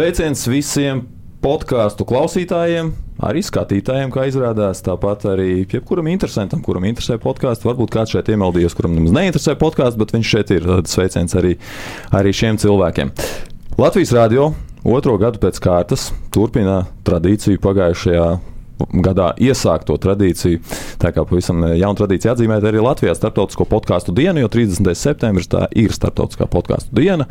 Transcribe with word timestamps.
Sveiciens 0.00 0.46
visiem 0.48 1.00
podkāstu 1.44 2.06
klausītājiem, 2.08 2.86
arī 3.28 3.42
skatītājiem, 3.44 4.08
kā 4.14 4.22
izrādās. 4.30 4.80
Tāpat 4.86 5.26
arī 5.28 5.66
jebkuram 5.68 6.08
interesantam, 6.08 6.62
kuram 6.64 6.86
interesē 6.88 7.18
podkāsts. 7.20 7.66
Varbūt 7.68 7.92
kāds 7.92 8.14
šeit 8.14 8.30
iemeldījies, 8.32 8.78
kuram 8.78 8.94
nemaz 8.96 9.12
neinteresē 9.12 9.58
podkāsts, 9.60 10.00
bet 10.00 10.14
viņš 10.16 10.30
šeit 10.32 10.54
ir. 10.56 10.64
Tad 10.70 10.88
sveiciens 10.88 11.36
arī, 11.36 11.52
arī 12.16 12.32
šiem 12.32 12.56
cilvēkiem. 12.62 13.12
Latvijas 13.76 14.14
Rādio 14.16 14.54
otro 14.88 15.18
gadu 15.20 15.42
pēc 15.42 15.60
kārtas 15.60 16.08
turpina 16.32 16.86
tradīciju 17.04 17.60
pagājušajā 17.60 18.30
gadā 19.04 19.34
iesākto 19.36 19.98
tradīciju. 20.00 20.62
Tā 21.00 21.12
kā 21.12 21.28
pavisam 21.28 21.60
jauna 21.74 22.00
tradīcija 22.00 22.38
atzīmēt 22.38 22.64
arī 22.64 22.80
Latvijā 22.80 23.12
starptautisko 23.18 23.68
podkāstu 23.68 24.16
dienu, 24.16 24.46
jo 24.46 24.48
30. 24.56 24.96
septembris 24.96 25.52
tā 25.52 25.66
ir 25.76 25.92
starptautiskā 25.92 26.48
podkāstu 26.48 26.96
diena. 26.96 27.28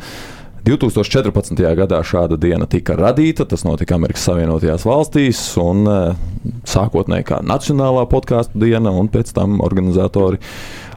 2014. 0.66 1.56
gadā 1.78 2.00
šāda 2.04 2.36
diena 2.40 2.66
tika 2.70 2.96
radīta. 2.98 3.46
Tas 3.48 3.64
notika 3.64 3.96
Amerikas 3.96 4.26
Savienotajās 4.28 4.84
valstīs, 4.88 5.40
un 5.60 5.88
sākotnēji 6.68 7.26
kā 7.30 7.40
Nacionālā 7.46 8.04
podkāstu 8.10 8.60
diena, 8.60 8.92
un 8.92 9.08
pēc 9.12 9.32
tam 9.36 9.58
organizatori 9.64 10.40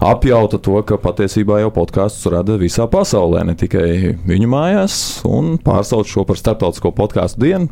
apjauta 0.04 0.60
to, 0.60 0.76
ka 0.88 1.00
patiesībā 1.00 1.62
jau 1.64 1.72
podkāstus 1.76 2.28
rada 2.34 2.58
visā 2.60 2.90
pasaulē, 2.92 3.46
ne 3.48 3.56
tikai 3.60 4.18
viņu 4.28 4.52
mājās, 4.52 4.98
un 5.28 5.56
pārsauc 5.64 6.12
šo 6.12 6.28
par 6.28 6.40
starptautisko 6.40 6.92
podkāstu 6.96 7.46
dienu. 7.46 7.72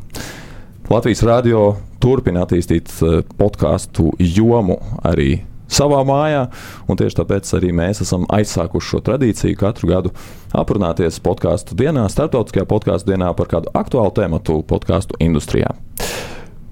Latvijas 0.91 1.23
Rādio 1.23 1.61
turpina 2.03 2.43
attīstīt 2.43 2.91
podkāstu 3.39 4.11
jomu 4.19 4.79
arī 5.07 5.41
savā 5.71 6.01
mājā. 6.07 6.45
Tieši 6.91 7.17
tāpēc 7.21 7.53
arī 7.57 7.71
mēs 7.75 8.03
esam 8.03 8.27
aizsākuši 8.29 8.91
šo 8.91 9.01
tradīciju 9.07 9.57
katru 9.59 9.89
gadu 9.89 10.11
aprunāties 10.57 11.21
podkāstu 11.23 11.77
dienā, 11.79 12.05
starptautiskajā 12.11 12.67
podkāstu 12.69 13.13
dienā 13.13 13.31
par 13.37 13.49
kādu 13.51 13.71
aktuālu 13.77 14.13
tēmu 14.19 14.41
podkāstu 14.69 15.17
industrijā. 15.23 15.73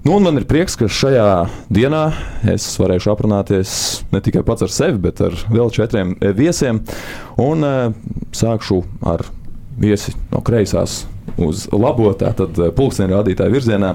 Nu, 0.00 0.14
man 0.16 0.40
ir 0.40 0.46
prieks, 0.48 0.78
ka 0.80 0.86
šajā 0.88 1.24
dienā 1.68 2.06
es 2.48 2.64
varēšu 2.80 3.10
aprunāties 3.12 3.72
ne 4.14 4.22
tikai 4.24 4.40
pats 4.48 4.64
ar 4.64 4.72
sevi, 4.72 4.96
bet 5.04 5.20
ar 5.20 5.36
vēl 5.52 5.68
četriem 5.76 6.14
viesiem. 6.38 6.80
Un 7.40 7.66
uh, 7.66 7.92
sākšu 8.32 8.80
ar 9.04 9.26
viesi 9.80 10.14
no 10.32 10.40
kreisās 10.44 11.02
uz 11.36 11.66
labo, 11.76 12.08
tātad 12.16 12.56
pulksteņa 12.78 13.12
rādītāja 13.12 13.52
virzienā. 13.52 13.92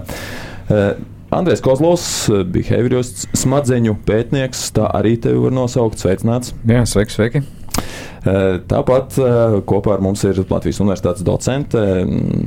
Uh, 0.69 1.14
Andrēs 1.35 1.59
Kozlovs, 1.59 2.05
behaviorists, 2.47 3.25
smadzeņu 3.35 3.97
pētnieks, 4.07 4.69
tā 4.75 4.85
arī 4.95 5.17
tevi 5.19 5.41
var 5.43 5.51
nosaukt. 5.55 5.99
Sveicināts! 5.99 6.53
Jā, 6.69 6.85
sveiki, 6.87 7.11
sveiki! 7.11 7.41
Tāpat 8.71 9.17
kopā 9.67 9.97
ar 9.97 10.03
mums 10.05 10.23
ir 10.25 10.39
Latvijas 10.47 10.79
Universitātes 10.79 11.25
docente, 11.27 11.81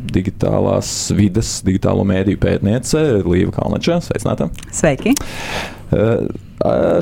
digitālās 0.08 0.92
vidas, 1.14 1.58
digitālo 1.66 2.06
mēdīju 2.08 2.40
pētniece 2.40 3.02
Līva 3.26 3.52
Kalnača. 3.58 3.98
Sveicināta! 4.06 4.48
Sveiki! 4.72 5.12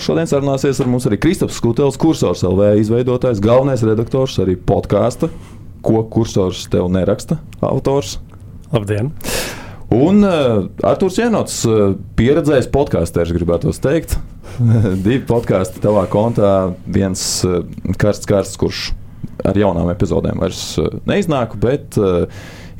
Šodien 0.02 0.26
sarunāsies 0.26 0.82
ar 0.82 0.90
mums 0.90 1.06
arī 1.06 1.20
Kristaps 1.22 1.60
Skutels, 1.60 2.00
kursors 2.02 2.42
LV 2.46 2.80
izveidotājs, 2.82 3.42
galvenais 3.44 3.86
redaktors 3.86 4.40
arī 4.42 4.58
podkāsta, 4.58 5.30
ko 5.86 6.02
kursors 6.10 6.66
tev 6.72 6.90
neraksta, 6.92 7.38
autors. 7.62 8.18
Labdien! 8.74 9.14
Un 9.94 10.24
uh, 10.26 10.66
Arthurs 10.82 11.18
Jenots, 11.20 11.60
uh, 11.68 11.94
pieredzējis 12.18 12.66
podkāsters, 12.74 13.30
gribētu 13.36 13.70
teikt. 13.82 14.16
Divi 15.04 15.20
podkāsti 15.28 15.82
tavā 15.84 16.06
kontā, 16.10 16.52
viens 16.90 17.22
uh, 17.46 17.60
karsts, 18.00 18.26
karsts, 18.26 18.58
kurš 18.58 18.88
ar 19.46 19.58
jaunām 19.58 19.90
epizodēm 19.92 20.42
vairs 20.42 20.62
uh, 20.82 20.90
neiznāk, 21.06 21.54
bet 21.62 21.98
uh, 22.02 22.26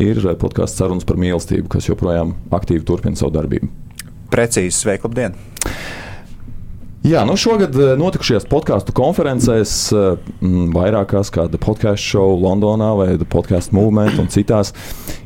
ir 0.03 0.19
podkāsts 0.41 0.83
sarunas 0.83 1.07
par 1.07 1.21
mīlestību, 1.21 1.71
kas 1.77 1.87
joprojām 1.87 2.35
aktīvi 2.51 2.83
turpina 2.89 3.19
savu 3.19 3.37
darbību. 3.39 3.71
Precīzi, 4.33 4.75
sveiki, 4.81 5.07
labdien! 5.07 5.39
Jā, 7.07 7.21
nu 7.23 7.37
šogad 7.39 7.77
notikušajās 8.01 8.49
podkāstu 8.51 8.91
konferencēs, 8.97 9.73
vairākās, 10.75 11.29
kā 11.31 11.45
The 11.53 11.61
Podcast 11.63 12.03
Show 12.03 12.33
Londonā 12.43 12.89
vai 12.99 13.07
The 13.13 13.29
Podcast 13.31 13.71
Movement 13.77 14.19
un 14.19 14.27
citās, 14.33 14.73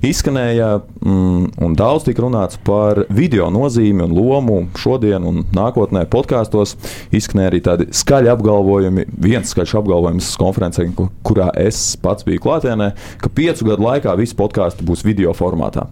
izskanēja 0.05 0.69
un 1.01 1.79
daudz 1.81 2.05
tika 2.05 2.21
runāts 2.27 2.61
par 2.67 3.01
video 3.09 3.47
nozīmi 3.55 4.05
un 4.05 4.13
lomu 4.13 4.59
šodien 4.77 5.25
un 5.25 5.47
nākotnē 5.57 6.05
podkāstos. 6.13 6.77
Izskanēja 7.17 7.55
arī 7.55 7.63
tādi 7.65 7.89
skaļi 7.97 8.29
apgalvojumi, 8.35 9.07
viens 9.25 9.57
skaļš 9.57 9.79
apgalvojums 9.81 10.29
konferencē, 10.43 10.85
kurā 11.25 11.49
es 11.65 11.95
pats 12.05 12.29
biju 12.29 12.45
klātienē, 12.45 12.93
ka 13.25 13.33
piecu 13.33 13.73
gadu 13.73 13.89
laikā 13.89 14.19
visi 14.21 14.37
podkāsti 14.37 14.85
būs 14.85 15.07
video 15.09 15.33
formātā. 15.33 15.89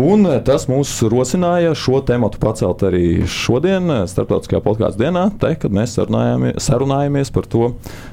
Un 0.00 0.24
eh, 0.28 0.38
tas 0.44 0.64
mūs 0.70 0.92
rosināja 1.10 1.74
šo 1.76 2.00
tematu 2.06 2.40
pacelt 2.40 2.84
arī 2.86 3.26
šodien, 3.28 3.90
eh, 3.92 4.06
Startautiskajā 4.08 4.62
podkāstu 4.64 5.02
dienā, 5.02 5.26
te, 5.40 5.52
kad 5.60 5.74
mēs 5.74 5.96
sarunājamies 5.98 7.32
par 7.34 7.48
to. 7.50 7.72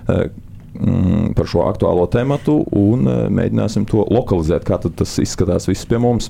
Eh, 0.09 0.27
mm, 0.73 1.31
par 1.37 1.47
šo 1.47 1.63
aktuālo 1.69 2.07
tematu 2.11 2.59
un 2.75 3.07
mēģināsim 3.33 3.87
to 3.89 4.03
lokalizēt, 4.11 4.65
kā 4.67 4.81
tas 4.83 5.15
izskatās 5.23 5.69
viss 5.69 5.87
pie 5.87 6.01
mums. 6.01 6.29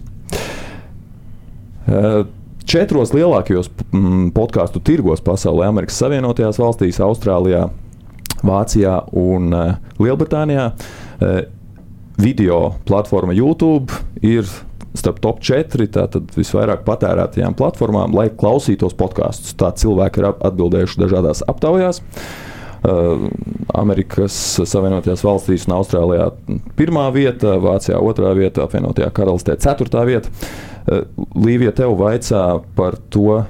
Četros 2.67 3.13
lielākajos 3.15 3.69
mm, 3.91 4.29
podkāstu 4.35 4.81
tirgos 4.83 5.23
pasaulē, 5.23 5.69
Amerikas 5.71 5.99
Savienotajās 6.01 6.59
valstīs, 6.59 6.99
Austrālijā, 7.03 7.69
Vācijā 8.43 8.97
un 9.15 9.55
Lielbritānijā, 9.99 10.71
video 12.19 12.59
platforma 12.85 13.35
YouTube 13.35 13.95
ir 14.21 14.45
starp 14.99 15.21
top 15.23 15.39
4 15.45 15.87
tātad 15.93 16.33
visvairāk 16.35 16.83
patērētajām 16.87 17.55
platformām, 17.57 18.15
lai 18.17 18.27
klausītos 18.33 18.97
podkāstus. 18.97 19.55
Tā 19.59 19.71
cilvēki 19.77 20.23
ir 20.23 20.29
atbildējuši 20.33 21.01
dažādās 21.03 21.43
aptaujās. 21.47 22.03
Uh, 22.87 23.27
Amerikas 23.73 24.35
Savienotajās 24.69 25.23
valstīs 25.25 25.65
un 25.65 25.73
Austrālijā 25.79 26.27
pirmā 26.77 27.07
vieta, 27.11 27.55
Vācijā 27.59 27.97
otrā 28.05 28.35
vieta, 28.37 28.67
apvienotajā 28.67 29.09
karalistē 29.17 29.57
ceturtā 29.63 30.05
vieta. 30.07 30.29
Uh, 30.85 31.07
Līvija 31.41 31.73
tev 31.81 31.97
vaicā 31.99 32.43
par 32.77 32.99
to, 33.13 33.41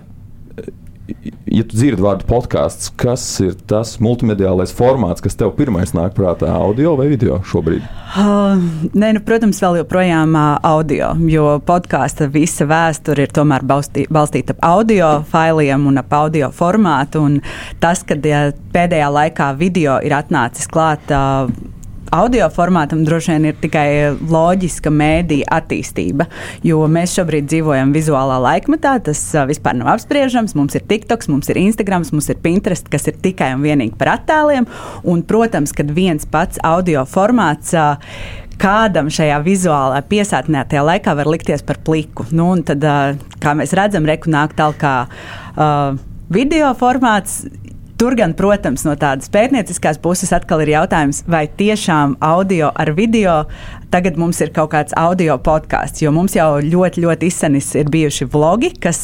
ja 1.07 1.63
tu 1.67 1.77
dzirdi 1.77 2.03
vārdu 2.03 2.27
podkāsts, 2.27 2.89
kas 2.99 3.23
ir 3.43 3.55
tas 3.69 3.95
multimediālais 4.03 4.73
formāts, 4.75 5.23
kas 5.23 5.37
tev 5.39 5.53
pirmais 5.57 5.93
nāk 5.95 6.15
prātā, 6.17 6.49
audio 6.59 6.95
vai 6.99 7.07
video 7.11 7.39
šobrīd? 7.47 7.85
Uh, 8.17 8.59
nē, 8.93 9.13
nu, 9.17 9.21
protams, 9.25 9.61
vēl 9.63 9.79
joprojām 9.81 10.35
uh, 10.35 10.57
audio, 10.67 11.13
jo 11.31 11.57
podkāsta 11.67 12.29
visa 12.33 12.67
vēsture 12.69 13.27
ir 13.27 13.33
tomēr 13.35 13.65
balstī, 13.67 14.07
balstīta 14.11 14.55
ap 14.57 14.67
audio 14.67 15.11
failiem 15.31 15.87
un 15.89 16.01
ap 16.03 16.13
audio 16.17 16.51
formātu. 16.55 17.25
Tas, 17.83 18.03
ka 18.07 18.17
ja 18.27 18.47
pēdējā 18.73 19.09
laikā 19.13 19.51
video 19.59 19.97
ir 20.03 20.15
atnācis 20.17 20.69
klāt. 20.71 21.07
Uh, 21.11 21.75
audio 22.15 22.47
formātam 22.53 23.03
droši 23.07 23.33
vien 23.33 23.45
ir 23.49 23.59
tikai 23.61 23.87
loģiska 24.17 24.91
mēdīja 24.93 25.49
attīstība, 25.57 26.27
jo 26.67 26.81
mēs 26.91 27.15
šobrīd 27.17 27.47
dzīvojam 27.51 27.93
vizuālā 27.95 28.39
laikmetā. 28.43 28.97
Tas 29.07 29.21
uh, 29.35 29.45
vispār 29.49 29.77
nav 29.79 29.93
apspriežams. 29.95 30.55
Mums 30.57 30.77
ir 30.77 30.87
TikToks, 30.89 31.29
mums 31.31 31.51
ir 31.51 31.61
Instagram, 31.61 32.05
mums 32.13 32.31
ir 32.31 32.41
Pinterest, 32.43 32.89
kas 32.91 33.07
ir 33.11 33.19
tikai 33.23 33.53
un 33.57 33.63
vienīgi 33.65 33.97
par 33.99 34.15
attēliem. 34.17 34.67
Un, 35.07 35.23
protams, 35.27 35.75
kad 35.75 35.91
viens 35.95 36.27
pats 36.29 36.61
audio 36.65 37.05
formāts. 37.09 37.75
Uh, 37.77 37.95
kādam 38.57 39.11
šajā 39.13 39.37
vizuālā 39.45 40.01
piesātnētajā 40.09 40.81
laikā 40.81 41.13
var 41.19 41.29
likties 41.29 41.61
par 41.65 41.77
pliku. 41.85 42.25
Nu, 42.33 42.49
tad, 42.65 42.81
kā 43.43 43.53
mēs 43.57 43.75
redzam, 43.77 44.07
reku 44.09 44.33
nāk 44.33 44.55
tālāk 44.57 44.81
uh, 44.87 45.99
video 46.33 46.73
formāts. 46.77 47.43
Tur 47.97 48.13
gan, 48.13 48.35
protams, 48.37 48.83
no 48.85 48.91
tādas 48.93 49.25
pētnieciskās 49.33 49.97
puses 49.97 50.29
atkal 50.35 50.61
ir 50.61 50.69
jautājums, 50.75 51.23
vai 51.25 51.47
tiešām 51.49 52.11
audio 52.21 52.67
ar 52.69 52.91
video 52.93 53.39
tagad 53.89 54.19
mums 54.21 54.37
ir 54.45 54.51
kaut 54.53 54.69
kāds 54.75 54.93
audio 54.93 55.39
podkāsts. 55.41 56.03
Jo 56.03 56.11
mums 56.13 56.35
jau 56.37 56.59
ļoti, 56.61 57.01
ļoti 57.01 57.31
izsenis 57.31 57.71
ir 57.79 57.89
bijuši 57.89 58.27
vlogi, 58.29 58.69
kas 58.77 58.99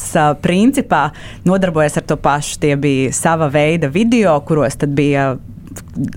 principā 0.45 1.07
nodarbojas 1.42 1.98
ar 1.98 2.06
to 2.06 2.19
pašu. 2.22 2.60
Tie 2.62 2.75
bija 2.78 3.10
sava 3.18 3.50
veida 3.50 3.90
video, 3.90 4.36
kuros 4.45 4.78
bija 4.86 5.31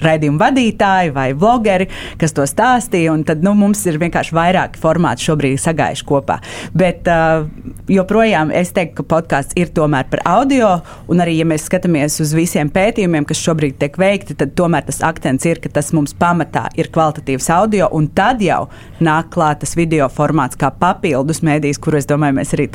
raidījumu 0.02 0.40
vadītāji 0.40 1.12
vai 1.16 1.30
vlogeri, 1.36 1.88
kas 2.20 2.34
to 2.36 2.46
stāstīja. 2.48 3.14
Tad 3.26 3.44
nu, 3.44 3.54
mums 3.58 3.84
ir 3.88 3.98
vienkārši 4.02 4.34
vairāki 4.36 4.80
formāti 4.82 5.26
šobrīd 5.28 5.60
sagājuši 5.62 6.06
kopā. 6.06 6.38
Bet 6.76 7.08
uh, 7.10 7.46
joprojām 7.90 8.52
es 8.54 8.72
teiktu, 8.76 9.00
ka 9.00 9.08
podkāsts 9.16 9.56
ir 9.58 9.72
tomēr 9.76 10.08
par 10.12 10.22
audio. 10.28 10.72
Un 11.12 11.22
arī, 11.24 11.38
ja 11.40 11.48
mēs 11.48 11.66
skatāmies 11.68 12.20
uz 12.24 12.34
visiem 12.36 12.70
pētījumiem, 12.72 13.26
kas 13.28 13.42
šobrīd 13.42 13.78
tiek 13.80 13.98
veikti, 14.00 14.36
tad 14.38 14.54
tomēr 14.58 14.86
tas 14.88 15.02
akcents 15.06 15.46
ir, 15.48 15.62
ka 15.62 15.72
tas 15.78 15.92
mums 15.96 16.16
pamatā 16.18 16.66
ir 16.78 16.90
kvalitatīvs 16.94 17.50
audio. 17.54 17.90
Un 17.96 18.10
tad 18.16 18.44
jau 18.44 18.66
nāk 19.00 19.32
klāt 19.34 19.62
tas 19.64 19.76
video 19.78 20.10
formāts 20.12 20.58
kā 20.60 20.72
papildus 20.74 21.42
mēdījis, 21.46 21.82
kuru 21.82 22.00
es 22.00 22.08
domāju, 22.10 22.40
mēs 22.40 22.54
arī 22.56 22.68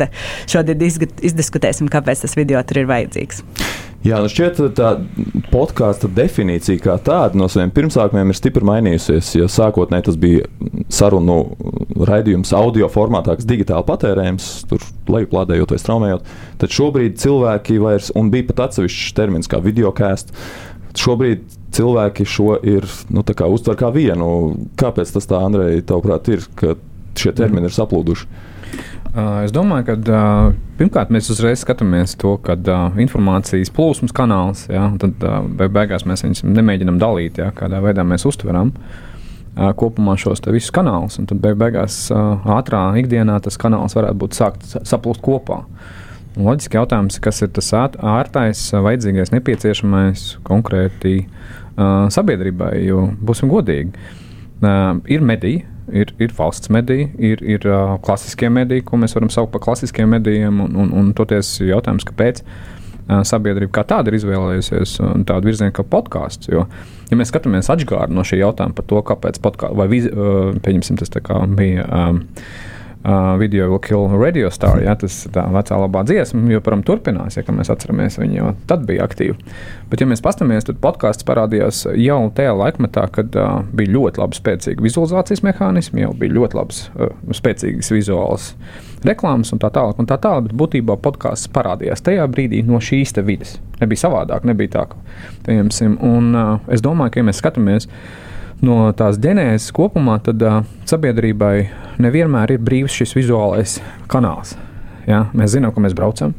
šodien 0.49 0.81
izdiskutēsim, 0.81 1.91
kāpēc 1.91 2.25
tas 2.25 2.37
video 2.39 2.61
tur 2.65 2.83
ir 2.83 2.91
vajadzīgs. 2.91 3.43
Jā, 4.01 4.17
nu 4.17 4.29
šķiet, 4.33 4.57
tā 4.73 4.95
podkāstu 5.51 6.09
definīcija 6.09 6.81
kā 6.81 6.95
tāda 7.05 7.37
no 7.37 7.45
saviem 7.51 7.69
pirmsākumiem 7.75 8.31
ir 8.33 8.37
stipri 8.39 8.65
mainījusies. 8.65 9.29
Ja 9.37 9.49
sākotnēji 9.51 10.07
tas 10.07 10.17
bija 10.17 10.47
sarunu 10.89 11.35
raidījums 12.09 12.49
audio 12.57 12.89
formātā, 12.89 13.35
kas 13.37 13.45
digitāli 13.45 13.85
patērējams, 13.85 14.49
tur 14.71 14.87
lejuplādējot 15.05 15.75
vai 15.75 15.79
straumējot, 15.83 16.33
tad 16.63 16.73
šobrīd 16.73 17.21
cilvēki 17.21 17.77
vairs, 17.83 18.09
un 18.17 18.33
bija 18.33 18.49
pat 18.49 18.65
atsevišķs 18.67 19.13
termins 19.19 19.51
kā 19.51 19.61
videokāsts, 19.61 20.33
šobrīd 20.97 21.45
cilvēki 21.77 22.25
šo 22.25 22.55
ir 22.67 22.87
nu, 23.13 23.21
kā 23.21 23.47
uztver 23.53 23.77
kā 23.79 23.91
vienu. 23.93 24.31
Kāpēc 24.81 25.13
tas 25.13 25.29
tā, 25.29 25.45
Andrej, 25.45 25.83
tavuprāt, 25.91 26.33
ir, 26.33 26.49
ka 26.57 26.73
šie 27.21 27.35
termini 27.37 27.69
ir 27.69 27.77
saplūduši? 27.77 28.49
Es 29.11 29.51
domāju, 29.51 29.89
ka 29.89 30.17
pirmkārt 30.79 31.09
mēs 31.11 31.27
uzreiz 31.33 31.65
skatāmies 31.65 32.13
to, 32.15 32.37
ka 32.45 32.55
uh, 32.55 32.99
informācijas 33.03 33.71
plūsmas 33.75 34.13
kanāls, 34.15 34.69
ja, 34.71 34.85
tad 35.01 35.19
beigās 35.59 36.05
mēs 36.07 36.23
viņus 36.23 36.45
nemēģinām 36.47 36.99
dalīt, 37.01 37.41
ja, 37.41 37.49
kādā 37.55 37.81
veidā 37.83 38.05
mēs 38.07 38.23
uztveram 38.29 38.71
kopumā 39.51 40.15
šos 40.15 40.39
visus 40.47 40.71
kanālus. 40.71 41.19
Tad 41.27 41.41
beigās 41.43 42.05
ātrā 42.11 42.85
ikdienā 43.01 43.35
tas 43.43 43.59
kanāls 43.59 43.97
varētu 43.97 44.19
būt 44.21 44.37
sākt 44.37 44.63
saplūst 44.87 45.19
kopā. 45.25 45.65
Loģiski 46.39 46.79
jautājums, 46.79 47.19
kas 47.19 47.43
ir 47.43 47.51
tas 47.51 47.73
ārtais, 47.75 48.61
vajadzīgais, 48.71 49.33
nepieciešamais 49.35 50.23
konkrēti 50.47 51.25
sabiedrībai, 52.15 52.77
jo 52.85 53.09
būsim 53.19 53.51
godīgi. 53.51 53.91
Ir 55.11 55.27
mediji, 55.27 55.65
ir, 55.93 56.13
ir 56.21 56.33
valsts 56.37 56.71
mediji, 56.73 57.09
ir, 57.19 57.43
ir 57.43 57.67
uh, 57.69 57.95
klasiskie 58.05 58.49
mediji, 58.53 58.85
ko 58.87 58.99
mēs 59.01 59.15
varam 59.17 59.31
saukt 59.33 59.53
par 59.53 59.63
klasiskiem 59.65 60.09
medijiem. 60.11 60.61
Un, 60.65 60.77
un, 60.83 60.93
un 61.01 61.11
toties 61.17 61.53
jautājums, 61.63 62.07
kāpēc 62.07 62.41
uh, 62.45 63.21
sabiedrība 63.27 63.73
kā 63.79 63.85
tāda 63.93 64.11
ir 64.11 64.19
izvēlējusies 64.21 64.97
tādu 65.29 65.51
virzienu 65.51 65.75
kā 65.75 65.85
podkāsts. 65.87 66.51
Jo, 66.51 66.65
ja 67.11 67.19
mēs 67.19 67.33
skatāmies 67.33 67.71
atgādājumu 67.73 68.17
no 68.19 68.27
šī 68.27 68.41
jautājuma 68.41 68.77
par 68.77 68.89
to, 68.89 69.05
kāpēc 69.13 69.39
podkāsts 69.43 69.79
vai 69.79 69.87
viz, 69.91 70.09
uh, 70.11 70.51
pieņemsim, 70.65 71.01
tas 71.01 71.15
bija. 71.57 71.87
Um, 71.87 72.25
uh, 72.25 72.70
video 73.39 73.69
will 73.69 73.79
kill 73.79 74.07
radio 74.19 74.49
star. 74.49 74.81
Ja, 74.83 74.93
tas 74.95 75.15
ir 75.25 75.33
tā 75.33 75.47
vecā 75.49 75.77
labā 75.81 76.03
dziesma, 76.05 76.43
joprojām 76.53 76.83
turpinās, 76.85 77.37
ja 77.37 77.55
mēs 77.55 77.71
atceramies 77.73 78.19
viņu, 78.21 78.37
jo 78.37 78.51
tad 78.69 78.85
bija 78.85 79.07
aktīva. 79.07 79.37
Bet, 79.89 80.03
ja 80.03 80.07
mēs 80.09 80.21
paskatāmies, 80.21 80.67
tad 80.67 80.77
podkāsts 80.83 81.25
parādījās 81.25 81.83
jau 81.97 82.19
tajā 82.37 82.53
laikmetā, 82.57 83.07
kad 83.15 83.35
uh, 83.39 83.65
bija 83.73 83.95
ļoti 83.95 84.21
labi 84.21 84.37
spēcīgi 84.37 84.85
vizualizācijas 84.85 85.43
mehānismi, 85.47 86.05
jau 86.05 86.13
bija 86.17 86.37
ļoti 86.37 86.59
labs, 86.61 86.83
uh, 86.93 87.13
spēcīgas 87.33 87.91
vizuālas 87.95 88.51
reklāmas 89.07 89.49
un 89.55 89.61
tā 89.61 89.71
tālāk. 89.73 89.97
Un 89.97 90.09
tā 90.09 90.19
tālāk 90.21 90.49
bet 90.49 90.57
būtībā 90.61 90.99
podkāsts 91.01 91.49
parādījās 91.53 92.05
tajā 92.05 92.27
brīdī 92.29 92.61
no 92.67 92.77
šīs 92.77 93.17
vidas. 93.25 93.57
Nebija 93.81 94.05
savādāk, 94.05 94.45
nebija 94.45 94.77
tā, 94.77 94.89
ka, 94.91 94.99
piemēram, 95.47 95.97
un 96.05 96.35
uh, 96.35 96.59
es 96.69 96.85
domāju, 96.85 97.15
ka, 97.15 97.23
ja 97.23 97.31
mēs 97.31 97.41
skatāmies, 97.41 97.89
uh, 97.89 98.30
no 98.65 98.77
tās 98.97 99.19
ģenēzes 99.21 99.71
kopumā, 99.75 100.17
tad 100.25 100.41
uh, 100.45 100.61
sabiedrībai 100.89 101.55
nevienmēr 102.01 102.55
ir 102.55 102.65
brīvs 102.65 102.99
šis 103.01 103.15
vizuālais 103.17 103.79
kanāls. 104.11 104.55
Ja? 105.09 105.25
Mēs 105.37 105.55
zinām, 105.55 105.73
ka 105.75 105.83
mēs 105.83 105.97
braucam. 105.97 106.35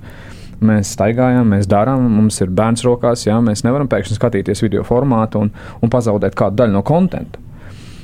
Mēs 0.63 0.93
staigājam, 0.95 1.49
mēs 1.51 1.67
darām, 1.67 2.05
mums 2.21 2.39
ir 2.45 2.53
bērns 2.55 2.85
rokās. 2.87 3.25
Jā, 3.27 3.41
mēs 3.43 3.65
nevaram 3.67 3.89
pēkšņi 3.91 4.15
skatīties 4.15 4.63
video 4.63 4.85
formātu 4.87 5.43
un, 5.43 5.51
un 5.83 5.91
pazaudēt 5.91 6.37
kādu 6.39 6.61
daļu 6.61 6.77
no 6.77 6.85
konta. 6.87 7.25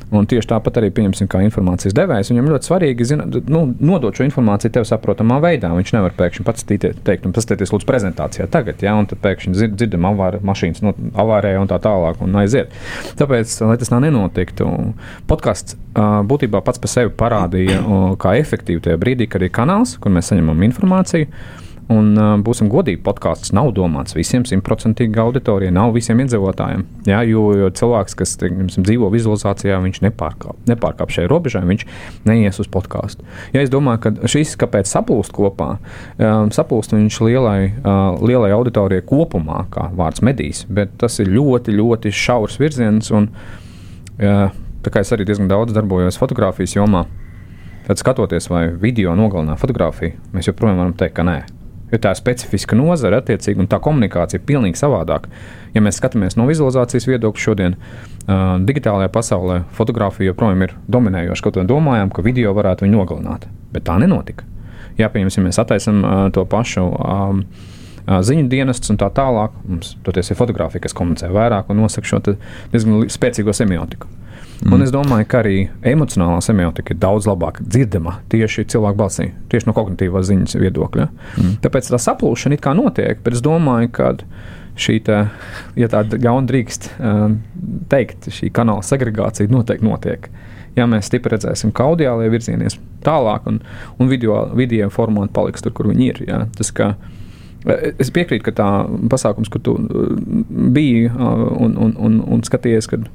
Un 0.08 0.24
tieši 0.28 0.48
tāpat 0.48 0.78
arī, 0.80 0.88
pieņemsim, 0.96 1.28
kā 1.28 1.42
informācijas 1.44 1.92
devējs, 1.96 2.30
viņam 2.32 2.46
ļoti 2.48 2.68
svarīgi 2.70 3.06
zina, 3.10 3.26
nu, 3.28 3.60
nodot 3.76 4.16
šo 4.16 4.24
informāciju 4.24 4.72
tev 4.78 4.86
saprotamā 4.88 5.36
veidā. 5.44 5.68
Viņš 5.76 5.92
nevar 5.96 6.14
pēkšņi 6.16 6.46
pats 6.46 6.64
teikt, 6.68 7.26
un 7.28 7.34
paskatīties, 7.36 7.74
lūdzu, 7.74 7.88
prezentācijā 7.88 8.48
tagad, 8.52 8.80
ja, 8.84 8.94
un 8.96 9.08
tad 9.10 9.20
pēkšņi 9.24 9.52
dzird, 9.52 9.76
dzirdam 9.76 10.08
avāri, 10.08 10.40
mašīnas 10.48 10.80
no, 10.86 10.94
avārē 11.12 11.52
un 11.60 11.68
tā 11.68 11.76
tālāk, 11.84 12.24
un 12.24 12.40
aiziet. 12.40 12.72
Tāpēc, 13.20 13.52
lai 13.68 13.76
tas 13.82 13.92
tā 13.92 14.00
nenotiktu, 14.00 14.70
podkāsts 15.28 15.76
būtībā 16.32 16.64
pats 16.64 16.80
par 16.80 16.94
sevi 16.94 17.12
parādīja, 17.18 17.82
kā 18.22 18.38
efektīvi 18.40 18.84
tajā 18.88 19.00
brīdī, 19.00 19.28
kad 19.28 19.44
ir 19.44 19.52
kanāls, 19.52 19.98
kur 20.00 20.14
mēs 20.14 20.32
saņemam 20.32 20.64
informāciju. 20.70 21.28
Un, 21.88 22.10
uh, 22.20 22.34
būsim 22.44 22.68
godīgi, 22.68 23.00
podkāsts 23.00 23.54
nav 23.56 23.70
domāts 23.72 24.12
visiem 24.16 24.42
simtprocentīgi 24.44 25.16
auditorijai, 25.22 25.72
nav 25.72 25.94
visiem 25.94 26.20
iedzīvotājiem. 26.20 26.82
Jā, 27.08 27.22
jo, 27.24 27.46
jo 27.56 27.70
cilvēks, 27.72 28.16
kas 28.18 28.34
teiksim, 28.42 28.84
dzīvo 28.84 29.08
vizualizācijā, 29.14 29.78
viņš 29.86 30.02
nepārkāp, 30.04 30.58
nepārkāp 30.68 31.14
šai 31.16 31.24
robežai, 31.32 31.64
viņš 31.70 31.86
neies 32.28 32.60
uz 32.60 32.68
podkāstu. 32.68 33.24
Ja 33.56 33.64
es 33.64 33.72
domāju, 33.72 34.02
ka 34.04 34.28
šis 34.28 34.52
kāpēc 34.60 34.90
saplūst 34.90 35.32
kopā, 35.32 35.70
um, 36.20 36.52
saplūst 36.52 36.92
viņš 36.92 37.20
lielai, 37.24 37.58
uh, 37.80 38.20
lielai 38.20 38.52
auditorijai 38.58 39.08
kopumā, 39.08 39.64
kā 39.72 39.88
vārds 39.96 40.20
medijs, 40.20 40.66
bet 40.68 40.92
tas 41.00 41.16
ir 41.24 41.32
ļoti, 41.32 41.72
ļoti 41.72 42.12
šaurs 42.12 42.60
virziens. 42.60 43.08
Un, 43.16 43.32
uh, 44.20 44.48
tā 44.84 44.92
kā 44.92 45.00
es 45.00 45.16
arī 45.16 45.24
diezgan 45.24 45.48
daudz 45.48 45.72
darbojos 45.72 46.20
fotografijas 46.20 46.76
jomā, 46.76 47.06
tad 47.88 47.96
skatoties, 47.96 48.52
vai 48.52 48.66
video 48.76 49.16
nogalinā 49.16 49.56
fotografiju, 49.56 50.18
mēs 50.36 50.52
joprojām 50.52 50.84
varam 50.84 50.98
teikt, 51.00 51.16
ka 51.16 51.24
nē 51.24 51.44
jo 51.92 52.00
tā 52.02 52.12
ir 52.12 52.20
specifiska 52.20 52.76
nozara, 52.78 53.22
attiecīgi, 53.22 53.60
un 53.62 53.70
tā 53.70 53.80
komunikācija 53.84 54.40
ir 54.40 54.46
pilnīgi 54.48 54.80
savādāka. 54.80 55.30
Ja 55.74 55.82
mēs 55.84 56.00
skatāmies 56.00 56.38
no 56.38 56.48
vizualizācijas 56.48 57.08
viedokļa 57.08 57.44
šodien, 57.44 57.78
uh, 57.78 58.58
digitālajā 58.68 59.10
pasaulē 59.14 59.62
fotografija 59.76 60.32
joprojām 60.32 60.66
ir 60.66 60.76
dominējoša. 60.90 61.44
Kaut 61.44 61.60
gan 61.60 61.70
domājām, 61.70 62.12
ka 62.12 62.24
video 62.26 62.54
varētu 62.56 62.86
viņu 62.86 62.98
nogalināt, 63.00 63.48
bet 63.74 63.88
tā 63.88 63.98
nenotika. 64.02 64.46
Ja 64.98 65.10
mēs 65.14 65.60
attaisnām 65.60 66.04
uh, 66.04 66.22
to 66.34 66.44
pašu. 66.48 66.86
Um, 66.98 67.44
ziņu 68.08 68.48
dienestus 68.48 68.92
un 68.92 68.98
tā 69.00 69.10
tālāk. 69.12 69.52
Mums 69.68 69.96
toties 70.06 70.30
ir 70.32 70.38
fotografija, 70.38 70.80
kas 70.86 70.96
komunicē 70.96 71.28
vairāk 71.32 71.68
un 71.68 71.82
nosaka 71.82 72.08
šo 72.08 72.22
diezgan 72.72 73.04
spēcīgo 73.12 73.52
semiotiku. 73.52 74.08
Mm. 74.58 74.74
Un 74.74 74.82
es 74.82 74.90
domāju, 74.90 75.26
ka 75.30 75.40
arī 75.42 75.56
emocionālā 75.86 76.40
semiotika 76.42 76.94
ir 76.94 76.98
daudz 77.02 77.28
labāk 77.30 77.60
dzirdama 77.62 78.16
tieši 78.32 78.66
cilvēku 78.72 78.98
balsī, 78.98 79.28
tieši 79.52 79.68
no 79.68 79.74
kognitīvās 79.76 80.26
ziņas 80.30 80.58
viedokļa. 80.58 81.06
Mm. 81.08 81.52
Tāpēc 81.62 81.90
tā 81.92 82.00
saplūšana 82.02 82.58
it 82.58 82.64
kā 82.64 82.74
notiek, 82.74 83.22
bet 83.22 83.38
es 83.38 83.44
domāju, 83.44 83.92
ka 83.94 84.10
šī, 84.78 84.98
tā, 85.06 85.20
ja 85.78 85.90
tāda 85.92 86.18
ļauna 86.22 86.50
drīkst 86.50 86.90
um, 86.98 87.38
teikt, 87.90 88.30
šī 88.34 88.50
kanāla 88.54 88.82
segregācija 88.86 89.50
noteikti 89.52 89.86
notiek. 89.86 90.26
Ja 90.78 90.86
mēs 90.90 91.06
stipri 91.10 91.34
redzēsim, 91.34 91.70
ka 91.74 91.86
audiālajie 91.90 92.34
virzienies 92.34 92.78
tālāk, 93.06 93.46
un, 93.50 93.62
un 93.98 94.10
video, 94.10 94.44
video 94.58 94.90
formāti 94.94 95.34
paliks 95.34 95.62
tur, 95.62 95.74
kur 95.74 95.90
viņi 95.90 96.10
ir. 96.10 96.20
Ja? 96.28 96.44
Tas, 96.54 96.70
ka, 96.74 96.92
uh, 96.94 97.17
Es 97.98 98.12
piekrītu, 98.14 98.44
ka 98.46 98.52
tā 98.54 98.68
pasākums, 99.10 99.50
kur 99.50 99.62
tu 99.64 99.74
biji 100.48 101.08
un, 101.10 101.74
un, 101.74 101.96
un, 101.98 102.20
un 102.22 102.44
skatījies, 102.46 102.86
kad 102.90 103.08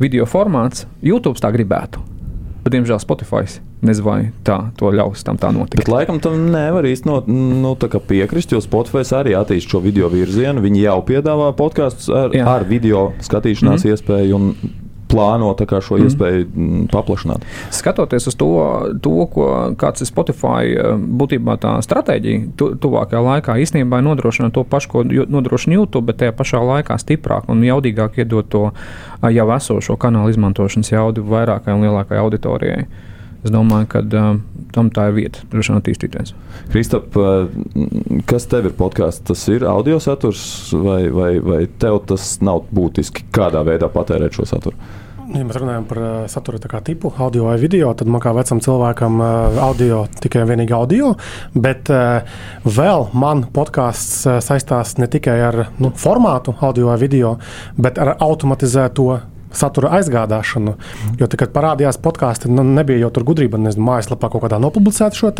video 0.00 0.24
formāts 0.28 0.86
YouTube 1.04 1.40
tā 1.40 1.52
gribētu. 1.52 2.00
Bet, 2.60 2.74
diemžēl, 2.74 3.00
Spotify 3.00 3.44
nezinu, 3.80 4.04
vai 4.04 4.18
tā 4.44 4.56
to 4.76 4.90
ļaus 4.92 5.24
tam 5.24 5.38
tā 5.40 5.48
notikt. 5.54 5.80
Bet, 5.80 5.90
laikam, 5.92 6.20
tam 6.22 6.36
nevar 6.52 6.84
īsti 6.84 7.08
no, 7.08 7.20
nu, 7.26 7.72
piekrist, 8.08 8.52
jo 8.52 8.60
Spotify 8.64 9.04
arī 9.16 9.34
attīstīja 9.38 9.76
šo 9.76 9.80
video 9.84 10.10
virzienu. 10.12 10.60
Viņi 10.64 10.84
jau 10.84 10.98
piedāvā 11.08 11.50
podkāstus 11.56 12.10
ar, 12.12 12.36
Jā. 12.36 12.44
ar 12.44 12.66
video 12.68 13.10
skatīšanās 13.24 13.84
mm 13.84 13.88
-hmm. 13.88 13.96
iespēju. 13.96 14.36
Un 14.36 14.54
plāno 15.10 15.50
šo 15.58 15.98
mm. 15.98 16.06
iespēju 16.06 16.46
mm, 16.46 16.86
paplašināt. 16.92 17.44
Skatoties 17.74 18.30
uz 18.30 18.36
to, 18.38 18.50
to 19.02 19.26
ko, 19.32 19.48
kāds 19.80 20.04
ir 20.04 20.10
Spotify 20.10 20.72
eh, 20.72 20.90
būtībā 20.96 21.56
tā 21.60 21.76
stratēģija, 21.84 22.42
tu, 22.58 22.72
tuvākajā 22.80 23.22
laikā 23.26 23.58
īstenībā 23.64 24.00
nodrošina 24.06 24.50
to 24.54 24.64
pašu, 24.64 24.92
ko 24.94 25.04
nodrošina 25.06 25.78
YouTube, 25.78 26.06
bet 26.10 26.22
tajā 26.22 26.34
pašā 26.36 26.62
laikā 26.72 26.98
stiprāk 27.00 27.50
un 27.52 27.64
jaudīgāk 27.66 28.20
iedot 28.22 28.48
to 28.50 28.66
eh, 28.70 29.30
jau 29.34 29.48
esošo 29.56 29.98
kanālu 30.00 30.34
izmantošanas 30.34 30.92
jaudu 30.94 31.26
vairākai 31.26 31.76
un 31.76 31.88
lielākai 31.88 32.20
auditorijai. 32.22 32.86
Es 33.40 33.52
domāju, 33.52 33.88
ka 33.88 34.02
uh, 34.04 34.32
tam 34.74 34.90
tā 34.94 35.08
ir 35.10 35.16
vieta, 35.16 35.44
droši 35.50 35.72
vien 35.72 35.80
attīstīties. 35.80 36.34
Kristap, 36.72 37.14
kas 38.30 38.48
tev 38.50 38.70
ir 38.70 38.76
podkāsts? 38.78 39.24
Tas 39.30 39.44
ir 39.52 39.64
audio 39.68 39.98
saturs, 40.02 40.42
vai, 40.76 41.02
vai, 41.14 41.30
vai 41.42 41.62
tev 41.80 42.02
tas 42.10 42.36
nav 42.44 42.66
būtiski 42.74 43.30
kādā 43.34 43.64
veidā 43.66 43.90
patērēt 43.92 44.36
šo 44.36 44.48
saturu? 44.50 44.90
Ja 45.30 45.44
mēs 45.46 45.60
runājam 45.60 45.84
par 45.86 45.98
uh, 46.02 46.12
satura 46.26 46.58
tipu, 46.82 47.12
audio 47.22 47.44
vai 47.46 47.56
video, 47.60 47.92
tad 47.94 48.08
man 48.10 48.22
kā 48.22 48.32
vecam 48.34 48.58
cilvēkam 48.58 49.20
uh, 49.22 49.58
audio 49.62 50.00
tikai 50.18 50.42
un 50.42 50.48
vienīgi 50.50 50.74
audio. 50.74 51.12
Bet 51.54 51.90
uh, 51.94 52.26
vēl 52.66 53.06
man 53.14 53.44
podkāsts 53.54 54.24
uh, 54.26 54.40
saistās 54.42 54.96
ne 54.98 55.06
tikai 55.06 55.36
ar 55.46 55.60
nu, 55.78 55.92
formātu, 55.94 56.56
audio 56.66 56.90
vai 56.90 56.98
video, 56.98 57.36
bet 57.78 58.00
ar 58.02 58.16
automatizēto 58.18 59.06
satura 59.52 59.94
aizgādāšanu. 59.98 60.76
Jo, 61.20 61.26
tad, 61.26 61.38
kad 61.42 61.54
parādījās 61.54 62.00
podkāsti, 62.02 62.50
nu, 62.52 62.64
nebija 62.66 63.04
jau 63.04 63.10
tur 63.14 63.26
gudrība, 63.30 63.60
nezinu, 63.60 63.86
mājaslapā 63.88 64.30
kaut 64.32 64.44
kādā 64.46 64.60
nopublicēt 64.62 65.18
šo 65.18 65.32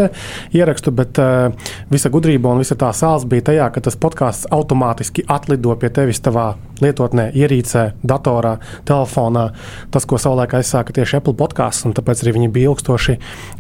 ierakstu, 0.55 0.93
bet 0.95 1.19
uh, 1.21 1.51
visa 1.91 2.11
gudrība 2.13 2.53
un 2.53 2.63
visa 2.63 2.77
tā 2.79 2.91
sāls 2.97 3.27
bija 3.29 3.51
tajā, 3.51 3.69
ka 3.75 3.83
tas 3.85 3.99
podkāsts 4.01 4.49
automātiski 4.55 5.25
atlido 5.29 5.75
pie 5.81 5.91
tevis 5.95 6.23
tavā 6.23 6.55
lietotnē, 6.81 7.29
ierīcē, 7.37 7.85
datorā, 8.07 8.57
telefonā. 8.89 9.51
Tas, 9.93 10.07
ko 10.09 10.19
savulaik 10.21 10.55
aizsāka 10.59 10.95
tieši 10.97 11.19
Apple 11.21 11.37
podkāsts, 11.39 11.87
un 11.89 11.95
tāpēc 11.97 12.25
arī 12.25 12.37
viņi 12.39 12.51
bija 12.55 12.73
ilgstoši 12.73 13.19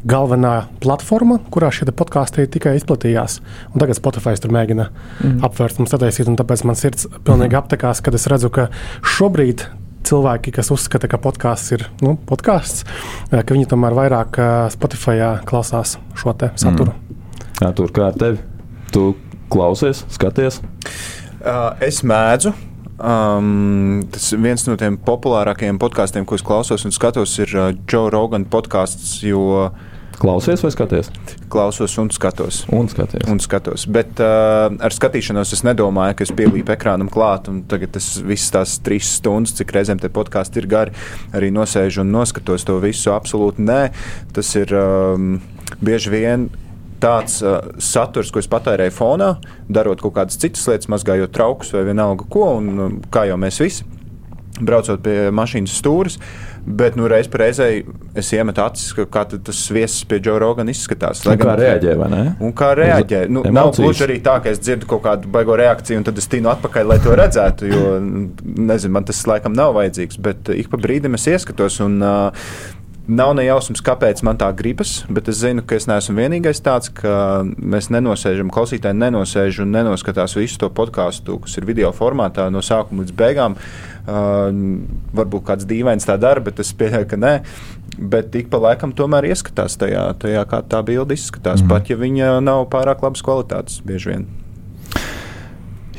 galvenā 0.08 0.54
platforma, 0.82 1.40
kurā 1.52 1.72
šie 1.74 1.90
podkāsti 1.90 2.48
tikai 2.54 2.76
izplatījās. 2.78 3.40
Un 3.74 3.82
tagad 3.82 3.98
Spotify 3.98 4.36
tur 4.40 4.54
mēģina 4.56 4.88
mm. 4.88 5.36
apvērst 5.46 5.82
un 5.82 5.90
sataisīt, 5.90 6.30
un 6.30 6.38
tāpēc 6.40 6.64
man 6.68 6.78
sirds 6.78 7.08
pilnīgi 7.10 7.52
mm. 7.52 7.60
aptekās, 7.60 8.02
kad 8.04 8.16
es 8.16 8.28
redzu, 8.30 8.52
ka 8.54 8.70
šobrīd 9.04 9.66
cilvēki, 10.06 10.54
kas 10.56 10.70
uzskata, 10.74 11.08
ka 11.10 11.20
podkāsts 11.22 11.74
ir 11.76 11.86
nu, 12.04 12.16
podkāsts, 12.28 12.86
ka 13.30 13.46
viņi 13.46 13.68
tomēr 13.70 13.96
vairāk 13.98 14.40
Spotify 14.74 15.18
klausās 15.48 15.98
šo 16.18 16.34
saturu. 16.34 16.94
Mm. 16.94 17.20
Jā, 17.60 17.72
tur 17.76 17.92
kā 17.92 18.08
ar 18.08 18.16
tevi? 18.16 18.40
Tu 18.94 19.10
klausies, 19.52 20.04
skaties? 20.14 20.60
Uh, 21.40 21.76
es 21.84 22.00
mēdzu. 22.06 22.54
Um, 23.00 24.02
tas 24.12 24.26
viens 24.36 24.66
no 24.68 24.76
tiem 24.80 24.98
populārākajiem 25.00 25.78
podkāstiem, 25.80 26.26
ko 26.28 26.36
es 26.36 26.44
klausos 26.44 26.84
un 26.84 26.92
skatos, 26.92 27.32
ir 27.40 27.54
uh, 27.56 27.70
Joe 27.88 28.10
Rogan 28.12 28.44
podkāsts. 28.48 29.18
Jo 29.24 29.44
uh, 29.56 29.89
Klausies 30.20 30.60
vai 30.60 30.68
skaties? 30.68 31.08
Klausos 31.48 31.94
un 31.96 32.10
skatos. 32.12 32.66
Un 32.76 32.88
skaties. 32.92 33.24
Un 33.32 33.38
skatos. 33.40 33.86
Bet 33.88 34.20
uh, 34.20 34.68
ar 34.68 34.92
skatīšanos 34.92 35.54
es 35.56 35.62
nedomāju, 35.64 36.18
ka 36.18 36.26
es 36.26 36.32
pielīpu 36.36 36.74
ekrānam 36.74 37.08
klāt. 37.08 37.48
Tagad 37.70 37.94
tas 37.94 38.08
viss 38.20 38.52
tās 38.52 38.76
trīs 38.84 39.14
stundas, 39.16 39.54
cik 39.56 39.72
reizēm 39.72 40.02
te 40.02 40.10
podkāsti 40.12 40.60
ir 40.60 40.68
gari, 40.68 40.92
arī 41.32 41.48
nosēžu 41.56 42.04
un 42.04 42.12
noskatos 42.12 42.68
to 42.68 42.76
visu. 42.84 43.14
Absolūti 43.14 43.64
nē. 43.64 43.78
Tas 44.36 44.52
ir 44.60 44.74
um, 44.76 45.38
bieži 45.80 46.12
vien 46.12 46.50
tāds 47.00 47.38
uh, 47.40 47.70
saturs, 47.80 48.28
ko 48.28 48.42
es 48.42 48.50
patērēju 48.52 48.92
fonā, 48.92 49.30
darot 49.72 50.04
kaut 50.04 50.18
kādas 50.18 50.36
citas 50.36 50.68
lietas, 50.68 50.90
mazgājot 50.92 51.32
traukus 51.32 51.72
vai 51.72 51.86
vienalga 51.88 52.28
ko, 52.28 52.58
un 52.58 52.70
um, 52.76 53.00
kā 53.08 53.24
jau 53.30 53.40
mēs 53.40 53.62
visi 53.64 53.88
braucot 54.60 55.00
pie 55.04 55.30
mašīnas 55.34 55.76
stūres. 55.80 56.18
Bet 56.66 56.96
nu, 56.98 57.06
reiz 57.08 57.28
reizē 57.40 57.68
es 58.18 58.30
iemetu 58.36 58.62
acis, 58.64 58.92
kā 59.12 59.22
tas 59.30 59.60
viesis 59.72 60.04
pie 60.08 60.18
Džona 60.20 60.42
Rogana 60.42 60.72
izskatās. 60.74 61.22
Lai 61.26 61.36
kā 61.40 61.54
reaģē? 61.58 61.94
Un 62.42 62.52
kā 62.56 62.72
reaģē. 62.76 63.22
Nu, 63.28 63.44
emocijas. 63.46 63.54
nav 63.56 63.72
gluži 63.76 64.04
arī 64.06 64.18
tā, 64.24 64.36
ka 64.44 64.52
es 64.52 64.60
dzirdu 64.60 64.88
kaut 64.90 65.04
kādu 65.06 65.30
baigo 65.32 65.56
reakciju, 65.58 66.00
un 66.00 66.08
tad 66.08 66.20
es 66.20 66.28
tīnu 66.30 66.50
atpakaļ, 66.52 66.90
lai 66.92 66.98
to 67.04 67.14
redzētu. 67.16 67.70
Jo, 67.70 67.86
nezinu, 68.42 68.92
man 68.98 69.08
tas 69.08 69.22
laikam 69.30 69.56
nav 69.56 69.72
vajadzīgs, 69.78 70.20
bet 70.20 70.52
ik 70.52 70.68
pa 70.72 70.80
brīdim 70.80 71.16
es 71.18 71.30
ieskatos. 71.32 71.80
Un, 71.86 71.98
uh, 72.04 72.52
Nav 73.10 73.32
ne 73.34 73.42
jausmas, 73.42 73.80
kāpēc 73.82 74.20
man 74.22 74.36
tā 74.38 74.46
gribas, 74.54 75.00
bet 75.10 75.26
es 75.32 75.40
zinu, 75.40 75.64
ka 75.66 75.74
es 75.74 75.88
neesmu 75.90 76.12
vienīgais 76.14 76.60
tāds, 76.62 76.92
ka 76.94 77.40
mēs 77.42 77.88
nenosēžam, 77.90 78.52
klausītāji 78.54 78.94
nenosēž 79.00 79.64
un 79.64 79.72
nenoskatās 79.74 80.36
visu 80.38 80.60
to 80.60 80.68
podkāstu, 80.70 81.40
kas 81.42 81.58
ir 81.58 81.66
video 81.66 81.90
formātā 81.96 82.46
no 82.54 82.62
sākuma 82.62 83.02
līdz 83.02 83.16
beigām. 83.18 83.56
Uh, 83.56 83.89
varbūt 84.06 85.46
kāds 85.46 85.68
dīvains 85.68 86.08
tā 86.08 86.16
dara, 86.20 86.42
bet 86.44 86.60
es 86.62 86.72
pieļauju, 86.76 87.08
ka 87.10 87.20
nē. 87.20 87.34
Bet 88.00 88.34
ik 88.38 88.48
pa 88.52 88.60
laikam 88.62 88.94
tomēr 88.96 89.28
ieskatās 89.28 89.76
tajā, 89.80 90.06
tajā 90.22 90.44
kā 90.48 90.62
tā 90.64 90.80
bilde 90.86 91.16
izskatās, 91.16 91.60
mm. 91.60 91.72
pat 91.72 91.90
ja 91.90 91.98
viņa 92.00 92.36
nav 92.44 92.68
pārāk 92.72 93.02
labas 93.04 93.24
kvalitātes 93.26 93.82
bieži 93.84 94.14
vien. 94.14 94.28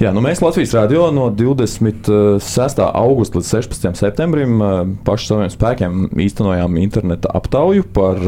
Jā, 0.02 0.10
nu 0.10 0.24
mēs 0.26 0.40
Latvijas 0.42 0.72
Rādio 0.74 1.04
no 1.14 1.28
26. 1.30 2.80
augusta 2.82 3.38
līdz 3.38 3.52
16. 3.52 4.00
septembrim 4.00 4.64
paši 5.06 5.30
saviem 5.30 5.52
spēkiem 5.54 6.08
īstenojām 6.26 6.80
interneta 6.82 7.30
aptauju 7.38 7.86
par 7.94 8.24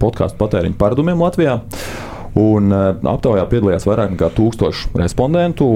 podkāstu 0.00 0.40
patēriņu 0.40 0.78
paradumiem 0.80 1.20
Latvijā. 1.20 1.58
Un 2.34 2.72
uh, 2.74 2.88
aptaujā 3.14 3.44
piedalījās 3.46 3.84
vairāk 3.86 4.14
nekā 4.16 4.28
tūkstoši 4.34 4.90
respondentu. 4.98 5.68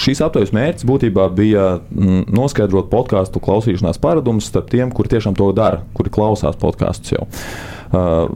Šīs 0.00 0.20
aptaujas 0.26 0.52
mērķis 0.52 0.84
būtībā 0.88 1.30
bija 1.36 1.78
mm, 1.78 2.26
noskaidrot 2.36 2.90
podkāstu 2.92 3.40
klausīšanās 3.40 4.00
paradumus 4.02 4.50
starp 4.50 4.68
tiem, 4.72 4.92
kuri 4.92 5.14
tiešām 5.14 5.38
to 5.38 5.48
dara, 5.56 5.80
kuri 5.96 6.12
klausās 6.12 6.58
podkāstus 6.60 7.14
jau. 7.16 7.24
Uh, 7.86 8.26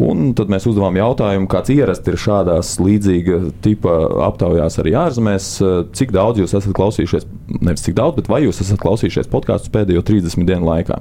un 0.00 0.32
tad 0.34 0.50
mēs 0.50 0.64
uzdevām 0.66 0.96
jautājumu, 0.98 1.46
kāds 1.52 1.70
ierasts 1.70 2.08
ir 2.10 2.16
šādās 2.18 2.72
līdzīga 2.82 3.38
tipa 3.62 3.92
aptaujās 4.26 4.80
arī 4.82 4.96
ārzemēs. 4.98 5.50
Uh, 5.62 5.76
cik 5.94 6.10
daudz 6.16 6.42
jūs 6.42 6.56
esat 6.58 6.74
klausījušies, 6.74 7.28
nevis 7.60 7.84
cik 7.86 7.94
daudz, 8.00 8.16
bet 8.18 8.32
vai 8.32 8.40
jūs 8.46 8.58
esat 8.64 8.80
klausījušies 8.82 9.30
podkāstus 9.30 9.70
pēdējo 9.76 10.02
30 10.08 10.50
dienu 10.50 10.66
laikā? 10.66 10.98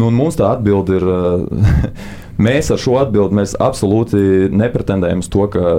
Nu, 0.00 0.08
mums 0.14 0.40
tā 0.40 0.48
atbilde 0.54 0.96
ir. 0.96 1.06
Mēs 2.38 2.70
ar 2.70 2.78
šo 2.78 3.00
atbildi 3.00 3.42
absolūti 3.58 4.20
nepretendējam 4.54 5.24
uz 5.24 5.30
to, 5.32 5.46
ka 5.50 5.72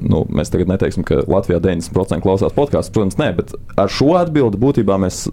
nu, 0.00 0.22
mēs 0.32 0.52
tagad 0.52 0.70
neteiksim, 0.72 1.04
ka 1.04 1.20
Latvijā 1.28 1.60
90% 1.60 2.24
klausās 2.24 2.56
podkāstus. 2.56 2.94
Protams, 2.94 3.18
nē, 3.20 3.28
bet 3.36 3.52
ar 3.76 3.92
šo 3.92 4.14
atbildi 4.20 4.60
būtībā 4.62 4.96
mēs 5.02 5.26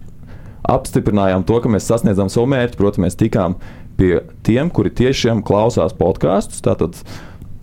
apstiprinājām 0.68 1.46
to, 1.48 1.62
ka 1.64 1.72
mēs 1.72 1.88
sasniedzam 1.88 2.28
savu 2.32 2.50
mērķi. 2.52 2.76
Protams, 2.76 3.06
mēs 3.06 3.18
tikām 3.20 3.56
pie 3.96 4.18
tiem, 4.46 4.68
kuri 4.68 4.92
tiešām 5.00 5.42
klausās 5.46 5.96
podkāstus. 5.96 6.60
Tātad 6.64 7.00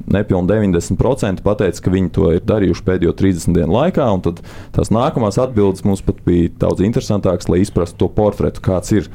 nepilnīgi 0.08 0.74
90% 0.74 1.44
pateica, 1.46 1.84
ka 1.84 1.94
viņi 1.94 2.14
to 2.16 2.30
ir 2.38 2.46
darījuši 2.48 2.86
pēdējo 2.88 3.14
30 3.22 3.58
dienu 3.60 3.78
laikā. 3.78 4.08
Tad 4.26 4.42
tās 4.76 4.94
nākamās 4.94 5.40
atbildes 5.42 5.86
mums 5.86 6.04
pat 6.06 6.22
bija 6.26 6.50
daudz 6.66 6.86
interesantākas, 6.86 7.50
lai 7.52 7.62
izprastu 7.62 8.06
to 8.06 8.14
portretu, 8.18 8.64
kāds 8.64 8.94
ir 8.96 9.12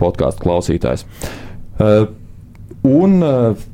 podkāstu 0.00 0.46
klausītājs. 0.46 1.04
Uh, 1.76 2.06
un 2.86 3.18
uh, 3.24 3.66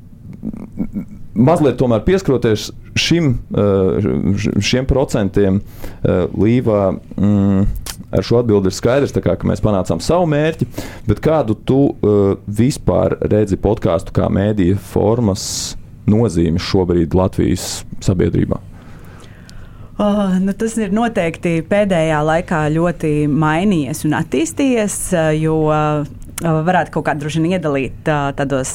mazliet 1.32 1.78
tomēr 1.80 2.02
pieskaroties 2.06 2.70
šim, 2.98 3.36
uh, 3.54 4.42
šiem 4.60 4.88
procentiem, 4.88 5.62
Līvā. 6.02 6.82
Mm, 7.16 7.68
ar 8.12 8.24
šo 8.26 8.40
atbildi 8.42 8.68
ir 8.68 8.76
skaidrs, 8.76 9.14
kā, 9.14 9.36
ka 9.38 9.48
mēs 9.48 9.62
panācām 9.64 10.00
savu 10.04 10.26
mērķi, 10.32 10.68
bet 11.08 11.22
kādu 11.24 11.56
tu 11.68 11.84
uh, 11.92 12.34
vispār 12.46 13.16
redzi 13.32 13.56
podkāstu 13.60 14.14
kā 14.16 14.28
mēdīja 14.32 14.80
formas 14.92 15.44
nozīmi 16.10 16.60
šobrīd 16.60 17.14
Latvijas 17.16 17.82
sabiedrībā? 18.02 18.60
Oh, 20.02 20.32
nu 20.40 20.54
tas 20.56 20.74
ir 20.80 20.90
noteikti 20.94 21.60
pēdējā 21.68 22.22
laikā 22.26 22.62
ļoti 22.74 23.12
mainījies 23.28 24.00
un 24.08 24.16
attīstījies, 24.18 24.96
jo 25.36 25.58
varētu 26.42 26.92
kaut 26.96 27.06
kā 27.06 27.14
droši 27.18 27.40
vien 27.42 27.56
iedalīt 27.56 28.08
tādos 28.38 28.72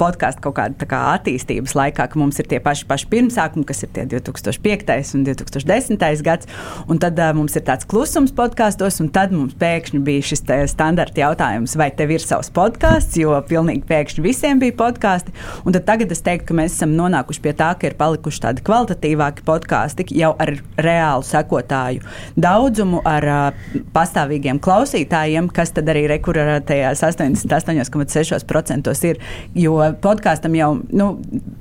podkāstu 0.00 0.44
kaut 0.44 0.56
kādā 0.58 0.88
kā 0.88 1.00
attīstības 1.14 1.74
laikā, 1.78 2.08
ka 2.10 2.20
mums 2.20 2.38
ir 2.40 2.48
tie 2.50 2.60
paši, 2.62 2.86
paši 2.88 3.08
pirmsākumi, 3.12 3.66
kas 3.68 3.82
ir 3.84 3.92
tie 3.94 4.04
2005. 4.10 5.14
un 5.16 5.24
2010. 5.26 6.22
gads, 6.26 6.48
un 6.88 7.00
tad 7.00 7.20
mums 7.36 7.56
ir 7.56 7.64
tāds 7.66 7.88
klusums 7.88 8.34
podkāstos, 8.36 9.00
un 9.02 9.10
tad 9.14 9.32
mums 9.34 9.56
pēkšņi 9.58 10.02
bija 10.04 10.26
šis 10.30 10.44
standarta 10.72 11.22
jautājums, 11.24 11.76
vai 11.78 11.90
tev 11.96 12.12
ir 12.14 12.24
savs 12.24 12.52
podkāsts, 12.54 13.18
jo 13.20 13.36
pilnīgi 13.48 13.86
pēkšņi 13.88 14.24
visiem 14.24 14.60
bija 14.62 14.76
podkāsti, 14.78 15.34
un 15.64 15.76
tad 15.76 15.88
tagad 15.88 16.12
es 16.14 16.24
teiktu, 16.24 16.50
ka 16.50 16.58
mēs 16.60 16.76
esam 16.76 16.94
nonākuši 16.98 17.44
pie 17.44 17.54
tā, 17.56 17.72
ka 17.78 17.90
ir 17.90 17.98
palikuši 18.00 18.44
tādi 18.44 18.64
kvalitatīvāki 18.68 19.46
podkāsti 19.48 20.08
jau 20.18 20.34
ar 20.40 20.54
reālu 20.76 21.26
sekotāju 21.26 22.04
daudzumu, 22.36 23.02
ar 23.08 23.54
pastāvīgiem 23.94 24.60
klausītājiem, 24.62 25.50
kas 25.54 25.74
tad 25.76 25.88
arī 25.92 26.06
rekurētajās 26.14 26.97
88,6% 27.04 28.94
ir. 29.08 29.20
Jo 29.58 29.78
podkāstam 30.02 30.54
jau, 30.58 30.70
nu, 30.90 31.08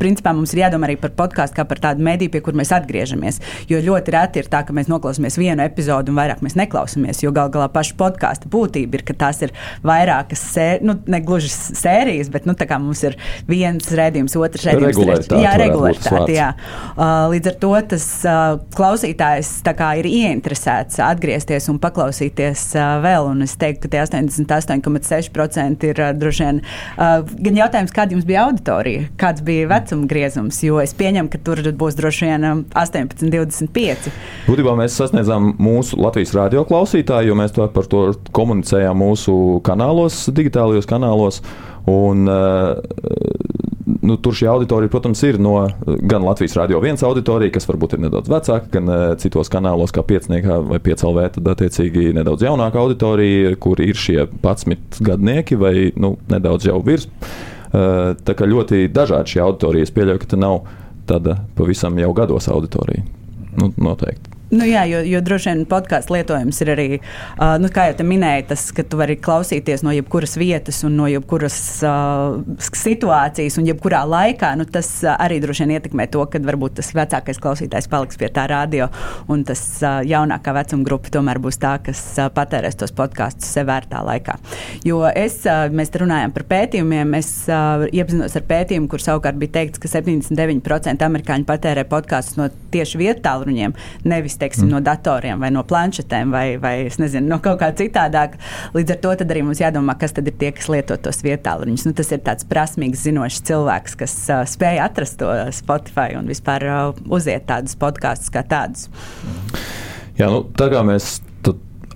principā 0.01 0.33
mums 0.35 0.53
ir 0.55 0.63
jādomā 0.65 0.89
arī 0.89 0.97
par 1.01 1.11
podkāstu 1.17 1.59
kā 1.59 1.67
par 1.67 1.81
tādu 1.83 2.05
mediju, 2.05 2.33
pie 2.33 2.41
kur 2.45 2.53
mēs 2.57 2.73
atgriežamies. 2.75 3.41
Jo 3.71 3.81
ļoti 3.83 4.13
reti 4.15 4.43
ir 4.43 4.47
tā, 4.51 4.63
ka 4.67 4.75
mēs 4.75 4.89
noklausāmies 4.91 5.39
vienu 5.39 5.65
epizodu 5.65 6.11
un 6.13 6.19
vairāk 6.19 6.43
mēs 6.45 6.57
neklausāmies. 6.59 7.23
Jo 7.23 7.33
gal 7.35 7.51
galā 7.53 7.67
paša 7.73 7.97
podkāstu 7.99 8.51
būtība 8.53 8.99
ir, 8.99 9.05
ka 9.07 9.13
tās 9.25 9.41
ir 9.45 9.53
vairākas 9.85 10.41
sērijas, 10.53 10.85
nu, 10.87 10.97
ne 11.11 11.21
gluži 11.23 11.51
sērijas, 11.51 12.31
bet 12.33 12.47
nu, 12.49 12.55
mums 12.81 13.03
ir 13.07 13.17
viens 13.49 13.91
redzējums, 13.91 14.35
otrs 14.39 14.67
redzējums. 14.67 15.29
Jā, 15.31 15.53
regulāritāte. 15.59 16.33
Jā. 16.35 16.51
Uh, 16.93 17.27
līdz 17.33 17.51
ar 17.51 17.57
to 17.61 17.73
tas 17.93 18.07
uh, 18.27 18.57
klausītājs 18.75 19.51
kā, 19.77 19.91
ir 19.99 20.07
ieinteresēts 20.09 21.01
atgriezties 21.03 21.69
un 21.71 21.79
paklausīties 21.83 22.63
uh, 22.77 22.97
vēl. 23.03 23.29
Un 23.33 23.45
es 23.45 23.57
teiktu, 23.59 23.85
ka 23.85 23.93
tie 23.95 24.03
88,6 24.05 25.16
6% 25.17 25.87
ir 25.89 26.01
droši 26.17 26.45
vien 26.45 26.61
gan 26.97 27.59
jautājums, 27.59 27.93
kāda 27.95 28.15
jums 28.15 28.27
bija 28.27 28.45
auditorija, 28.47 29.07
kāds 29.19 29.43
bija 29.45 29.69
vecuma 29.71 30.07
griezums, 30.09 30.59
jo 30.65 30.79
es 30.83 30.93
pieņemu, 30.97 31.31
ka 31.33 31.41
tur 31.43 31.61
būs 31.77 31.97
droši 31.99 32.29
vien 32.29 32.47
18, 32.47 33.23
um, 33.25 33.31
25. 33.33 34.11
Būtībā 34.47 34.75
mēs 34.79 34.97
sasniedzām 34.99 35.55
mūsu 35.61 35.99
Latvijas 36.01 36.35
radio 36.37 36.65
klausītāju, 36.67 37.31
jo 37.31 37.39
mēs 37.39 37.55
to 37.55 37.67
par 37.73 37.89
to 37.91 38.03
komunicējām 38.35 39.01
mūsu 39.01 39.37
kanālos, 39.67 40.25
digitālajos 40.33 40.89
kanālos. 40.89 41.41
Un, 41.87 42.25
uh, 42.27 42.75
nu, 43.87 44.17
tur 44.21 44.35
šī 44.35 44.47
auditorija, 44.51 44.91
protams, 44.91 45.21
ir 45.27 45.39
no 45.41 45.55
gan 45.85 46.25
Latvijas 46.25 46.57
Rādio 46.59 46.81
1 46.83 47.03
auditorija, 47.07 47.53
kas 47.55 47.67
varbūt 47.69 47.95
ir 47.95 48.03
nedaudz 48.05 48.31
vecāka, 48.31 48.69
gan 48.73 48.91
uh, 48.91 49.03
citos 49.21 49.51
kanālos, 49.53 49.93
kā 49.95 50.03
pieciniekā 50.07 50.59
vai 50.67 50.79
piecēlvē, 50.83 51.27
tad 51.37 51.51
attiecīgi 51.53 52.11
nedaudz 52.17 52.45
jaunāka 52.47 52.81
auditorija, 52.83 53.55
kur 53.63 53.81
ir 53.83 53.97
šie 53.97 54.21
11 54.27 55.01
gadnieki 55.07 55.59
vai 55.59 55.73
nu, 55.95 56.15
nedaudz 56.31 56.69
jau 56.69 56.79
virs. 56.85 57.09
Uh, 57.67 58.15
tā 58.27 58.35
kā 58.37 58.47
ļoti 58.47 58.87
dažādi 58.95 59.35
šī 59.35 59.43
auditorija. 59.43 59.87
Es 59.87 59.93
pieļauju, 59.95 60.23
ka 60.23 60.33
tā 60.33 60.39
nav 60.39 60.61
tāda 61.07 61.39
pavisam 61.57 61.97
jau 61.99 62.13
gados 62.15 62.49
auditorija. 62.51 63.05
Nu, 63.57 63.71
noteikti. 63.81 64.36
Nu, 64.47 64.63
jā, 64.63 64.85
jo, 64.87 65.01
jo 65.03 65.19
droši 65.19 65.49
vien 65.49 65.63
podkāstu 65.67 66.13
lietojums 66.15 66.61
ir 66.63 66.69
arī, 66.71 66.85
uh, 67.01 67.57
nu, 67.59 67.67
kā 67.73 67.89
jau 67.89 67.97
te 67.99 68.05
minēji, 68.07 68.45
tas, 68.53 68.61
ka 68.71 68.85
tu 68.87 68.95
vari 68.99 69.17
klausīties 69.19 69.81
no 69.83 69.91
jebkuras 69.91 70.37
vietas 70.39 70.79
un 70.87 70.93
no 70.95 71.09
jebkuras 71.11 71.57
uh, 71.83 72.37
situācijas 72.63 73.57
un 73.59 73.67
jebkurā 73.67 74.05
laikā. 74.07 74.53
Nu, 74.55 74.63
tas 74.71 74.87
uh, 75.03 75.17
arī 75.19 75.41
droši 75.43 75.65
vien 75.65 75.73
ietekmē 75.75 76.05
to, 76.13 76.23
ka 76.31 76.39
varbūt 76.47 76.77
tas 76.79 76.93
vecākais 76.95 77.41
klausītājs 77.43 77.89
paliks 77.91 78.19
pie 78.21 78.29
tā 78.31 78.45
radio, 78.47 78.87
un 79.27 79.43
tas 79.47 79.65
uh, 79.81 79.99
jaunākā 80.07 80.55
vecuma 80.55 80.87
grupa 80.87 81.11
tomēr 81.17 81.41
būs 81.43 81.59
tā, 81.59 81.73
kas 81.83 82.05
uh, 82.15 82.31
patērēs 82.31 82.79
tos 82.79 82.95
podkāstus 82.95 83.51
sev 83.51 83.67
vērtā 83.67 83.99
laikā. 84.07 84.37
Jo 84.87 85.03
es, 85.11 85.41
uh, 85.43 85.67
mēs 85.75 85.91
runājam 85.99 86.31
par 86.31 86.47
pētījumiem, 86.53 87.17
es 87.19 87.33
uh, 87.51 87.83
iepazinos 87.91 88.39
ar 88.39 88.47
pētījumu, 88.47 88.87
kur 88.95 89.03
savukārt 89.03 89.43
bija 89.43 89.57
teikts, 89.59 89.83
ka 89.83 89.91
79% 89.91 91.03
amerikāņu 91.11 91.51
patērē 91.51 91.83
podkāstus 91.91 92.39
no 92.39 92.47
tieši 92.71 93.03
vietu 93.03 93.27
tālruņiem, 93.27 93.75
nevis 94.07 94.36
nevis 94.37 94.55
teiksim, 94.55 94.67
mm. 94.67 94.71
no 94.71 94.81
datoriem 94.81 95.39
vai 95.39 95.51
no 95.51 95.63
planšetēm 95.63 96.31
vai, 96.31 96.57
vai 96.61 96.89
nezinu, 96.89 97.27
no 97.27 97.39
kaut 97.39 97.59
kā 97.61 97.71
citādāk. 97.73 98.37
Līdz 98.73 98.95
ar 98.95 98.99
to 99.01 99.13
arī 99.25 99.43
mums 99.43 99.61
jādomā, 99.61 99.97
kas 99.97 100.13
tad 100.13 100.27
ir 100.27 100.37
tie, 100.37 100.51
kas 100.51 100.69
lieto 100.69 100.97
tos 100.97 101.23
vietāluņus. 101.23 101.87
Nu, 101.87 101.93
tas 101.93 102.11
ir 102.11 102.21
tāds 102.21 102.45
prasmīgs, 102.47 103.03
zinošs 103.03 103.41
cilvēks, 103.47 103.97
kas 103.97 104.15
uh, 104.29 104.43
spēj 104.45 104.81
atrast 104.83 105.19
to 105.19 105.31
Spotify 105.51 106.17
un 106.17 106.27
vispār 106.27 106.65
uh, 106.67 106.93
uziet 107.09 107.47
tādus 107.47 107.77
podkāstus 107.79 108.31
kā 108.33 108.43
tādus. 108.47 108.87
Jā, 110.17 110.29
nu, 110.29 110.43
tā 110.57 110.69
kā 110.73 110.81
mēs 110.85 111.17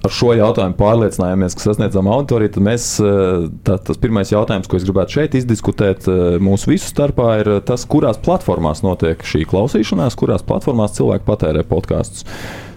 ar 0.02 0.14
šo 0.14 0.32
jautājumu 0.34 0.78
pārliecinājāmies, 0.80 1.56
ka 1.56 1.66
sasniedzam 1.66 2.10
auditoriju, 2.10 2.56
tad 2.56 2.66
mēs, 2.66 2.86
eh, 3.04 3.46
tā, 3.68 3.78
tas 3.86 4.00
pirmais 4.02 4.32
jautājums, 4.34 4.70
ko 4.70 4.80
es 4.80 4.86
gribētu 4.88 5.18
šeit 5.18 5.38
izdiskutēt 5.38 6.08
eh, 6.10 6.40
mūsu 6.42 6.72
visu 6.74 6.90
starpā, 6.90 7.30
ir 7.42 7.52
tas, 7.68 7.86
kurās 7.86 8.20
platformās 8.24 8.82
notiek 8.86 9.22
šī 9.22 9.46
klausīšanās, 9.52 10.18
kurās 10.18 10.46
platformās 10.48 10.98
cilvēki 10.98 11.28
patērē 11.28 11.64
podkāstus. 11.70 12.26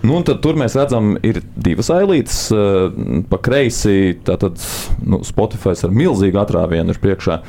Nu, 0.05 0.21
tur 0.21 0.61
mēs 0.61 0.77
redzam, 0.77 1.15
ir 1.25 1.41
divas 1.57 1.89
ailītes. 1.95 2.45
Eh, 2.53 3.25
pa 3.31 3.41
kreisi 3.41 4.19
tātad 4.25 4.61
nu, 5.05 5.23
Spotify 5.25 5.73
ar 5.73 5.97
milzīgu 5.97 6.41
atrāvienu 6.45 6.93
ir 6.93 7.01
priekšā, 7.01 7.41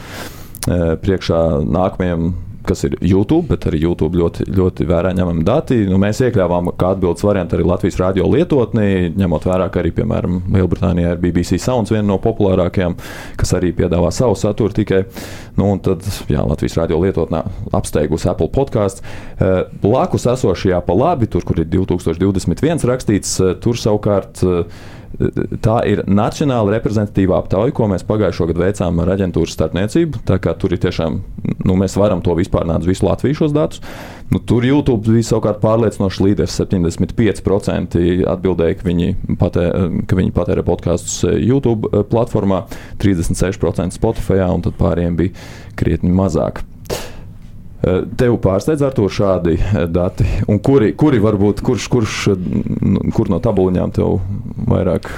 priekšā 0.66 1.40
nākamajam 1.62 2.32
kas 2.68 2.86
ir 2.88 2.96
YouTube, 3.02 3.48
bet 3.52 3.68
arī 3.70 3.82
YouTube 3.84 4.20
ļoti, 4.20 4.48
ļoti 4.56 4.88
vērā 4.90 5.14
ņemami 5.18 5.46
dati. 5.48 5.78
Nu, 5.90 6.00
mēs 6.02 6.22
iekļāvām 6.26 6.72
kā 6.80 6.94
atbildes 6.96 7.26
variantu 7.26 7.58
arī 7.58 7.68
Latvijas 7.70 8.00
radio 8.02 8.28
lietotni, 8.32 9.12
ņemot 9.16 9.48
vērā, 9.50 9.70
ka 9.72 9.82
arī, 9.82 9.94
piemēram, 9.96 10.42
Lielbritānijā 10.56 11.16
ir 11.16 11.22
BBC 11.24 11.60
Sounds 11.62 11.94
viena 11.94 12.08
no 12.10 12.20
populārākajām, 12.24 12.98
kas 13.40 13.56
arī 13.58 13.72
piedāvā 13.78 14.12
savu 14.16 14.38
saturu 14.40 14.76
tikai. 14.76 15.04
Nu, 15.56 15.70
un 15.74 15.82
tad, 15.84 16.04
jā, 16.32 16.44
Latvijas 16.46 16.78
radio 16.82 17.00
lietotnē 17.04 17.44
apsteigusi 17.76 18.30
Apple 18.32 18.50
podkāstu. 18.56 19.06
Eh, 19.40 19.64
blakus 19.84 20.28
esošajā 20.32 20.82
pa 20.86 20.98
labi, 20.98 21.30
tur, 21.32 21.46
kur 21.48 21.60
ir 21.62 21.70
2021 21.72 22.86
rakstīts, 22.90 23.38
eh, 23.40 23.56
tur 23.62 23.80
savukārt 23.80 24.44
eh, 24.44 24.86
Tā 25.64 25.76
ir 25.88 26.02
nacionāla 26.10 26.76
reprezentatīvā 26.76 27.38
aptauja, 27.40 27.74
ko 27.76 27.88
mēs 27.92 28.04
pagājušā 28.08 28.50
gada 28.50 28.64
veicām 28.66 29.00
ar 29.04 29.14
aģentūras 29.16 29.56
starpniecību. 29.56 30.24
Tur 30.26 30.76
ir 30.76 30.82
tiešām, 30.84 31.18
nu, 31.68 31.78
mēs 31.80 31.96
varam 32.00 32.24
to 32.26 32.36
vispārināt 32.36 32.84
uz 32.84 32.92
visu 32.92 33.08
Latviju 33.08 33.40
šos 33.40 33.56
datus. 33.56 33.84
Nu, 34.34 34.42
tur 34.42 34.66
YouTube 34.66 35.06
bija 35.08 35.30
savukārt 35.30 35.62
pārliecinošs 35.64 36.22
līderis. 36.26 36.60
75% 36.60 38.00
atbildēja, 38.36 38.80
ka 38.82 38.90
viņi, 38.90 39.12
patē, 39.40 39.66
ka 40.10 40.20
viņi 40.20 40.36
patērē 40.36 40.66
podkāstus 40.68 41.22
YouTube 41.40 42.06
platformā, 42.12 42.66
36% 43.04 43.96
Spotify, 43.96 44.44
un 44.50 44.66
tad 44.66 44.80
pārējiem 44.82 45.20
bija 45.22 45.46
krietni 45.80 46.12
mazāk. 46.16 46.66
Eh, 47.86 48.02
tev 48.18 48.40
pārsteidz 48.42 48.82
ar 48.86 48.94
to 48.98 49.06
šādi 49.12 49.60
eh, 49.60 49.84
dati, 49.92 50.26
un 50.50 50.58
kuri, 50.64 50.94
kuri 50.98 51.20
varbūt, 51.22 51.62
kurš, 51.66 51.86
kurš, 51.94 52.16
eh, 52.34 52.48
kur 53.14 53.30
no 53.30 53.38
tabuliņām 53.44 53.94
tev 53.94 54.16
vairāk 54.72 55.10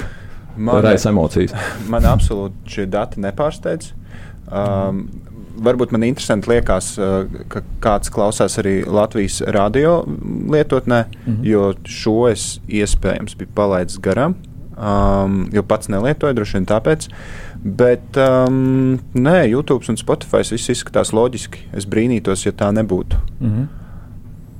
raisa 0.83 1.13
emocijas? 1.13 1.53
Man 1.93 2.07
absolūti 2.09 2.75
šie 2.75 2.87
dati 2.91 3.23
nepārsteidz. 3.23 3.93
Um, 4.47 5.05
varbūt 5.59 5.91
man 5.91 6.05
interesanti 6.07 6.47
liekas, 6.51 6.93
ka 7.51 7.61
kāds 7.83 8.11
klausās 8.13 8.55
arī 8.61 8.75
Latvijas 8.85 9.41
radio 9.55 10.03
lietotnē, 10.05 11.01
mm 11.07 11.33
-hmm. 11.33 11.47
jo 11.49 11.73
šo 11.83 12.29
es 12.29 12.59
iespējams 12.67 13.35
biju 13.37 13.51
palaidis 13.55 13.97
garām 13.99 14.37
um, 14.77 15.49
jo 15.53 15.63
pats 15.63 15.89
nelietoju, 15.91 16.35
droši 16.37 16.57
vien 16.59 16.67
tāpēc. 16.69 17.09
Bet 17.63 18.17
um, 18.21 18.97
nē, 19.17 19.37
YouTube 19.49 19.85
un 19.89 19.97
Spotify 19.99 20.43
viss 20.45 20.71
izskatās 20.71 21.13
loģiski. 21.15 21.67
Es 21.77 21.87
brīnītos, 21.89 22.45
ja 22.45 22.53
tā 22.55 22.71
nebūtu. 22.75 23.19
Mm 23.39 23.53
-hmm. 23.53 23.67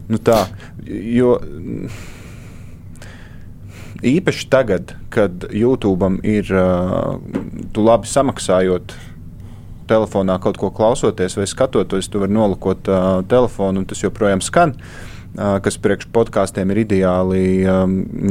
nu, 0.08 0.18
tā, 0.18 0.48
jo, 0.88 1.40
īpaši 4.04 4.50
tagad, 4.50 4.96
kad 5.10 5.46
YouTube 5.52 6.20
ir 6.24 6.46
uh, 6.54 7.20
labi 7.76 8.08
samaksājot 8.08 8.96
telefonā 9.88 10.40
kaut 10.40 10.58
ko 10.58 10.70
klausoties 10.72 11.38
vai 11.38 11.48
skatoties, 11.48 12.10
tu 12.10 12.20
vari 12.20 12.34
nolakot 12.34 12.88
uh, 12.88 13.24
telefonu 13.28 13.80
un 13.80 13.86
tas 13.86 14.04
joprojām 14.04 14.42
skan. 14.42 14.70
Uh, 14.70 15.17
kas 15.36 15.78
priekš 15.82 16.08
podkāstiem 16.14 16.72
ir 16.74 16.84
ideāli. 16.86 17.42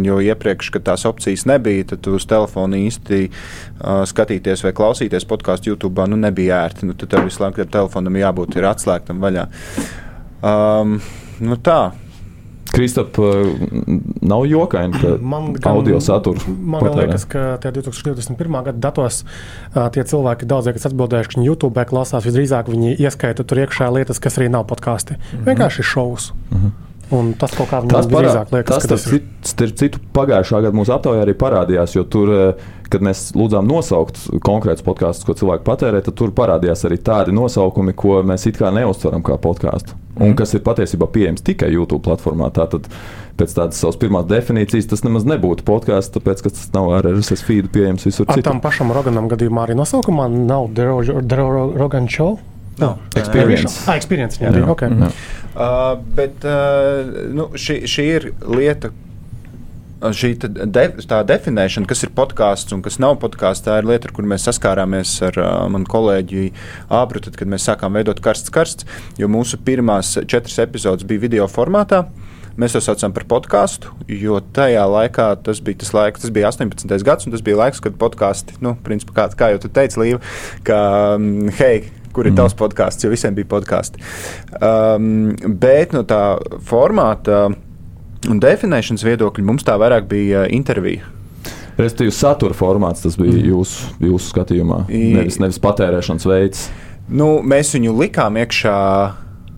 Jo 0.06 0.20
iepriekš, 0.24 0.70
kad 0.74 0.87
tās 0.90 1.06
opcijas 1.09 1.46
nebija, 1.48 1.90
tad 1.92 2.09
uz 2.11 2.26
telefona 2.28 2.80
īsti 2.80 3.28
skatīties 4.12 4.64
vai 4.66 4.74
klausīties 4.76 5.28
podkāstu 5.28 5.72
YouTube 5.72 6.09
nu, 6.11 6.18
nebija 6.20 6.64
ērti. 6.66 6.88
Nu, 6.88 6.96
tad 6.98 7.14
tev 7.14 7.28
visu 7.28 7.44
laiku 7.44 7.66
telefonam 7.66 8.18
jābūt 8.18 8.59
atslēgtam 8.66 9.22
vaļā. 9.22 9.46
Um, 10.46 10.98
nu 11.40 11.56
tā. 11.62 11.80
Kristap, 12.76 13.16
nav 14.20 14.42
jokaini, 14.46 14.98
ka 15.00 15.12
man 15.32 15.52
gan, 15.54 15.78
audio 15.78 16.00
saturu. 16.02 16.42
Man 16.46 16.82
patērē. 16.82 17.06
liekas, 17.06 17.26
ka 17.30 17.44
tie 17.62 17.72
2021. 17.72 18.59
gada 18.68 18.82
datos 18.88 19.22
tie 19.94 20.04
cilvēki, 20.04 20.48
daudzie, 20.50 20.74
kas 20.76 20.88
atbildējuši, 20.90 21.30
ka 21.30 21.38
viņi 21.40 21.48
YouTube 21.48 21.87
klausās, 21.88 22.26
visdrīzāk 22.26 22.68
viņi 22.72 22.96
ieskaita 22.98 23.46
tur 23.46 23.62
iekšā 23.64 23.88
lietas, 23.94 24.20
kas 24.22 24.37
arī 24.40 24.50
nav 24.52 24.66
podkāsti. 24.72 25.16
Mm 25.16 25.22
-hmm. 25.30 25.46
Vienkārši 25.48 25.87
šovs. 25.92 26.32
Mm 26.50 26.59
-hmm. 26.59 26.86
Un 27.14 27.35
tas 27.38 27.53
kaut 27.55 27.69
kā 27.71 27.79
tāds 27.87 28.09
drīzāk 28.11 28.51
liekas, 28.51 28.81
tas, 28.83 28.88
tas 28.90 29.05
ir. 29.14 29.23
Starp 29.47 29.77
citu, 29.79 30.01
pagājušā 30.16 30.59
gada 30.64 30.75
mūsu 30.75 30.90
aptaujā 30.97 31.21
arī 31.23 31.37
parādījās, 31.38 31.92
jo 31.95 32.03
tur, 32.11 32.33
eh, 32.35 32.64
kad 32.90 33.05
mēs 33.07 33.29
lūdzām 33.38 33.69
nosaukt 33.71 34.19
konkrētus 34.42 34.83
podkāstus, 34.87 35.27
ko 35.27 35.37
cilvēki 35.38 35.62
patērē, 35.66 36.01
tad 36.03 36.16
tur 36.19 36.33
parādījās 36.35 36.83
arī 36.88 36.99
tādi 36.99 37.35
nosaukumi, 37.37 37.95
ko 37.95 38.19
mēs 38.27 38.49
it 38.51 38.59
kā 38.59 38.73
neuztveram 38.75 39.23
kā 39.23 39.38
podkāstu. 39.38 39.95
Un 40.19 40.35
kas 40.35 40.55
ir 40.57 40.64
patiesībā 40.66 41.07
pieejams 41.12 41.45
tikai 41.45 41.69
YouTube 41.71 42.03
platformā. 42.03 42.49
Tātad 42.57 42.88
pēc 43.37 43.55
tādas 43.55 43.79
savas 43.79 43.99
pirmās 44.01 44.27
definīcijas 44.27 44.88
tas 44.90 45.05
nemaz 45.05 45.29
nebūtu 45.29 45.62
podkāsts, 45.69 46.14
tāpēc 46.16 46.42
ka 46.42 46.55
tas 46.57 46.66
nav 46.75 46.90
ar 46.97 47.11
RSS 47.12 47.45
feed 47.47 47.71
pieejams 47.75 48.09
visur. 48.09 48.27
Ar 48.33 48.42
tam 48.42 48.62
pašam 48.64 48.90
Roganam 48.97 49.29
gadījumā 49.31 49.69
arī 49.69 49.79
nosaukumā 49.79 50.27
nav 50.33 50.73
The 50.75 51.42
Rogan 51.77 52.09
Show. 52.09 52.38
No, 52.79 52.99
experience. 53.17 53.87
Ah, 53.89 53.97
experience 53.97 54.41
jā, 54.41 54.53
jā. 54.53 54.67
Okay. 54.69 54.93
jā. 54.93 55.11
Uh, 55.57 55.97
bet 56.17 56.45
uh, 56.45 57.09
nu, 57.33 57.49
šī, 57.57 57.81
šī 57.89 58.07
ir 58.19 58.31
lieta. 58.45 58.93
Šī 59.97 60.35
de, 60.37 60.83
tā 61.09 61.23
definēšana, 61.25 61.89
kas 61.89 62.05
ir 62.05 62.11
podkāsts 62.15 62.75
un 62.77 62.83
kas 62.85 62.99
nav 63.01 63.15
podkāsts, 63.23 63.65
tā 63.65 63.79
ir 63.81 63.89
lieta, 63.89 64.11
ar 64.11 64.12
kuru 64.15 64.29
mēs 64.29 64.45
saskārāmies 64.45 65.15
ar 65.25 65.39
uh, 65.41 65.49
manu 65.73 65.89
kolēģi 65.89 66.51
Ābru, 66.93 67.23
tad, 67.25 67.39
kad 67.41 67.49
mēs 67.49 67.65
sākām 67.65 67.97
veidot 67.97 68.21
karsts 68.23 68.53
karsts. 68.53 68.85
Jo 69.17 69.31
mūsu 69.33 69.57
pirmās 69.65 70.12
četras 70.29 70.61
epizodes 70.67 71.09
bija 71.09 71.25
video 71.25 71.49
formātā. 71.49 72.05
Mēs 72.61 72.73
to 72.73 72.81
saucam 72.81 73.12
par 73.12 73.27
podkāstu, 73.29 73.91
jo 74.09 74.39
tajā 74.57 74.85
laikā 74.89 75.27
tas 75.45 75.59
bija 75.65 75.83
tas 75.83 75.93
laiks, 75.93 76.23
tas 76.23 76.33
bija 76.33 76.49
18. 76.49 76.89
gads, 77.05 77.29
un 77.29 77.35
tas 77.35 77.43
bija 77.45 77.59
laiks, 77.61 77.83
kad 77.85 77.99
podkāsti, 78.01 78.57
nu, 78.65 78.73
principā, 78.85 79.12
kā, 79.19 79.27
kā 79.37 79.51
jau 79.53 79.61
tu 79.65 79.73
teici, 79.77 80.01
Līva, 80.01 80.23
ka, 80.65 80.79
um, 81.19 81.51
hei, 81.59 81.83
kur 82.16 82.29
ir 82.29 82.33
mm. 82.35 82.40
tavs 82.40 82.57
podkāsts, 82.59 83.05
jo 83.05 83.12
visiem 83.12 83.37
bija 83.37 83.50
podkāsti. 83.52 84.00
Um, 84.57 85.35
bet 85.61 85.92
no 85.96 86.02
tā 86.09 86.22
formāta 86.66 87.46
un 88.26 88.40
definēšanas 88.42 89.05
viedokļa 89.07 89.46
mums 89.46 89.66
tā 89.66 89.76
vairāk 89.81 90.09
bija 90.11 90.46
intervija. 90.52 91.12
Respektīvi, 91.76 92.14
satura 92.16 92.57
formāts 92.57 93.05
tas 93.05 93.18
bija 93.20 93.37
mm. 93.37 93.46
jūsu, 93.50 93.92
jūsu 94.09 94.33
skatījumā, 94.33 94.87
nevis, 94.88 95.37
nevis 95.42 95.61
patērēšanas 95.62 96.29
veids. 96.29 96.66
Nu, 97.07 97.37
mēs 97.46 97.74
viņu 97.76 97.92
likām 98.00 98.38
iekšā 98.40 98.79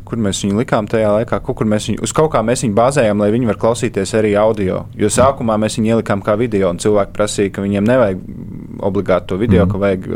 kur 0.09 0.21
mēs 0.25 0.43
viņu 0.45 0.59
likām 0.63 0.89
tajā 0.91 1.11
laikā, 1.21 1.41
kur 1.45 1.69
mēs 1.69 1.91
viņu, 1.91 2.03
uz 2.07 2.15
kaut 2.17 2.33
kā 2.35 2.43
mēs 2.47 2.65
viņu 2.65 2.77
bāzējām, 2.79 3.23
lai 3.23 3.31
viņi 3.35 3.51
var 3.51 3.61
klausīties 3.61 4.15
arī 4.19 4.35
audio. 4.41 4.85
Jo 4.99 5.11
sākumā 5.13 5.59
mēs 5.61 5.79
viņu 5.79 5.95
ielikām 5.95 6.25
kā 6.25 6.37
video, 6.41 6.73
un 6.73 6.81
cilvēki 6.83 7.15
prasīja, 7.17 7.55
ka 7.55 7.65
viņiem 7.65 7.89
nevajag 7.89 8.23
obligāti 8.89 9.31
to 9.33 9.39
video, 9.41 9.65
mm. 9.65 9.71
ka 9.73 9.81
vajag 9.83 10.09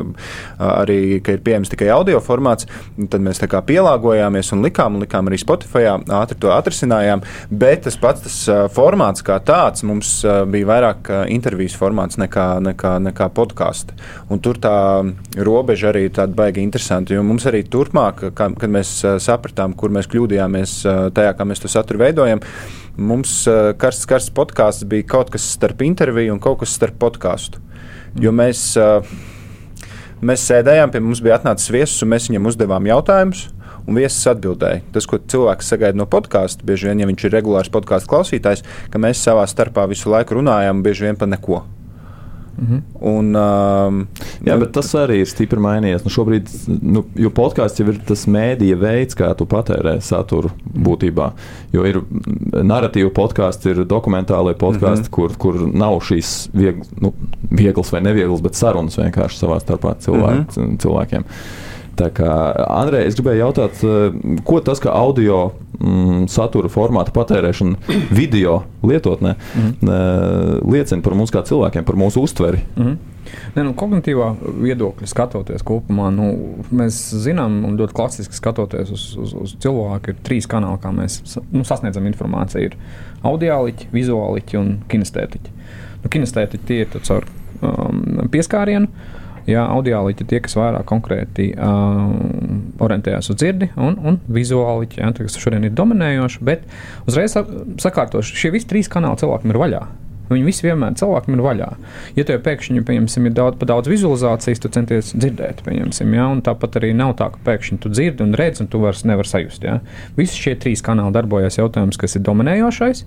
arī, 0.83 0.99
ka 1.25 1.37
ir 1.37 1.43
pieejams 1.45 1.73
tikai 1.73 1.91
audio 1.95 2.21
formāts. 2.23 2.69
Tad 2.97 3.25
mēs 3.25 3.41
tā 3.43 3.49
kā 3.51 3.63
pielāgojāmies 3.67 4.53
un 4.55 4.63
likām, 4.65 4.97
un 4.97 5.05
likām 5.05 5.29
arī 5.31 5.41
Spotify, 5.41 5.89
ātri 5.91 6.39
to 6.43 6.53
atrisinājām. 6.55 7.25
Bet 7.51 7.87
tas 7.89 7.99
pats 8.01 8.23
tas 8.27 8.39
formāts 8.75 9.25
kā 9.27 9.39
tāds 9.43 9.85
mums 9.87 10.15
bija 10.53 10.69
vairāk 10.71 11.11
intervijas 11.33 11.77
formāts 11.79 12.21
nekā, 12.21 12.47
nekā, 12.71 12.97
nekā 13.09 13.29
podkāsts. 13.35 13.97
Tur 14.43 14.59
tā 14.63 14.77
robeža 15.37 15.91
arī 15.93 16.07
tāda 16.15 16.35
baigi 16.39 16.63
interesanta, 16.65 17.15
jo 17.17 17.25
mums 17.27 17.47
arī 17.51 17.65
turpmāk, 17.69 18.29
kad 18.39 18.71
mēs 18.73 18.95
sapratām, 19.23 19.75
kur 19.83 19.93
mēs 19.95 20.09
kļūdījāmies 20.13 20.77
tajā, 21.17 21.35
kā 21.37 21.47
mēs 21.49 21.63
to 21.63 21.71
saturu 21.73 22.05
veidojam, 22.05 22.43
mums 22.97 23.43
karsts, 23.83 24.07
karsts 24.09 24.35
podkāsts 24.37 24.87
bija 24.89 25.09
kaut 25.17 25.33
kas 25.35 25.47
starp 25.57 25.83
interviju 25.85 26.37
un 26.37 26.43
kaut 26.43 26.63
kas 26.63 26.77
starp 26.79 26.99
podkāstu. 27.03 27.63
Jo 28.23 28.33
mēs, 28.37 28.73
mēs 30.21 30.47
sēdējām, 30.51 30.93
pie 30.93 31.03
mums 31.03 31.23
bija 31.25 31.41
atnācis 31.41 31.73
viesis, 31.73 32.03
un 32.05 32.13
mēs 32.13 32.29
viņam 32.31 32.49
uzdevām 32.53 32.89
jautājumus. 32.93 33.49
Un 33.83 33.99
viesis 33.99 34.29
atbildēja, 34.31 34.85
tas, 34.95 35.09
ko 35.11 35.19
cilvēks 35.19 35.73
sagaida 35.73 35.99
no 35.99 36.07
podkāsta, 36.07 36.63
bieži 36.67 36.87
vien, 36.87 37.03
ja 37.03 37.09
viņš 37.11 37.27
ir 37.27 37.35
regulārs 37.35 37.73
podkāstu 37.75 38.13
klausītājs, 38.13 38.63
ka 38.93 39.03
mēs 39.03 39.25
savā 39.27 39.43
starpā 39.51 39.89
visu 39.91 40.13
laiku 40.13 40.39
runājam, 40.39 40.85
bieži 40.87 41.09
vien 41.09 41.19
par 41.19 41.33
neko. 41.33 41.65
Mhm. 42.63 42.83
Un, 43.01 43.35
um, 43.35 44.03
Jā, 44.47 44.57
bet 44.61 44.73
tas 44.77 44.91
arī 44.99 45.23
ir 45.23 45.31
stipri 45.31 45.61
mainījies. 45.63 46.05
Nu, 46.07 46.13
šobrīd, 46.15 46.51
nu, 46.83 47.05
jo 47.19 47.33
podkāsts 47.35 47.83
jau 47.83 47.89
ir 47.91 47.99
tas 48.07 48.25
mēdīja 48.31 48.79
veids, 48.79 49.19
kā 49.19 49.33
tu 49.39 49.47
patērē 49.51 49.97
saturu 50.05 50.53
būtībā. 50.73 51.33
Jo 51.75 51.87
ir 51.89 52.01
narratīva 52.53 53.11
podkāsts, 53.17 53.67
ir 53.71 53.83
dokumentālai 53.89 54.55
podkāsti, 54.55 55.09
mm 55.09 55.11
-hmm. 55.11 55.15
kur, 55.17 55.37
kur 55.39 55.61
nav 55.67 55.99
šīs 56.07 56.51
viegl, 56.55 56.87
nu, 57.01 57.13
vieglas 57.51 57.93
vai 57.93 58.01
nevieglas, 58.01 58.45
bet 58.45 58.55
sarunas 58.55 58.99
vienkārši 58.99 59.43
savā 59.43 59.59
starpā 59.61 59.97
cilvēk, 59.99 60.47
mm 60.47 60.63
-hmm. 60.63 60.79
cilvēkiem. 60.79 61.25
Andrej, 62.01 63.07
es 63.07 63.19
gribēju 63.19 63.45
jautāt, 63.45 63.83
eh, 63.85 64.17
ko 64.47 64.61
tas, 64.65 64.81
ka 64.83 64.95
audio 64.97 65.53
mm, 65.79 66.27
satura 66.33 66.71
formāta 66.73 67.15
patērēšana 67.15 67.97
video 68.21 68.63
lietotnē 68.83 69.35
mm 69.35 69.73
-hmm. 69.81 70.73
liecina 70.73 71.03
par 71.03 71.15
mums 71.15 71.31
kā 71.31 71.43
cilvēkiem, 71.43 71.85
par 71.85 71.97
mūsu 71.97 72.23
uztveri? 72.23 72.65
Mm 72.77 72.85
-hmm. 72.85 72.97
Ne, 73.55 73.63
nu, 73.63 73.73
kognitīvā 73.79 74.33
viedokļa 74.63 75.07
skatoties 75.07 75.65
kopumā, 75.67 76.11
nu, 76.15 76.29
mēs 76.75 76.99
zinām, 77.25 77.65
un 77.69 77.79
ļoti 77.79 77.97
klasiski 77.97 78.35
skatoties 78.35 78.91
uz, 78.91 79.05
uz, 79.17 79.35
uz 79.45 79.55
cilvēku, 79.63 80.13
ir 80.13 80.17
trīs 80.27 80.49
kanāli, 80.51 80.81
kā 80.83 80.93
mēs 80.95 81.21
nu, 81.53 81.65
sasniedzam 81.65 82.07
informāciju. 82.11 82.73
Ir 82.73 82.77
audiāliķi, 83.23 83.89
vizuāliķi 83.95 84.61
un 84.61 84.73
kinestētiķi. 84.93 85.55
Nu, 86.03 86.11
kinestētiķi 86.11 86.69
tie 86.69 86.81
ir 86.85 87.03
caur 87.07 87.29
um, 87.61 88.29
pieskārienu. 88.33 88.91
Jā, 89.49 89.65
audiāliķi 89.75 90.27
tie, 90.31 90.39
kas 90.45 90.55
vairāk 90.59 90.87
konkrēti 90.87 91.49
uh, 91.57 92.13
orientējas 92.83 93.33
uz 93.33 93.41
dzirdi, 93.41 93.73
un, 93.75 93.97
un 94.07 94.21
vizuāliķi, 94.31 95.03
jā, 95.03 95.11
kas 95.19 95.41
šodien 95.43 95.67
ir 95.67 95.75
dominējoši. 95.79 96.45
Bet 96.47 96.69
uzreiz 97.11 97.35
sakārtoši, 97.35 98.39
šie 98.39 98.53
visi 98.55 98.71
trīs 98.71 98.91
kanāli 98.93 99.23
cilvēkam 99.25 99.55
ir 99.55 99.61
vaļā. 99.65 99.83
Viņi 100.33 100.47
visi 100.47 100.67
vienmēr 100.67 100.95
cilvēkam 100.97 101.37
ir 101.37 101.43
vaļā. 101.45 101.69
Ja 102.17 102.25
tev 102.29 102.41
pēkšņi 102.47 102.83
ir 102.83 103.35
daudz, 103.37 103.59
daudz 103.69 103.91
vizualizācijas, 103.91 104.63
tu 104.63 104.71
centies 104.73 105.13
dzirdēt, 105.13 105.65
ja? 105.67 106.29
tāpat 106.47 106.79
arī 106.81 106.93
nav 106.97 107.17
tā, 107.19 107.29
ka 107.35 107.43
pēkšņi 107.51 107.81
tu 107.83 107.93
dzirdi 107.93 108.25
un 108.25 108.37
redzi, 108.39 108.65
un 108.65 108.71
tu 108.73 108.81
vairs 108.83 109.05
nevari 109.09 109.29
sajust. 109.29 109.67
Ja? 109.67 109.81
Visi 110.17 110.39
šie 110.39 110.57
trīs 110.63 110.85
kanāli 110.85 111.15
darbojas 111.17 111.59
jautājums, 111.61 112.01
kas 112.01 112.17
ir 112.17 112.25
dominējošais. 112.29 113.05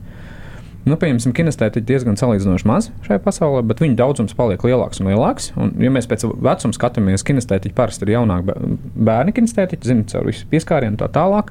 Nu, 0.86 1.00
pieņemsim, 1.02 1.34
kinestēti 1.34 1.82
ir 1.82 1.86
diezgan 1.90 2.18
salīdzinoši 2.20 2.68
maz 2.70 2.92
šajā 3.08 3.18
pasaulē, 3.26 3.64
bet 3.66 3.80
viņu 3.82 3.98
daudzums 3.98 4.36
paliek 4.38 4.62
lielāks 4.68 5.02
un 5.02 5.10
lielāks. 5.10 5.48
Un, 5.58 5.72
ja 5.82 5.90
mēs 5.94 6.06
pēc 6.10 6.28
vecuma 6.30 6.78
skatāmies, 6.78 7.26
kinestētiķi 7.26 7.74
parasti 7.78 8.06
ir 8.06 8.14
jaunāki 8.14 8.54
bērni, 8.94 9.34
kinestētiķi, 9.34 9.90
zinot, 9.90 10.14
caur 10.14 10.30
visu 10.30 10.46
pieskārienu 10.52 11.02
tā 11.02 11.10
tālāk. 11.16 11.50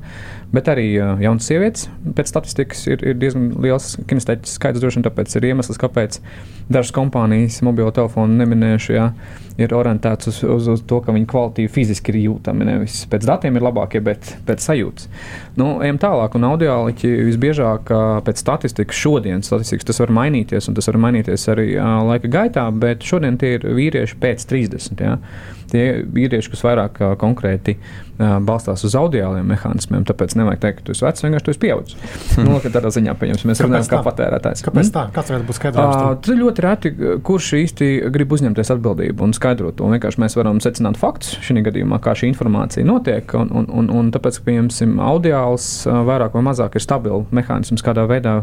Bet 0.55 0.69
arī 0.71 0.85
jaunas 0.95 1.47
sievietes 1.49 1.89
pēc 2.15 2.31
statistikas 2.31 2.85
ir, 2.87 3.01
ir 3.03 3.17
diezgan 3.19 3.49
liels 3.65 3.95
kinestētiķis 4.07 4.59
skaits. 4.59 4.83
Droši 4.83 5.01
vien 5.01 5.07
tāpēc 5.07 5.33
ir 5.35 5.47
iemesls, 5.49 5.81
kāpēc 5.81 6.21
dažas 6.73 6.93
kompānijas, 6.95 7.59
mobilo 7.67 7.91
telefonu 7.95 8.39
neminēšu, 8.39 8.93
jā, 8.95 9.09
ir 9.59 9.75
orientētas 9.75 10.31
uz, 10.31 10.39
uz, 10.55 10.69
uz 10.77 10.85
to, 10.87 11.01
ka 11.03 11.15
viņi 11.17 11.27
kvalitīvi 11.31 11.73
fiziski 11.75 12.15
ir 12.15 12.21
jūtami. 12.29 12.69
Nevis 12.69 13.01
pēc 13.11 13.27
datiem 13.27 13.59
ir 13.59 13.67
labākie, 13.67 14.03
bet 14.05 14.31
pēc 14.47 14.63
sajūtas. 14.69 15.09
Nu, 15.59 15.73
ejam 15.85 15.99
tālāk, 16.03 16.39
un 16.39 16.47
audiāliķi 16.53 17.11
visbiežāk 17.31 17.91
pēc 18.29 18.45
statistikas 18.45 19.01
šodienas 19.01 19.51
statistikas 19.51 19.91
tas 19.91 20.03
var 20.05 20.15
mainīties, 20.21 20.71
un 20.71 20.79
tas 20.79 20.91
var 20.93 21.01
mainīties 21.09 21.51
arī 21.51 21.69
laika 21.81 22.31
gaitā, 22.31 22.69
bet 22.71 23.03
šodien 23.07 23.41
tie 23.43 23.57
ir 23.59 23.67
vīrieši 23.75 24.23
pēc 24.23 24.49
30. 24.55 25.03
Jā 25.03 25.19
tie 25.75 25.85
vīrieši, 26.15 26.53
kas 26.55 26.65
vairāk 26.65 27.01
uh, 27.03 27.13
konkrēti 27.21 27.77
uh, 27.77 28.37
balstās 28.45 28.85
uz 28.87 28.95
audiāliem 28.99 29.47
mehānismiem. 29.51 30.07
Tāpēc 30.09 30.37
nevajag 30.39 30.63
teikt, 30.63 30.81
ka 30.81 30.87
tu 30.87 30.95
esi 30.95 31.07
vecs, 31.07 31.25
vienkārši 31.27 31.47
tu 31.47 31.55
esi 31.55 31.63
pieaudzis. 31.65 31.99
Hmm. 32.35 32.49
Nu, 32.49 32.59
tādā 32.63 32.93
ziņā 32.95 33.17
pieņems, 33.21 33.47
mēs 33.51 33.63
runājam 33.65 33.91
kā 33.91 34.03
patērētājs. 34.07 34.65
Kāpēc 34.67 34.87
hmm? 34.87 34.95
tā? 34.95 35.05
Kāds 35.17 35.33
varētu 35.35 35.49
būt 35.51 35.59
skaidrojums? 35.59 36.23
Tad 36.25 36.41
ļoti 36.41 36.65
reti, 36.65 36.95
kurš 37.27 37.51
īsti 37.61 37.91
grib 38.15 38.37
uzņemties 38.37 38.73
atbildību 38.77 39.29
un 39.29 39.37
skaidrot 39.37 39.79
to. 39.81 39.91
Vienkārši 39.95 40.23
mēs 40.23 40.39
varam 40.39 40.63
secināt 40.65 41.01
faktus 41.01 41.35
šī 41.45 41.65
gadījumā, 41.67 42.01
kā 42.05 42.15
šī 42.19 42.31
informācija 42.33 42.87
notiek. 42.87 43.35
Un, 43.39 43.51
un, 43.51 43.69
un, 43.83 43.91
un 43.91 44.15
tāpēc, 44.15 44.41
ka, 44.41 44.49
pieņemsim, 44.51 44.97
audiāls 45.03 45.69
vairāk 45.87 46.37
vai 46.39 46.47
mazāk 46.51 46.79
ir 46.79 46.85
stabils 46.85 47.31
mehānisms, 47.35 47.85
kādā 47.85 48.07
veidā 48.11 48.41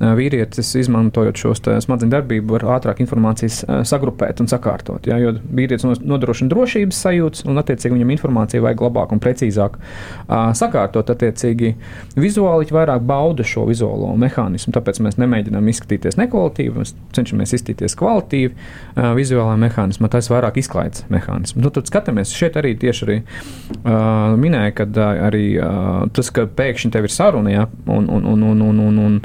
vīrietis, 0.00 0.72
izmantojot 0.80 1.38
šo 1.38 1.52
smadzeņu 1.54 2.10
darbību, 2.10 2.56
var 2.56 2.66
ātrāk 2.78 3.02
informācijas 3.04 3.60
sagrupēt 3.86 4.42
un 4.42 4.50
sakārtot. 4.50 5.06
Jā, 5.06 5.20
jo 5.22 5.34
vīrietis 5.54 6.02
nodrošina 6.02 6.50
drošības 6.64 7.00
sajūtas, 7.04 7.44
un 7.48 7.60
attiecīgi 7.60 7.94
viņam 7.94 8.12
informāciju 8.14 8.64
vajag 8.64 8.82
labāk 8.86 9.12
un 9.14 9.20
precīzāk 9.22 9.76
uh, 9.78 10.50
sakārtot. 10.56 11.12
Attiecīgi, 11.14 11.74
vizuāli 12.18 12.68
vairāk 12.74 13.04
bauda 13.06 13.44
šo 13.46 13.66
vizuālo 13.68 14.14
mehānismu, 14.18 14.72
tāpēc 14.74 15.00
mēs 15.04 15.18
nemēģinām 15.20 15.68
izskatīties 15.70 16.18
nekvalitīvi, 16.20 16.74
mēs 16.80 16.94
cenšamies 17.16 17.54
izskatīties 17.58 17.96
kvalitīvi. 18.00 18.52
Uh, 18.96 19.12
vizuālā 19.18 19.56
mehānismā 19.60 20.10
tas 20.12 20.30
ir 20.30 20.36
vairāk 20.36 20.60
izklaides 20.62 21.04
mehānisms. 21.12 21.60
Nu, 21.60 21.72
tad 21.74 21.90
skatāmies, 21.90 22.34
šeit 22.34 22.58
arī 22.60 22.74
tieši 22.80 23.08
arī 23.08 23.18
uh, 23.22 24.34
minēja, 24.40 24.76
ka 24.80 24.88
uh, 24.88 25.24
arī 25.28 25.46
uh, 25.58 26.06
tas, 26.14 26.32
ka 26.34 26.48
pēkšņi 26.48 26.94
tev 26.94 27.08
ir 27.08 27.14
saruna, 27.14 27.52
ja, 27.52 27.66
un, 27.86 28.08
un, 28.08 28.30
un, 28.32 28.48
un, 28.50 28.64
un, 28.70 28.86
un, 28.88 29.02
un 29.08 29.20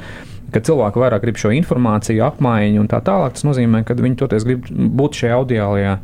ka 0.54 0.62
cilvēki 0.66 1.02
vairāk 1.02 1.24
grib 1.24 1.40
šo 1.40 1.52
informāciju, 1.54 2.24
apmaiņu 2.26 2.82
un 2.84 2.90
tā 2.90 3.02
tālāk. 3.06 3.36
Tas 3.38 3.46
nozīmē, 3.48 3.84
ka 3.88 3.98
viņi 3.98 4.18
toties 4.20 4.46
grib 4.48 4.66
būt 4.70 5.22
šajā 5.22 5.38
audiālajā 5.40 5.96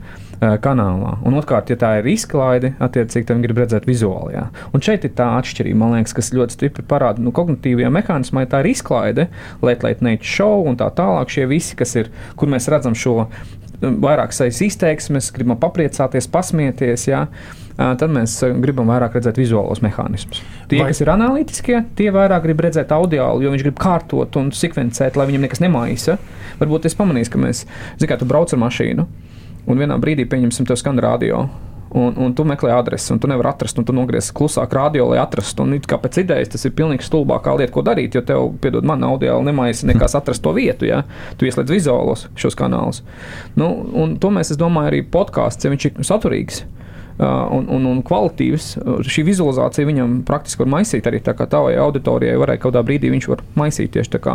kanālā. 0.41 1.15
Un 1.25 1.37
otrkārt, 1.39 1.71
ja 1.71 1.77
tā 1.79 1.91
ir 1.99 2.09
izklaide, 2.11 2.73
attiecīgi 2.83 3.31
viņi 3.31 3.47
grib 3.47 3.61
redzēt 3.63 3.87
vizuālajā. 3.89 4.45
Un 4.75 4.83
šeit 4.85 5.07
ir 5.07 5.13
tā 5.17 5.31
atšķirība, 5.39 5.79
man 5.81 5.95
liekas, 5.97 6.15
kas 6.17 6.33
ļoti 6.35 6.57
stipri 6.57 6.85
parāda 6.87 7.23
nu, 7.23 7.33
kognitīvajā 7.35 7.91
mehānismā, 7.93 8.45
ja 8.45 8.51
tā 8.51 8.63
ir 8.63 8.71
izklaide, 8.73 9.29
late, 9.65 9.85
late 9.87 10.05
night 10.05 10.25
show 10.27 10.65
un 10.67 10.79
tā 10.79 10.89
tālāk. 10.95 11.31
Šie 11.31 11.47
visi, 11.49 11.77
kas 11.79 11.95
ir, 11.99 12.11
kur 12.39 12.51
mēs 12.51 12.69
redzam 12.71 12.97
šo 12.97 13.27
vairāk 13.81 14.33
saistītas 14.35 14.75
izteiksmes, 14.75 15.29
gribam 15.35 15.59
papriecāties, 15.61 16.29
pasmieties. 16.31 17.07
Jā. 17.09 17.25
Tad 17.75 18.07
mēs 18.07 18.37
gribam 18.63 18.87
vairāk 18.87 19.17
redzēt 19.17 19.35
vizuālos 19.35 19.81
mehānismus. 19.83 20.39
Tie, 20.71 20.79
Vai... 20.79 20.93
kas 20.93 21.01
ir 21.03 21.09
analītiskie, 21.11 21.81
tie 21.99 22.07
vairāk 22.15 22.45
grib 22.45 22.63
redzēt 22.63 22.93
audio, 22.95 23.25
jo 23.43 23.51
viņš 23.51 23.65
grib 23.65 23.81
kārtot 23.83 24.37
un 24.39 24.53
sekvencēt, 24.55 25.19
lai 25.19 25.25
viņam 25.27 25.43
nekas 25.43 25.59
nemaisa. 25.59 26.15
Varbūt 26.61 26.87
es 26.87 26.95
pamanīju, 26.95 27.33
ka 27.33 27.41
mēs, 27.43 27.65
zinām, 27.99 28.11
kā 28.13 28.19
tu 28.21 28.29
brauc 28.31 28.55
ar 28.55 28.61
mašīnu, 28.63 29.03
un 29.65 29.79
vienā 29.79 29.99
brīdī 30.01 30.27
pieņemsim 30.29 30.67
to 30.69 30.77
skan 30.79 30.99
radio 31.03 31.45
un, 31.95 32.13
un 32.17 32.33
tu 32.35 32.43
meklē 32.43 32.73
adresi, 32.75 33.13
un 33.13 33.19
tu 33.19 33.29
nevari 33.31 33.49
atrast, 33.49 33.79
un 33.79 33.87
tu 33.87 33.95
nogriezīs 33.95 34.33
klusāk 34.35 34.73
radio, 34.75 35.07
lai 35.11 35.19
atrastu. 35.21 35.63
Un 35.63 35.79
kā 35.79 35.99
pēc 36.01 36.19
idejas 36.25 36.51
tas 36.51 36.67
ir 36.67 36.75
pilnīgi 36.75 37.07
stulbākā 37.07 37.55
lieta, 37.55 37.73
ko 37.73 37.85
darīt, 37.85 38.17
jo 38.17 38.23
tev, 38.25 38.49
piedod, 38.61 38.85
man 38.87 39.03
audio 39.07 39.37
nemaisa 39.45 39.87
nekas 39.87 40.15
atrast 40.19 40.43
to 40.43 40.53
vietu, 40.55 40.89
ja 40.89 41.03
tu 41.39 41.47
ieslēdz 41.47 41.71
vizuālos 41.71 42.27
šos 42.39 42.57
kanālus. 42.59 43.03
Nu, 43.55 43.71
un 43.95 44.17
to 44.19 44.33
mēs, 44.33 44.51
es 44.51 44.59
domāju, 44.59 44.91
arī 44.91 45.03
podkāsts, 45.11 45.65
ja 45.65 45.73
viņš 45.73 45.91
ir 45.91 46.01
saturīgs. 46.07 46.65
Uh, 47.15 47.45
un, 47.55 47.69
un, 47.71 47.85
un 47.87 47.99
kvalitīvs. 48.03 48.73
Šī 49.07 49.23
vizualizācija 49.23 49.87
viņam 49.87 50.17
praktiski 50.27 50.65
var 50.65 50.73
maisīt 50.73 51.05
arī 51.07 51.21
tā 51.23 51.31
kā 51.31 51.45
tavai 51.47 51.77
auditorijai. 51.79 52.35
Varēja 52.41 52.59
kaut 52.59 52.73
kādā 52.73 52.81
brīdī 52.83 53.07
viņš 53.13 53.27
var 53.31 53.43
maisīt 53.55 53.93
tieši 53.93 54.11
tā 54.17 54.19
kā 54.19 54.33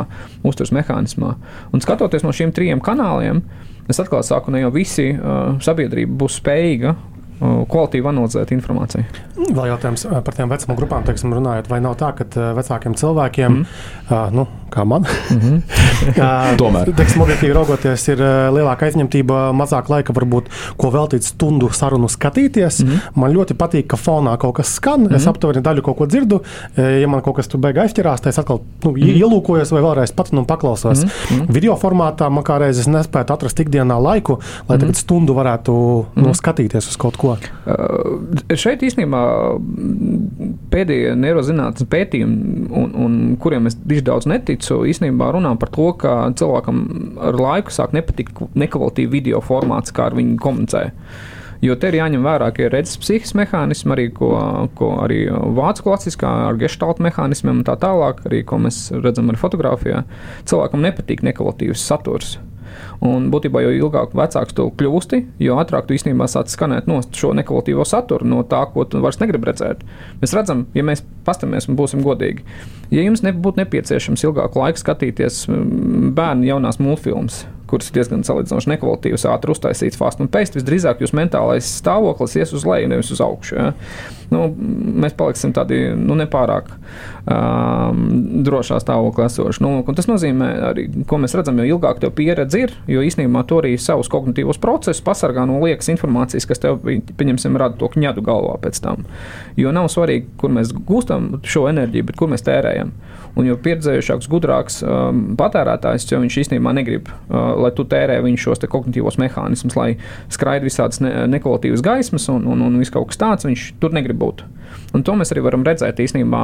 uzturs 0.49 0.73
mehānismā. 0.73 1.35
Un 1.77 1.85
skatoties 1.85 2.25
no 2.25 2.33
šiem 2.33 2.55
trim 2.57 2.81
kanāliem, 2.81 3.43
es 3.93 4.03
atkal 4.03 4.25
saku, 4.27 4.55
ne 4.55 4.65
jau 4.65 4.73
visi 4.75 5.11
uh, 5.15 5.57
sabiedrība 5.63 6.19
būs 6.25 6.41
spējīga 6.41 6.97
kvalitīvi 7.41 8.09
analizēt 8.11 8.51
informāciju. 8.53 9.05
Vēl 9.57 9.71
jautājums 9.71 10.05
par 10.27 10.37
tām 10.37 10.51
vecuma 10.53 10.77
grupām, 10.77 11.07
teiksim, 11.07 11.33
runājot, 11.33 11.71
vai 11.73 11.79
nav 11.81 11.97
tā, 12.01 12.11
ka 12.19 12.27
vecākiem 12.59 12.97
cilvēkiem, 13.01 13.55
mm. 13.63 13.79
uh, 14.11 14.27
nu, 14.37 14.45
kā 14.71 14.85
man, 14.85 15.07
mm 15.31 15.41
-hmm. 15.41 15.61
Tomēr. 16.61 16.93
Teiksim, 16.97 17.23
objektīvi 17.23 17.53
raugoties, 17.55 18.09
ir 18.09 18.23
lielāka 18.57 18.87
aizņemtība, 18.89 19.53
mazāk 19.53 19.91
laika 19.93 20.13
varbūt, 20.13 20.49
ko 20.77 20.91
veltīt 20.91 21.23
stundu 21.23 21.69
sarunu 21.73 22.09
skatīties. 22.09 22.83
Mm 22.85 22.89
-hmm. 22.89 22.99
Man 23.15 23.33
ļoti 23.33 23.55
patīk, 23.55 23.87
ka 23.87 23.97
fonā 23.97 24.37
kaut 24.39 24.55
kas 24.57 24.75
skan, 24.75 25.01
mm 25.01 25.07
-hmm. 25.07 25.17
es 25.17 25.23
mhm. 25.23 25.31
aptuveni 25.31 25.61
daļu 25.61 25.83
kaut 25.83 25.97
ko 25.97 26.07
dzirdu. 26.07 26.41
Ja 26.77 27.09
man 27.09 27.23
kaut 27.23 27.37
kas 27.37 27.49
tur 27.49 27.61
beigas 27.61 27.85
aizķerās, 27.85 28.21
tad 28.21 28.31
es 28.33 28.39
atkal 28.39 28.61
nu, 28.85 28.91
mm 28.91 28.97
-hmm. 28.97 29.21
ielūkojos 29.23 29.73
vai 29.73 29.83
vēlreiz 29.83 30.15
pat 30.15 30.33
un 30.33 30.45
paklausos. 30.45 31.05
Mm 31.05 31.09
-hmm. 31.09 31.53
Video 31.53 31.75
formātā 31.75 32.31
man 32.31 32.45
kā 32.45 32.59
reizes 32.59 32.87
nespētu 32.87 33.33
atrast 33.33 33.61
ikdienā 33.61 34.03
laiku, 34.03 34.39
lai 34.69 34.79
mm 34.79 34.85
-hmm. 34.85 34.93
stundu 34.95 35.35
varētu 35.35 35.73
mm 35.73 36.23
-hmm. 36.23 36.27
nu, 36.27 36.35
skatīties 36.35 36.89
uz 36.89 36.97
kaut 36.97 37.17
ko. 37.17 37.37
Uh, 37.67 38.57
šeit 38.57 38.83
īstenībā 38.83 39.21
pēdējie 40.71 41.15
neirozinātnes 41.15 41.89
pētījumi, 41.89 42.37
un, 42.71 42.93
un 43.05 43.37
kuriem 43.41 43.67
es 43.67 43.77
diži 43.85 44.05
daudz 44.07 44.27
neticu, 44.27 44.60
īstenībā 44.69 45.33
runā 45.35 45.55
par 45.59 45.73
to, 45.75 45.91
ka 46.01 46.15
cilvēkam 46.37 46.81
ar 47.31 47.39
laiku 47.41 47.73
sāk 47.75 47.95
nepatikt 47.97 48.43
nekvalitatīvi 48.55 49.13
video 49.21 49.41
formāts, 49.45 49.95
kā 49.95 50.11
ar 50.11 50.19
viņu 50.19 50.37
komunicē. 50.43 50.91
Jo 51.61 51.75
te 51.77 51.91
ir 51.91 51.99
jāņem 51.99 52.23
vērā, 52.25 52.47
ka 52.57 52.65
ir 52.65 52.73
redzes 52.73 52.97
psihisks 53.03 53.35
mehānisms, 53.37 53.93
arī 53.93 54.07
ko, 54.17 54.31
ko 54.79 54.95
arī 55.05 55.27
vācu 55.29 55.85
klasiskā 55.85 56.31
ar 56.47 56.61
gestaltu 56.61 57.05
mehānismiem 57.05 57.61
un 57.61 57.67
tā 57.69 57.75
tālāk, 57.81 58.23
arī 58.29 58.41
ko 58.49 58.63
mēs 58.65 58.87
redzam 58.97 59.29
ar 59.29 59.41
fotografijā. 59.41 60.07
Cilvēkam 60.49 60.81
nepatīk 60.87 61.21
nekvalitīvs 61.29 61.85
saturs. 61.85 62.39
Un 63.01 63.31
būtībā, 63.33 63.63
jo 63.65 63.71
ilgāk 63.73 64.13
vecāks 64.17 64.53
tu 64.57 64.67
kļūsti, 64.77 65.23
jo 65.41 65.55
ātrāk 65.63 65.87
tu 65.89 65.97
īstenībā 65.97 66.27
sāc 66.29 66.53
skanēt 66.53 66.89
no 66.91 66.99
šo 67.01 67.31
nekvalitīvo 67.39 67.87
saturu, 67.89 68.29
no 68.29 68.43
tā, 68.45 68.61
ko 68.75 68.85
tu 68.85 69.01
vairs 69.01 69.17
negribi 69.23 69.49
redzēt. 69.49 69.87
Mēs 70.21 70.35
redzam, 70.37 70.67
ja 70.77 70.85
mēs 70.85 71.01
pastamies 71.25 71.71
un 71.71 71.79
būsim 71.81 72.05
godīgi, 72.05 72.45
ja 72.93 73.07
jums 73.07 73.25
nebūtu 73.25 73.63
nepieciešams 73.63 74.27
ilgāku 74.29 74.61
laiku 74.61 74.83
skatīties 74.83 75.47
mm, 75.49 76.13
bērnu 76.19 76.51
jaunās 76.51 76.81
mūltfilmas, 76.83 77.47
kuras 77.71 77.91
ir 77.91 77.99
diezgan 77.99 78.25
salīdzinoši 78.27 78.73
nekvalitatīvas, 78.75 79.27
ātri 79.31 79.55
uztaisīts, 79.55 79.99
fast 80.01 80.23
un 80.23 80.31
paste, 80.33 80.59
visdrīzāk 80.59 81.05
jūsu 81.05 81.17
mentālais 81.19 81.69
stāvoklis 81.81 82.37
ies 82.41 82.55
uz 82.57 82.67
leju, 82.69 82.91
nevis 82.91 83.13
uz 83.15 83.23
augšu. 83.25 83.57
Ja? 83.59 83.71
Nu, 84.31 84.45
mēs 85.03 85.17
paliksim 85.19 85.51
tādi 85.55 85.79
nu, 85.99 86.15
nepārāk 86.19 86.69
um, 86.71 88.03
drošā 88.47 88.79
stāvoklī 88.83 89.27
esoši. 89.27 89.63
Nu, 89.65 89.73
tas 89.97 90.07
nozīmē 90.11 90.51
arī, 90.69 90.87
ko 91.11 91.19
mēs 91.23 91.35
redzam, 91.39 91.59
jo 91.59 91.67
ilgāk 91.75 92.03
tev 92.03 92.15
pieredze 92.19 92.63
ir, 92.67 92.75
jo 92.91 93.03
īstenībā 93.07 93.43
to 93.51 93.59
arī 93.63 93.75
savus 93.83 94.11
kognitīvos 94.13 94.61
procesus 94.63 95.03
pasargā 95.07 95.47
no 95.51 95.59
liekas 95.65 95.91
informācijas, 95.91 96.47
kas 96.47 96.63
tev, 96.63 96.79
pieņemsim, 96.87 97.59
rada 97.59 97.79
to 97.81 97.91
kņadu 97.91 98.23
galvā 98.27 98.55
pēc 98.63 98.79
tam. 98.85 99.03
Jo 99.59 99.75
nav 99.75 99.91
svarīgi, 99.91 100.31
kur 100.39 100.55
mēs 100.55 100.71
gūstam 100.75 101.33
šo 101.43 101.67
enerģiju, 101.73 102.11
bet 102.13 102.21
kur 102.21 102.31
mēs 102.31 102.47
tērējam. 102.47 102.95
Un 103.39 103.47
jo 103.47 103.57
pieredzējušāks, 103.63 104.29
gudrāks 104.31 104.81
um, 104.83 105.23
patērētājs, 105.39 106.09
jo 106.11 106.19
viņš 106.23 106.39
īstenībā 106.45 106.73
negrib, 106.77 107.11
uh, 107.11 107.53
lai 107.63 107.71
tu 107.77 107.87
tērē 107.89 108.19
viņš 108.25 108.47
šos 108.47 108.65
kognitīvos 108.71 109.21
mehānismus, 109.23 109.77
lai 109.79 109.91
skraida 110.33 110.67
visādas 110.67 111.03
ne, 111.05 111.13
nekvalitīvas 111.31 111.85
gaismas 111.85 112.27
un, 112.33 112.49
un, 112.51 112.65
un 112.67 112.81
viss 112.81 112.93
kaut 112.95 113.13
kas 113.13 113.21
tāds, 113.21 113.47
viņš 113.47 113.69
tur 113.83 113.95
negrib 113.97 114.19
būt. 114.21 114.45
Un 114.95 115.05
to 115.07 115.15
mēs 115.19 115.31
arī 115.31 115.43
varam 115.45 115.65
redzēt 115.67 116.01
īstenībā 116.03 116.43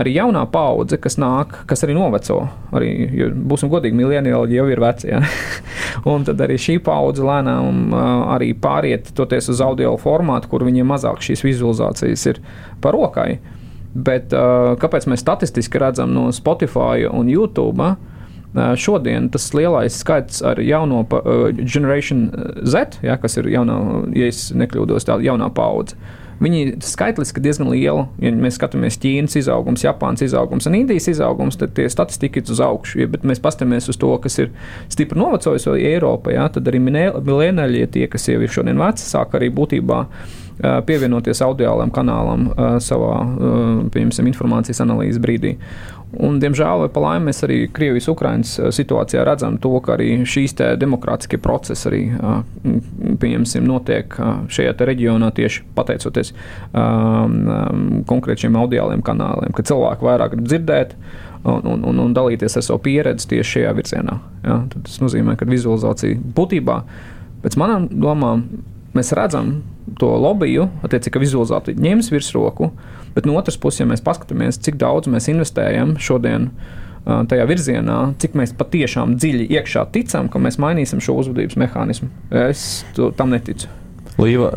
arī 0.00 0.14
jaunā 0.16 0.42
paudze, 0.52 0.98
kas 1.00 1.18
nāk, 1.20 1.62
kas 1.68 1.84
arī 1.84 1.96
noveco. 1.96 2.38
Arī, 2.76 2.90
būsim 3.32 3.72
godīgi, 3.72 3.96
mileniāli 3.98 4.56
jau 4.56 4.66
ir 4.72 4.82
veci. 4.82 5.10
Ja? 5.12 5.20
un 6.12 6.24
tad 6.28 6.40
arī 6.44 6.58
šī 6.60 6.78
paudze 6.84 7.24
lēnām 7.26 7.92
uh, 7.92 8.04
arī 8.36 8.52
pāriet 8.58 9.12
toties 9.16 9.50
uz 9.52 9.60
audio 9.64 9.94
formātu, 10.00 10.52
kur 10.52 10.64
viņiem 10.68 10.88
mazāk 10.94 11.20
šīs 11.24 11.44
vizualizācijas 11.44 12.30
ir 12.32 12.40
par 12.84 12.96
rokai. 12.96 13.36
Bet 13.92 14.32
uh, 14.32 14.72
kāpēc 14.80 15.04
mēs 15.10 15.20
statistiski 15.20 15.80
redzam 15.82 16.14
no 16.16 16.30
Spotify 16.32 17.04
un 17.10 17.28
YouTube? 17.28 17.92
Uh, 18.52 18.72
šodien 18.76 19.28
tas 19.32 19.50
lielais 19.56 19.96
skaits 20.00 20.40
ar 20.44 20.60
jauno 20.60 21.04
uh, 21.04 21.46
Generation 21.60 22.26
Z, 22.64 22.98
ja, 23.04 23.18
kas 23.20 23.36
ir 23.40 23.48
jaunā, 23.52 23.78
ja 24.16 24.32
nekļūdos, 24.32 25.08
tā 25.08 25.20
jaunā 25.24 25.48
paudze. 25.52 25.96
Viņi 26.42 26.80
skaitliski 26.82 27.38
diezgan 27.42 27.68
liela. 27.70 28.08
Ja 28.22 28.32
mēs 28.34 28.56
skatāmies 28.58 28.96
Ķīnas 28.98 29.36
izaugums, 29.38 29.84
Japānas 29.84 30.24
izaugums 30.26 30.66
un 30.66 30.74
Indijas 30.80 31.06
izaugums, 31.12 31.58
tad 31.60 31.76
tie 31.76 31.86
statistika 31.92 32.40
ir 32.40 32.50
uz 32.50 32.62
augšu. 32.64 33.02
Ja, 33.04 33.10
bet 33.12 33.26
mēs 33.28 33.42
paskatāmies 33.42 33.86
uz 33.92 33.98
to, 34.00 34.10
kas 34.24 34.40
ir 34.42 34.50
stipri 34.90 35.20
novecojis 35.20 35.68
Eiropā, 35.76 36.34
ja, 36.34 36.48
tad 36.50 36.66
arī 36.66 36.80
milēnaļie, 36.82 37.86
tie, 37.94 38.08
kas 38.10 38.26
jau 38.26 38.40
ir 38.42 38.50
šodien 38.50 38.80
veci, 38.80 39.06
sāk 39.06 39.36
arī 39.38 39.52
būtībā 39.54 40.00
pievienoties 40.62 41.42
audiālam 41.44 41.90
kanālam 41.94 42.50
savā 42.82 43.16
pieņemsim, 43.92 44.30
informācijas 44.30 44.82
analīzes 44.84 45.22
brīdī. 45.22 45.56
Un, 46.12 46.36
diemžēl, 46.42 46.82
vai 46.82 46.88
pa 46.92 47.00
laimi, 47.00 47.30
mēs 47.30 47.40
arī 47.46 47.56
Krievijas-Ukrainas 47.72 48.58
situācijā 48.76 49.22
redzam 49.24 49.56
to, 49.62 49.70
ka 49.80 49.94
arī 49.94 50.10
šīs 50.28 50.52
demokrātiskie 50.80 51.40
procesi 51.40 51.88
arī, 51.88 52.00
pieņemsim, 53.22 53.64
notiek 53.64 54.18
šajā 54.52 54.74
reģionā 54.92 55.30
tieši 55.32 55.64
pateicoties 55.76 56.34
um, 56.76 58.02
konkrētiem 58.08 58.60
audiāliem 58.60 59.00
kanāliem, 59.06 59.56
ka 59.56 59.64
cilvēki 59.64 60.08
vairāk 60.10 60.36
grib 60.36 60.50
dzirdēt 60.50 60.94
un, 61.48 61.64
un, 61.64 61.88
un, 61.88 62.04
un 62.04 62.16
dalīties 62.16 62.60
ar 62.60 62.66
savu 62.68 62.84
pieredzi 62.84 63.32
tieši 63.32 63.56
šajā 63.56 63.74
virzienā. 63.80 64.18
Ja? 64.44 64.60
Tas 64.74 65.00
nozīmē, 65.00 65.38
ka 65.40 65.48
vizualizācija 65.48 66.20
būtībā, 66.36 66.80
pēc 67.40 67.56
manām 67.60 67.88
domām, 67.88 68.44
mēs 68.92 69.14
redzam 69.16 69.62
to 69.98 70.08
lobiju, 70.22 70.68
attiecīgi, 70.86 71.12
ka 71.14 71.22
vizualizācija 71.22 71.82
ņems 71.82 72.10
virsroku, 72.12 72.70
bet 73.16 73.26
no 73.28 73.36
otras 73.38 73.58
puses, 73.60 73.82
ja 73.82 73.88
mēs 73.90 74.04
paskatāmies, 74.04 74.60
cik 74.62 74.78
daudz 74.80 75.10
mēs 75.10 75.28
investējam 75.32 75.96
šodien 76.02 76.50
tajā 77.02 77.46
virzienā, 77.50 77.98
cik 78.22 78.36
mēs 78.38 78.54
patiešām 78.58 79.16
dziļi 79.18 79.48
iekšā 79.58 79.88
ticam, 79.94 80.28
ka 80.30 80.38
mēs 80.42 80.60
mainīsim 80.62 81.02
šo 81.02 81.16
uzvedības 81.22 81.58
mehānismu, 81.58 82.10
es 82.44 82.84
tam 83.18 83.34
neticu. 83.34 83.70
Līva, 84.22 84.52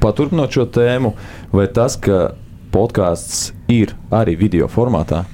paturpinot 0.00 0.54
šo 0.54 0.64
tēmu, 0.72 1.12
vai 1.52 1.66
tas, 1.68 1.98
ka 2.00 2.30
podkāsts 2.72 3.50
ir 3.68 3.92
arī 4.14 4.36
video 4.40 4.70
formātā, 4.70 5.24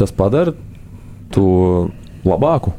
tas 0.00 0.14
padara 0.16 0.56
to 1.32 1.90
labāku? 2.26 2.74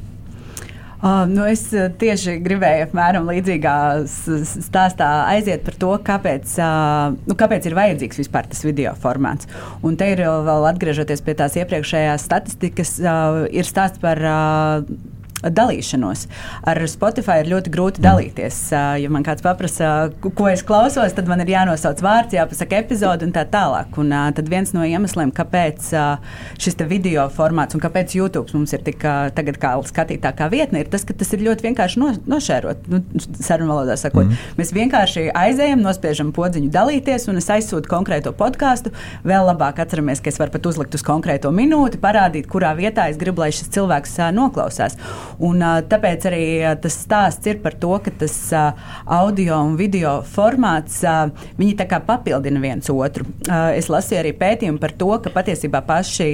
Uh, 1.03 1.25
nu 1.27 1.43
es 1.51 1.65
uh, 1.75 1.89
tieši 1.99 2.37
gribēju 2.45 2.85
apmēram 2.85 3.25
līdzīgā 3.27 3.75
stāstā 4.07 5.09
aiziet 5.33 5.65
par 5.65 5.75
to, 5.81 5.89
kāpēc, 6.07 6.53
uh, 6.63 7.17
nu, 7.27 7.35
kāpēc 7.35 7.67
ir 7.67 7.75
vajadzīgs 7.75 8.21
vispār 8.21 8.47
tas 8.47 8.63
video 8.63 8.93
formāts. 9.03 9.49
Un 9.83 9.97
te 9.99 10.07
ir 10.13 10.23
vēl 10.23 10.69
atgriežoties 10.69 11.25
pie 11.25 11.35
tās 11.41 11.57
iepriekšējās 11.59 12.23
statistikas, 12.29 12.95
uh, 13.03 13.43
ir 13.51 13.67
stāsts 13.67 13.99
par. 14.03 14.23
Uh, 14.23 15.11
dalīšanos. 15.43 16.27
Ar 16.69 16.79
Spotify 16.89 17.41
ir 17.43 17.51
ļoti 17.53 17.73
grūti 17.73 18.01
mm. 18.01 18.05
dalīties. 18.07 18.59
Ja 19.03 19.11
man 19.13 19.25
kāds 19.25 19.43
paprasa, 19.45 19.91
ko 20.23 20.47
es 20.51 20.63
klausos, 20.65 21.15
tad 21.15 21.29
man 21.29 21.43
ir 21.43 21.53
jānosauc 21.53 22.01
vārds, 22.03 22.35
jāpasaka 22.37 22.79
epizode 22.83 23.27
un 23.27 23.33
tā 23.35 23.45
tālāk. 23.49 23.97
Un, 24.01 24.13
tad 24.37 24.49
viens 24.51 24.73
no 24.75 24.85
iemesliem, 24.87 25.33
kāpēc 25.35 25.91
šis 26.61 26.79
video 26.89 27.27
formāts 27.33 27.77
un 27.77 27.83
kāpēc 27.83 28.15
YouTube 28.17 28.51
mums 28.57 28.73
ir 28.75 28.83
tik 28.85 29.03
tagad 29.35 29.59
kā 29.61 29.73
skatītākā 29.87 30.49
vietne, 30.51 30.83
ir 30.83 30.89
tas, 30.91 31.05
ka 31.07 31.15
tas 31.17 31.31
ir 31.35 31.43
ļoti 31.45 31.67
vienkārši 31.67 32.01
no, 32.01 32.11
nošērot. 32.29 32.87
Nu, 32.91 33.01
sarunu 33.39 33.73
valodā 33.73 33.97
sakot, 33.99 34.27
mm. 34.27 34.53
mēs 34.59 34.73
vienkārši 34.75 35.27
aizējam, 35.37 35.83
nospiežam 35.83 36.33
podziņu 36.35 36.71
dalīties, 36.73 37.27
un 37.31 37.39
es 37.41 37.49
aizsūtu 37.53 37.89
konkrēto 37.91 38.33
podkāstu. 38.37 38.93
Vēl 39.27 39.47
labāk 39.49 39.81
atceramies, 39.83 40.21
ka 40.23 40.31
es 40.31 40.39
varu 40.41 40.55
pat 40.55 40.69
uzlikt 40.71 40.97
uz 40.97 41.05
konkrēto 41.05 41.51
minūti, 41.55 42.01
parādīt, 42.03 42.49
kurā 42.51 42.73
vietā 42.77 43.09
es 43.11 43.19
gribu, 43.21 43.43
lai 43.43 43.51
šis 43.55 43.71
cilvēks 43.75 44.17
noklausās. 44.35 44.97
Un, 45.39 45.63
tāpēc 45.89 46.27
arī 46.29 46.43
tas 46.83 46.97
stāsts 47.05 47.47
ir 47.49 47.61
par 47.63 47.73
to, 47.79 47.95
ka 48.03 48.11
tas 48.21 48.35
audio 49.05 49.57
un 49.63 49.77
video 49.79 50.19
formāts 50.27 51.01
viņi 51.57 51.77
papildina 52.05 52.59
viens 52.61 52.89
otru. 52.89 53.25
Es 53.73 53.89
lasīju 53.89 54.19
arī 54.21 54.33
pētījumu 54.37 54.79
par 54.81 54.93
to, 54.97 55.09
ka 55.23 55.33
patiesībā 55.33 55.81
paši 55.87 56.29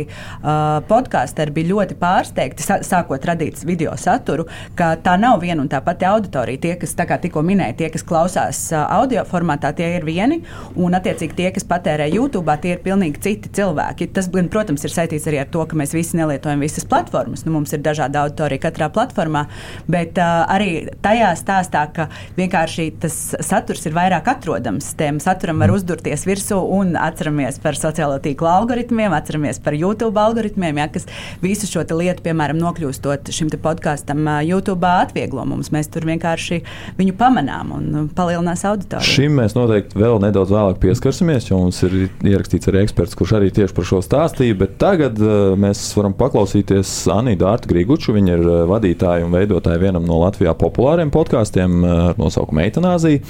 podkāsteri 0.90 1.54
bija 1.56 1.72
ļoti 1.74 1.98
pārsteigti, 2.00 2.64
sākot 2.64 3.26
radīt 3.26 3.64
video 3.66 3.96
saturu, 3.98 4.48
ka 4.76 4.96
tā 5.04 5.18
nav 5.20 5.40
viena 5.44 5.62
un 5.64 5.70
tā 5.72 5.82
pati 5.84 6.08
auditorija. 6.10 6.62
Tie, 6.64 6.76
kas 6.80 6.96
tikko 6.96 7.44
minēja, 7.46 7.78
tie, 7.82 7.90
kas 7.94 8.04
klausās 8.08 8.62
audio 8.74 9.24
formātā, 9.28 9.72
tie 9.76 9.96
ir 9.98 10.06
vieni, 10.08 10.42
un 10.76 10.96
attiecīgi 10.98 11.38
tie, 11.38 11.50
kas 11.56 11.68
patērē 11.68 12.10
YouTube, 12.12 12.56
tie 12.62 12.76
ir 12.76 12.84
pilnīgi 12.84 13.22
citi 13.24 13.52
cilvēki. 13.60 14.10
Tas, 14.16 14.30
protams, 14.30 14.84
ir 14.86 14.94
saistīts 14.94 15.28
arī 15.30 15.42
ar 15.44 15.50
to, 15.52 15.64
ka 15.70 15.78
mēs 15.80 15.94
visi 15.96 16.18
nelietojam 16.20 16.64
visas 16.64 16.88
platformas. 16.90 17.46
Nu, 17.46 17.54
mums 17.56 17.74
ir 17.76 17.84
dažāda 17.86 18.24
auditorija 18.26 18.70
katrā 18.80 18.90
platformā. 18.94 19.46
Bet 19.92 20.18
uh, 20.20 20.46
arī 20.50 20.88
tajā 21.04 21.34
stāstā, 21.40 21.86
ka 21.94 22.08
vienkārši 22.38 22.90
tas 23.04 23.18
saturs 23.46 23.86
ir 23.88 23.96
vairāk 23.98 24.30
atrodams. 24.32 24.94
Tiem 25.00 25.20
saturam 25.24 25.60
var 25.60 25.74
uzdurties 25.74 26.26
virsū 26.28 26.60
un 26.78 26.96
atceramies 27.00 27.60
par 27.64 27.78
sociālo 27.80 28.20
tīklu 28.24 28.48
algoritmiem, 28.50 29.14
atceramies 29.16 29.60
par 29.64 29.76
YouTube 29.78 30.20
algoritmiem, 30.20 30.80
ja, 30.80 30.88
kas 30.92 31.08
visu 31.44 31.68
šo 31.70 31.86
lietu, 32.00 32.24
piemēram, 32.26 32.60
nokļūstot 32.62 33.32
šim 33.34 33.52
podkāstam 33.60 34.24
uh, 34.28 34.40
YouTube 34.46 34.88
atvieglo 34.88 35.46
mums. 35.50 35.72
Mēs 35.74 35.90
tur 35.92 36.06
vienkārši 36.08 36.62
viņu 37.00 37.16
pamanām 37.20 37.74
un 37.76 38.10
palielinās 38.16 38.64
auditoriju. 38.70 39.10
Šim 39.10 39.40
mēs 39.40 39.56
noteikti 39.58 40.00
vēl 40.00 40.20
nedaudz 40.24 40.54
vēlāk 40.54 40.80
pieskarsimies, 40.84 41.50
jo 41.50 41.60
mums 41.64 41.82
ir 41.88 41.96
ierakstīts 42.30 42.70
arī 42.70 42.84
eksperts, 42.86 43.18
kurš 43.18 43.36
arī 43.40 43.50
tieši 43.56 43.76
par 43.76 43.90
šo 43.90 44.04
stāstīja. 44.06 44.58
Bet 44.60 44.78
tagad 44.82 45.20
uh, 45.24 45.56
mēs 45.60 45.82
varam 45.98 46.16
paklausīties 46.18 46.94
Anī 47.14 47.36
Dārta 47.40 47.70
Griguču. 47.72 48.14
Viņa 48.16 48.38
ir 48.38 48.46
uh, 48.46 48.60
vadītāja 48.70 49.26
un 49.26 49.34
veidotāja 49.36 49.82
vienam 49.82 50.06
no 50.08 50.22
Latvijā 50.24 50.54
populāriem 50.58 51.12
podkāstiem 51.14 51.82
uh, 51.82 51.92
ar 52.12 52.20
nosaukumu 52.22 52.64
Eitanāzija. 52.66 53.22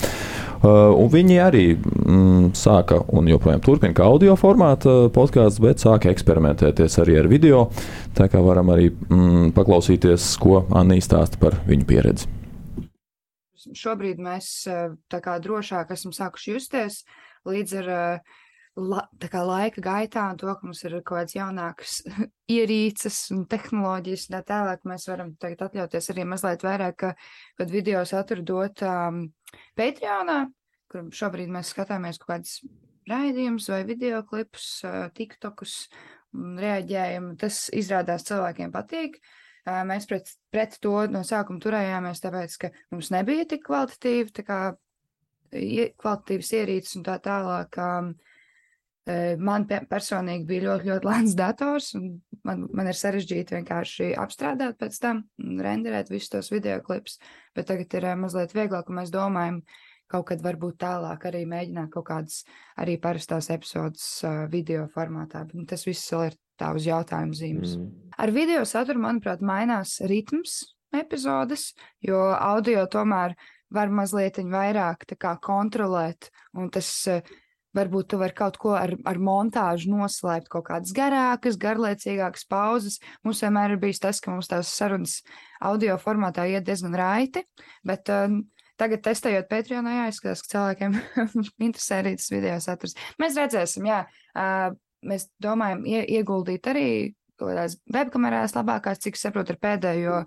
Uh, 0.60 0.98
viņi 1.12 1.38
arī 1.40 1.64
mm, 1.76 2.50
sāka 2.60 3.00
un 3.16 3.30
joprojām 3.32 3.64
turpina 3.64 3.96
kā 3.96 4.08
audio 4.10 4.36
formāta 4.40 5.08
podkāsts, 5.16 5.62
bet 5.64 5.80
sāka 5.80 6.12
eksperimentēties 6.12 7.00
arī 7.04 7.16
ar 7.22 7.30
video. 7.32 7.70
Tā 8.18 8.28
kā 8.32 8.42
varam 8.44 8.74
arī 8.76 8.90
mm, 8.92 9.54
paklausīties, 9.56 10.34
ko 10.44 10.66
Anī 10.76 11.00
stāsta 11.04 11.40
par 11.40 11.56
viņu 11.70 11.88
pieredzi. 11.88 12.28
Šobrīd 13.76 14.20
mēs 14.24 14.52
tā 15.12 15.20
kā 15.24 15.36
drošāk 15.44 15.92
esam 15.94 16.14
sākuši 16.16 16.56
justies 16.56 17.04
līdz 17.48 17.76
ar 17.84 17.90
la, 18.78 19.04
laika 19.46 19.82
gaitā 19.82 20.26
un 20.32 20.38
to, 20.40 20.50
ka 20.52 20.68
mums 20.68 20.84
ir 20.86 20.96
kaut 21.00 21.20
kādas 21.20 21.36
jaunākas 21.36 21.96
ierīces 22.58 23.18
un 23.36 23.46
tehnoloģijas, 23.50 24.28
tā 24.34 24.44
tālāk 24.48 24.86
mēs 24.90 25.08
varam 25.10 25.34
tagad 25.42 25.68
atļauties 25.70 26.12
arī 26.14 26.26
mazliet 26.30 26.64
vairāk, 26.66 27.00
ka, 27.00 27.14
kad 27.60 27.74
video 27.74 28.04
saturu 28.08 28.46
dot 28.46 28.84
um, 28.86 29.26
Patreonā, 29.78 30.44
kur 30.92 31.10
šobrīd 31.16 31.52
mēs 31.54 31.74
skatāmies 31.74 32.22
kaut 32.22 32.36
kādas 32.36 32.60
raidījumus 33.10 33.70
vai 33.74 33.84
video 33.88 34.22
klipus, 34.28 34.70
uh, 34.86 35.08
TikTokus 35.16 35.82
un 36.38 36.58
reaģējam. 36.62 37.34
Tas 37.42 37.68
izrādās 37.74 38.28
cilvēkiem 38.28 38.74
patīk. 38.74 39.18
Uh, 39.68 39.82
mēs 39.86 40.06
pret, 40.10 40.30
pret 40.54 40.78
to 40.82 40.94
no 41.12 41.24
sākuma 41.28 41.62
turējāmies, 41.62 42.22
tāpēc, 42.24 42.60
ka 42.62 42.72
mums 42.94 43.10
nebija 43.14 43.48
tik 43.50 43.66
kvalitatīvi, 43.66 44.34
tā 44.38 44.46
kā 44.46 44.60
kvalitatīvas 45.50 46.52
ierīces 46.60 47.00
un 47.00 47.06
tā 47.08 47.18
tālāk. 47.26 47.78
Um, 47.82 48.14
Man 49.42 49.64
personīgi 49.66 50.46
bija 50.46 50.66
ļoti, 50.68 50.90
ļoti 50.92 51.08
lēns 51.08 51.36
dators, 51.38 51.94
un 51.98 52.20
man, 52.46 52.66
man 52.76 52.90
ir 52.92 52.98
sarežģīti 52.98 53.56
vienkārši 53.58 54.10
apstrādāt 54.22 54.78
pēc 54.82 55.00
tam, 55.02 55.24
renderēt 55.40 56.12
visus 56.14 56.30
tos 56.34 56.52
video 56.54 56.78
klipus, 56.86 57.18
bet 57.58 57.70
tagad 57.72 57.96
ir 57.98 58.10
mazliet 58.20 58.54
vieglāk, 58.54 58.92
un 58.92 59.00
mēs 59.00 59.14
domājam, 59.14 59.64
kaut 60.10 60.28
kad 60.30 60.44
varbūt 60.46 60.78
tālāk 60.84 61.26
arī 61.30 61.44
mēģināt 61.50 61.92
kaut 61.94 62.08
kādas 62.10 62.44
arī 62.82 62.98
parastās 63.02 63.50
epizodes 63.54 64.06
video 64.54 64.86
formātā, 64.94 65.46
bet 65.50 65.70
tas 65.74 65.86
viss 65.90 66.14
vēl 66.14 66.30
ir 66.30 66.40
tā 66.60 66.74
uz 66.76 66.86
jautājumu 66.90 67.38
zīmes. 67.38 67.78
Mm. 67.80 68.14
Ar 68.20 68.34
video 68.36 68.66
saturu, 68.68 69.02
manuprāt, 69.06 69.42
mainās 69.46 70.00
ritms 70.10 70.60
epizodes, 70.94 71.72
jo 72.06 72.20
audio 72.36 72.86
tomēr 72.92 73.38
var 73.74 73.94
mazliet 73.94 74.42
vairāk 74.42 75.06
kā, 75.14 75.36
kontrolēt, 75.46 76.32
un 76.58 76.72
tas 76.74 76.90
uh, 77.10 77.38
Varbūt 77.78 78.08
tu 78.10 78.18
vari 78.18 78.34
kaut 78.34 78.56
ko 78.58 78.72
ar, 78.74 78.96
ar 79.06 79.20
montāžu 79.22 79.92
noslēpt, 79.92 80.48
kaut 80.50 80.66
kādas 80.72 80.94
garākas, 80.96 81.58
garlaicīgākas 81.62 82.48
pauzes. 82.50 82.98
Mums 83.26 83.44
vienmēr 83.46 83.76
ir 83.76 83.82
bijis 83.84 84.02
tas, 84.02 84.22
ka 84.24 84.34
mums 84.34 84.50
tās 84.50 84.72
sarunas 84.74 85.20
audio 85.62 86.00
formātā 86.02 86.48
iet 86.50 86.66
diezgan 86.66 86.98
raiti, 86.98 87.44
bet 87.86 88.10
uh, 88.10 88.26
tagad 88.82 89.04
testējot 89.06 89.52
Patreonā, 89.52 90.00
jāizskatās, 90.00 90.42
ka 90.42 90.54
cilvēkiem 90.56 90.98
interesē 91.68 92.02
arī 92.02 92.16
tas 92.18 92.34
video 92.34 92.58
saturs. 92.64 92.98
Mēs 93.22 93.38
redzēsim, 93.38 93.86
jā, 93.92 94.02
uh, 94.34 94.74
mēs 95.06 95.30
domājam 95.38 95.86
ie, 95.86 96.02
ieguldīt 96.18 96.74
arī 96.74 96.90
kādās 97.40 97.78
webkamerās 97.94 98.58
labākās, 98.58 99.06
cik 99.06 99.16
saprotu, 99.16 99.54
ar 99.54 99.62
pēdējo 99.62 100.20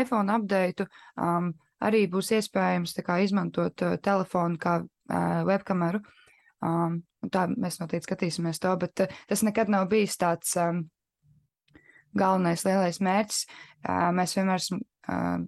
iPhone 0.00 0.32
update. 0.32 0.88
Um, 1.20 1.52
arī 1.84 2.06
būs 2.08 2.32
iespējams 2.40 2.96
kā, 3.04 3.20
izmantot 3.22 3.84
uh, 3.84 3.98
telefonu 4.00 4.56
kā 4.58 4.80
uh, 4.80 5.42
webkameru. 5.46 6.00
Uh, 6.00 6.15
Um, 6.66 7.00
tā 7.32 7.46
mēs 7.52 7.80
noteikti 7.80 8.08
skatīsimies 8.08 8.60
to, 8.62 8.72
bet 8.80 9.04
uh, 9.04 9.18
tas 9.30 9.44
nekad 9.46 9.70
nav 9.72 9.88
bijis 9.90 10.16
tāds 10.20 10.54
um, 10.60 10.84
galvenais 12.16 12.64
lielais 12.66 13.00
mērķis. 13.02 13.44
Uh, 13.86 14.08
mēs 14.16 14.34
vienmēr 14.38 14.62
esam 14.62 14.82
uh, 14.82 15.44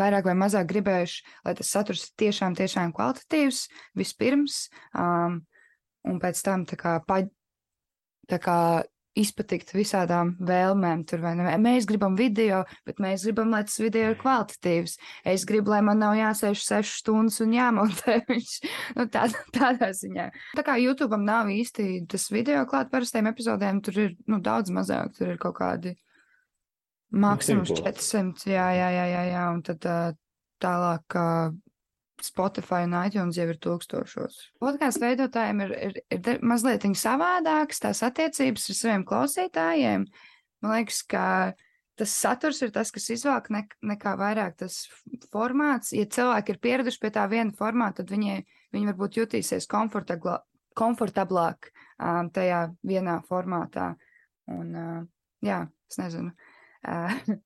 vairāk 0.00 0.30
vai 0.30 0.36
mazāk 0.38 0.68
gribējuši, 0.70 1.24
lai 1.46 1.54
tas 1.58 1.72
saturs 1.74 2.06
tiešām, 2.20 2.56
tiešām 2.58 2.94
kvalitatīvs 2.96 3.64
vispirms, 3.98 4.62
um, 4.94 5.40
un 6.08 6.22
pēc 6.22 6.40
tam 6.46 6.64
tā 6.68 6.78
kā, 6.80 6.96
pa, 7.06 7.22
tā 8.30 8.40
kā 8.42 8.58
izpatikt 9.18 9.72
visādām 9.74 10.34
vēlmēm. 10.46 11.02
Tur, 11.08 11.24
ne, 11.36 11.54
mēs 11.62 11.86
gribam 11.88 12.16
video, 12.18 12.62
bet 12.86 13.00
mēs 13.02 13.24
gribam, 13.26 13.50
lai 13.54 13.62
tas 13.66 13.78
video 13.82 14.12
ir 14.12 14.18
kvalitatīvs. 14.20 14.96
Es 15.32 15.46
gribu, 15.48 15.72
lai 15.74 15.80
man 15.86 16.00
nav 16.02 16.16
jāsēž 16.18 16.62
sešas 16.62 17.00
stundas 17.02 17.40
un 17.44 17.54
jāmontē 17.56 18.20
viņš 18.30 18.52
nu, 18.98 19.08
tā, 19.12 19.26
tādā 19.56 19.90
ziņā. 19.96 20.28
Tā 20.58 20.66
kā 20.66 20.78
YouTube 20.82 21.18
nav 21.20 21.50
īsti 21.52 22.04
tas 22.10 22.28
video 22.32 22.62
klāt 22.70 22.92
parastiem 22.92 23.30
epizodēm, 23.30 23.82
tur 23.84 24.04
ir 24.06 24.14
nu, 24.30 24.40
daudz 24.44 24.72
mazāk, 24.74 25.16
tur 25.18 25.34
ir 25.34 25.42
kaut 25.42 25.58
kādi 25.58 25.96
maksimums 27.10 27.72
400, 27.74 28.46
jā, 28.46 28.68
jā, 28.76 28.92
jā, 28.94 29.06
jā, 29.10 29.24
jā, 29.32 29.46
un 29.50 29.64
tad 29.66 29.90
tālāk 30.62 31.16
Spotify 32.26 32.84
un 32.86 32.94
iTunes 33.00 33.38
jau 33.38 33.46
ir 33.50 33.58
tūkstošos. 33.62 34.38
Podkāstu 34.62 35.04
veidotājiem 35.04 35.64
ir, 35.64 35.74
ir, 35.88 35.98
ir 36.16 36.44
mazliet 36.46 36.86
savādākas 36.98 37.82
tās 37.82 38.02
attiecības 38.06 38.68
ar 38.70 38.78
saviem 38.78 39.04
klausītājiem. 39.08 40.06
Man 40.60 40.76
liekas, 40.76 41.02
ka 41.08 41.24
tas 42.00 42.14
saturs 42.16 42.62
ir 42.64 42.72
tas, 42.72 42.92
kas 42.92 43.10
izvēlk 43.12 43.50
ne, 43.52 43.64
nekā 43.92 44.14
vairāk 44.20 44.56
tas 44.62 44.82
formāts. 45.32 45.92
Ja 45.96 46.08
cilvēki 46.08 46.54
ir 46.54 46.62
pieraduši 46.64 47.02
pie 47.02 47.12
tā 47.16 47.26
viena 47.30 47.52
formāta, 47.56 48.02
tad 48.02 48.14
viņi, 48.14 48.40
viņi 48.76 48.90
varbūt 48.92 49.20
jutīsies 49.20 49.68
komfortablāk 49.70 51.70
um, 51.72 52.32
tajā 52.32 52.62
vienā 52.86 53.20
formātā. 53.28 53.92
Un, 54.50 54.72
uh, 54.74 55.04
jā, 55.44 55.64
es 55.90 56.00
nezinu. 56.00 56.34
Uh, 56.86 57.14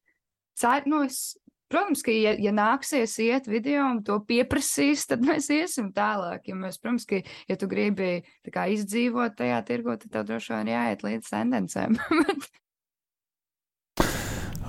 Cer, 0.54 0.84
nu, 0.86 1.02
es 1.02 1.34
Protams, 1.74 2.04
ka, 2.06 2.12
ja, 2.14 2.30
ja 2.38 2.52
nāksies 2.54 3.16
iet 3.18 3.48
video 3.50 3.82
un 3.88 3.96
to 4.06 4.20
pieprasīs, 4.22 5.08
tad 5.10 5.24
mēs 5.26 5.48
iesim 5.50 5.88
tālāk. 5.90 6.46
Ja 6.46 6.54
mēs, 6.54 6.78
protams, 6.78 7.02
ka, 7.10 7.18
ja 7.50 7.56
tu 7.58 7.66
gribi 7.66 8.22
kā, 8.54 8.70
izdzīvot 8.70 9.34
tajā 9.40 9.58
tirgo, 9.66 9.96
tad 9.98 10.14
tev 10.14 10.22
droši 10.28 10.54
vien 10.54 10.70
jāiet 10.70 11.02
līdz 11.02 11.32
tendencēm. 11.34 11.98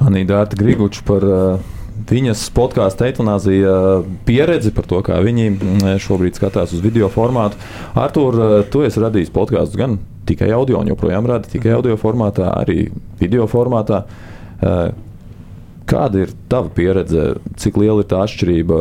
Anīda 0.08 0.34
Dārta 0.34 0.58
Griguča 0.58 1.06
par 1.06 1.22
uh, 1.30 1.62
viņas 2.10 2.50
podkāstu 2.58 3.06
eitanāzija 3.12 4.02
pieredzi, 4.26 4.74
par 4.74 4.90
to, 4.90 5.06
kā 5.06 5.22
viņi 5.22 5.62
šobrīd 6.02 6.34
skatās 6.42 6.74
uz 6.74 6.82
video 6.82 7.06
formātu. 7.14 7.62
Artur, 7.94 8.34
uh, 8.34 8.66
tu 8.66 8.82
esi 8.90 8.98
radījis 9.06 9.30
podkāstu 9.38 9.78
gan 9.86 10.02
tikai 10.26 10.50
audio, 10.58 10.82
un 10.82 10.90
joprojām 10.90 11.30
radi 11.30 11.54
tikai 11.54 11.78
audio 11.78 12.02
formātā, 12.02 12.50
arī 12.66 12.90
video 13.22 13.46
formātā. 13.46 14.10
Uh, 14.56 15.05
Kāda 15.86 16.24
ir 16.26 16.34
tava 16.50 16.72
pieredze, 16.74 17.36
cik 17.62 17.78
liela 17.78 18.02
ir 18.02 18.10
tā 18.10 18.24
atšķirība 18.26 18.80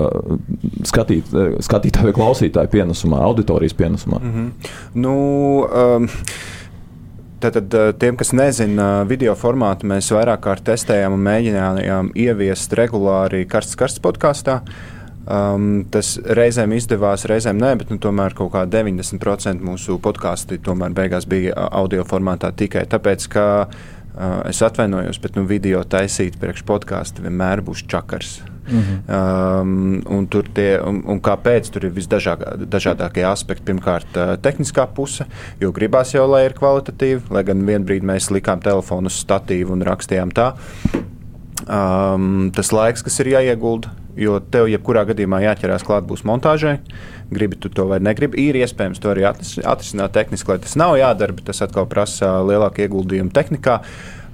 skatīt, 0.89 1.31
skatītāju 1.67 2.09
vai 2.09 2.17
klausītāju 2.17 2.73
pienesumā, 2.73 3.21
auditorijas 3.29 3.77
pienesumā? 3.77 4.21
Mm 4.23 4.33
-hmm. 4.35 4.75
nu, 4.95 5.17
um, 5.69 6.09
Tātad, 7.45 7.75
tiem, 8.01 8.17
kas 8.17 8.31
nezina, 8.33 9.05
video 9.05 9.35
formātu 9.37 9.85
mēs 9.85 10.07
vairāk 10.15 10.41
kārt 10.47 10.65
testējām 10.65 11.13
un 11.13 11.25
mēģinājām 11.27 12.11
ieviest 12.17 12.73
regulāri 12.73 13.45
karsts 13.45 13.77
karsts 13.77 14.01
podkāstā. 14.01 14.63
Um, 15.25 15.85
tas 15.91 16.19
reizēm 16.25 16.73
izdevās, 16.73 17.27
reizēm 17.29 17.61
nē, 17.61 17.75
bet 17.81 17.91
nu, 17.91 17.99
tomēr 17.99 18.33
kaut 18.37 18.53
kā 18.53 18.65
90% 18.69 19.61
mūsu 19.61 19.99
podkāstu 19.99 20.57
tomēr 20.65 20.97
beigās 20.97 21.29
bija 21.29 21.69
audio 21.71 22.05
formātā 22.05 22.53
tikai 22.53 22.87
tāpēc, 22.89 23.29
ka 23.29 23.45
Uh, 23.69 24.04
es 24.49 24.63
atvainojos, 24.63 25.21
bet 25.23 25.39
nu, 25.39 25.47
video 25.49 25.83
taisīt 25.85 26.39
priekš 26.41 26.65
podkāstu 26.69 27.25
vienmēr 27.25 27.65
būs 27.67 27.87
čakars. 27.91 28.43
Mm 28.65 28.81
-hmm. 28.81 30.11
um, 30.11 30.27
tur 30.27 30.45
tie, 30.55 30.81
un, 30.81 31.03
un 31.07 31.21
kāpēc 31.21 31.69
tur 31.71 31.85
ir 31.85 31.93
visdažādākie 31.93 33.25
aspekti? 33.29 33.65
Pirmkārt, 33.65 34.17
uh, 34.17 34.37
tehniskā 34.41 34.87
puse, 34.95 35.27
jo 35.61 35.73
gribās 35.73 36.15
jau, 36.15 36.31
lai 36.31 36.47
ir 36.47 36.55
kvalitatīvi, 36.55 37.23
lai 37.31 37.43
gan 37.45 37.67
vienā 37.67 37.85
brīdī 37.85 38.07
mēs 38.07 38.31
likām 38.31 38.61
telefonu 38.61 39.07
uz 39.07 39.21
statīvu 39.21 39.73
un 39.73 39.83
rakstījām 39.83 40.33
tā. 40.33 40.55
Um, 41.65 42.51
tas 42.53 42.69
laiks, 42.77 43.01
kas 43.07 43.15
ir 43.23 43.31
jāiegulda, 43.33 43.93
jo 44.21 44.37
tev 44.53 44.69
jebkurā 44.69 45.07
gadījumā 45.09 45.41
jāķerās 45.47 45.85
klāt 45.87 46.05
būs 46.09 46.25
montāžai. 46.29 46.77
Gribi 47.33 47.57
tu 47.57 47.71
to 47.73 47.87
vai 47.89 48.01
negribi, 48.05 48.43
ir 48.51 48.59
iespējams 48.61 49.01
to 49.01 49.13
arī 49.15 49.25
atrisināt 49.25 50.13
tehniski, 50.13 50.53
lai 50.53 50.61
tas 50.61 50.77
nav 50.77 50.99
jādara, 51.01 51.37
bet 51.37 51.49
tas 51.49 51.65
atkal 51.65 51.89
prasa 51.89 52.37
lielāku 52.45 52.85
ieguldījumu 52.85 53.33
tehnikā. 53.35 53.81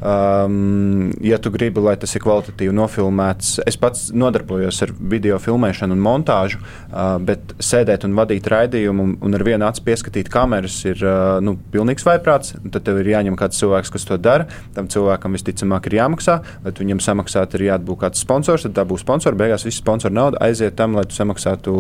Um, 0.01 1.11
ja 1.21 1.37
tu 1.39 1.51
gribi, 1.53 1.81
lai 1.85 1.93
tas 2.01 2.15
ir 2.17 2.23
kvalitatīvi 2.25 2.73
nofilmēts, 2.73 3.59
es 3.69 3.77
pats 3.81 4.07
nodarbojos 4.17 4.79
ar 4.87 4.95
video 4.97 5.37
filmēšanu 5.43 5.93
un 5.93 6.01
montāžu, 6.01 6.61
uh, 6.63 7.19
bet 7.21 7.53
sēdēt 7.61 8.07
un 8.09 8.17
vadīt 8.17 8.49
raidījumu 8.49 9.05
un, 9.05 9.13
un 9.21 9.37
ar 9.37 9.45
vienu 9.45 9.67
acu 9.69 9.85
pieskatīt 9.85 10.31
kameras 10.33 10.79
ir 10.89 11.05
uh, 11.05 11.37
nu, 11.45 11.59
pilnīgs 11.75 12.07
vaiprāts. 12.09 12.55
Tad 12.73 12.87
tev 12.87 13.03
ir 13.03 13.11
jāņem 13.13 13.37
kāds 13.41 13.61
cilvēks, 13.61 13.93
kas 13.93 14.09
to 14.09 14.17
dara. 14.17 14.49
Tam 14.77 14.89
cilvēkam 14.89 15.37
visticamāk 15.37 15.91
ir 15.91 15.99
jāmaksā, 15.99 16.39
lai 16.65 16.75
viņam 16.81 17.05
samaksāt, 17.05 17.59
ir 17.59 17.67
jābūt 17.69 18.01
kāds 18.07 18.25
sponsors, 18.25 18.65
tad 18.65 18.79
tā 18.79 18.87
būs 18.89 19.05
sponsors. 19.05 19.37
Beigās 19.37 19.69
viss 19.69 19.83
sponsora 19.83 20.17
nauda 20.17 20.41
aiziet 20.49 20.79
tam, 20.81 20.97
lai 20.97 21.05
tu 21.11 21.19
samaksātu 21.19 21.77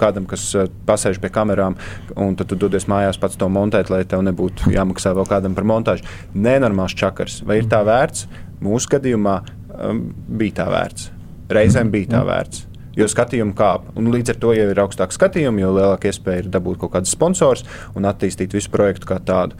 kādam, 0.00 0.24
kas 0.30 0.48
pasēž 0.88 1.20
pie 1.20 1.28
kamerām, 1.34 1.76
un 2.16 2.40
tad 2.40 2.48
tu 2.48 2.56
dodies 2.56 2.88
mājās 2.88 3.20
pats 3.20 3.36
to 3.36 3.52
montēt, 3.52 3.92
lai 3.92 4.00
tev 4.08 4.24
nebūtu 4.24 4.72
jāmaksā 4.72 5.12
vēl 5.18 5.28
kādam 5.28 5.58
par 5.58 5.68
montāžu. 5.68 6.08
Nenormāls 6.32 6.96
čakars 6.96 7.42
Vai 7.50 7.58
ir 7.58 7.70
tā 7.70 7.80
vērts? 7.82 8.28
Mūsu 8.62 8.92
gadījumā 8.92 9.40
um, 9.42 10.04
bija 10.38 10.60
tā 10.60 10.66
vērts. 10.70 11.08
Reizēm 11.50 11.90
bija 11.90 12.12
tā 12.12 12.20
vērts. 12.28 12.66
Jo 12.98 13.08
skatījumi 13.10 13.56
kāp. 13.58 13.88
Un 13.98 14.10
līdz 14.14 14.34
ar 14.34 14.38
to 14.42 14.52
jau 14.54 14.68
ir 14.70 14.80
augstāks 14.82 15.18
skatījums, 15.18 15.62
jo 15.62 15.72
lielāka 15.74 16.10
iespēja 16.10 16.44
ir 16.44 16.52
dabūt 16.54 16.78
kaut 16.82 16.94
kādus 16.94 17.14
sponsorus 17.16 17.64
un 17.98 18.06
attīstīt 18.06 18.54
visu 18.54 18.70
projektu 18.70 19.10
kā 19.10 19.18
tādu. 19.26 19.58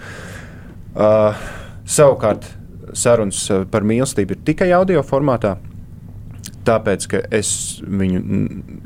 Uh, 0.94 1.35
savukārt, 1.87 2.46
sarunas 2.94 3.42
par 3.72 3.87
mīlestību 3.87 4.37
ir 4.37 4.46
tikai 4.53 4.70
audio 4.76 5.03
formātā. 5.07 5.57
Tāpēc, 6.61 7.05
ka 7.09 7.20
es 7.33 7.51
viņu 7.88 8.18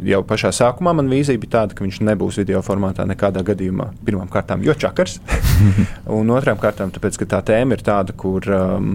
jau 0.07 0.20
pašā 0.26 0.53
sākumā 0.55 0.92
man 0.94 1.09
vīzija 1.11 1.40
bija 1.42 1.53
tāda, 1.57 1.74
ka 1.74 1.82
viņš 1.82 1.96
nebūs 2.07 2.38
video 2.38 2.61
formātā 2.62 3.03
nekādā 3.09 3.42
gadījumā. 3.46 3.88
Pirmkārt, 4.07 4.53
jo 4.62 4.76
čakars, 4.78 5.16
un 6.18 6.30
otrām 6.30 6.61
kārtām, 6.62 6.92
tāpēc, 6.94 7.18
ka 7.18 7.28
tā 7.34 7.40
tēma 7.51 7.74
ir 7.74 7.82
tāda, 7.86 8.14
kur 8.14 8.46
um, 8.55 8.92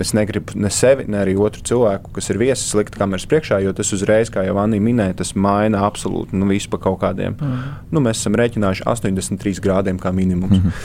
es 0.00 0.12
negribu 0.16 0.58
ne 0.60 0.72
sevi, 0.74 1.08
ne 1.08 1.22
arī 1.22 1.38
otru 1.40 1.64
cilvēku, 1.70 2.12
kas 2.18 2.28
ir 2.32 2.40
viesis, 2.42 2.74
likt 2.76 2.98
kameras 3.00 3.24
priekšā, 3.30 3.62
jo 3.64 3.72
tas 3.76 3.94
uzreiz, 3.96 4.32
kā 4.32 4.44
jau 4.44 4.58
Anna 4.60 4.82
minēja, 4.82 5.16
tas 5.22 5.32
maina 5.32 5.86
absolūti 5.88 6.36
nu, 6.36 6.50
visu 6.52 6.68
pa 6.72 6.82
kaut 6.82 7.00
kādiem. 7.00 7.38
Mm. 7.40 7.64
Nu, 7.94 8.04
mēs 8.04 8.20
esam 8.20 8.36
rēķinājuši 8.36 8.84
83 8.84 9.64
grādiem 9.64 10.02
kā 10.02 10.12
minimums. 10.12 10.60
Mm. 10.60 10.76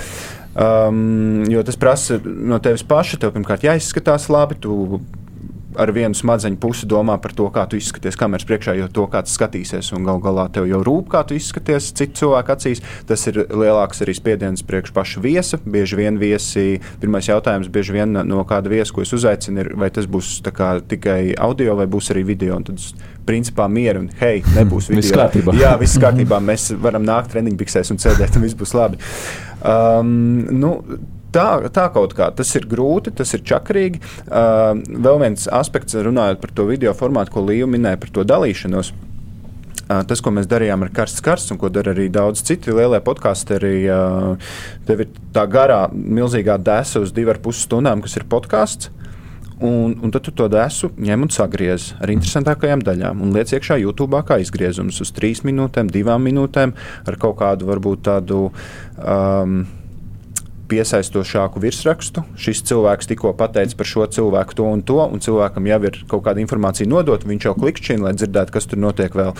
Um, 0.56 1.44
jo 1.52 1.60
tas 1.68 1.76
prasa 1.76 2.16
no 2.24 2.62
tevis 2.64 2.86
paša. 2.88 3.20
Tev 3.20 3.34
pirmkārt 3.36 3.66
jāizskatās 3.68 4.30
labi, 4.32 4.56
tu 4.64 5.02
ar 5.82 5.92
vienu 5.96 6.18
smadzeņu 6.18 6.60
pusi 6.62 6.88
domā 6.90 7.18
par 7.22 7.34
to, 7.38 7.48
kā 7.54 7.66
tu 7.70 7.80
izskaties 7.80 8.18
kameras 8.20 8.48
priekšā, 8.48 8.76
jo 8.80 8.90
to 8.92 9.08
kāds 9.12 9.34
skatīsies, 9.36 9.92
un 9.96 10.06
gal 10.08 10.22
galā 10.24 10.48
tev 10.54 10.68
jau 10.70 10.82
rūp, 10.86 11.10
kā 11.14 11.24
tu 11.28 11.38
izskaties 11.38 11.92
citu 11.96 12.22
cilvēku 12.22 12.56
acīs. 12.56 12.84
Tas 13.10 13.26
ir 13.32 13.42
lielāks 13.50 14.04
arī 14.06 14.16
spiediens 14.18 14.66
priekš 14.66 14.94
paša 14.96 15.24
viesa. 15.24 15.60
Bieži 15.66 16.00
vien 16.00 16.20
viesi, 16.22 16.80
pirmais 17.02 17.30
jautājums 17.30 17.72
bieži 17.72 17.98
vien 17.98 18.20
no 18.26 18.46
kāda 18.48 18.72
viesa, 18.72 18.94
ko 18.96 19.06
es 19.06 19.14
uzaicinu, 19.16 19.64
ir, 19.64 19.74
vai 19.80 19.92
tas 19.94 20.08
būs 20.10 20.38
kā, 20.56 20.76
tikai 20.86 21.36
audio 21.40 21.78
vai 21.80 21.88
būs 21.92 22.12
arī 22.16 22.26
video. 22.28 22.60
Tad 22.66 22.82
principā 23.26 23.68
miera 23.72 24.00
un 24.02 24.10
hei, 24.22 24.44
nebūs 24.56 24.88
video. 24.90 25.02
viss 25.02 25.16
kārtībā. 25.16 25.58
Jā, 25.60 25.74
viss 25.82 26.00
kārtībā. 26.02 26.40
Mēs 26.44 26.72
varam 26.82 27.06
nākt 27.08 27.34
treniņbiksēs 27.34 27.94
un 27.96 28.02
sēdēt, 28.02 28.38
un 28.38 28.46
viss 28.46 28.58
būs 28.58 28.76
labi. 28.78 29.02
Um, 29.66 30.46
nu, 30.54 30.76
tā, 31.36 31.48
tā 31.76 31.90
kaut 31.94 32.16
kā 32.18 32.32
tas 32.36 32.56
ir 32.58 32.70
grūti, 32.72 33.14
tas 33.16 33.36
ir 33.36 33.44
čakarīgi. 33.46 34.02
Uh, 34.26 34.80
vēl 34.82 35.22
viens 35.26 35.50
aspekts, 35.52 35.98
runājot 36.08 36.42
par 36.44 36.56
to 36.56 36.70
video 36.72 36.96
formātu, 36.98 37.36
ko 37.36 37.46
Līja 37.46 37.70
minēja 37.70 38.02
par 38.02 38.16
to 38.16 38.26
dalīšanos. 38.28 38.96
Tas, 39.86 40.18
ko 40.18 40.32
mēs 40.34 40.48
darījām 40.50 40.82
ar 40.82 40.90
karsts 40.90 41.22
karsts, 41.22 41.52
un 41.54 41.60
ko 41.62 41.70
dara 41.70 41.92
arī 41.94 42.08
daudz 42.10 42.42
citi 42.48 42.74
lielie 42.74 42.98
uh, 43.94 44.56
tev 44.88 45.04
ir 45.06 45.12
tā 45.36 45.44
garā, 45.46 45.84
milzīgā 45.94 46.58
desa 46.58 47.04
uz 47.04 47.14
divām 47.14 47.38
puses 47.44 47.68
stundām, 47.68 48.02
kas 48.02 48.18
ir 48.18 48.26
podkāsts. 48.32 48.90
Un, 49.62 49.94
un 50.04 50.12
tad 50.12 50.26
tu 50.26 50.34
to 50.36 50.50
desu 50.52 50.90
ņem 51.00 51.22
un 51.28 51.30
sagriez 51.32 51.94
ar 52.04 52.12
interesantākajām 52.12 52.82
daļām 52.84 53.22
un 53.24 53.32
liec 53.38 53.54
iekšā 53.56 53.78
YouTube 53.80 54.20
kā 54.28 54.42
izgriezums 54.44 55.00
uz 55.06 55.14
trīs 55.16 55.46
minūtēm, 55.48 55.88
divām 55.94 56.26
minūtēm 56.28 56.74
ar 57.08 57.20
kaut 57.22 57.38
kādu 57.40 57.70
varbūt 57.70 58.04
tādu. 58.10 58.50
Um, 59.00 59.62
piesaistošāku 60.70 61.62
virsrakstu. 61.64 62.24
Šis 62.40 62.64
cilvēks 62.70 63.10
tikko 63.10 63.34
pateica 63.38 63.78
par 63.78 63.90
šo 63.90 64.06
cilvēku 64.12 64.58
to 64.58 64.68
un 64.70 64.82
to, 64.86 64.98
un 65.04 65.22
cilvēkam 65.24 65.70
jau 65.70 65.80
ir 65.90 66.00
kaut 66.12 66.24
kāda 66.26 66.42
informācija 66.44 66.90
nodota. 66.90 67.28
Viņš 67.30 67.48
jau 67.50 67.54
klikšķina, 67.60 68.08
lai 68.08 68.14
dzirdētu, 68.18 68.54
kas 68.56 68.70
tur 68.72 68.82
notiek 68.82 69.16
vēl. 69.16 69.34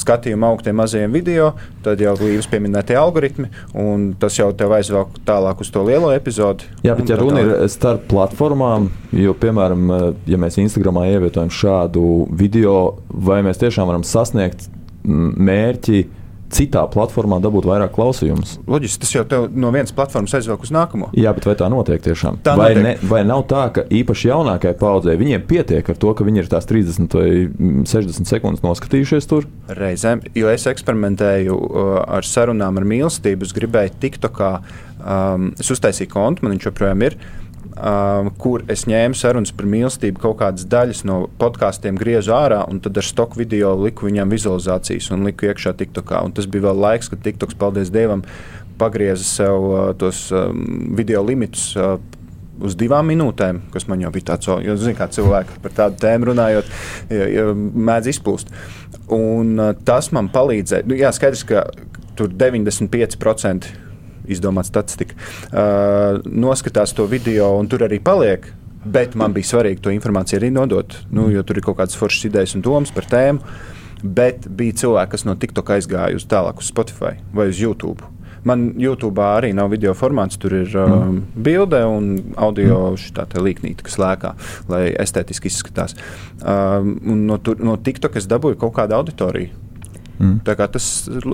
Skatījuma 0.00 0.50
augstiem 0.52 0.78
mazajiem 0.80 1.14
video, 1.14 1.50
tad 1.84 2.00
jau 2.02 2.14
līdz 2.20 2.48
pieminētie 2.52 2.96
algoritmi, 3.00 3.50
un 3.78 4.10
tas 4.20 4.38
jau 4.40 4.50
tev 4.56 4.74
aizvelk 4.78 5.20
tālāk 5.28 5.62
uz 5.64 5.72
to 5.74 5.84
lielo 5.86 6.12
epizodi. 6.16 6.68
Jā, 6.86 6.96
bet 6.98 7.12
ja 7.12 7.18
runa 7.20 7.44
ir 7.44 7.54
starp 7.72 8.06
platformām, 8.10 8.90
jo, 9.16 9.36
piemēram, 9.40 9.92
ja 10.30 10.40
mēs 10.40 10.60
Instagramā 10.62 11.06
ievietojam 11.12 11.52
šādu 11.52 12.04
video, 12.36 12.76
vai 13.08 13.42
mēs 13.46 13.60
tiešām 13.60 13.90
varam 13.90 14.06
sasniegt 14.06 14.68
mērķi, 15.04 16.04
citā 16.50 16.82
platformā 16.90 17.38
dabūt 17.42 17.68
vairāk 17.68 17.92
klausījumus. 17.94 18.56
Loģiski, 18.70 19.00
tas 19.04 19.14
jau 19.14 19.24
no 19.54 19.70
vienas 19.74 19.94
platformas 19.94 20.34
aizvelk 20.38 20.66
uz 20.66 20.72
nākamo. 20.74 21.10
Jā, 21.18 21.32
bet 21.36 21.46
vai 21.48 21.56
tā 21.58 21.70
notiek 21.72 22.02
tiešām? 22.04 22.40
Tā 22.46 22.56
vai, 22.58 22.72
notiek. 22.74 22.86
ne, 22.86 23.10
vai 23.10 23.22
nav 23.28 23.44
tā, 23.50 23.64
ka 23.74 23.84
īpaši 24.00 24.30
jaunākajai 24.30 24.78
paudzei 24.80 25.16
viņiem 25.20 25.44
pietiek 25.50 25.92
ar 25.92 26.00
to, 26.02 26.14
ka 26.16 26.26
viņi 26.26 26.42
ir 26.42 26.50
tās 26.50 26.68
30 26.70 27.18
vai 27.18 27.28
60 27.88 28.30
sekundes 28.30 28.64
noskatījušies 28.66 29.30
tur? 29.30 29.48
Reizēm, 29.78 30.24
jo 30.38 30.50
es 30.52 30.66
eksperimentēju 30.70 31.58
uh, 31.58 31.92
ar 32.18 32.26
sarunām 32.26 32.80
ar 32.80 32.88
mīlestību, 32.88 33.46
es 33.46 33.54
gribēju 33.56 33.94
TikTokā, 34.02 34.54
um, 35.00 35.52
es 35.60 35.70
uztaisīju 35.70 36.12
kontu, 36.12 36.46
man 36.46 36.56
viņš 36.56 36.70
joprojām 36.70 37.06
ir. 37.06 37.18
Uh, 37.80 38.26
kur 38.36 38.60
es 38.68 38.82
ņēmu 38.84 39.16
sarunas 39.16 39.54
par 39.56 39.64
mīlestību, 39.72 40.20
kaut 40.20 40.34
kādas 40.42 40.66
daļas 40.68 40.98
no 41.08 41.22
podkāstiem 41.40 41.96
griezu 41.96 42.34
ārā, 42.36 42.58
un 42.68 42.76
tad 42.84 42.98
ar 43.00 43.06
stoku 43.06 43.40
video 43.40 43.70
liku 43.80 44.04
viņam 44.04 44.34
vizualizācijas 44.34 45.08
un 45.14 45.24
liku 45.24 45.48
iekšā 45.48 45.72
TikTokā. 45.78 46.20
Un 46.26 46.34
tas 46.36 46.44
bija 46.44 46.66
vēl 46.66 46.82
laiks, 46.84 47.08
kad 47.08 47.22
TikToks, 47.24 47.56
paldies 47.56 47.88
Dievam, 47.94 48.26
pagrieza 48.80 49.24
sev 49.24 49.64
uh, 49.70 49.80
tos 49.96 50.26
um, 50.28 50.92
video 50.98 51.24
limitus. 51.24 51.70
Uh, 51.72 51.96
uz 52.60 52.76
divām 52.76 53.08
minūtēm, 53.08 53.62
kas 53.72 53.88
man 53.88 54.04
jau 54.04 54.12
bija 54.12 54.34
tāds, 54.34 54.50
jo, 54.60 54.76
zinu, 54.76 54.92
kā 54.98 55.06
cilvēki 55.08 55.62
par 55.64 55.72
tādu 55.78 55.96
tēmu 56.02 56.28
runājot, 56.28 56.68
mēdz 57.08 58.10
izplūst. 58.12 58.52
Un, 59.08 59.54
uh, 59.56 59.72
tas 59.88 60.12
man 60.12 60.28
palīdzēja. 60.34 60.84
Nu, 60.84 61.00
jā, 61.00 61.16
skaidrs, 61.16 61.48
ka 61.48 61.64
tur 62.20 62.28
95% 62.28 63.72
izdomāt 64.28 64.68
statistiku, 64.68 65.16
uh, 65.50 66.20
noskatās 66.24 66.94
to 66.96 67.06
video 67.10 67.52
un 67.58 67.70
tur 67.70 67.86
arī 67.88 68.00
paliek. 68.02 68.52
Bet 68.80 69.12
man 69.18 69.34
bija 69.36 69.44
svarīgi 69.44 69.82
to 69.84 69.92
informāciju 69.92 70.38
arī 70.38 70.48
nodot, 70.54 70.94
nu, 71.12 71.26
jo 71.28 71.42
tur 71.44 71.58
ir 71.60 71.66
kaut 71.66 71.76
kādas 71.82 71.98
foršas 72.00 72.30
idejas 72.30 72.54
un 72.56 72.64
domas 72.64 72.92
par 72.96 73.04
tēmu. 73.10 73.42
Bet 74.00 74.46
bija 74.56 74.78
cilvēki, 74.80 75.12
kas 75.12 75.26
no 75.28 75.34
TikTok 75.36 75.74
aizgāja 75.76 76.16
uz 76.16 76.24
tālāk 76.24 76.62
uz 76.62 76.70
Spotify 76.72 77.18
vai 77.36 77.50
uz 77.52 77.60
YouTube. 77.60 78.08
Man 78.44 78.70
YouTube 78.80 79.20
arī 79.20 79.50
nav 79.52 79.68
video 79.74 79.92
formāts, 79.92 80.38
tur 80.40 80.54
ir 80.62 80.76
um, 80.80 81.18
bilde 81.36 81.82
un 81.84 82.14
audio 82.40 82.94
šī 82.96 83.26
līnija, 83.36 83.82
kas 83.84 83.98
lēkā, 84.00 84.30
lai 84.72 84.84
estētiski 84.96 85.52
izskatās. 85.52 85.96
Um, 86.40 86.94
no, 87.26 87.36
tur, 87.36 87.60
no 87.60 87.76
TikTok 87.76 88.16
es 88.16 88.28
dabūju 88.30 88.56
kaut 88.62 88.78
kādu 88.78 88.96
auditoriju. 88.96 89.69
Mm. 90.20 90.42
Tā 90.44 90.52
kā 90.58 90.66
tas 90.68 90.86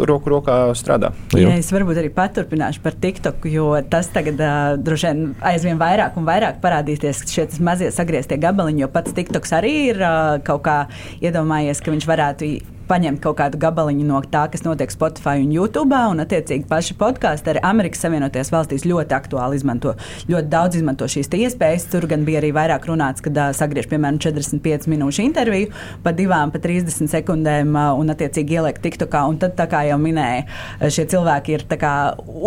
roku 0.07 0.31
rokā 0.31 0.57
strādā. 0.79 1.11
Jā, 1.35 1.51
es 1.59 1.73
varbūt 1.75 1.99
arī 1.99 2.13
paturpināšu 2.15 2.85
par 2.85 2.95
TikTok, 3.03 3.49
jo 3.51 3.73
tas 3.91 4.13
tagad 4.15 4.39
uh, 4.39 4.77
droši 4.79 5.11
vien 5.11 5.25
aizvien 5.51 5.81
vairāk 5.81 6.15
un 6.21 6.29
vairāk 6.29 6.61
parādīsies 6.63 7.25
šie 7.33 7.49
mazie 7.67 7.91
sagrieztie 7.95 8.39
gabaliņi, 8.43 8.85
jo 8.85 8.91
pats 8.95 9.17
TikToks 9.17 9.57
arī 9.59 9.75
ir 9.91 10.01
uh, 10.07 10.39
kaut 10.47 10.63
kā 10.69 10.79
iedomājies, 11.19 11.83
ka 11.83 11.95
viņš 11.95 12.07
varētu 12.13 12.53
paņemt 12.89 13.21
kaut 13.25 13.39
kādu 13.41 13.59
gabaliņu 13.61 14.07
no 14.07 14.21
tā, 14.31 14.47
kas 14.53 14.65
notiek 14.67 14.93
Spotify 14.93 15.43
un 15.43 15.53
YouTube. 15.55 15.97
Un, 16.13 16.23
attiecīgi, 16.23 16.67
paši 16.71 16.97
podkāsti 16.99 17.53
arī 17.53 17.63
Amerikas 17.67 18.05
Savienotajās 18.05 18.53
valstīs 18.55 18.87
ļoti 18.87 19.17
aktuāli 19.17 19.59
izmanto. 19.59 19.95
Ļoti 20.31 20.51
daudz 20.53 20.79
izmanto 20.79 21.09
šīs 21.11 21.31
iespējas. 21.37 21.89
Tur 21.93 22.07
gan 22.11 22.25
bija 22.27 22.41
arī 22.43 22.53
vairāk 22.57 22.87
runāts, 22.89 23.25
kad 23.25 23.37
uh, 23.37 23.51
sagriež 23.57 23.89
piemēram 23.91 24.21
45 24.23 24.89
minūšu 24.93 25.25
interviju 25.27 25.73
pa 26.05 26.13
divām, 26.17 26.53
pa 26.55 26.61
30 26.63 27.11
sekundēm 27.13 27.75
uh, 27.75 27.93
un, 27.99 28.13
attiecīgi, 28.15 28.59
ieliek 28.59 28.81
TikTokā. 28.83 29.25
Un 29.31 29.41
tad, 29.43 29.59
kā 29.71 29.83
jau 29.89 29.99
minēja, 30.01 30.47
šie 30.93 31.07
cilvēki 31.11 31.57
ir 31.57 31.67
kā, 31.81 31.95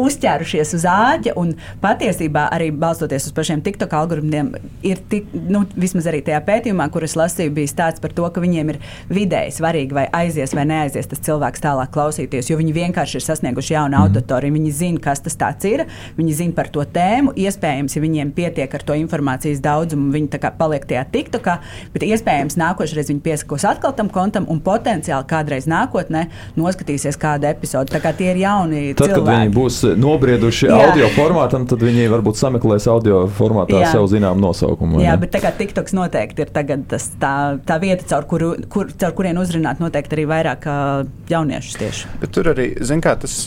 uzķērušies 0.06 0.74
uz 0.80 0.88
āķa 0.90 1.36
un 1.40 1.54
patiesībā 1.84 2.48
arī 2.56 2.72
balstoties 2.72 3.28
uz 3.30 3.36
pašiem 3.36 3.64
TikTok 3.66 3.96
algoritmiem, 4.00 4.54
ir 4.88 5.02
tik, 5.12 5.28
nu, 5.52 5.66
vismaz 5.80 6.08
arī 6.10 6.24
tajā 6.26 6.40
pētījumā, 6.48 6.88
kur 6.94 7.06
es 7.08 7.18
lasīju, 7.20 7.54
bija 7.58 7.72
stāsts 7.72 8.04
par 8.04 8.16
to, 8.16 8.28
ka 8.34 8.44
viņiem 8.44 8.74
ir 8.74 8.82
vidēji 9.12 9.58
svarīgi 9.60 9.98
vai 9.98 10.08
aizsardzība 10.08 10.29
aizies 10.30 10.54
vai 10.56 10.66
neaizies 10.70 11.10
tas 11.10 11.22
cilvēks 11.26 11.64
tālāk 11.64 11.92
klausīties, 11.94 12.50
jo 12.52 12.58
viņi 12.60 12.76
vienkārši 12.76 13.20
ir 13.20 13.26
sasnieguši 13.26 13.76
jaunu 13.76 13.98
mm. 13.98 14.06
auditoriju. 14.06 14.56
Viņi 14.56 14.74
zina, 14.76 15.02
kas 15.04 15.24
tas 15.26 15.38
ir, 15.68 15.86
viņi 16.18 16.36
zina 16.44 16.56
par 16.58 16.70
to 16.74 16.86
tēmu. 16.86 17.34
Iespējams, 17.40 17.96
ja 17.98 18.04
viņiem 18.04 18.34
pietiek 18.38 18.74
ar 18.74 18.86
to 18.86 18.98
informācijas 19.00 19.62
daudzumu, 19.64 20.12
viņi 20.14 20.42
paliek 20.60 20.86
tajā 20.88 21.06
tiktokā, 21.14 21.58
bet 21.94 22.06
iespējams 22.08 22.58
nākošais 22.60 23.12
viņi 23.12 23.24
piesakos 23.26 23.66
atkal 23.68 23.96
tam 23.98 24.12
kontam 24.14 24.48
un 24.52 24.62
potenciāli 24.64 25.28
kādreiz 25.30 25.68
nākotnē 25.70 26.26
noskatīsies 26.60 27.18
kādu 27.20 27.50
epizodi. 27.50 27.94
Tā 27.94 28.02
kā 28.04 28.14
tie 28.16 28.32
ir 28.34 28.42
jauni 28.44 28.84
tad, 28.94 29.10
cilvēki. 29.10 29.26
Kad 29.26 29.44
viņi 29.46 29.56
būs 29.56 29.80
nobrieduši 30.00 30.70
Jā. 30.70 30.80
audio 30.90 31.10
formātam, 31.16 31.68
tad 31.70 31.84
viņi 31.86 32.10
varbūt 32.12 32.40
sameklēs 32.40 32.88
audio 32.92 33.24
formātā 33.40 33.84
Jā. 33.84 33.94
sev 33.96 34.08
zinām 34.12 34.42
nosaukumu. 34.44 35.02
Jā, 35.04 35.16
bet 35.22 35.34
tā 35.36 35.42
kā 35.44 35.54
TikToks 35.56 35.96
noteikti 35.98 36.46
ir 36.46 36.54
tas, 36.90 37.10
tā, 37.22 37.34
tā 37.66 37.80
vieta, 37.82 38.06
caur, 38.10 38.28
kuru, 38.30 38.52
kur, 38.72 38.92
caur 39.00 39.16
kurien 39.18 39.40
uzrunāt 39.42 39.82
noteikti 39.84 40.19
arī 40.20 40.28
vairāk 40.30 40.68
jauniešus 41.32 41.80
tieši. 41.80 42.14
Bet 42.22 42.36
tur 42.36 42.52
arī, 42.54 42.72
zin 42.84 43.02
kā, 43.04 43.16
tas 43.20 43.42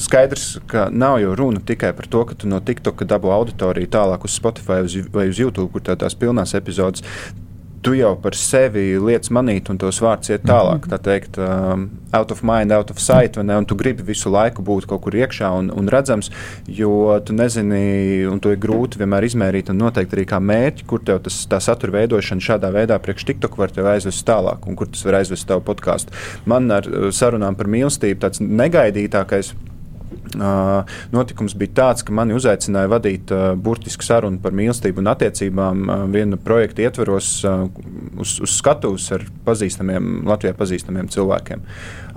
skaidrs, 0.00 0.46
ka 0.70 0.88
nav 0.90 1.18
jau 1.20 1.34
runa 1.36 1.60
tikai 1.60 1.92
par 1.96 2.08
to, 2.10 2.24
ka 2.24 2.34
tu 2.40 2.48
no 2.48 2.60
TikToka 2.64 3.04
dabū 3.04 3.30
auditoriju 3.34 3.90
tālāk 3.92 4.24
uz 4.24 4.34
Spotify 4.40 4.80
vai 5.12 5.28
uz 5.28 5.38
YouTube, 5.38 5.68
kur 5.74 5.84
tā 5.84 5.96
tās 6.00 6.16
pilnās 6.18 6.56
epizodes 6.56 7.04
tu 7.82 7.94
jau 7.96 8.12
par 8.20 8.36
sevi 8.36 8.98
lietas 9.00 9.30
manīt, 9.32 9.70
un 9.72 9.78
tos 9.80 10.00
vārdus 10.04 10.32
iet 10.34 10.44
tālāk. 10.48 10.86
Tā 10.90 10.98
teikt, 11.00 11.38
um, 11.40 11.86
out 12.16 12.32
of 12.34 12.42
mind, 12.46 12.74
out 12.76 12.90
of 12.92 13.00
sight, 13.00 13.38
ne, 13.40 13.56
un 13.56 13.66
tu 13.68 13.76
gribi 13.78 14.04
visu 14.06 14.32
laiku 14.32 14.64
būt 14.66 14.88
kaut 14.90 15.04
kur 15.06 15.16
iekšā 15.16 15.50
un, 15.56 15.70
un 15.72 15.88
redzams, 15.92 16.30
jo 16.68 16.92
tu 17.24 17.36
nezini, 17.36 18.26
un 18.28 18.42
to 18.42 18.52
ir 18.52 18.60
grūti 18.60 19.00
vienmēr 19.00 19.28
izmērīt 19.30 19.72
un 19.72 19.80
noteikt 19.80 20.16
arī 20.16 20.26
kā 20.28 20.42
mērķi, 20.44 20.86
kur 20.90 21.04
tev 21.06 21.22
tas, 21.24 21.40
tā 21.50 21.62
satura 21.64 22.00
veidošana 22.00 22.46
šādā 22.50 22.72
veidā 22.74 23.00
priekš 23.00 23.28
TikTok 23.30 23.56
var 23.60 23.72
tev 23.74 23.88
aizvest 23.94 24.26
tālāk, 24.28 24.68
un 24.68 24.76
kur 24.78 24.90
tas 24.92 25.06
var 25.08 25.22
aizvest 25.22 25.48
tavu 25.48 25.64
podkāstu. 25.70 26.14
Man 26.50 26.68
ar 26.74 26.88
uh, 26.90 27.08
sarunām 27.14 27.56
par 27.56 27.70
mīlestību 27.70 28.20
tāds 28.26 28.44
negaidītākais 28.44 29.54
notikums 31.12 31.54
bija 31.58 31.74
tāds, 31.80 32.04
ka 32.06 32.14
mani 32.14 32.34
uzaicināja 32.36 32.90
vadīt 32.90 33.32
burtisku 33.62 34.06
sarunu 34.06 34.40
par 34.42 34.54
mīlestību 34.56 35.02
un 35.02 35.10
attiecībām 35.12 35.92
viena 36.12 36.38
projekta 36.40 36.84
ietveros 36.86 37.30
uz, 37.44 38.36
uz 38.42 38.56
skatuves 38.56 39.08
ar 39.16 39.24
pazīstamiem, 39.46 40.22
Latvijā 40.28 40.54
pazīstamiem 40.58 41.10
cilvēkiem. 41.12 41.64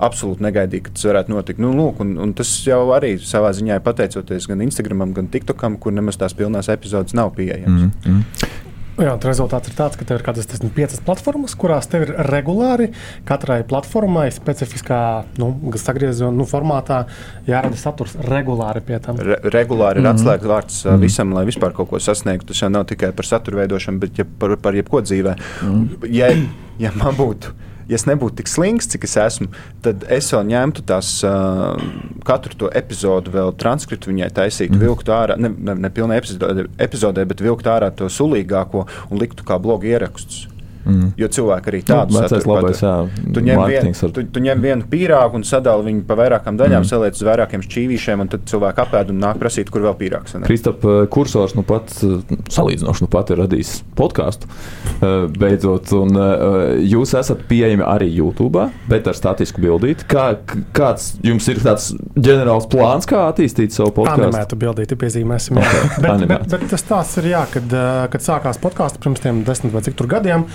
Absolūti 0.04 0.44
negaidīju, 0.44 0.86
ka 0.86 0.94
tas 0.96 1.08
varētu 1.10 1.34
notikt. 1.34 1.62
Nu, 1.62 1.72
lūk, 1.76 2.02
un, 2.04 2.16
un 2.22 2.34
tas 2.36 2.50
jau 2.66 2.82
arī 2.96 3.14
savā 3.22 3.54
ziņā 3.56 3.80
pateicoties 3.84 4.50
gan 4.50 4.64
Instagram, 4.66 5.06
gan 5.16 5.30
TikTokam, 5.32 5.78
kur 5.82 5.94
nemaz 5.94 6.18
tās 6.20 6.36
pilnās 6.36 6.70
epizodes 6.72 7.16
nav 7.16 7.34
pieejamas. 7.38 7.88
Mm 7.88 7.90
-hmm. 8.04 8.62
Jā, 8.94 9.14
rezultāts 9.26 9.70
ir 9.70 9.74
tāds, 9.74 9.96
ka 9.98 10.06
tev 10.06 10.20
ir 10.20 10.22
kaut 10.22 10.36
kādas 10.38 10.70
piecas 10.74 11.00
platformas, 11.02 11.56
kurās 11.58 11.88
tev 11.90 12.04
ir 12.06 12.12
regulāri 12.28 12.92
katrai 13.26 13.64
platformai 13.66 14.28
specifiskā 14.34 14.98
nu, 15.40 15.50
sagrieziena 15.80 16.30
nu, 16.34 16.46
formātā 16.46 17.00
jārada 17.48 17.78
saturs 17.80 18.14
regulāri 18.30 18.84
pie 18.86 19.00
tam. 19.02 19.18
Re 19.18 19.40
regulāri 19.50 19.98
ir 19.98 20.04
mm 20.04 20.10
-hmm. 20.10 20.22
atslēgas 20.22 20.50
vārds 20.54 20.84
mm 20.84 20.90
-hmm. 20.90 21.00
visam, 21.00 21.34
lai 21.34 21.44
vispār 21.44 21.74
kaut 21.74 21.90
ko 21.90 21.98
sasniegtu. 21.98 22.46
Tas 22.46 22.62
jau 22.62 22.70
nav 22.70 22.86
tikai 22.86 23.12
par 23.12 23.26
satura 23.26 23.56
veidošanu, 23.56 23.98
bet 23.98 24.18
ja 24.18 24.24
par, 24.38 24.56
par 24.56 24.74
jebko 24.74 25.00
dzīvē. 25.00 25.36
Mm 25.62 25.68
-hmm. 25.68 26.14
ja, 26.14 26.28
ja 26.78 26.90
man 26.94 27.14
būtu 27.14 27.52
ja 27.88 27.98
es 27.98 28.06
nebūtu 28.08 28.40
tik 28.40 28.50
slings, 28.50 28.88
cik 28.90 29.06
es 29.08 29.16
esmu, 29.20 29.50
tad 29.84 30.06
es 30.12 30.30
vēl 30.34 30.46
ņemtu 30.52 30.84
tās 30.88 31.10
uh, 31.26 31.74
katru 32.26 32.58
to 32.64 32.70
epizodu, 32.76 33.32
vēl 33.34 33.54
transkriptu 33.60 34.12
viņai 34.12 34.30
taisītu, 34.38 34.76
mm. 34.76 34.86
vilktu 34.86 35.14
ārā, 35.14 35.38
ne, 35.40 35.52
ne, 35.52 35.76
ne 35.86 35.92
pilnā 35.94 36.18
epizodē, 36.20 36.66
epizodē, 36.88 37.26
bet 37.28 37.44
vilktu 37.44 37.74
ārā 37.74 37.92
to 37.94 38.10
sulīgāko 38.12 38.86
un 39.10 39.22
liktu 39.22 39.46
kā 39.46 39.60
blogu 39.62 39.92
ierakstus. 39.92 40.48
Mm. 40.84 41.12
Jo 41.16 41.28
cilvēki 41.32 41.70
arī 41.70 41.80
tādu 41.88 42.12
nu, 42.12 42.22
labais, 42.50 42.80
jā, 42.84 42.92
tu, 43.32 43.42
ņem 43.44 43.60
vien, 43.70 43.86
ar... 43.88 44.10
tu, 44.12 44.24
tu 44.34 44.42
ņem 44.44 44.64
vienu 44.64 44.88
pīrāgu 44.90 45.38
un 45.38 45.46
sadali 45.48 45.86
viņu 45.88 46.02
pa 46.08 46.16
vairākām 46.18 46.58
daļām, 46.60 46.82
mm. 46.82 46.88
saliec 46.90 47.16
uz 47.16 47.24
vairākiem 47.24 47.64
šķīvīšiem, 47.64 48.24
un 48.24 48.32
tad 48.34 48.44
cilvēki 48.50 48.82
apēd 48.84 49.12
un 49.14 49.22
nāk 49.22 49.40
prasīt, 49.40 49.72
kur 49.72 49.86
vēl 49.86 49.96
pīrāgs. 50.00 50.36
Kristap, 50.44 50.84
eh, 50.84 51.06
kursors 51.12 51.56
nu 51.56 51.64
pat 51.66 51.92
eh, 52.04 52.34
salīdzinoši 52.52 53.06
nu 53.06 53.10
pat 53.14 53.32
ir 53.32 53.40
radījis 53.44 53.72
podkāstu 53.96 54.50
eh, 54.50 55.14
beidzot, 55.32 55.94
un 55.96 56.20
jūs 56.84 57.14
esat 57.16 57.44
pieejami 57.48 57.84
arī 57.86 58.10
YouTube, 58.12 58.66
bet 58.90 59.08
ar 59.10 59.16
statisku 59.16 59.62
bildīti. 59.64 60.06
Kā, 60.10 60.26
kāds 60.76 61.14
jums 61.24 61.48
ir 61.52 61.60
tāds 61.64 61.90
ģenerāls 62.14 62.68
plāns, 62.72 63.08
kā 63.08 63.24
attīstīt 63.30 63.74
savu 63.74 63.94
podkāstu? 63.96 64.28
Animētu 64.28 64.60
bildīti 64.60 64.98
piezīmēsim. 65.00 65.60
bet, 66.04 66.26
bet, 66.28 66.46
bet 66.52 66.68
tas 66.74 66.86
tās 66.88 67.16
ir, 67.22 67.32
jā, 67.32 67.44
kad, 67.52 67.76
kad 68.12 68.24
sākās 68.24 68.60
podkāsts 68.62 69.00
pirms 69.02 69.24
tiem 69.24 69.42
desmit 69.46 69.74
vai 69.74 69.84
cik 69.86 69.98
tur 69.98 70.10
gadiem. 70.10 70.46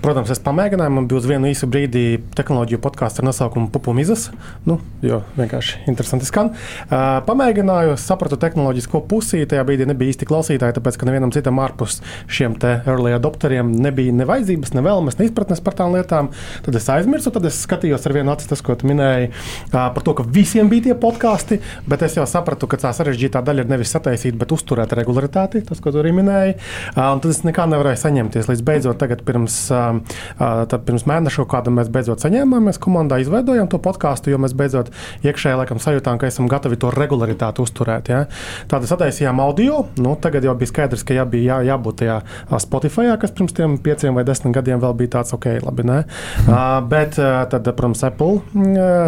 Protams, 0.00 0.30
es 0.32 0.40
pamēģināju, 0.40 0.92
man 0.96 1.06
bija 1.10 1.20
uz 1.20 1.26
vienu 1.28 1.50
īsu 1.50 1.66
brīdi 1.68 2.22
tehnoloģiju 2.32 2.78
podkāsts 2.80 3.20
ar 3.20 3.26
nosaukumu 3.26 3.68
Pupumizas. 3.68 4.30
Nu, 4.64 4.78
jo 5.04 5.18
vienkārši 5.36 5.82
interesanti 5.92 6.24
skan. 6.24 6.54
Uh, 6.54 7.18
pamēģināju, 7.26 7.98
sapratu 8.00 8.38
tehnoloģisko 8.40 9.02
pusi. 9.10 9.42
Tajā 9.50 9.60
brīdī 9.68 9.84
nebija 9.90 10.14
īsti 10.14 10.28
klausītāji, 10.30 10.78
tāpēc 10.78 10.96
ka 10.96 11.08
nevienam 11.08 11.34
citam 11.34 11.60
ārpus 11.60 11.98
šiem 12.32 12.56
early 12.64 13.12
adopteriem 13.12 13.74
nebija 13.76 14.14
ne 14.16 14.24
vajadzības, 14.30 14.72
ne 14.78 14.84
vēlmes, 14.86 15.18
ne 15.18 15.26
izpratnes 15.28 15.60
par 15.66 15.76
tām 15.76 15.92
lietām. 15.92 16.32
Tad 16.64 16.80
es 16.80 16.88
aizmirsu, 16.96 17.34
tad 17.36 17.50
es 17.50 17.60
skatījos 17.66 18.08
ar 18.08 18.16
vienu 18.16 18.32
aci, 18.32 18.48
tas, 18.48 18.64
ko 18.64 18.78
tu 18.80 18.88
minēji, 18.88 19.28
uh, 19.34 19.76
par 19.92 20.00
to, 20.06 20.16
ka 20.16 20.24
visiem 20.24 20.72
bija 20.72 20.88
tie 20.88 20.96
podkāsti, 21.04 21.60
bet 21.92 22.06
es 22.08 22.16
jau 22.16 22.24
sapratu, 22.24 22.70
ka 22.72 22.80
tā 22.80 22.94
sarežģītā 22.96 23.44
daļa 23.44 23.68
ir 23.68 23.76
nevis 23.76 23.92
sataisīt, 23.92 24.40
bet 24.40 24.56
uzturēt 24.56 24.96
regularitāti, 24.96 25.60
tas, 25.68 25.84
ko 25.84 25.92
tu 25.92 26.00
arī 26.00 26.16
minēji. 26.22 26.56
Uh, 26.96 27.04
tad 27.20 27.30
es 27.34 27.44
nekā 27.44 27.68
nevarēju 27.68 28.04
saņemties 28.06 28.52
līdz 28.54 28.66
beidzot 28.72 29.04
tagad 29.04 29.28
pirms. 29.28 29.60
Uh, 29.68 29.89
Tad 30.38 30.84
pirms 30.86 31.06
mēneša 31.08 31.46
kāda 31.50 31.72
mēs 31.74 31.90
beidzot 31.92 32.22
saņēmām, 32.22 32.68
mēs 32.70 32.80
komandā 32.82 33.20
izveidojām 33.22 33.68
to 33.70 33.80
podkāstu, 33.82 34.32
jo 34.32 34.40
mēs 34.42 34.54
beidzot 34.56 34.90
iekšēji 35.26 35.58
laikam 35.60 35.80
sajūtām, 35.82 36.20
ka 36.20 36.28
esam 36.30 36.48
gatavi 36.50 36.78
to 36.80 36.92
regularitāti 36.94 37.62
uzturēt. 37.64 38.10
Ja? 38.12 38.24
Tāda 38.70 38.88
sataisījām 38.90 39.40
audio. 39.42 39.84
Nu, 40.00 40.14
tagad 40.20 40.46
jau 40.46 40.54
bija 40.58 40.70
skaidrs, 40.70 41.04
ka 41.06 41.16
jā, 41.16 41.26
bija 41.28 41.60
jā, 41.60 41.72
jābūt 41.72 42.00
tajā 42.02 42.18
Spotify, 42.62 43.10
kas 43.20 43.34
pirms 43.36 43.56
tam 43.56 43.76
pieciem 43.82 44.16
vai 44.16 44.24
desmit 44.28 44.54
gadiem 44.56 44.82
vēl 44.82 44.96
bija 45.00 45.16
tāds 45.18 45.34
ok, 45.36 45.48
labi. 45.64 45.86
Ne? 45.88 46.02
Uh, 46.44 46.78
bet, 46.90 47.16
tad, 47.16 47.66
protams, 47.76 48.04
Apple 48.06 48.40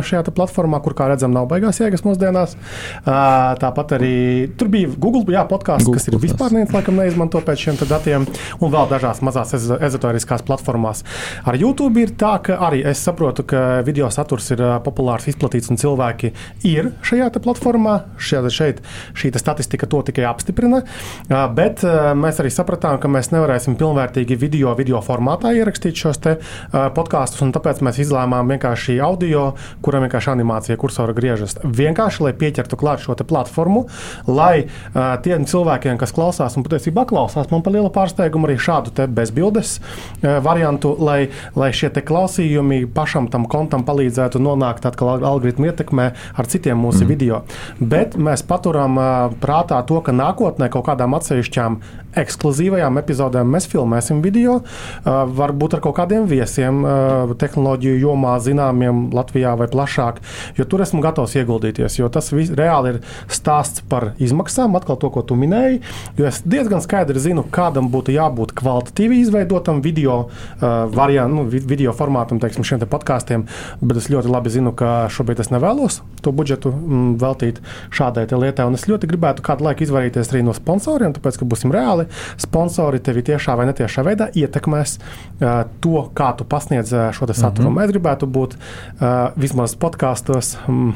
šajā 0.06 0.24
platformā, 0.32 0.80
kur, 0.84 0.96
kā 0.98 1.08
redzam, 1.10 1.34
nav 1.34 1.48
baigās 1.50 1.80
jēgas 1.82 2.04
mūsdienās. 2.06 2.56
Uh, 3.02 3.52
tāpat 3.60 3.96
arī 3.98 4.14
tur 4.58 4.70
bija 4.72 4.90
Google 4.96 5.24
jā, 5.34 5.44
podkāsts, 5.48 5.90
kas 5.92 6.08
ir 6.08 6.18
vispār 6.22 6.54
neviens 6.54 6.72
laikam 6.74 6.98
neizmanto 6.98 7.40
pēc 7.44 7.66
šiem 7.66 7.80
datiem, 7.82 8.26
un 8.62 8.72
vēl 8.72 8.88
dažās 8.90 9.22
mazās 9.24 9.54
ezoteriskās 9.56 10.44
platformās 10.46 10.71
platformās. 10.72 11.04
Ar 11.44 11.56
YouTube 11.56 12.00
ir 12.00 12.14
tā, 12.16 12.38
ka 12.42 12.56
arī 12.68 12.82
es 12.88 13.02
saprotu, 13.04 13.44
ka 13.44 13.82
video 13.84 14.08
saturs 14.10 14.50
ir 14.54 14.62
populārs, 14.84 15.28
izplatīts 15.28 15.70
un 15.70 15.76
cilvēki 15.80 16.32
ir 16.68 16.92
šajā 17.02 17.30
platformā. 17.42 17.98
Šeit, 18.18 18.48
šeit 18.52 18.80
šī 19.16 19.32
statistika 19.38 19.86
to 19.86 20.02
tikai 20.02 20.24
apstiprina. 20.28 20.82
Bet 21.28 21.82
mēs 22.16 22.40
arī 22.40 22.50
sapratām, 22.52 22.98
ka 23.00 23.08
mēs 23.08 23.32
nevarēsim 23.32 23.76
pilnvērtīgi 23.80 24.38
video, 24.38 24.74
video 24.78 25.00
formātā 25.04 25.52
ierakstīt 25.56 25.98
šos 25.98 26.20
podkāstus, 26.96 27.42
un 27.42 27.52
tāpēc 27.54 27.80
mēs 27.84 27.98
izlēmām 28.04 28.52
vienkārši 28.52 28.98
audio, 29.02 29.52
kuram 29.82 30.06
vienkārši 30.06 30.32
animācija 30.34 30.78
kursora 30.80 31.14
griežas. 31.16 31.56
Vienkārši, 31.64 32.26
lai 32.26 32.34
pieķertu 32.36 32.78
klāt 32.78 33.02
šo 33.02 33.16
platformu, 33.16 33.86
lai 34.28 34.68
tiem 35.24 35.46
cilvēkiem, 35.48 35.98
kas 36.00 36.14
klausās 36.14 36.56
un 36.56 36.66
patiesībā 36.66 37.04
klausās, 37.08 37.50
man 37.52 37.64
par 37.64 37.74
lielu 37.74 37.90
pārsteigumu 37.92 38.48
arī 38.48 38.58
šādu 38.60 39.08
bezbildes 39.12 39.78
variantu 40.22 40.61
variantu, 40.62 40.94
lai, 40.98 41.30
lai 41.58 41.70
šie 41.74 41.90
klausījumi 41.90 42.86
pašam 42.94 43.28
tam 43.30 43.46
kontam 43.50 43.84
palīdzētu 43.84 44.40
nonākt 44.42 44.86
atkal 44.86 45.18
algoritmu 45.18 45.68
ietekmē 45.70 46.06
ar 46.38 46.46
citiem 46.46 46.78
mūsu 46.78 47.04
mm. 47.04 47.08
video. 47.10 47.42
Bet 47.80 48.16
mēs 48.16 48.44
paturam 48.46 48.98
prātā 49.42 49.82
to, 49.86 50.00
ka 50.00 50.14
nākotnē 50.14 50.70
kaut 50.72 50.86
kādām 50.86 51.16
atsevišķām 51.18 51.80
ekskluzīvajām 52.18 53.00
epizodēm 53.00 53.50
mēs 53.54 53.68
filmēsim 53.72 54.22
video, 54.24 54.60
varbūt 55.04 55.76
ar 55.76 55.82
kaut 55.84 55.96
kādiem 55.98 56.26
viesiem, 56.30 56.82
tehnoloģiju 57.40 58.00
jomā 58.02 58.36
zināmiem 58.42 59.04
Latvijā 59.14 59.54
vai 59.58 59.68
plašāk, 59.72 60.20
jo 60.58 60.66
tur 60.68 60.84
esmu 60.84 61.02
gatavs 61.04 61.36
ieguldīties, 61.40 61.98
jo 62.00 62.10
tas 62.12 62.32
vis, 62.34 62.52
reāli 62.56 62.94
ir 62.94 63.00
stāsts 63.32 63.84
par 63.88 64.12
izmaksām, 64.22 64.76
atkal 64.78 64.98
to, 65.00 65.12
ko 65.14 65.24
tu 65.26 65.38
minēji, 65.38 65.82
jo 66.18 66.28
es 66.28 66.42
diezgan 66.44 66.84
skaidri 66.84 67.22
zinu, 67.22 67.44
kādam 67.52 67.90
būtu 67.92 68.14
jābūt 68.14 68.54
kvalitatīvi 68.58 69.22
izveidotam 69.24 69.82
video 69.84 70.22
uh, 70.26 70.86
variantu, 70.92 71.42
nu, 71.42 71.46
video 71.48 71.94
formātam, 71.96 72.40
teiksim, 72.42 72.66
šiem 72.66 72.82
te 72.82 72.88
podkāstiem, 72.90 73.46
bet 73.82 74.00
es 74.00 74.10
ļoti 74.12 74.32
labi 74.32 74.52
zinu, 74.52 74.74
ka 74.76 75.06
šobrīd 75.12 75.40
es 75.42 75.52
nevēlos 75.54 76.02
to 76.22 76.32
budžetu 76.34 76.70
mm, 76.72 77.14
veltīt 77.20 77.60
šādai 77.94 78.26
lietai. 78.30 78.66
Un 78.68 78.78
es 78.78 78.86
ļoti 78.88 79.10
gribētu 79.10 79.44
kādu 79.44 79.66
laiku 79.66 79.86
izvairīties 79.86 80.30
arī 80.32 80.44
no 80.46 80.54
sponsoriem, 80.56 81.14
tāpēc, 81.16 81.40
ka 81.40 81.48
būsim 81.48 81.74
reāli, 81.74 82.01
sponsori 82.40 83.00
tevi 83.00 83.22
tiešā 83.22 83.57
vai 83.59 83.66
netiešā 83.70 84.05
veidā 84.07 84.28
ietekmēs 84.34 84.98
uh, 84.98 85.64
to, 85.80 86.07
kā 86.14 86.32
tu 86.38 86.44
pasniedz 86.44 86.92
uh, 86.92 87.11
šo 87.12 87.26
saturu. 87.32 87.70
Mm 87.70 87.76
-hmm. 87.76 87.80
Mēs 87.80 87.92
gribētu 87.92 88.26
būt 88.26 88.57
uh, 88.57 89.32
vismaz 89.36 89.74
podkāstos 89.74 90.57
um, 90.68 90.94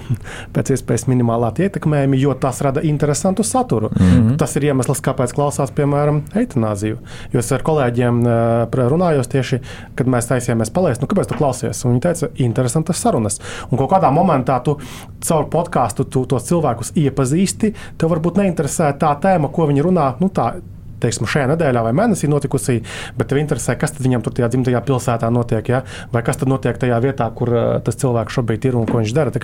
pēc 0.54 0.74
iespējas 0.76 1.06
minimālā 1.06 1.52
ietekmējumi, 1.58 2.20
jo 2.20 2.34
tas 2.34 2.60
rada 2.60 2.80
interesantu 2.80 3.42
saturu. 3.42 3.88
Mm 3.88 4.06
-hmm. 4.06 4.36
Tas 4.36 4.56
ir 4.56 4.64
iemesls, 4.64 5.00
kāpēc 5.00 5.34
klausās, 5.34 5.70
piemēram, 5.70 6.22
eitanāziju. 6.34 6.96
Jo 7.32 7.38
es 7.38 7.52
ar 7.52 7.62
kolēģiem 7.62 8.20
uh, 8.26 8.88
runājos 8.88 9.28
tieši 9.28 9.60
kad 9.96 10.10
mēs 10.10 10.28
taisījāmies 10.30 10.72
palaist, 10.74 11.02
nu, 11.02 11.08
kāpēc 11.10 11.30
tu 11.30 11.38
klausies? 11.38 11.82
Un 11.84 11.94
viņi 11.94 12.04
teica, 12.06 12.30
interesantas 12.42 13.00
sarunas. 13.02 13.40
Un 13.70 13.80
kādā 13.80 14.10
momentā 14.14 14.58
tu 14.64 14.76
caur 15.26 15.48
podkāstu 15.52 16.06
tos 16.12 16.48
cilvēkus 16.50 16.94
iepazīsti, 16.98 17.72
tev 17.98 18.14
varbūt 18.14 18.40
neinteresē 18.42 18.92
tā 19.00 19.12
tēma, 19.22 19.52
ko 19.52 19.68
viņi 19.70 19.86
runā. 19.86 20.08
Nu, 20.22 20.30
tā, 20.32 20.52
teiksim, 21.02 21.28
šajā 21.30 21.50
nedēļā 21.52 21.82
vai 21.86 21.94
mēnesī 21.96 22.30
notikusi, 22.30 22.78
bet 23.18 23.30
tev 23.30 23.40
interesē, 23.42 23.76
kas 23.80 23.96
viņam 24.00 24.24
tur 24.24 24.36
tajā 24.36 24.50
dzimtajā 24.54 24.82
pilsētā 24.86 25.30
notiek, 25.34 25.72
ja? 25.72 25.82
vai 26.12 26.22
kas 26.26 26.40
tad 26.40 26.50
notiek 26.52 26.78
tajā 26.80 27.00
vietā, 27.04 27.28
kur 27.36 27.52
uh, 27.52 27.66
tas 27.84 27.98
cilvēks 28.00 28.38
šobrīd 28.38 28.70
ir 28.70 28.78
un 28.80 28.88
ko 28.88 29.02
viņš 29.02 29.14
dara. 29.16 29.34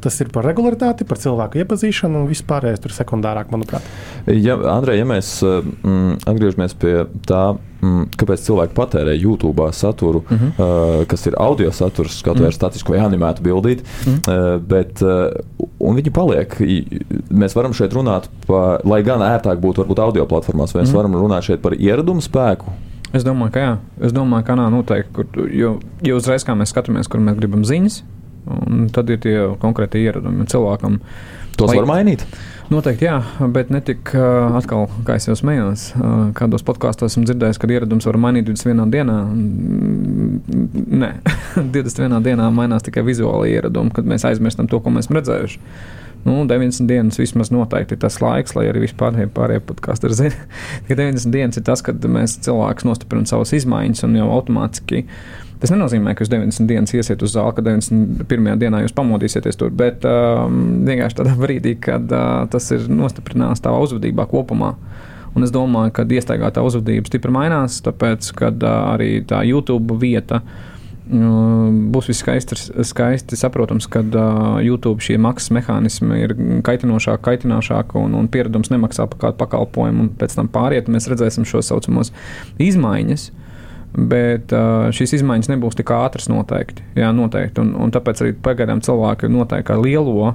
Tas 0.00 0.16
ir 0.22 0.30
par 0.32 0.46
regularitāti, 0.48 1.06
par 1.08 1.20
cilvēku 1.20 1.60
iepazīšanu 1.62 2.22
un 2.22 2.30
vispārējais 2.30 2.82
tur 2.84 2.94
sekundārāk, 2.96 3.52
manuprāt. 3.52 3.84
Ja, 4.30 4.56
Andrej, 4.72 5.02
ja 5.02 5.08
mēs 5.08 5.36
mm, 5.44 6.24
atgriežamies 6.30 6.76
pie 6.80 6.96
tā 7.28 7.44
mm, 7.84 8.04
kāpēc 8.18 8.44
cilvēki 8.46 8.74
patērē 8.76 9.14
YouTube 9.18 9.68
saturu, 9.72 10.22
mm 10.24 10.36
-hmm. 10.36 10.52
uh, 10.58 11.06
kas 11.10 11.26
ir 11.26 11.36
audio 11.38 11.72
saturs, 11.72 12.22
kaut 12.22 12.38
vai 12.38 12.46
mm 12.46 12.50
-hmm. 12.50 12.54
statisku 12.54 12.92
vai 12.92 13.00
animētu 13.00 13.42
bildīt, 13.42 13.82
mm 14.06 14.12
-hmm. 14.12 14.54
uh, 14.54 14.62
bet 14.62 15.02
uh, 15.02 15.96
viņi 15.96 16.10
paliek. 16.10 16.56
Mēs 17.30 17.56
varam 17.56 17.72
šeit 17.72 17.92
runāt 17.92 18.28
par, 18.46 18.80
lai 18.84 19.02
gan 19.02 19.20
ērtāk 19.20 19.60
būtu 19.60 19.84
varbūt 19.84 20.00
audio 20.00 20.26
platformās, 20.26 20.74
vai 20.74 20.82
mēs 20.82 20.88
mm 20.88 20.92
-hmm. 20.92 20.96
varam 20.96 21.14
runāt 21.14 21.42
šeit 21.42 21.62
par 21.62 21.72
ieradumu 21.78 22.20
spēku. 22.20 22.64
Es 23.12 23.24
domāju, 23.24 23.50
ka 23.50 23.60
jā, 23.60 23.76
es 24.00 24.12
domāju, 24.12 24.44
ka 24.44 24.54
nā, 24.54 24.70
noteikti, 24.70 25.12
kur, 25.12 25.26
jo, 25.52 25.78
jo 26.02 26.16
uzreiz 26.16 26.44
kā 26.44 26.54
mēs 26.54 26.74
skatāmies, 26.74 27.08
kur 27.08 27.20
mēs 27.20 27.36
gribam 27.36 27.64
ziņas, 27.64 28.02
tad 28.92 29.10
ir 29.10 29.18
tie 29.18 29.48
konkrēti 29.58 29.98
ieradumi 29.98 30.46
cilvēkam. 30.46 30.98
Tos 31.56 31.70
lai, 31.70 31.76
var 31.76 31.86
mainīt. 31.86 32.22
Uh, 32.22 32.53
Noteikti, 32.72 33.04
jā, 33.04 33.18
bet 33.52 33.68
ne 33.68 33.80
tik 33.84 34.14
atkal, 34.16 34.86
kā 35.04 35.18
es 35.18 35.26
jau 35.28 35.34
smējos, 35.36 35.90
kādos 36.38 36.64
podkāstos 36.64 37.12
esmu 37.12 37.26
dzirdējis, 37.28 37.58
ka 37.60 37.68
ieradums 37.68 38.08
var 38.08 38.16
mainīt 38.20 38.48
21 38.48 38.94
dienā. 38.94 39.18
Nē, 41.02 41.10
21 41.76 42.24
dienā 42.24 42.48
mainās 42.54 42.86
tikai 42.86 43.04
vizuāli 43.04 43.52
ieradumi, 43.52 43.92
kad 43.94 44.08
mēs 44.08 44.24
aizmirstam 44.30 44.70
to, 44.70 44.80
ko 44.80 44.94
mēs 44.94 45.08
esam 45.08 45.20
redzējuši. 45.20 45.60
Nu, 46.24 46.46
90 46.48 46.88
dienas 46.88 47.18
vismaz 47.20 47.50
noteikti 47.52 47.98
ir 47.98 48.00
tas 48.00 48.16
laiks, 48.24 48.54
lai 48.56 48.70
arī 48.70 48.86
vispār 48.86 49.16
pārējie 49.36 49.60
podkāsti 49.68 50.08
ir 50.08 50.16
zināmi. 50.16 50.50
Tikai 50.86 50.98
90 51.02 51.34
dienas 51.34 51.60
ir 51.60 51.66
tas, 51.68 51.84
kad 51.84 52.04
mēs 52.08 52.38
cilvēks 52.46 52.86
nostiprinām 52.88 53.28
savas 53.28 53.52
izmaiņas 53.58 54.06
un 54.08 54.20
jau 54.20 54.30
automātiski 54.32 55.04
Tas 55.64 55.70
nenozīmē, 55.72 56.12
ka 56.12 56.20
jūs 56.20 56.28
90 56.28 56.68
dienas 56.68 56.92
iesiet 56.92 57.22
uz 57.24 57.32
zāli, 57.32 57.54
ka 57.56 57.62
91. 57.64 58.58
dienā 58.60 58.82
jūs 58.82 58.92
pamodīsieties 58.98 59.56
tur, 59.56 59.70
bet 59.72 60.02
um, 60.04 60.58
vienkārši 60.84 61.16
tādā 61.22 61.32
brīdī, 61.38 61.72
kad 61.80 62.10
uh, 62.12 62.42
tas 62.52 62.66
ir 62.74 62.84
nostiprinās 62.92 63.64
tavā 63.64 63.78
uzvedībā 63.86 64.26
kopumā. 64.28 64.74
Un 65.32 65.46
es 65.46 65.54
domāju, 65.54 65.94
ka 65.96 66.04
iestaigātā 66.04 66.60
uzvedība 66.66 67.08
stipri 67.08 67.32
mainās, 67.32 67.78
tāpēc, 67.86 68.28
ka 68.36 68.52
uh, 68.52 68.74
arī 68.92 69.22
tā 69.30 69.40
YouTube 69.48 69.96
vieta 70.02 70.42
uh, 70.42 70.73
būs 71.04 72.08
viss 72.08 72.22
skaisti, 72.22 72.56
skaisti 72.86 73.36
saprotams, 73.36 73.86
ka 73.92 74.00
YouTube 74.64 75.04
šie 75.04 75.18
maksas 75.20 75.52
mehānismi 75.52 76.20
ir 76.22 76.36
kaitinošāki, 76.64 77.22
kaitinošāki 77.28 78.00
un, 78.00 78.16
un 78.16 78.28
pieredums 78.32 78.72
nemaksā 78.72 79.08
par 79.12 79.20
kādu 79.26 79.40
pakalpojumu, 79.44 80.06
un 80.06 80.12
pēc 80.20 80.38
tam 80.38 80.48
pāriet, 80.52 80.88
mēs 80.88 81.10
redzēsim 81.12 81.44
šos 81.48 81.68
saucamos 81.72 82.14
izmaiņas. 82.62 83.28
Uh, 83.28 83.43
Bet 83.94 84.50
uh, 84.50 84.88
šīs 84.90 85.12
izmaiņas 85.20 85.52
nebūs 85.52 85.76
tik 85.78 85.92
ātras 85.94 86.26
noteikti. 86.26 86.82
Jā, 86.98 87.12
noteikti. 87.14 87.62
Un, 87.62 87.76
un 87.78 87.92
tāpēc 87.94 88.24
arī 88.24 88.32
pagaidām 88.42 88.80
cilvēki 88.82 89.30
noteikti 89.30 89.68
kā 89.68 89.76
lielo 89.78 90.32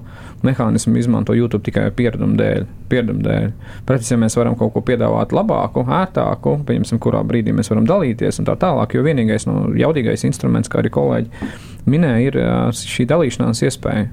mehānismu 0.47 0.95
izmanto 0.95 1.35
YouTube 1.35 1.65
tikai 1.65 1.89
piereduma 1.95 2.39
dēļ. 2.39 2.63
Piereduma 2.87 3.25
dēļ. 3.25 3.51
Pretī, 3.89 4.07
ja 4.13 4.19
mēs 4.21 4.39
varam 4.39 4.55
kaut 4.59 4.71
ko 4.77 4.83
piedāvāt 4.87 5.35
labāku, 5.35 5.83
ērtāku, 5.83 6.55
pieņemsim, 6.69 7.03
kurā 7.03 7.19
brīdī 7.27 7.51
mēs 7.55 7.67
varam 7.73 7.89
dalīties 7.89 8.39
un 8.39 8.47
tā 8.47 8.55
tālāk, 8.63 8.95
jo 8.95 9.03
vienīgais 9.03 9.49
no 9.49 9.59
nu, 9.59 9.75
jaudīgais 9.81 10.23
instruments, 10.29 10.71
kā 10.71 10.79
arī 10.79 10.95
kolēģi 10.95 11.51
minēja, 11.91 12.31
ir 12.31 12.39
šī 12.79 13.09
dalīšanās 13.11 13.67
iespēja. 13.67 14.07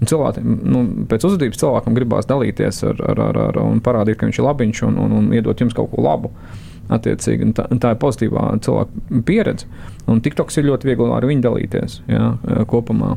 Un 0.00 0.08
cilvēkiem, 0.08 0.60
nu, 0.72 0.86
pēc 1.08 1.24
uzvedības 1.28 1.60
cilvēkam 1.60 1.96
gribās 1.96 2.28
dalīties 2.28 2.80
ar, 2.88 3.00
ar, 3.12 3.26
ar, 3.28 3.42
ar, 3.50 3.60
un 3.64 3.84
parādīt, 3.84 4.16
ka 4.20 4.28
viņš 4.28 4.40
ir 4.40 4.48
labiņš 4.48 4.82
un, 4.88 5.02
un, 5.04 5.20
un 5.20 5.34
iedot 5.36 5.60
jums 5.60 5.76
kaut 5.76 5.92
ko 5.92 6.04
labu. 6.04 6.32
Uh, 6.32 6.65
Attiecīgi, 6.92 7.50
tā, 7.56 7.66
tā 7.82 7.94
ir 7.94 7.98
pozitīvā 8.02 8.44
cilvēka 8.62 9.22
pieredze. 9.26 9.66
Un 10.10 10.20
TikToks 10.22 10.60
ir 10.60 10.68
ļoti 10.68 10.90
viegli 10.90 11.08
ar 11.10 11.26
viņu 11.26 11.42
dalīties 11.42 11.98
jā, 12.10 12.28
kopumā. 12.70 13.16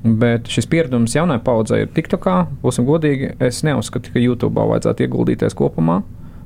Bet 0.00 0.48
šis 0.48 0.68
pieredums 0.70 1.16
jaunai 1.16 1.40
paudzei 1.44 1.82
ir 1.84 1.90
TikTokā. 1.96 2.36
Būsim 2.62 2.86
godīgi, 2.88 3.34
es 3.42 3.64
neuzskatu, 3.66 4.14
ka 4.14 4.22
YouTube 4.22 4.62
vajadzētu 4.70 5.04
ieguldīties 5.04 5.58
kopumā. 5.58 6.00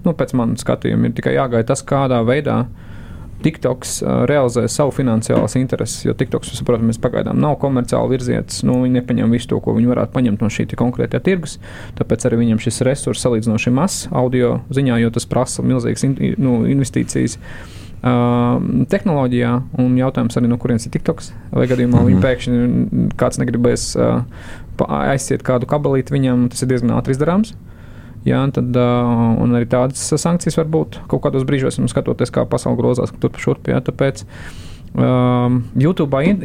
Nu, 0.04 0.16
pēc 0.16 0.34
manas 0.36 0.64
skatījuma 0.64 1.08
ir 1.08 1.14
tikai 1.16 1.36
jāgaida 1.36 1.68
tas, 1.70 1.84
kādā 1.86 2.18
veidā 2.26 2.62
uh, 2.64 2.93
TikToks 3.42 3.96
uh, 4.02 4.22
realizē 4.28 4.64
savu 4.70 4.92
finansiālas 4.94 5.56
intereses, 5.58 6.04
jo 6.06 6.14
TikToks, 6.16 6.62
protams, 6.66 7.00
pagaidām 7.02 7.40
nav 7.40 7.58
komerciāli 7.62 8.14
virzietis. 8.14 8.62
Nu, 8.66 8.80
viņi 8.84 9.00
nepaņem 9.00 9.34
visu 9.34 9.50
to, 9.52 9.60
ko 9.64 9.74
viņi 9.76 9.90
varētu 9.90 10.14
paņemt 10.14 10.44
no 10.44 10.50
šī 10.52 10.68
konkrētā 10.78 11.20
tirgus. 11.24 11.58
Tāpēc 11.98 12.28
arī 12.28 12.42
viņam 12.44 12.62
šis 12.64 12.82
resurs 12.88 13.24
salīdzinoši 13.24 13.74
mazs 13.74 14.08
audio 14.14 14.58
ziņā, 14.74 15.00
jo 15.02 15.12
tas 15.14 15.28
prasa 15.28 15.64
milzīgas 15.66 16.06
in, 16.06 16.18
nu, 16.38 16.60
investīcijas. 16.70 17.38
Uh, 18.04 18.60
tehnoloģijā, 18.92 19.50
un 19.80 19.94
jautājums 19.96 20.36
arī, 20.36 20.48
no 20.50 20.58
kurienes 20.60 20.84
ir 20.84 20.92
TikToks. 20.92 21.30
Vai 21.56 21.64
gadījumā 21.70 22.02
mm 22.02 22.10
-hmm. 22.10 22.24
pēkšņi 22.24 23.12
kāds 23.16 23.40
negribēs 23.40 23.94
uh, 23.96 24.26
aiziet 24.84 25.42
kādu 25.42 25.66
kabelīti 25.66 26.12
viņam, 26.12 26.50
tas 26.52 26.62
ir 26.62 26.68
diezgan 26.68 26.92
ātri 26.98 27.16
izdarāms. 27.16 27.54
Uh, 27.54 27.73
Jā, 28.24 28.40
tad, 28.56 28.72
uh, 28.72 29.34
un 29.44 29.52
arī 29.56 29.66
tādas 29.68 30.00
sankcijas 30.16 30.56
var 30.56 30.68
būt 30.72 31.02
kaut 31.12 31.26
kādos 31.26 31.44
brīžos, 31.44 31.76
skatoties, 31.92 32.32
kā 32.32 32.46
pasaule 32.48 32.78
grozās 32.78 33.12
turp 33.20 33.36
šurp. 33.42 33.68
Jā, 33.68 33.82
tāpēc 33.84 34.24
um, 34.96 35.60
YouTube 35.76 36.22
in, 36.24 36.40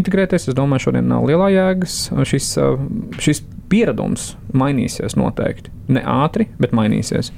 integrēties, 0.00 0.48
es 0.48 0.56
domāju, 0.56 0.88
šodien 0.88 1.10
nav 1.10 1.28
lielā 1.28 1.50
jēgas. 1.52 1.98
Šis, 2.30 2.48
uh, 2.62 2.80
šis 3.20 3.42
pieredums 3.68 4.30
mainīsies 4.56 5.18
noteikti. 5.20 5.72
Ne 5.92 6.00
ātri, 6.08 6.48
bet 6.60 6.72
mainīsies. 6.76 7.32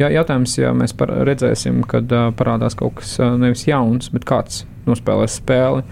Jā, 0.00 0.10
jautājums, 0.12 0.58
ja 0.58 0.74
mēs 0.76 0.96
redzēsim, 0.98 1.84
kad 1.88 2.10
uh, 2.12 2.28
parādās 2.36 2.74
kaut 2.78 2.98
kas 2.98 3.14
uh, 3.20 3.36
nevis 3.40 3.68
jauns, 3.68 4.10
bet 4.12 4.26
kāds 4.28 4.64
nospēlēs 4.90 5.38
spēli. 5.38 5.86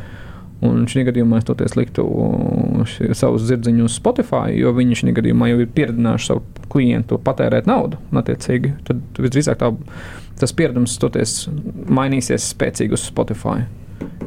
Un 0.65 0.87
šī 0.89 1.05
gadījumā 1.09 1.41
es 1.41 1.47
toties 1.49 1.77
liktu 1.77 2.05
savus 3.17 3.45
zirdziņus 3.49 3.91
uz 3.91 3.97
Spotify, 3.99 4.55
jo 4.57 4.73
viņi 4.77 5.01
šī 5.01 5.15
gadījumā 5.19 5.51
jau 5.51 5.61
ir 5.61 5.71
pieredzinājuši 5.77 6.31
savu 6.31 6.45
klientu 6.73 7.19
patērēt 7.25 7.69
naudu. 7.69 8.01
Attiecīgi, 8.17 8.73
tad 8.89 9.21
visdrīzāk 9.21 9.61
tā, 9.61 9.73
tas 10.41 10.57
pieredums 10.57 10.97
toties 11.03 11.45
mainīsies 11.93 12.53
spēcīgi 12.55 12.97
uz 12.97 13.05
Spotify. 13.11 13.67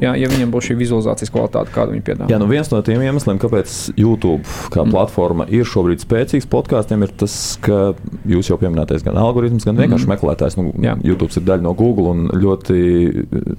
Jā, 0.02 0.12
ja 0.18 0.28
viņiem 0.30 0.52
būs 0.52 0.68
šī 0.68 0.76
vizualizācijas 0.78 1.32
kvalitāte, 1.34 1.72
kādu 1.74 1.94
viņi 1.94 2.04
piedāvā. 2.06 2.28
Jā, 2.32 2.38
nu 2.40 2.48
viens 2.50 2.70
no 2.72 2.80
tiem 2.86 3.02
iemesliem, 3.04 3.40
kāpēc 3.42 3.74
YouTube 3.98 4.44
kā 4.74 4.84
mm. 4.84 4.94
platforma 4.94 5.48
ir 5.50 5.66
šobrīd 5.68 6.04
spēcīgs 6.04 6.48
podkāstiem, 6.50 7.02
ir 7.06 7.14
tas, 7.18 7.34
ka 7.64 7.92
jūs 8.28 8.52
jau 8.52 8.60
pieminētais 8.60 9.04
gan 9.06 9.18
algoritms, 9.20 9.66
gan 9.68 9.80
vienkārši 9.80 10.06
mm. 10.06 10.14
meklētājs. 10.14 10.58
Nu, 10.60 10.70
Jā. 10.84 10.94
YouTube 11.06 11.34
ir 11.34 11.46
daļa 11.48 11.66
no 11.66 11.74
Google 11.78 12.14
un 12.14 12.30
ļoti 12.38 12.78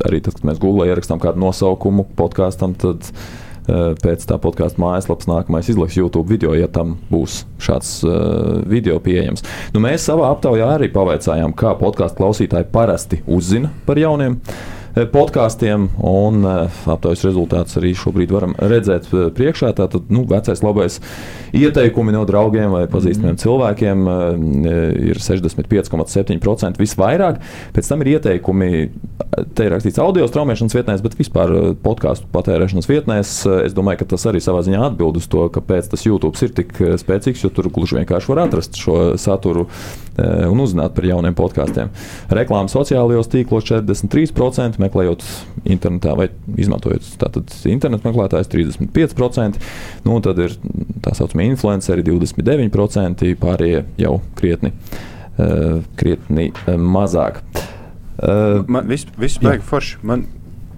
arī 0.07 0.23
tas, 0.23 0.39
kad 0.39 0.47
mēs 0.47 0.63
Google 0.63 0.87
ierakstām 0.89 1.21
kādu 1.21 1.43
nosaukumu 1.43 2.07
podkāstam, 2.19 2.75
tad 2.79 3.11
uh, 3.11 3.93
pēc 3.99 4.25
tā 4.29 4.39
podkāstu 4.41 4.81
mājaslapas 4.83 5.29
nākamais 5.29 5.69
izliks 5.71 5.99
YouTube 5.99 6.27
video, 6.31 6.55
ja 6.57 6.71
tam 6.71 6.97
būs 7.11 7.43
šāds 7.63 7.93
uh, 8.07 8.59
video 8.69 8.99
pieejams. 9.03 9.45
Nu, 9.75 9.83
mēs 9.83 10.07
savā 10.07 10.31
aptaujā 10.33 10.73
arī 10.79 10.91
pavaicājām, 10.95 11.55
kā 11.59 11.75
podkāstu 11.79 12.23
klausītāji 12.23 12.71
parasti 12.73 13.23
uzzina 13.27 13.73
par 13.87 13.99
jauniem. 14.01 14.39
Uh, 14.39 14.78
Eh, 14.78 14.78
podkāstiem, 15.07 15.85
un 16.03 16.43
eh, 16.43 16.79
aptaujas 16.91 17.23
rezultātus 17.27 17.77
arī 17.79 17.93
šobrīd 17.97 18.31
varam 18.33 18.55
redzēt 18.59 19.07
eh, 19.13 19.27
priekšā. 19.35 19.71
Tātad, 19.77 20.09
nu, 20.11 20.25
vecais 20.27 20.61
labais 20.65 20.99
ieteikumi 21.55 22.13
no 22.15 22.25
draugiem 22.29 22.73
vai 22.73 22.83
pazīstamiem 22.91 23.35
mm. 23.35 23.41
cilvēkiem 23.41 24.09
ir 25.09 25.21
65,7% 25.23 26.81
visvairāk. 26.81 27.39
Pēc 27.73 27.89
tam 27.89 28.03
ir 28.03 28.11
ieteikumi, 28.15 28.69
te 29.57 29.65
ir 29.65 29.73
rakstīts 29.73 30.01
audio 30.03 30.27
straumēšanas 30.29 30.77
vietnēs, 30.77 31.03
bet 31.05 31.17
vispār 31.17 31.53
podkāstu 31.81 32.29
patērēšanas 32.33 32.89
vietnēs. 32.89 33.33
Es 33.65 33.77
domāju, 33.77 34.03
ka 34.03 34.09
tas 34.13 34.27
arī 34.29 34.43
savā 34.43 34.61
ziņā 34.67 34.83
atbild 34.91 35.17
uz 35.21 35.29
to, 35.31 35.47
kāpēc 35.55 35.89
tas 35.93 36.05
YouTube 36.05 36.37
ir 36.45 36.53
tik 36.59 36.75
spēcīgs, 37.01 37.45
jo 37.45 37.53
tur 37.53 37.71
gluži 37.73 37.97
vienkārši 38.01 38.33
var 38.33 38.43
atrast 38.45 38.77
šo 38.77 38.99
saturu 39.21 39.67
un 40.19 40.61
uzzināt 40.61 40.93
par 40.97 41.07
jauniem 41.07 41.35
podkāstiem. 41.37 41.89
Reklāmas 42.33 42.75
sociālajos 42.75 43.29
tīklos 43.31 43.65
43% 43.69 44.79
meklējot 44.89 45.25
internetā 45.69 46.15
vai 46.17 46.27
izmantojot 46.59 47.05
tātad 47.21 47.53
internetu 47.69 48.09
meklētājs 48.09 48.49
35%, 48.51 49.61
nu, 50.07 50.17
tad 50.25 50.41
ir 50.43 50.57
tā 51.05 51.15
saucamie 51.17 51.47
influenceri 51.53 52.03
29%, 52.07 53.29
pārējie 53.39 53.85
jau 54.01 54.17
krietni, 54.39 54.73
uh, 55.37 55.79
krietni 55.99 56.49
uh, 56.51 56.75
mazāk. 56.75 57.43
Man 58.19 58.83
viss 58.89 59.07
vis 59.15 59.37
baigi 59.39 59.63
forši. 59.63 60.01
Man 60.03 60.25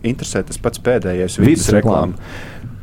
interesē 0.06 0.44
tas 0.46 0.60
pats 0.62 0.82
pēdējais 0.84 1.40
vidas 1.42 1.70
reklāmas. 1.74 2.20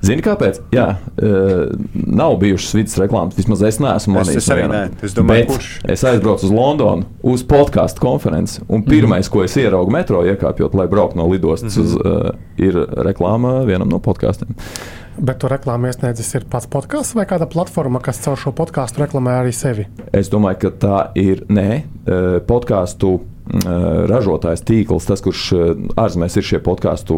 Zini, 0.05 0.23
kāpēc? 0.23 0.61
Jā, 0.75 0.87
uh, 0.95 1.65
nav 1.93 2.37
bijušas 2.43 2.77
vidas 2.77 2.99
reklāmas. 3.01 3.35
Vismaz 3.39 3.65
es 3.67 3.81
neesmu 3.83 4.15
manījis. 4.15 4.41
Es, 4.41 4.51
arī 4.55 4.69
ne. 4.71 4.83
es 5.03 5.17
domāju, 5.17 5.49
kurš. 5.51 5.71
Es 5.95 6.05
aizbraucu 6.07 6.47
uz 6.47 6.55
Londonu 6.55 7.09
uz 7.27 7.43
podkāstu 7.49 8.03
konferenci. 8.05 8.63
Un 8.69 8.85
pirmais, 8.87 9.27
mm. 9.27 9.33
ko 9.35 9.43
es 9.47 9.57
ieraugu 9.59 9.93
metro, 9.95 10.23
iekāpjot, 10.29 10.77
lai 10.79 10.87
brauktu 10.91 11.19
no 11.19 11.27
lidostas, 11.33 11.77
mm 11.77 11.83
-hmm. 11.83 11.87
uz, 11.87 11.95
uh, 11.99 12.65
ir 12.69 12.79
reklāma 13.09 13.65
vienam 13.67 13.91
no 13.91 13.99
podkāstiem. 13.99 14.55
Bet 15.19 15.41
tu 15.43 15.49
reklāmas 15.51 15.97
iesniedzis 15.97 16.35
ir 16.35 16.45
pats 16.51 16.69
podkāsts 16.71 17.17
vai 17.19 17.25
kāda 17.27 17.49
platforma, 17.51 17.99
kas 18.01 18.21
caur 18.23 18.39
šo 18.39 18.53
podkāstu 18.55 19.03
reklamē 19.03 19.41
arī 19.41 19.53
sevi? 19.53 19.89
Es 20.13 20.31
domāju, 20.31 20.59
ka 20.59 20.71
tā 20.71 20.99
ir 21.19 21.43
nē, 21.49 21.83
podkāstu 22.47 23.21
ražotājs 23.49 24.65
tīkls, 24.67 25.07
tas, 25.09 25.23
kurš 25.25 25.45
ārzemēs 25.97 26.37
ir 26.37 26.45
šie 26.45 26.61
podkāstu 26.65 27.17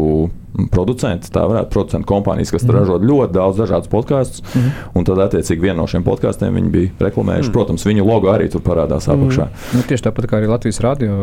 producenti, 0.71 1.31
tā 1.31 1.43
varētu 1.47 1.71
producentu 1.71 2.07
kompānijas, 2.09 2.51
kas 2.51 2.65
mm. 2.65 2.73
ražo 2.75 2.97
ļoti 2.99 3.35
daudz 3.35 3.59
dažādus 3.61 3.91
podkāstus. 3.91 4.43
Mm. 4.51 4.73
Un 4.99 5.07
tad, 5.07 5.21
attiecīgi, 5.23 5.63
viena 5.63 5.77
no 5.79 5.87
šiem 5.89 6.03
podkāstiem 6.05 6.57
viņi 6.59 6.71
bija 6.73 7.07
reklamējuši. 7.07 7.47
Mm. 7.49 7.55
Protams, 7.55 7.85
viņu 7.87 8.05
logo 8.07 8.31
arī 8.33 8.49
tur 8.51 8.63
parādās 8.65 9.07
apakšā. 9.11 9.47
Mm. 9.47 9.79
Nu, 9.79 9.85
tieši 9.87 10.05
tāpat 10.07 10.27
kā 10.27 10.39
arī 10.39 10.51
Latvijas 10.51 10.81
radio 10.83 11.15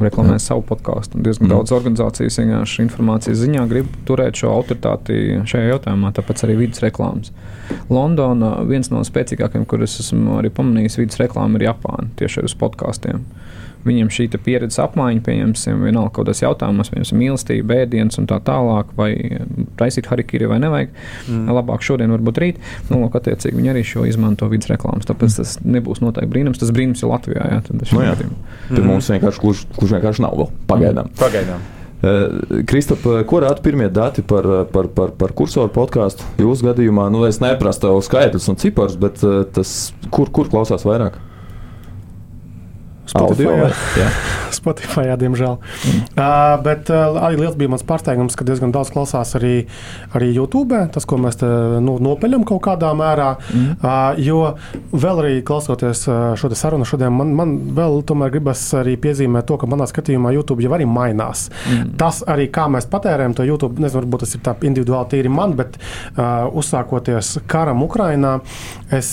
reklamē 0.00 0.36
mm. 0.36 0.44
savu 0.44 0.64
podkāstu. 0.70 1.18
Diezgan 1.18 1.48
mm. 1.48 1.54
daudz 1.56 1.74
organizācijas 1.76 2.38
vienkārši 2.42 2.86
informācijas 2.86 3.42
ziņā 3.42 3.66
grib 3.70 3.90
turēt 4.08 4.38
šo 4.40 4.54
autoritāti 4.54 5.40
šajā 5.50 5.74
jautājumā, 5.74 6.14
tāpēc 6.16 6.46
arī 6.46 6.60
vidas 6.64 6.82
reklāmas. 6.86 7.34
Londona 7.90 8.56
viens 8.66 8.90
no 8.94 9.02
spēcīgākajiem, 9.06 9.66
kurus 9.70 9.98
esmu 10.02 10.38
arī 10.38 10.50
pamanījis, 10.54 10.98
vidas 11.02 11.20
reklāma 11.22 11.58
ir 11.58 11.70
Japāna 11.70 12.10
tieši 12.18 12.42
ar 12.42 12.50
uz 12.50 12.58
podkāstiem 12.58 13.26
viņam 13.86 14.10
šī 14.12 14.28
pieredzes 14.44 14.80
apmaiņa, 14.82 15.22
pieņemsim, 15.26 15.84
vienalga 15.86 16.12
kaut 16.12 16.26
kādos 16.26 16.42
jautājumos, 16.42 16.90
piemēram, 16.92 17.20
mīlestība, 17.20 17.80
ēdiens 17.84 18.20
un 18.20 18.28
tā 18.30 18.40
tālāk, 18.44 18.92
vai 18.98 19.10
taisīt 19.80 20.10
harikiri 20.10 20.50
vai 20.50 20.60
nevajag. 20.62 20.94
Mm. 21.30 21.50
Labāk 21.56 21.84
šodien, 21.86 22.12
varbūt 22.14 22.40
rīt. 22.42 22.62
Nu, 22.90 23.00
lūk, 23.04 23.18
attiecīgi 23.20 23.56
viņi 23.56 23.72
arī 23.72 23.84
šo 23.86 24.06
izmanto 24.08 24.48
vidas 24.52 24.70
reklāmas. 24.72 25.08
Tāpēc 25.08 25.40
tas 25.40 25.56
nebūs 25.64 26.02
noteikti 26.04 26.32
brīnums. 26.32 26.60
Tas 26.60 26.72
brīnums 26.74 27.02
ir 27.04 27.12
Latvijā. 27.12 27.50
Jā, 27.54 27.60
tad 27.66 27.80
no, 27.80 27.90
nu 27.96 28.06
jā. 28.06 28.16
Tur 28.70 28.82
mm. 28.82 28.88
mums 28.88 29.12
vienkārši, 29.14 29.44
kurš, 29.44 29.66
kurš 29.76 29.94
vienkārši 29.98 30.26
nav 30.26 30.36
vēl 30.40 30.50
pagaidām. 30.70 31.12
Mm. 31.12 31.20
Pagaidām. 31.20 31.68
Uh, 32.00 32.62
Kristap, 32.68 33.02
ko 33.28 33.40
rāda 33.44 33.60
pirmie 33.60 33.90
dati 33.92 34.22
par, 34.24 34.46
par, 34.72 34.88
par, 34.96 35.10
par 35.20 35.34
kursoru 35.36 35.68
podkāstu? 35.74 36.24
Jūsu 36.40 36.70
gadījumā, 36.70 37.10
nu, 37.12 37.26
es 37.28 37.42
neprasu 37.44 37.84
tev 37.84 37.98
skaidrus 38.06 38.48
un 38.48 38.56
ciparus, 38.60 38.96
bet 39.00 39.20
tas, 39.52 39.74
kur, 40.08 40.32
kur 40.32 40.48
klausās 40.48 40.86
vairāk? 40.88 41.18
Spotify. 43.10 43.70
Jā, 43.98 44.08
Spotify, 44.58 45.04
jā, 45.10 45.16
diemžēl. 45.20 45.56
Mm. 45.60 46.02
Uh, 46.14 46.54
bet 46.64 46.90
uh, 46.92 47.18
arī 47.26 47.40
liels 47.40 47.56
bija 47.58 47.72
mans 47.72 47.84
pārsteigums, 47.86 48.36
ka 48.38 48.46
diezgan 48.46 48.74
daudz 48.74 48.92
klausās 48.94 49.34
arī, 49.38 49.54
arī 50.16 50.30
YouTube. 50.34 50.78
Tas, 50.94 51.06
ko 51.08 51.18
mēs 51.22 51.40
te, 51.40 51.48
nu, 51.82 51.96
nopeļam 52.02 52.46
kaut 52.48 52.62
kādā 52.66 52.92
mērā. 52.96 53.32
Mm. 53.50 53.76
Uh, 53.80 54.20
jo 54.22 54.40
vēl 54.92 55.22
arī 55.24 55.34
klausoties 55.46 56.04
šo 56.40 56.50
sarunu 56.56 56.86
šodien, 56.88 57.14
man, 57.14 57.32
man 57.36 57.56
vēl 57.76 58.00
tomēr 58.06 58.32
gribas 58.34 58.62
arī 58.78 58.96
piezīmēt 59.00 59.48
to, 59.50 59.58
ka 59.60 59.68
manā 59.70 59.88
skatījumā 59.90 60.34
YouTube 60.36 60.64
jau 60.64 60.74
arī 60.76 60.86
mainās. 60.88 61.48
Mm. 61.66 61.94
Tas 62.00 62.22
arī, 62.30 62.48
kā 62.52 62.68
mēs 62.72 62.88
patērējam 62.90 63.36
to 63.38 63.46
YouTube, 63.48 63.80
nezinu, 63.82 64.04
varbūt 64.04 64.26
tas 64.26 64.36
ir 64.36 64.44
tā 64.46 64.54
individuāli 64.66 65.14
tīri 65.14 65.32
man, 65.32 65.56
bet 65.58 65.80
uh, 65.80 66.46
uzsākoties 66.60 67.38
karam 67.50 67.82
Ukrainā, 67.86 68.38
es 68.94 69.10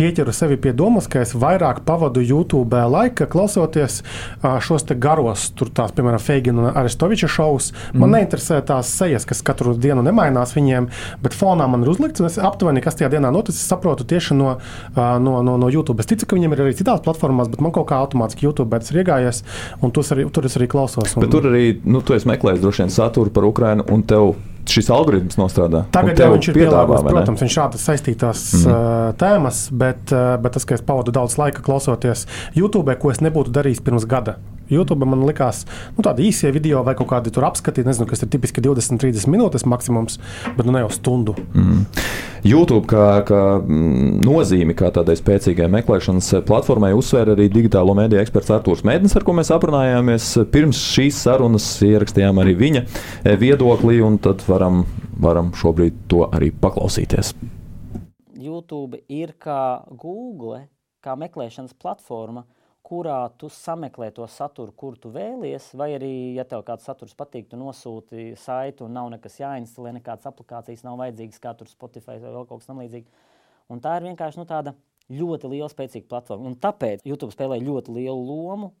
pieķeru 0.00 0.32
sevi 0.32 0.56
pie 0.60 0.72
domas, 0.76 1.06
ka 1.10 1.20
es 1.24 1.34
vairāk 1.36 1.82
pavadu 1.84 2.22
YouTube 2.24 2.78
laika 2.88 3.26
klausoties 3.30 4.00
šos 4.40 4.86
garos, 4.96 5.50
tur 5.58 5.68
tās, 5.76 5.92
piemēram, 5.96 6.22
Feigina 6.22 6.62
un 6.62 6.78
Aristoviča 6.80 7.28
šovus. 7.28 7.70
Man 7.92 8.08
mm. 8.08 8.14
neinteresē 8.16 8.60
tās 8.66 8.92
sejas, 8.96 9.26
kas 9.28 9.42
katru 9.44 9.74
dienu 9.76 10.04
nemainās 10.06 10.54
viņiem, 10.56 10.88
bet 11.20 11.36
fonā 11.36 11.68
man 11.70 11.84
ir 11.84 11.92
uzlikts, 11.92 12.22
un 12.22 12.30
es 12.30 12.38
aptuveni, 12.40 12.82
kas 12.84 12.96
tajā 12.96 13.10
dienā 13.12 13.32
noticis, 13.34 13.66
saprotu 13.68 14.06
tieši 14.08 14.38
no, 14.38 14.54
no, 14.96 15.36
no, 15.44 15.56
no 15.60 15.70
YouTube. 15.70 16.00
Es 16.00 16.08
ticu, 16.08 16.30
ka 16.30 16.38
viņiem 16.38 16.56
ir 16.56 16.64
arī 16.64 16.76
citās 16.78 17.04
platformās, 17.04 17.50
bet 17.52 17.60
man 17.64 17.74
kaut 17.76 17.90
kā 17.90 18.00
automātiski 18.00 18.48
YouTube 18.48 18.80
ir 18.80 19.02
iegājies, 19.02 19.44
un 19.84 19.92
arī, 19.92 20.30
tur 20.32 20.48
es 20.48 20.56
arī 20.56 20.70
klausos. 20.70 21.12
Un... 21.12 21.26
Bet 21.26 21.34
tur 21.34 21.50
arī, 21.52 21.74
nu, 21.84 22.00
tu 22.00 22.16
esi 22.16 22.30
meklējis 22.30 22.64
droši 22.64 22.86
vien 22.86 22.94
saturu 22.94 23.34
par 23.34 23.48
Ukrajinu, 23.50 23.84
un 23.92 24.06
tev 24.08 24.32
šis 24.68 24.90
algoritms 24.92 25.38
nostrādā. 25.40 25.84
Tagad 25.94 26.20
jau 26.20 26.30
viņš 26.34 26.50
ir 26.50 26.58
piedāvājis, 26.60 27.06
protams, 27.08 27.44
viņš 27.44 27.56
šādas 27.56 27.86
saistītās 27.88 28.44
mm. 28.60 28.70
uh, 28.70 29.10
tēmas, 29.20 29.64
bet, 29.72 30.02
uh, 30.14 30.34
bet 30.42 30.56
tas, 30.58 30.66
ka 30.68 30.76
es 30.78 30.84
pavadu 30.86 31.14
daudz 31.14 31.38
laika 31.40 31.64
klausoties 31.64 32.26
YouTube, 32.56 32.94
ko 33.00 33.14
es 33.14 33.22
nebūtu 33.24 33.54
darījis 33.56 33.82
pirms 33.86 34.08
gada. 34.10 34.38
YouTube 34.70 35.08
man 35.08 35.24
likās, 35.26 35.64
nu, 35.96 36.04
tādi 36.06 36.28
īsie 36.30 36.52
video 36.54 36.84
vai 36.86 36.94
kaut 36.98 37.10
kādi 37.10 37.32
tur 37.34 37.48
apskati, 37.48 37.84
nezinu, 37.86 38.08
kas 38.10 38.24
ir 38.24 38.30
tipiski 38.32 38.62
20, 38.64 39.00
30 39.02 39.30
minūtes 39.30 39.66
maksimums, 39.68 40.20
bet 40.56 40.68
nu 40.68 40.74
ne 40.76 40.84
jau 40.84 40.90
stundu. 40.94 41.36
Mm. 41.54 41.84
YouTube 42.46 42.86
kā, 42.88 43.20
kā 43.28 43.40
mm, 43.60 44.20
nozīmi, 44.24 44.76
kā 44.78 44.88
tādai 44.94 45.16
spēcīgai 45.18 45.68
meklēšanas 45.74 46.32
platformai, 46.48 46.92
uzsvēra 46.96 47.34
arī 47.36 47.50
digitālo 47.52 47.94
mediju 47.98 48.22
eksperts 48.22 48.52
Artūrs 48.56 48.84
Mēdnis, 48.86 49.16
ar 49.18 49.26
ko 49.26 49.34
mēs 49.36 49.52
aprunājāmies. 49.54 50.32
Pirms 50.52 50.80
šīs 50.94 51.20
sarunas 51.26 51.66
ierakstījām 51.84 52.40
arī 52.40 52.56
viņa 52.58 52.84
viedokli, 53.40 54.00
un 54.04 54.16
tad 54.22 54.44
varam, 54.48 54.84
varam 55.20 55.52
šobrīd 55.56 56.06
to 56.10 56.24
arī 56.30 56.52
paklausīties. 56.62 57.34
YouTube 58.40 59.02
ir 59.12 59.34
kā 59.40 59.84
Google, 59.92 60.64
kā 61.04 61.16
meklēšanas 61.20 61.76
platforma, 61.80 62.46
kurā 62.90 63.20
tu 63.38 63.48
sameklē 63.54 64.10
to 64.14 64.26
saturu, 64.26 64.74
kur 64.74 64.96
tu 64.98 65.12
vēlies, 65.14 65.70
vai 65.78 65.92
arī, 65.94 66.12
ja 66.34 66.44
tev 66.48 66.64
kāds 66.66 66.88
saturs 66.88 67.14
patīk, 67.18 67.46
tu 67.50 67.58
nosūti 67.60 68.32
saiti 68.40 68.82
un 68.86 68.96
nav 68.98 69.10
nekas 69.14 69.38
jāinstalē, 69.38 69.94
nekādas 70.00 70.26
aplikācijas 70.30 70.82
nav 70.86 70.98
vajadzīgas, 70.98 71.42
kā 71.42 71.54
tur 71.58 71.70
Spotify 71.70 72.18
vai 72.18 72.32
vēl 72.34 72.48
kaut 72.48 72.62
kas 72.62 72.70
tamlīdzīgs. 72.70 73.26
Un 73.70 73.82
tā 73.84 73.94
ir 73.98 74.08
vienkārši 74.08 74.42
nu, 74.42 74.46
tāda 74.50 74.74
ļoti 75.10 75.50
liela, 75.52 75.70
spēcīga 75.70 76.08
platforma. 76.10 76.50
Un 76.50 76.58
tāpēc 76.58 77.04
YouTube 77.06 77.34
spēlē 77.34 77.60
ļoti 77.62 77.94
lielu 77.94 78.24
lomu 78.26 78.72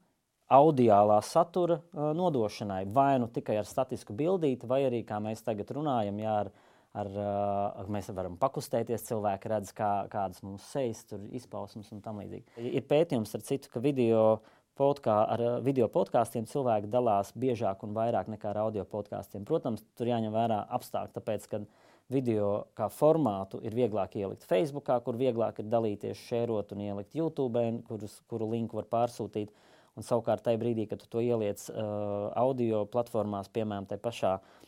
audiālā 0.50 1.20
satura 1.22 1.78
uh, 1.78 2.10
nodošanai. 2.16 2.82
Vai 2.90 3.12
nu 3.22 3.30
tikai 3.30 3.60
ar 3.60 3.68
statisku 3.68 4.16
bildīti, 4.18 4.66
vai 4.70 4.82
arī, 4.88 5.04
kā 5.06 5.20
mēs 5.22 5.44
tagad 5.46 5.70
runājam, 5.76 6.18
jā, 6.18 6.34
ar 6.46 6.50
ar, 6.96 7.10
uh, 7.14 7.90
mēs 7.92 8.10
varam 8.14 8.38
pakustēties, 8.40 9.04
cilvēki 9.10 9.50
redz, 9.52 9.74
kā, 9.76 9.90
kādas 10.10 10.42
mums 10.46 10.66
sejas, 10.72 11.04
izpausmes 11.36 11.90
un 11.94 12.02
tam 12.04 12.22
līdzīgi. 12.22 12.56
Ir 12.70 12.86
pētījums 12.90 13.34
ar 13.36 13.44
citu, 13.46 13.70
ka 13.72 13.82
video, 13.84 14.40
podkā, 14.80 15.16
ar 15.34 15.44
video 15.64 15.90
podkāstiem 15.92 16.48
cilvēki 16.48 16.90
dalās 16.90 17.34
biežāk 17.38 17.84
un 17.84 17.94
vairāk 17.96 18.30
nekā 18.32 18.52
ar 18.52 18.62
audio 18.64 18.86
podkāstiem. 18.88 19.44
Protams, 19.48 19.84
tur 19.98 20.10
jāņem 20.10 20.34
vērā 20.34 20.62
apstākļi, 20.78 21.16
tāpēc, 21.18 21.48
ka 21.50 21.62
video 22.10 22.52
kā 22.78 22.88
formātu 22.90 23.60
ir 23.62 23.76
vieglāk 23.76 24.16
ielikt 24.18 24.46
Facebook, 24.48 24.88
kur 25.04 25.18
vieglāk 25.20 25.60
ir 25.60 25.68
dalīties, 25.70 26.22
šērot 26.30 26.72
un 26.74 26.86
ielikt 26.88 27.14
YouTube, 27.14 27.66
kurus, 27.86 28.16
kuru 28.30 28.50
linku 28.50 28.80
var 28.80 28.88
pārsūtīt. 28.90 29.52
Un 29.98 30.06
savukārt, 30.06 30.44
tajā 30.46 30.56
brīdī, 30.56 30.86
kad 30.88 31.02
tu 31.02 31.08
to 31.10 31.20
ieliec 31.20 31.60
uh, 31.68 32.30
audio 32.38 32.84
platformās, 32.88 33.50
piemēram, 33.52 33.88
tajā 33.90 34.02
pašā 34.04 34.34
uh, 34.38 34.59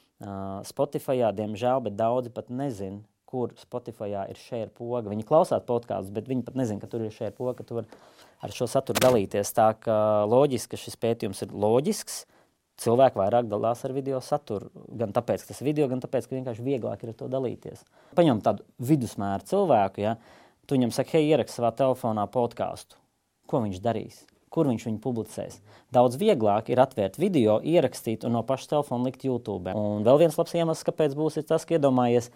Spotify, 0.69 1.19
diemžēl, 1.35 1.83
bet 1.87 1.97
daudzi 1.99 2.33
pat 2.35 2.51
nezina, 2.53 3.01
kur 3.33 3.55
Spotify 3.57 4.11
ir 4.29 4.37
šī 4.37 4.67
poga. 4.77 5.09
Viņi 5.09 5.25
klausās 5.27 5.65
podkāstus, 5.69 6.13
bet 6.15 6.29
viņi 6.29 6.45
pat 6.47 6.59
nezina, 6.59 6.83
ka 6.83 6.91
tur 6.91 7.07
ir 7.07 7.15
šī 7.15 7.31
poga, 7.37 7.57
ka 7.61 7.67
tu 7.69 7.79
vari 7.81 8.01
ar 8.45 8.53
šo 8.53 8.69
saturu 8.69 9.01
dalīties. 9.01 9.55
Tā 9.57 9.71
kā 9.81 9.97
loģiski, 10.29 10.75
ka 10.75 10.83
šis 10.83 10.99
pētījums 11.01 11.43
ir 11.47 11.55
loģisks. 11.65 12.23
Cilvēki 12.83 13.21
vairāk 13.21 13.49
dalās 13.51 13.85
ar 13.87 13.95
video 13.95 14.19
saturu. 14.25 14.71
Gan 14.99 15.13
tāpēc, 15.15 15.45
ka 15.45 15.53
tas 15.53 15.61
ir 15.63 15.69
video, 15.71 15.87
gan 15.91 16.01
tāpēc, 16.03 16.27
ka 16.27 16.37
vienkārši 16.37 16.65
vieglāk 16.67 17.05
ir 17.05 17.13
ar 17.13 17.19
to 17.19 17.29
dalīties. 17.31 17.85
Paņem 18.19 18.43
tādu 18.45 18.67
vidusmēru 18.83 19.47
cilvēku, 19.49 20.03
ja 20.03 20.17
tu 20.67 20.77
viņam 20.77 20.95
saki, 20.97 21.19
hei, 21.19 21.31
ieraksti 21.33 21.61
savā 21.61 21.71
telefonā 21.79 22.27
podkāstu. 22.33 22.99
Ko 23.47 23.61
viņš 23.63 23.81
darīs? 23.85 24.23
Kur 24.53 24.69
viņš 24.69 24.87
viņu 24.89 25.01
publicēs. 25.03 25.59
Daudz 25.93 26.19
vieglāk 26.21 26.71
ir 26.73 26.81
atvērt 26.83 27.19
video, 27.21 27.59
ierakstīt 27.65 28.27
un 28.29 28.37
no 28.37 28.45
paša 28.47 28.75
telefona 28.77 29.09
likt 29.09 29.27
YouTube. 29.27 29.75
Un 29.77 30.07
vēl 30.07 30.25
viens 30.25 30.39
labs 30.39 30.55
iemesls, 30.57 30.87
kāpēc 30.87 31.17
būs 31.19 31.41
tas, 31.49 31.67
ka 31.67 31.79
iedomājies, 31.79 32.31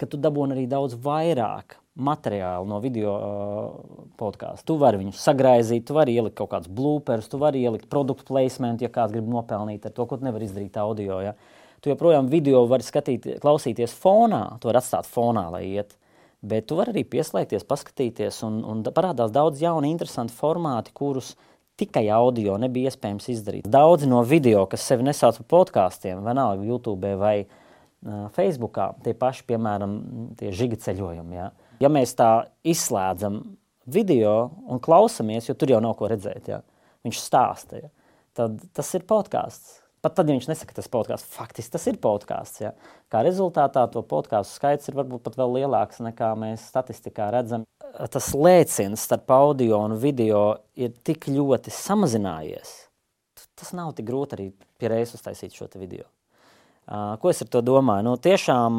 ka 0.00 0.08
tu 0.10 0.20
dabūni 0.20 0.56
arī 0.56 0.66
daudz 0.70 0.96
vairāk 1.00 1.78
materiālu 1.98 2.68
no 2.70 2.78
video 2.82 3.12
uh, 3.18 4.02
podkāstu. 4.18 4.68
Tu 4.70 4.76
vari 4.78 5.00
viņus 5.00 5.22
sagraizīt, 5.22 5.86
tu 5.88 5.96
vari 5.96 6.14
ielikt 6.14 6.36
kaut 6.38 6.52
kādus 6.52 6.70
bloopers, 6.70 7.26
tu 7.30 7.40
vari 7.42 7.64
ielikt 7.64 7.88
produktu 7.90 8.28
placement, 8.30 8.82
ja 8.82 8.90
kāds 8.92 9.14
grib 9.14 9.26
nopelnīt 9.30 9.88
ar 9.88 9.94
to, 9.96 10.06
ko 10.06 10.20
nevar 10.22 10.44
izdarīt 10.46 10.78
audio. 10.78 11.18
Ja? 11.24 11.34
Tu 11.82 11.90
joprojām 11.90 12.30
video 12.30 12.64
vari 12.70 12.86
skatīt, 12.86 13.26
klausīties 13.42 13.94
fonā, 13.98 14.44
tu 14.62 14.70
vari 14.70 14.80
atstāt 14.80 15.10
fonā, 15.10 15.48
lai 15.54 15.64
iet. 15.72 15.96
Bet 16.38 16.68
tu 16.70 16.76
vari 16.78 16.92
arī 16.94 17.02
pieslēgties, 17.10 17.66
paskatīties, 17.66 18.42
un, 18.46 18.60
un 18.62 18.82
parādās 18.94 19.32
daudz 19.34 19.58
jaunu, 19.62 19.88
interesantu 19.90 20.36
formātu, 20.38 20.92
kurus 20.94 21.32
tikai 21.78 22.04
audio 22.14 22.56
nebija 22.58 22.92
iespējams 22.92 23.26
izdarīt. 23.32 23.66
Daudzi 23.70 24.06
no 24.10 24.20
video, 24.26 24.64
kas 24.70 24.86
sevi 24.86 25.06
nesauc 25.06 25.40
par 25.40 25.48
podkāstiem, 25.54 26.22
vienalga 26.26 26.66
YouTube 26.66 27.10
vai 27.18 27.34
uh, 27.42 28.28
Facebook, 28.34 28.78
tie 29.02 29.14
paši, 29.18 29.44
piemēram, 29.50 29.98
tie 30.38 30.52
žiga 30.54 30.78
ceļojumi. 30.86 31.38
Ja? 31.38 31.50
ja 31.82 31.90
mēs 31.90 32.14
tā 32.18 32.30
izslēdzam 32.66 33.42
video 33.90 34.36
un 34.70 34.82
klausamies, 34.84 35.50
jo 35.50 35.58
tur 35.58 35.74
jau 35.74 35.82
nav 35.82 35.96
ko 35.98 36.10
redzēt, 36.10 36.50
ja? 36.50 36.62
viņš 37.06 37.22
stāsta, 37.22 37.82
ja? 37.82 37.92
tad 38.38 38.62
tas 38.74 38.94
ir 38.94 39.06
podkāsts. 39.10 39.80
Pat 40.08 40.18
tad, 40.18 40.30
ja 40.30 40.36
viņš 40.36 40.48
nesaka, 40.48 40.74
tas 40.78 40.88
podkāsts, 40.90 41.28
faktiski 41.36 41.74
tas 41.76 41.86
ir 41.90 42.00
podkāsts. 42.02 42.62
Ja? 42.64 42.72
Kā 43.12 43.22
rezultātā 43.26 43.84
to 43.92 44.02
podkāstu 44.08 44.56
skaits 44.56 44.88
ir 44.88 44.96
varbūt 44.98 45.26
pat 45.28 45.38
vēl 45.38 45.60
lielāks 45.60 46.00
nekā 46.04 46.32
mēs 46.40 46.66
statistikā 46.72 47.30
redzam. 47.34 47.68
Tas 48.12 48.32
lēciens 48.34 49.04
starp 49.04 49.30
audio 49.36 49.82
un 49.84 49.98
video 50.00 50.42
ir 50.78 50.96
tik 51.04 51.30
ļoti 51.30 51.72
samazinājies. 51.74 52.76
Tas 53.58 53.74
nav 53.76 53.94
tik 53.98 54.08
grūti 54.08 54.38
arī 54.38 54.52
pie 54.80 54.92
reizes 54.92 55.20
uztaisīt 55.20 55.54
šo 55.54 55.70
video. 55.76 56.08
Ko 56.88 57.28
es 57.28 57.42
ar 57.44 57.48
to 57.52 57.60
domāju? 57.60 58.00
Nu, 58.06 58.14
tiešām 58.16 58.78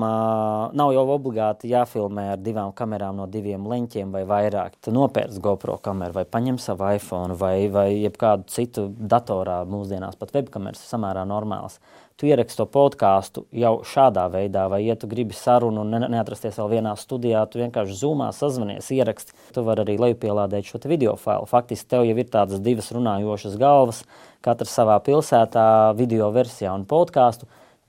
nav 0.74 0.92
jau 0.96 1.04
obligāti 1.14 1.70
jāfilmē 1.70 2.32
ar 2.34 2.40
divām 2.42 2.72
kamerām 2.74 3.20
no 3.22 3.28
diviem 3.30 3.68
leņķiem 3.70 4.10
vai 4.16 4.24
vairāk. 4.26 4.80
Tu 4.82 4.94
nopērci 4.96 5.38
GoPro 5.46 5.76
kameru 5.86 6.18
vai 6.18 6.24
paņem 6.26 6.58
savu 6.58 6.88
iPhone 6.96 7.38
vai, 7.38 7.68
vai 7.70 7.92
kādu 8.10 8.50
citu 8.50 8.88
datorā. 8.90 9.60
Mūsdienās 9.70 10.18
pat 10.18 10.34
webkameras 10.34 10.82
ir 10.82 10.90
samērā 10.90 11.28
normāls. 11.30 11.78
Tu 12.18 12.32
ieraksti 12.32 12.58
to 12.60 12.66
podkāstu 12.68 13.46
jau 13.56 13.76
šādā 13.86 14.26
veidā, 14.34 14.66
vai, 14.74 14.82
ja 14.88 14.98
tu 15.00 15.08
gribi 15.08 15.38
sarunu 15.38 15.86
un 15.86 15.94
ne, 15.94 16.02
neatrasties 16.12 16.58
vēl 16.60 16.74
vienā 16.74 16.96
studijā, 17.00 17.46
tu 17.48 17.62
vienkārši 17.62 17.96
zūmā 18.02 18.34
sazvanies, 18.36 18.90
ieraksti. 18.92 19.38
Tu 19.54 19.64
vari 19.64 19.86
arī 19.86 19.96
lejupielādēt 20.02 20.68
šo 20.68 20.82
video 20.90 21.14
failu. 21.16 21.48
Faktiski 21.48 21.94
tev 21.94 22.10
jau 22.10 22.18
ir 22.18 22.28
tādas 22.34 22.60
divas 22.66 22.90
runājošas 22.92 23.56
galvas, 23.62 24.04
katrs 24.44 24.74
savā 24.82 24.98
pilsētā, 25.06 25.70
video 25.96 26.34
versijā 26.36 26.74
un 26.76 26.90
podkāstu 26.90 27.48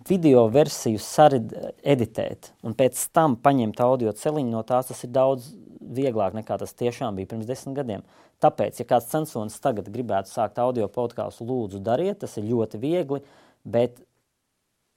video 0.09 0.47
versiju 0.53 1.01
sareditēt 1.03 2.53
un 2.65 2.77
pēc 2.77 3.01
tam 3.15 3.37
paņemt 3.41 3.81
audio 3.85 4.13
celiņu 4.17 4.55
no 4.55 4.63
tās, 4.67 4.89
tas 4.91 5.05
ir 5.05 5.13
daudz 5.15 5.51
vieglāk 5.81 6.37
nekā 6.37 6.59
tas 6.61 6.77
tiešām 6.77 7.19
bija 7.19 7.31
pirms 7.33 7.49
desmit 7.49 7.77
gadiem. 7.81 8.05
Tāpēc, 8.41 8.79
ja 8.81 8.87
kāds 8.89 9.11
censonis 9.11 9.59
tagad 9.61 9.91
gribētu 9.93 10.31
sākt 10.33 10.61
audio 10.63 10.87
podkāstu, 10.93 11.45
lūdzu, 11.49 11.83
dariet, 11.85 12.23
tas 12.23 12.39
ir 12.41 12.49
ļoti 12.49 12.81
viegli, 12.81 13.21
bet 13.69 13.99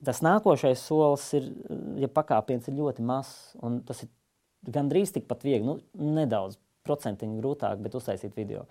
tas 0.03 0.21
nākošais 0.23 0.83
solis 0.83 1.25
ir, 1.39 1.49
ja 1.99 2.07
pakāpiens 2.11 2.69
ir 2.69 2.77
ļoti 2.79 3.03
mazs, 3.03 3.55
un 3.63 3.81
tas 3.87 4.05
ir 4.05 4.11
gandrīz 4.71 5.11
tikpat 5.15 5.43
viegli, 5.43 5.65
nu, 5.67 6.13
nedaudz 6.19 6.59
procentiņu 6.87 7.39
grūtāk, 7.41 7.83
bet 7.83 7.95
uztaisīt 7.99 8.35
video. 8.35 8.63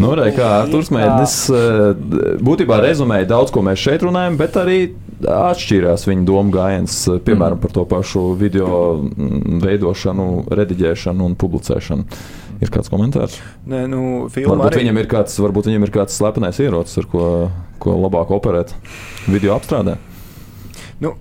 Nu, 0.00 0.12
re, 0.18 0.30
kā 0.36 0.48
Arthurs 0.62 0.90
Mēnesis 0.94 1.50
eh, 1.54 2.34
būtībā 2.44 2.80
rezumēja 2.84 3.28
daudz, 3.34 3.52
ko 3.54 3.62
mēs 3.66 3.80
šeit 3.82 4.04
runājam, 4.06 4.36
bet 4.40 4.58
arī 4.60 4.78
atšķīrās 5.20 6.06
viņa 6.08 6.26
domu 6.28 6.54
gājiens, 6.54 6.96
eh, 7.10 7.20
piemēram, 7.26 7.58
mm. 7.58 7.62
par 7.64 7.74
to 7.76 7.86
pašu 7.90 8.24
video 8.40 8.68
mm, 8.98 9.62
veidošanu, 9.64 10.28
rediģēšanu 10.60 11.26
un 11.30 11.38
publicēšanu. 11.40 12.20
Ir 12.60 12.68
kāds 12.72 12.92
komentārs? 12.92 13.38
Nē, 13.70 13.86
nu, 13.88 14.02
varbūt, 14.28 14.66
arī... 14.66 14.82
viņam 14.84 15.00
ir 15.00 15.08
kāds, 15.08 15.38
varbūt 15.40 15.70
viņam 15.70 15.86
ir 15.86 15.94
kāds 15.94 16.18
slepenais 16.20 16.60
ierocis, 16.60 16.98
ar 17.00 17.08
ko, 17.08 17.24
ko 17.80 17.96
labāk 18.02 18.32
operēt 18.36 18.74
video 19.30 19.56
apstrādē. 19.56 19.96
Nu, 21.00 21.14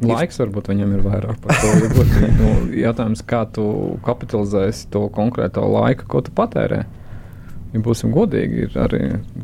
Laiks 0.00 0.40
varbūt 0.40 0.70
viņam 0.72 0.94
ir 0.96 1.02
vairāk 1.04 1.42
par 1.44 1.58
to. 1.60 1.72
Varbūt, 1.82 2.14
nu, 2.38 2.52
jautājums, 2.80 3.20
kā 3.28 3.42
tu 3.52 3.66
kapitalizēsi 4.06 4.88
to 4.94 5.04
konkrēto 5.12 5.66
laiku, 5.68 6.08
ko 6.08 6.22
tu 6.24 6.32
patērē. 6.36 6.86
Ja 7.70 7.80
būsim 7.84 8.10
godīgi, 8.10 8.64
ir 8.66 8.78
arī 8.82 9.00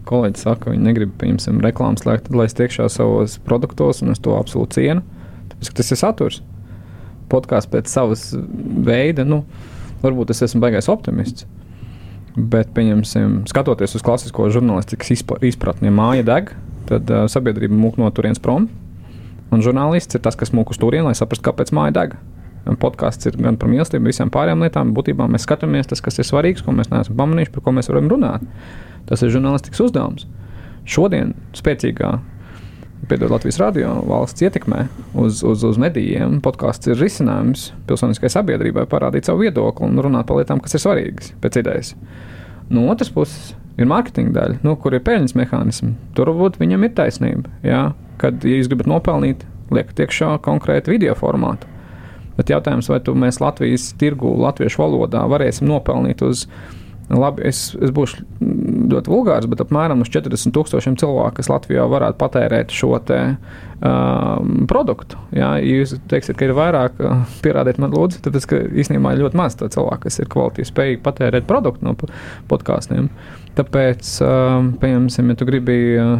kolēģi 0.08 0.40
saka, 0.40 0.64
ka 0.64 0.72
viņi 0.72 0.82
negrib, 0.82 1.12
piemēram, 1.20 1.60
reklāmas 1.62 2.02
slēgt, 2.02 2.32
lai 2.34 2.48
es 2.48 2.56
tiekšā 2.58 2.88
savos 2.90 3.36
produktos, 3.46 4.02
un 4.02 4.10
es 4.10 4.22
to 4.22 4.34
absolūti 4.34 4.80
cienu. 4.80 5.04
Tāpēc, 5.52 5.70
tas 5.78 5.92
ir 5.94 6.00
saturs. 6.00 6.40
Podkāsts 7.30 7.70
pēc 7.70 7.90
savas 7.90 8.32
veida, 8.86 9.22
nu, 9.26 9.44
varbūt 10.02 10.34
es 10.34 10.42
esmu 10.46 10.64
baigais 10.64 10.90
optimists. 10.90 11.46
Bet, 12.36 12.72
pieņemsim, 12.76 13.44
skatoties 13.48 13.94
uz 13.96 14.04
klasisko 14.04 14.50
žurnālistikas 14.52 15.14
izpratni, 15.14 15.88
ja 15.88 15.94
māja 15.94 16.26
deg, 16.26 16.50
tad 16.90 17.08
uh, 17.08 17.24
sabiedrība 17.30 17.78
mūk 17.78 17.96
no 18.02 18.10
turienes 18.14 18.42
prom. 18.42 18.66
Un 19.54 19.62
žurnālists 19.62 20.18
ir 20.18 20.22
tas, 20.24 20.34
kas 20.36 20.50
mūk 20.52 20.74
uz 20.74 20.82
turieni, 20.82 21.06
lai 21.06 21.14
saprastu, 21.16 21.46
kāpēc 21.46 21.70
māja 21.78 21.94
deg. 21.94 22.18
Podkāsts 22.66 23.28
ir 23.28 23.36
gan 23.38 23.58
par 23.60 23.70
mīlestību, 23.70 24.10
visām 24.10 24.30
pārējām 24.34 24.64
lietām. 24.64 24.92
Būtībā 24.96 25.28
mēs 25.30 25.46
skatāmies 25.46 25.90
tas, 25.90 26.02
kas 26.02 26.18
ir 26.18 26.26
svarīgs, 26.26 26.64
ko 26.66 26.74
mēs 26.74 26.90
neesam 26.90 27.18
pamanījuši, 27.18 27.52
par 27.54 27.64
ko 27.66 27.74
mēs 27.76 27.90
varam 27.92 28.10
runāt. 28.10 28.46
Tas 29.06 29.22
ir 29.22 29.30
žurnālistikas 29.34 29.84
uzdevums. 29.86 30.26
Šodien 30.86 31.34
spēcīgā 31.56 32.16
piedod 33.06 33.30
Latvijas 33.30 33.60
radio 33.62 33.92
valsts 34.06 34.42
ietekmē 34.42 34.86
uz, 35.14 35.42
uz, 35.46 35.62
uz 35.66 35.78
medijiem. 35.78 36.40
Podkāsts 36.42 36.90
ir 36.90 36.98
risinājums 36.98 37.68
pilsoniskai 37.86 38.32
sabiedrībai 38.32 38.86
parādīt 38.90 39.28
savu 39.28 39.44
viedokli 39.46 39.86
un 39.86 40.02
runāt 40.02 40.26
par 40.26 40.40
lietām, 40.40 40.62
kas 40.62 40.74
ir 40.74 40.82
svarīgas 40.82 41.30
pēc 41.42 41.60
idejas. 41.62 41.92
No 42.72 42.88
otras 42.90 43.12
puses 43.14 43.54
ir 43.78 43.86
mārketinga 43.86 44.34
daļa, 44.34 44.58
nu, 44.66 44.74
kur 44.80 44.96
ir 44.96 45.04
peļņas 45.06 45.36
mehānismi. 45.38 45.94
Tur 46.18 46.32
varbūt 46.32 46.58
viņam 46.62 46.88
ir 46.88 46.96
taisnība. 46.98 47.52
Jā 47.66 47.84
kad, 48.20 48.44
ja 48.44 48.58
jūs 48.58 48.70
gribat 48.70 48.88
nopelnīt, 48.90 49.44
liekat 49.74 50.06
iekšā 50.06 50.36
konkrēti 50.44 50.94
video 50.94 51.16
formātu. 51.18 51.68
Bet 52.36 52.52
jautājums, 52.52 52.90
vai 52.92 53.00
mēs 53.16 53.40
Latvijas 53.40 53.90
tirgu, 54.00 54.34
latviešu 54.44 54.82
valodā 54.82 55.22
varēsim 55.30 55.68
nopelnīt 55.70 56.24
uz, 56.26 56.46
labi, 57.12 57.44
es, 57.46 57.70
es 57.78 57.92
būšu 57.94 58.24
ļoti 58.90 59.10
vulgārs, 59.12 59.46
bet 59.50 59.62
apmēram 59.62 60.02
uz 60.02 60.10
40 60.10 60.54
tūkstošiem 60.54 60.96
cilvēku, 60.98 61.36
kas 61.38 61.50
Latvijā 61.52 61.86
varētu 61.90 62.18
patērēt 62.18 62.74
šo 62.74 62.96
te, 63.06 63.20
um, 63.78 64.66
produktu. 64.70 65.18
Ja 65.36 65.54
jūs 65.62 65.96
teiksiet, 66.10 66.36
ka 66.38 66.48
ir 66.48 66.54
vairāk, 66.56 66.98
pierādiet 67.44 67.80
man 67.82 67.94
lūdzu, 67.94 68.22
tāpēc, 68.24 68.48
ka 68.50 68.60
īstenībā 68.82 69.14
ir 69.14 69.24
ļoti 69.24 69.38
maz 69.38 69.58
cilvēku, 69.60 70.02
kas 70.06 70.20
ir 70.22 70.30
kvalitīvi 70.32 70.70
spējīgi 70.70 71.02
patērēt 71.04 71.48
produktu 71.48 71.86
no 71.86 71.94
podkāstiem. 72.50 73.10
Tāpēc, 73.56 74.08
piemēram, 74.82 75.06
ja 75.30 75.36
tu 75.38 75.48
gribi 75.48 75.76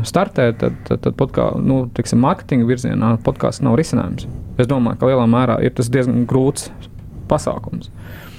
startēt, 0.09 0.61
tad, 0.63 0.79
tad, 0.89 1.03
tad 1.05 1.19
podkā, 1.19 1.51
nu, 1.61 1.83
tiksim, 1.97 2.23
marketinga 2.25 2.69
virzienā 2.69 3.17
podkāsts 3.27 3.65
nav 3.67 3.77
risinājums. 3.77 4.29
Es 4.57 4.71
domāju, 4.71 5.03
ka 5.03 5.11
lielā 5.11 5.27
mērā 5.29 5.59
ir 5.67 5.75
tas 5.77 5.91
diezgan 5.93 6.25
grūts 6.31 6.71
pasākums. 7.29 7.91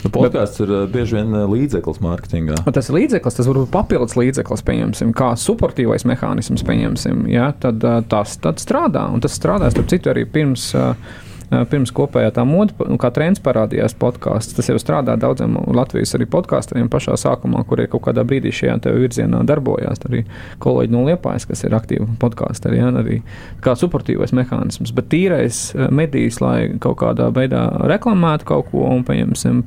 Nu, 0.04 0.12
podkāsts 0.14 0.62
ir 0.62 0.74
bieži 0.94 1.18
vien 1.18 1.34
līdzeklis 1.50 2.02
mārketingā. 2.04 2.60
Tas 2.74 2.92
ir 2.92 2.98
līdzeklis, 3.00 3.38
tas 3.40 3.48
var 3.50 3.62
būt 3.64 3.72
papildus 3.74 4.18
līdzeklis, 4.20 4.66
pieņemsim, 4.68 5.14
kā 5.18 5.32
supportīvais 5.40 6.06
mehānisms, 6.10 6.66
pieņemsim, 6.68 7.26
ja, 7.34 7.50
tad 7.62 7.82
tas 8.12 8.36
tad 8.44 8.62
strādā. 8.62 9.08
Un 9.14 9.24
tas 9.26 9.38
strādā, 9.38 9.72
starp 9.74 9.90
citu, 9.94 10.14
arī 10.14 10.28
pirms. 10.30 10.70
Uh, 10.78 11.24
pirms 11.48 11.94
kopējā 11.96 12.34
tā 12.36 12.44
moda, 12.48 12.76
nu, 12.90 12.98
kā 13.00 13.10
trends 13.16 13.42
parādījās 13.44 13.96
podkāsts. 14.00 14.56
Tas 14.58 14.68
jau 14.68 14.76
strādā 14.82 15.16
daudziem 15.20 15.56
Latvijas 15.76 16.16
arī 16.18 16.28
podkāstiem 16.32 16.90
pašā 16.92 17.16
sākumā, 17.22 17.64
kurie 17.70 17.88
kaut 17.92 18.04
kādā 18.10 18.26
brīdī 18.28 18.52
šajā 18.56 18.78
virzienā 18.98 19.44
darbojās. 19.48 20.04
Arī 20.10 20.26
kolēģi 20.64 20.94
no 20.94 21.06
Liepājas, 21.08 21.48
kas 21.48 21.64
ir 21.64 21.76
aktīvi 21.78 22.10
podkāsteri, 22.22 22.82
ja, 22.82 22.92
arī 22.92 23.22
kā 23.64 23.78
suportīvais 23.80 24.36
mehānisms. 24.36 24.94
Bet 24.98 25.10
tīrais 25.14 25.62
medijs, 25.96 26.42
lai 26.44 26.74
kaut 26.84 27.00
kādā 27.04 27.32
veidā 27.36 27.64
reklamētu 27.88 28.52
kaut 28.52 28.72
ko 28.74 28.88
un, 28.92 29.08
pieņemsim, 29.08 29.64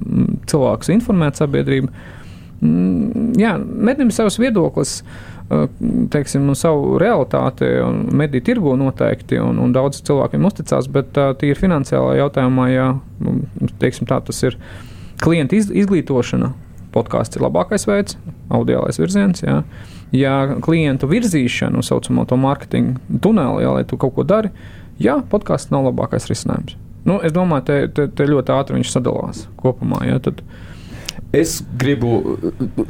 cilvēkus 0.50 0.92
informētu 0.98 1.44
sabiedrību. 1.44 1.92
Jā, 3.40 3.54
mednim 3.56 4.10
savus 4.12 4.36
viedokļus 4.42 4.98
teiksim, 6.10 6.46
savu 6.54 6.94
realitāti 7.00 7.68
un 7.82 8.04
mediju 8.16 8.44
tirgu 8.46 8.74
noteikti, 8.78 9.40
un, 9.42 9.58
un 9.62 9.72
daudz 9.74 10.02
cilvēkiem 10.06 10.46
uzticās, 10.46 10.88
bet 10.92 11.16
tīri 11.40 11.58
finansiālā 11.58 12.16
jautājumā, 12.20 12.66
ja 12.70 12.88
teiksim, 13.82 14.06
tā, 14.10 14.20
tas 14.26 14.42
ir 14.46 14.58
klienta 15.22 15.58
iz, 15.58 15.70
izglītošana. 15.70 16.52
Podkāsts 16.94 17.38
ir 17.38 17.44
labākais 17.44 17.86
veids, 17.86 18.16
audiālais 18.50 18.98
virziens. 18.98 19.44
Jā. 19.44 19.60
Ja 20.14 20.34
klientu 20.62 21.06
virzīšanu, 21.10 21.84
tā 21.84 21.86
saucamo 21.86 22.24
to 22.26 22.38
mārketinga 22.40 23.20
tuneli, 23.22 23.62
jā, 23.62 23.74
lai 23.76 23.84
tu 23.86 23.98
kaut 24.00 24.16
ko 24.16 24.26
dari, 24.26 24.50
jā, 24.98 25.20
podkāsts 25.30 25.70
nav 25.70 25.86
labākais 25.86 26.26
risinājums. 26.30 26.74
Nu, 27.06 27.20
es 27.24 27.34
domāju, 27.34 27.66
te, 27.68 27.76
te, 27.94 28.08
te 28.10 28.26
ļoti 28.26 28.54
ātri 28.54 28.78
viņš 28.78 28.90
sadalās 28.90 29.44
kopumā. 29.62 30.02
Jā, 30.08 30.18
tad, 30.24 30.42
uh, 30.42 30.69
Es 31.30 31.60
gribu 31.78 32.16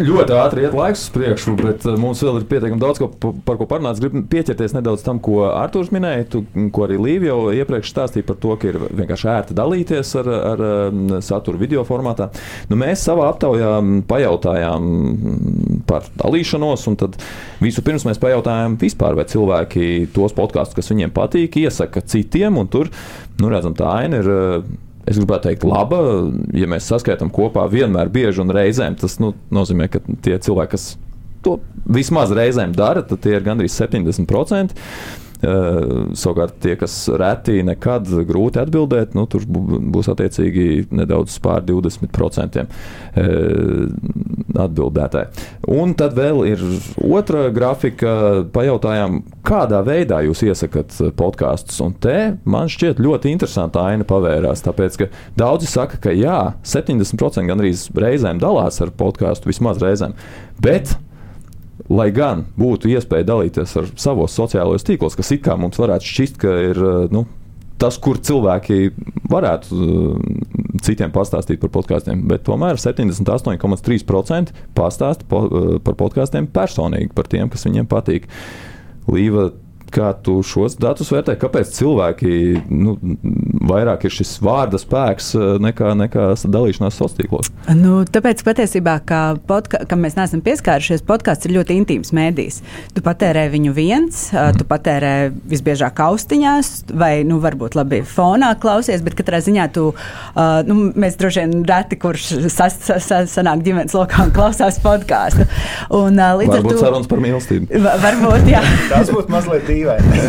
ļoti 0.00 0.32
ātri 0.32 0.62
iet 0.64 0.72
laiks 0.72 1.02
uz 1.04 1.12
priekšu, 1.12 1.52
bet 1.58 1.82
uh, 1.84 1.96
mums 2.00 2.22
vēl 2.24 2.38
ir 2.40 2.46
pietiekami 2.48 2.80
daudz, 2.80 2.96
ko, 3.02 3.10
par 3.44 3.58
ko 3.60 3.66
parunāt. 3.68 3.98
Es 3.98 4.00
gribu 4.00 4.22
pieķerties 4.32 4.72
nedaudz 4.78 5.04
tam, 5.04 5.20
ko 5.20 5.42
Arthurs 5.50 5.90
minēja, 5.92 6.24
tu, 6.32 6.42
ko 6.72 6.86
arī 6.86 6.96
Līvija 6.96 7.34
jau 7.34 7.52
iepriekš 7.52 7.92
stāstīja 7.92 8.28
par 8.30 8.40
to, 8.40 8.56
ka 8.56 8.70
ir 8.72 8.80
vienkārši 9.02 9.30
ērti 9.34 9.58
dalīties 9.60 10.14
ar, 10.22 10.32
ar 10.54 10.64
um, 10.70 11.04
saturu 11.24 11.60
video 11.60 11.84
formātā. 11.84 12.30
Nu, 12.72 12.80
mēs 12.80 13.04
savā 13.04 13.28
aptaujā 13.34 13.76
pajautājām 14.08 14.90
par 15.90 16.08
dalīšanos, 16.24 16.88
un 16.88 17.00
tad 17.04 17.20
vispirms 17.60 18.08
mēs 18.08 18.24
pajautājām 18.24 18.80
vispār, 18.80 19.20
vai 19.20 19.28
cilvēki 19.28 20.06
tos 20.16 20.32
podkāstus, 20.36 20.80
kas 20.80 20.94
viņiem 20.94 21.12
patīk, 21.12 21.60
iesaka 21.60 22.00
citiem, 22.08 22.56
un 22.56 22.72
tur, 22.72 22.88
nu, 23.36 23.52
redzam, 23.52 23.76
tā 23.76 23.98
aina 24.00 24.24
ir 24.24 24.38
es 25.08 25.18
gribētu 25.18 25.48
teikt, 25.48 25.66
laba. 25.68 26.00
Ja 26.56 26.68
mēs 26.70 26.88
saskaitām 26.90 27.32
kopā 27.34 27.66
vienmēr 27.70 28.10
bieži 28.12 28.42
un 28.44 28.52
reizēm, 28.54 28.98
tas 29.00 29.18
nu, 29.22 29.32
nozīmē, 29.54 29.88
ka 29.92 30.02
tie 30.24 30.36
cilvēki, 30.42 30.74
kas 30.76 30.90
to 31.44 31.58
vismaz 31.88 32.32
reizēm 32.36 32.74
dara, 32.76 33.02
tad 33.06 33.22
tie 33.24 33.36
ir 33.38 33.46
gandrīz 33.46 33.76
70%. 33.80 34.76
Savukārt 35.40 36.58
tie, 36.60 36.74
kas 36.80 36.94
reti 37.20 37.62
nekad 37.64 38.08
grūti 38.28 38.60
atbildēt, 38.60 39.14
nu, 39.16 39.24
tur 39.30 39.46
būs 39.48 40.10
attiecīgi 40.12 40.90
nedaudz 40.92 41.38
pār 41.40 41.64
20% 41.64 42.66
atbildētāji. 44.60 45.46
Un 45.72 45.94
tad 45.98 46.16
vēl 46.18 46.42
ir 46.50 46.64
otra 47.00 47.48
grafika. 47.54 48.12
Pajautājām, 48.52 49.20
kādā 49.46 49.80
veidā 49.86 50.20
jūs 50.26 50.44
iesakāt 50.44 50.96
podkāstus. 51.16 51.78
Un 51.84 51.94
te 52.02 52.16
man 52.44 52.70
šķiet 52.70 53.00
ļoti 53.02 53.32
interesanta 53.32 53.86
aina 53.88 54.06
pavērās. 54.08 54.64
Tāpēc, 54.66 54.98
ka 55.00 55.10
daudzi 55.40 55.70
saka, 55.70 56.00
ka 56.04 56.14
jā, 56.14 56.40
70% 56.66 57.48
gandrīz 57.48 57.88
reizēm 57.96 58.42
dalās 58.42 58.80
ar 58.84 58.92
podkāstu, 58.96 59.50
vismaz 59.52 59.80
reizēm. 59.82 60.16
Bet 60.60 60.96
lai 61.90 62.08
gan 62.14 62.46
būtu 62.58 62.90
iespēja 62.92 63.26
dalīties 63.32 63.76
ar 63.80 63.90
savos 63.98 64.34
sociālajos 64.38 64.86
tīklos, 64.86 65.18
kas 65.18 65.32
it 65.34 65.44
kā 65.46 65.56
mums 65.58 65.80
varētu 65.80 66.06
šķist, 66.06 66.40
ka 66.40 66.54
ir 66.70 66.80
nu, 67.10 67.24
tas, 67.80 67.96
kur 68.02 68.20
cilvēki 68.20 68.92
varētu 69.30 69.88
citiem 70.84 71.12
pastāstīt 71.14 71.60
par 71.62 71.72
podkāstiem, 71.74 72.22
bet 72.30 72.44
tomēr 72.46 72.78
78,3% 72.80 74.54
pastāsta 74.76 75.26
po, 75.28 75.42
par 75.84 75.98
podkāstiem 75.98 76.48
personīgi, 76.52 77.12
par 77.16 77.28
tiem, 77.30 77.50
kas 77.52 77.66
viņiem 77.66 77.88
patīk. 77.90 78.28
Līva 79.10 79.50
Kā 79.90 80.12
tu 80.14 80.36
šos 80.46 80.76
datus 80.78 81.08
vērtē? 81.10 81.34
Kāpēc 81.40 81.72
cilvēki 81.74 82.30
nu, 82.70 82.94
vairāk 83.66 84.04
ir 84.06 84.14
šis 84.14 84.36
vārda 84.44 84.78
spēks 84.78 85.32
eh, 85.34 85.46
nekā, 85.66 85.94
nekā 85.98 86.26
dalīšanās 86.46 86.94
sociālos 86.94 87.16
tīklos? 87.18 87.50
Nu, 87.74 88.00
tāpēc 88.06 88.44
patiesībā, 88.46 89.00
ka, 89.06 89.20
podka, 89.50 89.82
ka 89.90 89.98
mēs 89.98 90.14
neesam 90.18 90.44
pieskārušies, 90.46 91.02
podkāsts 91.06 91.48
ir 91.48 91.56
ļoti 91.58 91.80
intīms 91.80 92.14
mēdījis. 92.14 92.60
Tu 92.94 93.02
patērē 93.02 93.48
viņu 93.50 93.74
viens, 93.74 94.20
mm. 94.30 94.60
tu 94.60 94.68
patērē 94.70 95.14
visbiežāk 95.50 95.98
austiņās, 96.06 96.72
vai 96.94 97.12
nu, 97.26 97.40
varbūt 97.42 97.74
labi 97.78 98.02
fonā 98.06 98.52
klausies, 98.62 99.02
bet 99.02 99.18
katrā 99.18 99.42
ziņā 99.42 99.66
tu, 99.74 99.88
uh, 99.90 100.60
nu, 100.70 100.78
mēs 100.94 101.18
droši 101.18 101.44
vien 101.44 101.66
reti, 101.66 101.98
kurš 101.98 102.28
sas, 102.46 102.78
sas, 102.78 103.10
sas, 103.10 103.34
sanāk 103.34 103.66
ģimenes 103.66 103.98
lokā 103.98 104.28
un 104.28 104.34
klausās 104.38 104.78
podkāstu. 104.84 105.48
Un, 105.98 106.14
uh, 106.14 106.38
varbūt 106.38 106.76
tu, 106.76 106.80
sarunas 106.84 107.10
par 107.10 107.22
mīlestību. 107.26 107.82
Varbūt, 108.06 108.48
jā. 108.54 108.62
Tas 108.94 109.10
būtu 109.10 109.34
mazliet 109.34 109.66
dīvaini 109.66 109.79
dīvaini. 109.80 110.24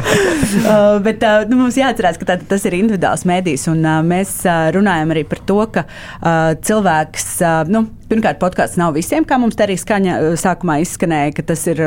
uh, 0.70 0.98
bet 1.04 1.24
uh, 1.26 1.44
nu, 1.50 1.62
mums 1.64 1.78
jāatcerās, 1.80 2.20
ka 2.20 2.32
tā, 2.32 2.40
tas 2.52 2.66
ir 2.68 2.78
individuāls 2.80 3.26
mēdījis. 3.28 3.70
Un, 3.72 3.82
uh, 3.84 4.00
mēs 4.06 4.40
uh, 4.46 4.68
runājam 4.76 5.16
arī 5.16 5.24
par 5.28 5.42
to, 5.48 5.62
ka 5.74 5.86
uh, 5.86 6.52
cilvēks. 6.66 7.32
Uh, 7.40 7.72
nu, 7.72 7.86
Pirmkārt, 8.10 8.40
podkāsts 8.42 8.74
nav 8.74 8.96
visiem, 8.96 9.22
kā 9.22 9.36
mums 9.38 9.54
te 9.54 9.62
arī 9.62 9.76
skaņa 9.78 10.14
sākumā 10.40 10.80
izskanēja, 10.82 11.30
ka 11.36 11.44
tas 11.52 11.60
ir 11.70 11.78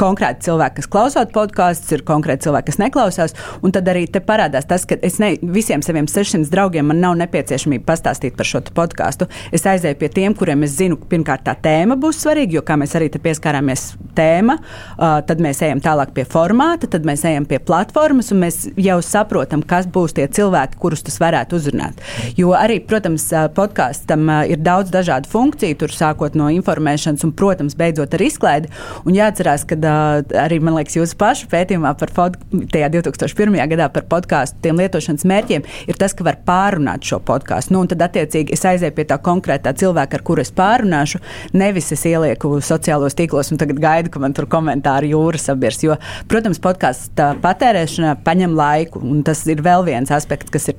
konkrēti 0.00 0.46
cilvēki, 0.46 0.78
kas 0.78 0.86
klausās 0.88 1.26
podkāstus, 1.34 1.90
ir 1.92 2.04
konkrēti 2.08 2.46
cilvēki, 2.46 2.70
kas 2.70 2.78
neklausās. 2.80 3.34
Un 3.60 3.74
tad 3.76 3.90
arī 3.92 4.06
te 4.08 4.22
parādās 4.24 4.64
tas, 4.70 4.86
ka 4.88 4.96
es 5.04 5.18
ne, 5.20 5.34
visiem 5.52 5.84
saviem 5.84 6.08
600 6.08 6.48
draugiem 6.48 6.88
man 6.88 7.02
nav 7.04 7.18
nepieciešamība 7.20 7.84
pastāstīt 7.90 8.38
par 8.38 8.48
šo 8.48 8.62
podkāstu. 8.72 9.28
Es 9.52 9.68
aizēju 9.68 10.00
pie 10.00 10.08
tiem, 10.16 10.36
kuriem 10.38 10.64
es 10.64 10.78
zinu, 10.78 10.96
pirmkārt 11.10 11.44
tā 11.44 11.52
tēma 11.68 12.00
būs 12.00 12.22
svarīga, 12.24 12.56
jo 12.56 12.64
kā 12.64 12.78
mēs 12.80 12.96
arī 12.96 13.10
pieskārāmies 13.12 13.84
tēma, 14.16 14.56
uh, 14.56 15.18
tad 15.28 15.44
mēs 15.44 15.60
ejam 15.66 15.84
tālāk 15.84 16.16
pie 16.16 16.24
formāta, 16.56 16.88
tad 16.88 17.04
mēs 17.04 17.24
ejam 17.28 17.44
pie 17.44 17.58
platformas 17.60 18.30
un 18.32 18.40
mēs 18.40 18.66
jau 18.80 18.96
saprotam, 19.04 19.62
kas 19.62 19.86
būs 19.86 20.14
tie 20.16 20.26
cilvēki, 20.26 20.78
kurus 20.80 21.02
tas 21.04 21.18
varētu 21.20 21.56
uzrunāt. 21.58 22.00
Jo 22.36 22.54
arī, 22.56 22.78
protams, 22.80 23.28
podkāstam 23.54 24.24
ir 24.48 24.62
daudz 24.64 24.90
dažādu 24.90 25.28
funkciju 25.28 25.76
tur 25.76 25.92
sākot 25.92 26.36
no 26.36 26.48
informēšanas 26.52 27.24
un, 27.26 27.34
protams, 27.36 27.76
beidzot 27.76 28.14
ar 28.16 28.24
izklaidi. 28.24 28.70
Un 29.04 29.16
jāatcerās, 29.16 29.66
ka 29.68 29.76
arī, 30.46 30.60
man 30.64 30.78
liekas, 30.78 30.96
jūsu 30.96 31.18
pašu 31.20 31.50
pētījumā 31.52 31.92
par 32.00 32.12
pod, 32.16 32.38
2001. 32.52 33.58
gadā 33.74 33.90
par 33.92 34.06
podkāstu 34.08 34.62
tiem 34.64 34.80
lietošanas 34.80 35.26
mērķiem 35.28 35.66
ir 35.86 36.00
tas, 36.00 36.16
ka 36.16 36.24
var 36.24 36.40
pārunāt 36.46 37.04
šo 37.04 37.20
podkāstu. 37.20 37.74
Nu, 37.76 37.84
tad, 37.90 38.00
attiecīgi, 38.08 38.56
es 38.56 38.64
aizēju 38.64 38.96
pie 38.96 39.06
tā 39.12 39.20
konkrētā 39.20 39.74
cilvēka, 39.76 40.16
ar 40.16 40.24
kuru 40.24 40.44
es 40.44 40.54
pārunāšu, 40.56 41.20
nevis 41.52 41.92
es 41.92 42.06
ielieku 42.08 42.56
sociālos 42.64 43.18
tīklos 43.18 43.52
un 43.52 43.60
tagad 43.60 43.82
gaidu, 43.82 44.14
ka 44.14 44.22
man 44.22 44.36
tur 44.36 44.48
komentāri 44.50 45.12
jūra 45.12 45.40
sabirs. 45.40 45.82
Jo, 45.84 45.98
protams, 46.30 46.45
podkāstu 46.62 47.30
patērēšana 47.42 48.16
paņem 48.26 48.54
laiku, 48.56 49.02
tas 49.26 49.42
ir 49.50 49.62
vēl 49.66 49.82
viens 49.88 50.12
aspekts, 50.14 50.52
kas 50.54 50.68
ir 50.70 50.76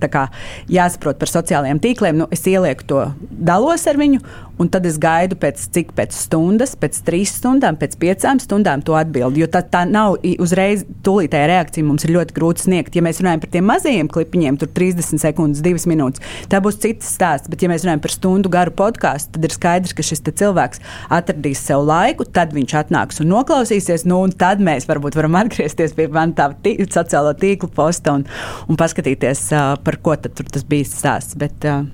jāsaprot 0.72 1.20
par 1.20 1.32
sociālajiem 1.32 1.80
tīkliem. 1.84 2.22
Nu, 2.24 2.28
es 2.32 2.46
ielieku 2.48 2.88
to, 2.88 3.02
dalos 3.28 3.84
ar 3.88 4.00
viņu, 4.00 4.22
un 4.58 4.70
tad 4.74 4.88
es 4.90 4.98
gaidu 5.02 5.38
pēc 5.40 5.62
cik 5.74 5.92
pēc 5.98 6.16
stundas, 6.16 6.76
pēc 6.80 7.02
trīs 7.06 7.34
stundām, 7.38 7.78
pēc 7.78 7.98
piecām 8.00 8.40
stundām 8.42 8.82
to 8.86 8.96
atbildi. 8.98 9.44
Jo 9.44 9.50
tā, 9.52 9.62
tā 9.62 9.84
nav 9.90 10.18
uzreiz 10.42 10.86
tūlītēja 11.06 11.50
reakcija. 11.52 11.86
Mums 11.88 12.08
ir 12.08 12.16
ļoti 12.16 12.36
grūti 12.38 12.66
sniegt. 12.66 12.96
Ja 12.98 13.04
mēs 13.06 13.22
runājam 13.22 13.44
par 13.44 13.52
tiem 13.54 13.68
mazajiem 13.70 14.10
klipiņiem, 14.14 14.58
tur 14.62 14.72
30 14.74 15.22
sekundes, 15.22 15.62
2 15.66 15.90
minūtes, 15.92 16.24
tā 16.52 16.62
būs 16.64 16.80
cits 16.84 17.12
stāsts. 17.18 17.52
Bet, 17.52 17.62
ja 17.64 17.72
mēs 17.72 17.86
runājam 17.86 18.04
par 18.04 18.14
stundu 18.14 18.52
garu 18.54 18.74
podkāstu, 18.78 19.36
tad 19.36 19.48
ir 19.48 19.54
skaidrs, 19.54 19.96
ka 19.98 20.06
šis 20.06 20.24
cilvēks 20.28 20.82
atradīs 21.14 21.62
sev 21.64 21.86
laiku, 21.88 22.26
tad 22.26 22.56
viņš 22.56 22.78
atnāks 22.82 23.22
un 23.24 23.32
noklausīsies. 23.34 24.08
Nu, 24.10 24.24
un 24.26 24.34
tad 24.34 24.64
mēs 24.64 24.90
varbūt 24.90 25.18
varam 25.18 25.38
atgriezties 25.38 25.57
pie 25.98 26.08
man 26.14 26.34
tā 26.38 26.50
tī, 26.64 26.78
sociālo 26.86 27.34
tīklu 27.38 27.70
posta 27.76 28.16
un, 28.18 28.26
un 28.68 28.80
paskatīties, 28.80 29.48
uh, 29.54 29.76
par 29.84 30.00
ko 30.04 30.16
tas 30.22 30.68
bija 30.68 30.90
stāsts. 30.90 31.38
Bet, 31.40 31.66
uh, 31.68 31.86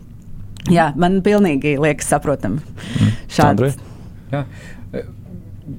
Jā, 0.71 0.91
man 0.95 1.19
pilnīgi 1.23 1.75
liekas 1.81 2.07
saprotami. 2.13 2.61
Mm. 2.95 3.11
Šādi. 3.35 3.73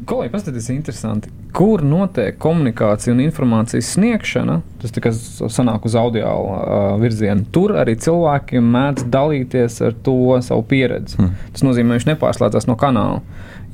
Kolēģi, 0.08 0.30
paskatieties, 0.32 0.68
interesanti. 0.72 1.30
Kur 1.54 1.82
notiek 1.84 2.38
komunikācija 2.40 3.12
un 3.12 3.20
informācijas 3.22 3.92
sniegšana? 3.94 4.56
Tas 4.80 4.94
tikai 4.96 5.12
sanāk 5.14 5.84
uz 5.86 5.96
audio 6.00 6.30
uh, 6.32 6.84
virzienu. 7.00 7.44
Tur 7.54 7.76
arī 7.78 7.94
cilvēki 8.00 8.62
mēdz 8.64 9.06
dalīties 9.12 9.78
ar 9.86 9.96
to 10.06 10.16
savu 10.44 10.64
pieredzi. 10.72 11.18
Mm. 11.20 11.34
Tas 11.54 11.66
nozīmē, 11.66 11.92
ka 11.92 12.00
viņš 12.00 12.08
nepārslēdzas 12.10 12.68
no 12.68 12.78
kanāla. 12.80 13.20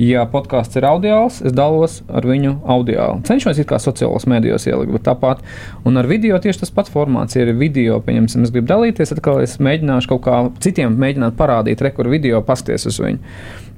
Ja 0.00 0.22
podkāsts 0.32 0.78
ir 0.78 0.86
audiāls, 0.88 1.42
es 1.44 1.52
dalos 1.52 1.98
ar 2.08 2.24
viņu 2.24 2.54
audiāli. 2.72 3.20
Cenšos 3.28 3.58
it 3.60 3.68
kā 3.68 3.76
sociālos 3.82 4.24
mēdījos 4.30 4.64
ielikt, 4.70 4.94
bet 4.94 5.04
tāpat. 5.10 5.42
Un 5.84 6.00
ar 6.00 6.08
video 6.08 6.38
tieši 6.40 6.62
tas 6.62 6.72
pats 6.72 6.92
formāts. 6.94 7.36
Ir 7.36 7.52
video, 7.58 7.98
pieņemsim, 8.06 8.46
es 8.46 8.52
gribu 8.54 8.70
dalīties, 8.70 9.12
tad 9.12 9.28
es 9.44 9.58
mēģināšu 9.60 10.08
kaut 10.14 10.22
kā 10.24 10.38
citiem 10.64 10.96
mēģināt 10.96 11.36
parādīt, 11.36 11.84
rekur 11.84 12.08
video, 12.08 12.40
pasties 12.46 12.88
uz 12.88 12.96
viņu. 13.02 13.20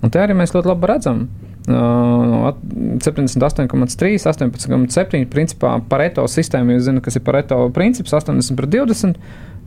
Un 0.03 0.15
te 0.15 0.23
arī 0.23 0.37
mēs 0.39 0.55
ļoti 0.55 0.71
labi 0.71 0.91
redzam. 0.93 1.25
Uh, 1.63 2.53
78,3, 3.03 4.23
18,7. 4.23 5.27
Principā 5.31 5.77
Pareto 5.91 6.29
sistēma, 6.31 6.77
jūs 6.77 6.87
zināt, 6.87 7.03
kas 7.07 7.19
ir 7.19 7.25
Pareto 7.27 7.65
princips, 7.75 8.15
80 8.15 8.59
pret 8.59 8.71
20, 8.77 9.19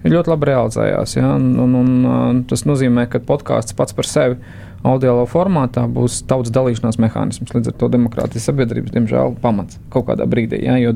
ir 0.05 0.15
ļoti 0.15 0.31
labi 0.31 0.49
realizējās. 0.53 1.17
Ja? 1.19 1.33
Un, 1.35 1.51
un, 1.59 1.75
un, 1.81 2.41
tas 2.47 2.63
nozīmē, 2.63 3.09
ka 3.11 3.23
podkāsts 3.27 3.75
pats 3.75 3.95
par 3.95 4.07
sevi 4.07 4.39
audio 4.86 5.17
formātā 5.29 5.86
būs 5.91 6.21
tautas 6.29 6.53
dalīšanās 6.55 6.99
mehānisms. 7.01 7.53
Līdz 7.55 7.71
ar 7.71 7.77
to 7.81 7.89
demokrātijas 7.93 8.47
sabiedrības, 8.49 8.93
diemžēl, 8.95 9.36
pamats 9.43 9.79
kaut 9.93 10.07
kādā 10.09 10.27
brīdī. 10.29 10.61
Ja, 10.65 10.77
jo 10.81 10.95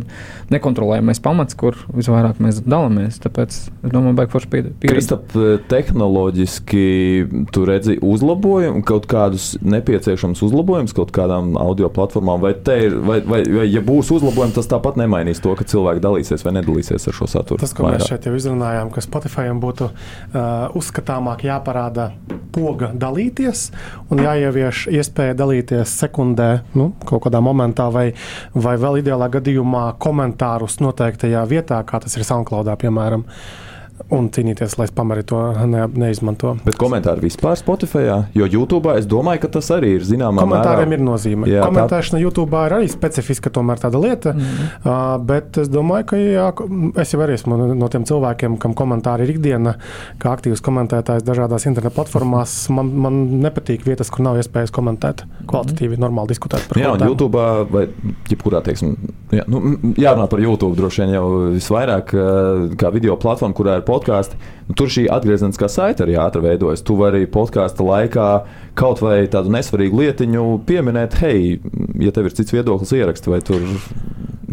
nekontrolējamais 0.53 1.21
pamats, 1.23 1.57
kur 1.59 1.77
visvairāk 1.95 2.41
mēs 2.43 2.61
dalāmies. 2.65 3.19
Tāpēc 3.23 3.55
es 3.55 3.93
domāju, 3.93 4.15
ka 4.21 4.35
forši 4.35 4.51
pieredzi. 4.53 4.75
Kristap, 4.89 5.33
tehnoloģiski 5.71 6.85
tu 7.55 7.65
redzi 7.67 7.97
uzlabojumu, 8.05 8.83
kaut 8.87 9.09
kādus 9.09 9.51
nepieciešamus 9.65 10.43
uzlabojumus 10.45 10.95
kaut 10.97 11.13
kādām 11.15 11.55
audio 11.59 11.89
platformām, 11.93 12.41
vai, 12.43 12.53
ir, 12.79 12.97
vai, 13.05 13.19
vai, 13.25 13.41
vai 13.43 13.67
ja 13.69 13.83
būs 13.85 14.11
uzlabojumi, 14.15 14.55
tas 14.55 14.69
tāpat 14.69 14.99
nemainīs 14.99 15.41
to, 15.43 15.53
ka 15.57 15.67
cilvēki 15.67 16.03
dalīsies 16.03 16.45
vai 16.45 16.55
nedalīsies 16.59 17.09
ar 17.09 17.17
šo 17.17 17.29
saturu. 17.29 17.61
Tas, 17.61 17.73
ko 17.75 17.87
vairāk. 17.87 18.03
mēs 18.03 18.11
šeit 18.11 18.29
jau 18.29 18.35
izrunājām, 18.37 18.91
ka 18.93 19.03
Spotifyam 19.03 19.61
būtu 19.63 19.89
uh, 19.89 20.77
uzskatāmāk 20.79 21.45
jāparāda 21.47 22.11
poga 22.55 22.91
dalīties 22.97 23.69
un 24.09 24.23
jāievieš 24.23 24.87
iespēja 24.93 25.37
dalīties 25.39 25.95
sekundē, 26.03 26.49
nu, 26.79 26.91
kaut 27.05 27.25
kādā 27.27 27.41
momentā, 27.43 27.89
vai, 27.93 28.09
vai 28.53 28.75
vēl 28.81 29.01
ideālā 29.03 29.29
gadījumā 29.39 29.87
komentārus 30.01 30.79
noteiktajā 30.83 31.45
vietā, 31.49 31.81
kā 31.87 32.01
tas 32.03 32.17
ir 32.17 32.27
SoundCloudā, 32.27 32.77
piemēram. 32.79 33.25
Uh, 33.25 33.68
un 34.15 34.29
cīnīties, 34.33 34.75
lai 34.79 34.87
Spamari 34.89 35.23
to 35.27 35.39
ne, 35.69 35.83
neizmanto. 35.99 36.55
Bet 36.65 36.77
komentāri 36.79 37.27
vispār 37.27 37.57
Spotify, 37.59 38.05
jo 38.35 38.47
YouTube 38.49 38.93
es 38.97 39.07
domāju, 39.09 39.43
ka 39.45 39.51
tas 39.59 39.69
arī 39.75 39.95
ir 39.97 40.05
zināmā 40.07 40.41
mērā. 40.41 40.47
Komentāriem 40.47 40.95
ir 40.95 41.03
nozīme. 41.03 41.49
Jā, 41.49 41.65
Komentēšana 41.67 42.17
tā... 42.17 42.23
YouTube 42.23 42.63
ir 42.65 42.75
arī 42.79 42.89
specifiska 42.91 43.51
tomēr 43.53 43.81
tāda 43.83 44.01
lieta, 44.01 44.33
mm 44.33 44.39
-hmm. 44.39 44.69
uh, 44.83 45.25
bet 45.31 45.57
es 45.61 45.69
domāju, 45.69 46.05
ka 46.11 46.21
jā, 46.21 46.47
es 47.01 47.13
jau 47.13 47.21
arī 47.25 47.37
esmu 47.37 47.57
no 47.75 47.87
tiem 47.87 48.05
cilvēkiem, 48.09 48.57
kam 48.57 48.73
komentāri 48.73 49.27
ir 49.27 49.35
ikdiena, 49.35 49.75
kā 50.19 50.33
aktīvs 50.33 50.63
komentētājs 50.65 51.25
dažādās 51.27 51.67
internetu 51.67 51.95
platformās. 51.95 52.69
Man, 52.69 52.93
man 52.95 53.41
nepatīk 53.43 53.85
vietas, 53.85 54.09
kur 54.09 54.23
nav 54.25 54.37
iespējas 54.37 54.71
komentēt 54.71 55.25
kvalitatīvi, 55.45 55.95
mm 55.95 55.95
-hmm. 55.95 56.05
normāli 56.07 56.27
diskutēt 56.33 56.67
par 56.69 56.77
jā, 56.77 56.95
YouTube 57.05 57.37
vai 57.71 57.87
jebkurā, 58.29 58.61
teiksim, 58.63 58.95
jā, 59.31 59.43
nu, 59.47 59.77
jārunā 59.97 60.27
par 60.27 60.39
YouTube 60.39 60.75
droši 60.75 61.01
vien 61.01 61.13
jau 61.13 61.27
visvairāk 61.53 62.13
kā 62.79 62.91
video 62.93 63.15
platforma, 63.15 63.53
kurā 63.55 63.77
ir 63.77 63.81
podkāsti, 63.89 64.37
nu, 64.69 64.77
tur 64.77 64.91
šī 64.93 65.07
atgriezeniskā 65.11 65.69
saite 65.71 66.05
arī 66.05 66.17
ātri 66.21 66.45
veidojas. 66.45 66.85
Tu 66.85 66.97
vari 66.99 67.25
podkāstu 67.29 67.87
laikā 67.89 68.29
kaut 68.79 69.03
vai 69.03 69.21
tādu 69.31 69.51
nesvarīgu 69.53 70.03
lietiņu 70.03 70.45
pieminēt, 70.67 71.19
hei, 71.23 71.59
ja 71.99 72.15
tev 72.15 72.29
ir 72.29 72.37
cits 72.37 72.55
viedoklis, 72.55 72.95
ieraksti 72.95 73.33
vai 73.33 73.41
tur 73.45 73.65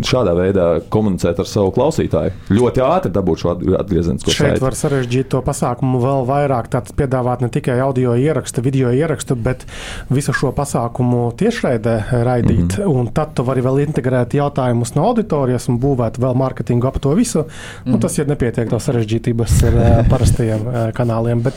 šādā 0.05 0.33
veidā 0.37 0.67
komunicēt 0.93 1.39
ar 1.41 1.49
savu 1.49 1.71
klausītāju. 1.77 2.33
Ļoti 2.53 2.83
ātri 2.85 3.13
dabūt 3.15 3.43
šo 3.43 3.53
atgriezenisko 3.79 4.29
saiti. 4.33 4.39
Šeit 4.43 4.63
var 4.65 4.77
sarežģīt 4.77 5.31
to 5.33 5.41
pasākumu 5.47 6.01
vēl 6.03 6.27
vairāk. 6.29 6.69
Tāds 6.73 6.95
piedāvāt 6.97 7.45
ne 7.45 7.51
tikai 7.53 7.79
audio 7.85 8.17
ierakstu, 8.19 8.65
video 8.65 8.93
ierakstu, 8.93 9.39
bet 9.41 9.65
visu 10.13 10.35
šo 10.37 10.53
pasākumu 10.57 11.31
tiešraidē 11.41 11.97
raidīt. 12.13 12.79
Mm 12.79 12.85
-hmm. 12.85 13.01
Un 13.01 13.13
tad 13.13 13.35
tu 13.35 13.45
vari 13.45 13.65
vēl 13.65 13.87
integrēt 13.87 14.37
jautājumus 14.37 14.95
no 14.97 15.07
auditorijas 15.09 15.69
un 15.69 15.81
būvēt 15.81 16.21
vēl 16.21 16.35
mārketingu 16.35 16.89
ap 16.89 17.01
to 17.01 17.15
visu. 17.15 17.39
Mm 17.39 17.47
-hmm. 17.47 17.93
nu, 17.93 17.99
tas 17.99 18.19
ir 18.19 18.29
nepietiek 18.29 18.69
to 18.71 18.77
sarežģītības 18.77 19.63
ar 19.67 19.75
uh, 19.75 20.09
parastajiem 20.09 20.67
uh, 20.67 20.75
kanāliem. 20.93 21.43
Bet, 21.43 21.55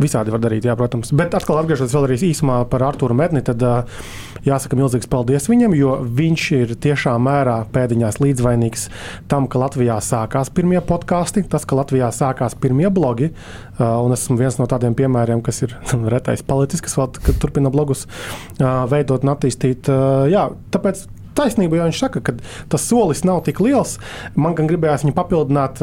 Visādi 0.00 0.32
var 0.32 0.40
darīt, 0.42 0.64
jā, 0.64 0.74
protams. 0.78 1.12
Bet 1.16 1.34
atkal 1.36 1.60
atgriežoties 1.60 1.94
vēl 1.96 2.06
arī 2.08 2.16
īsumā 2.30 2.62
par 2.70 2.84
Arthuru 2.86 3.16
Medni, 3.16 3.42
tad 3.44 3.62
jāsaka 4.46 4.78
milzīgs 4.78 5.10
paldies 5.10 5.48
viņam, 5.50 5.74
jo 5.76 5.96
viņš 6.20 6.46
ir 6.56 6.74
tiešā 6.80 7.14
mērā 7.20 7.58
pēdiņās 7.74 8.20
līdzvainīgs 8.22 8.86
tam, 9.30 9.48
ka 9.50 9.60
Latvijā 9.60 9.98
sākās 10.04 10.52
pirmie 10.56 10.80
podkāsti, 10.84 11.44
tas, 11.52 11.68
ka 11.68 11.78
Latvijā 11.78 12.08
sākās 12.16 12.56
pirmie 12.60 12.88
blogi. 12.92 13.30
Un 13.80 14.16
esmu 14.16 14.38
viens 14.40 14.56
no 14.60 14.68
tādiem 14.70 14.96
piemēriem, 14.96 15.44
kas 15.44 15.62
ir 15.66 15.76
retais 16.14 16.44
palicis, 16.46 16.82
kas 16.84 16.96
vēl 16.96 17.36
turpina 17.42 17.72
blogus 17.72 18.06
veidot 18.58 19.26
un 19.26 19.34
attīstīt. 19.34 19.92
Jā, 20.32 20.48
tāpēc 20.72 21.06
taisnība, 21.38 21.78
jo 21.78 21.88
viņš 21.88 22.02
saka, 22.02 22.22
ka 22.24 22.34
tas 22.72 22.86
solis 22.86 23.22
nav 23.26 23.42
tik 23.46 23.62
liels. 23.64 23.96
Man 24.34 24.56
gan 24.58 24.70
gribējās 24.70 25.04
viņu 25.06 25.16
papildināt, 25.16 25.82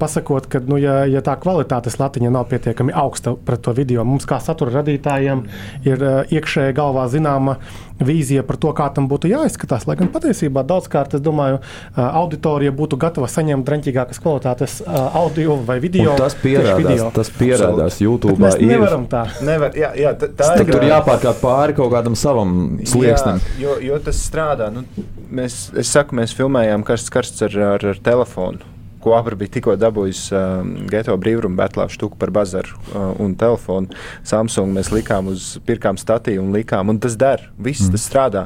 pasakot, 0.00 0.48
ka, 0.50 0.62
nu, 0.66 0.78
ja, 0.80 1.02
ja 1.10 1.22
tā 1.24 1.36
kvalitātes 1.40 1.98
latiņa 2.00 2.32
nav 2.34 2.48
pietiekami 2.52 2.94
augsta 2.96 3.34
pret 3.34 3.64
to 3.66 3.74
video, 3.76 4.04
mums 4.08 4.28
kā 4.28 4.40
satura 4.42 4.80
radītājiem 4.80 5.44
ir 5.88 6.06
iekšēji 6.30 6.76
galvā 6.76 7.06
zināma 7.12 7.58
vīzija 8.04 8.44
par 8.46 8.58
to, 8.60 8.72
kā 8.76 8.88
tam 8.94 9.08
būtu 9.10 9.30
jāizskatās. 9.30 9.86
Lai 9.88 9.96
gan 10.00 10.10
patiesībā 10.12 10.64
daudzkārt, 10.66 11.16
es 11.18 11.24
domāju, 11.24 11.60
auditorija 11.96 12.72
būtu 12.76 12.98
gatava 13.00 13.28
saņemt 13.30 13.66
drāmīgākas 13.68 14.22
kvalitātes 14.22 14.80
audio 14.86 15.58
vai 15.66 15.78
video. 15.82 16.14
Un 16.14 16.20
tas 16.20 16.36
pierādās, 16.40 16.80
video. 16.80 17.10
tas 17.14 17.32
pierādās 17.36 18.00
YouTube. 18.02 18.38
Mēs 18.42 18.58
nevaram 18.62 19.06
tā. 19.10 19.26
Nevar, 19.46 19.76
jā, 19.78 19.92
jā, 19.98 20.14
tā, 20.18 20.30
tā 20.40 20.50
ir. 20.60 20.66
Tur 20.70 20.88
jāpārkāp 20.88 21.40
pāri 21.42 21.76
kaut 21.78 21.92
kādam 21.94 22.18
savam 22.18 22.80
slieksnim. 22.86 23.40
Jā, 23.60 23.64
jo, 23.66 23.78
jo 23.90 24.02
tas 24.04 24.20
strādā. 24.24 24.70
Nu, 24.74 24.84
mēs, 25.30 25.62
es 25.78 25.92
saku, 25.92 26.18
mēs 26.20 26.34
filmējām 26.36 26.86
karsts 26.86 27.12
karsts 27.12 27.48
ar, 27.48 27.56
ar, 27.74 27.88
ar 27.94 28.04
telefonu 28.04 28.69
ko 29.02 29.14
Abra 29.18 29.38
bija 29.38 29.56
tikko 29.56 29.76
dabūjis 29.80 30.26
uh, 30.34 30.60
Geto 30.90 31.16
brīvrumu 31.20 31.58
betlā 31.60 31.88
štuku 31.92 32.18
par 32.20 32.32
bazaru 32.34 32.76
uh, 32.76 33.14
un 33.22 33.34
telefonu. 33.38 33.90
Samsung 34.26 34.76
mēs 34.76 34.92
likām 34.94 35.32
uz, 35.32 35.56
pirkām 35.66 35.98
statīvu 36.00 36.44
un 36.44 36.52
likām, 36.56 36.92
un 36.92 37.00
tas 37.02 37.16
der, 37.20 37.48
viss 37.58 37.88
mm. 37.88 37.96
tas 37.96 38.06
strādā. 38.10 38.44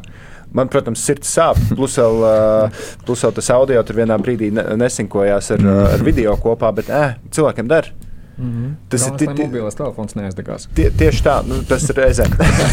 Man, 0.54 0.70
protams, 0.70 1.02
sirds 1.02 1.32
sāp. 1.34 1.58
Plus 1.74 1.98
vēl, 1.98 2.20
uh, 2.22 2.86
plus 3.06 3.26
vēl 3.26 3.34
tas 3.34 3.50
audio 3.56 3.82
tur 3.82 3.98
vienā 3.98 4.18
brīdī 4.22 4.52
nesinkojās 4.54 5.50
ar, 5.56 5.66
uh, 5.66 5.84
ar 5.96 6.04
video 6.06 6.36
kopā, 6.38 6.70
bet 6.76 6.90
eh, 6.94 7.16
cilvēkiem 7.34 7.70
der. 7.70 7.90
Mm 8.38 8.50
-hmm. 8.50 8.70
Tas 8.88 9.00
Galvenais, 9.06 9.38
ir 9.38 9.44
mobilais 9.46 9.74
telefons 9.74 10.14
neaizdegās. 10.14 10.68
Tie, 10.74 10.90
tieši 10.90 11.22
tā, 11.22 11.34
nu, 11.46 11.62
tas 11.68 11.88
ir 11.90 11.96
reizē. 11.96 12.24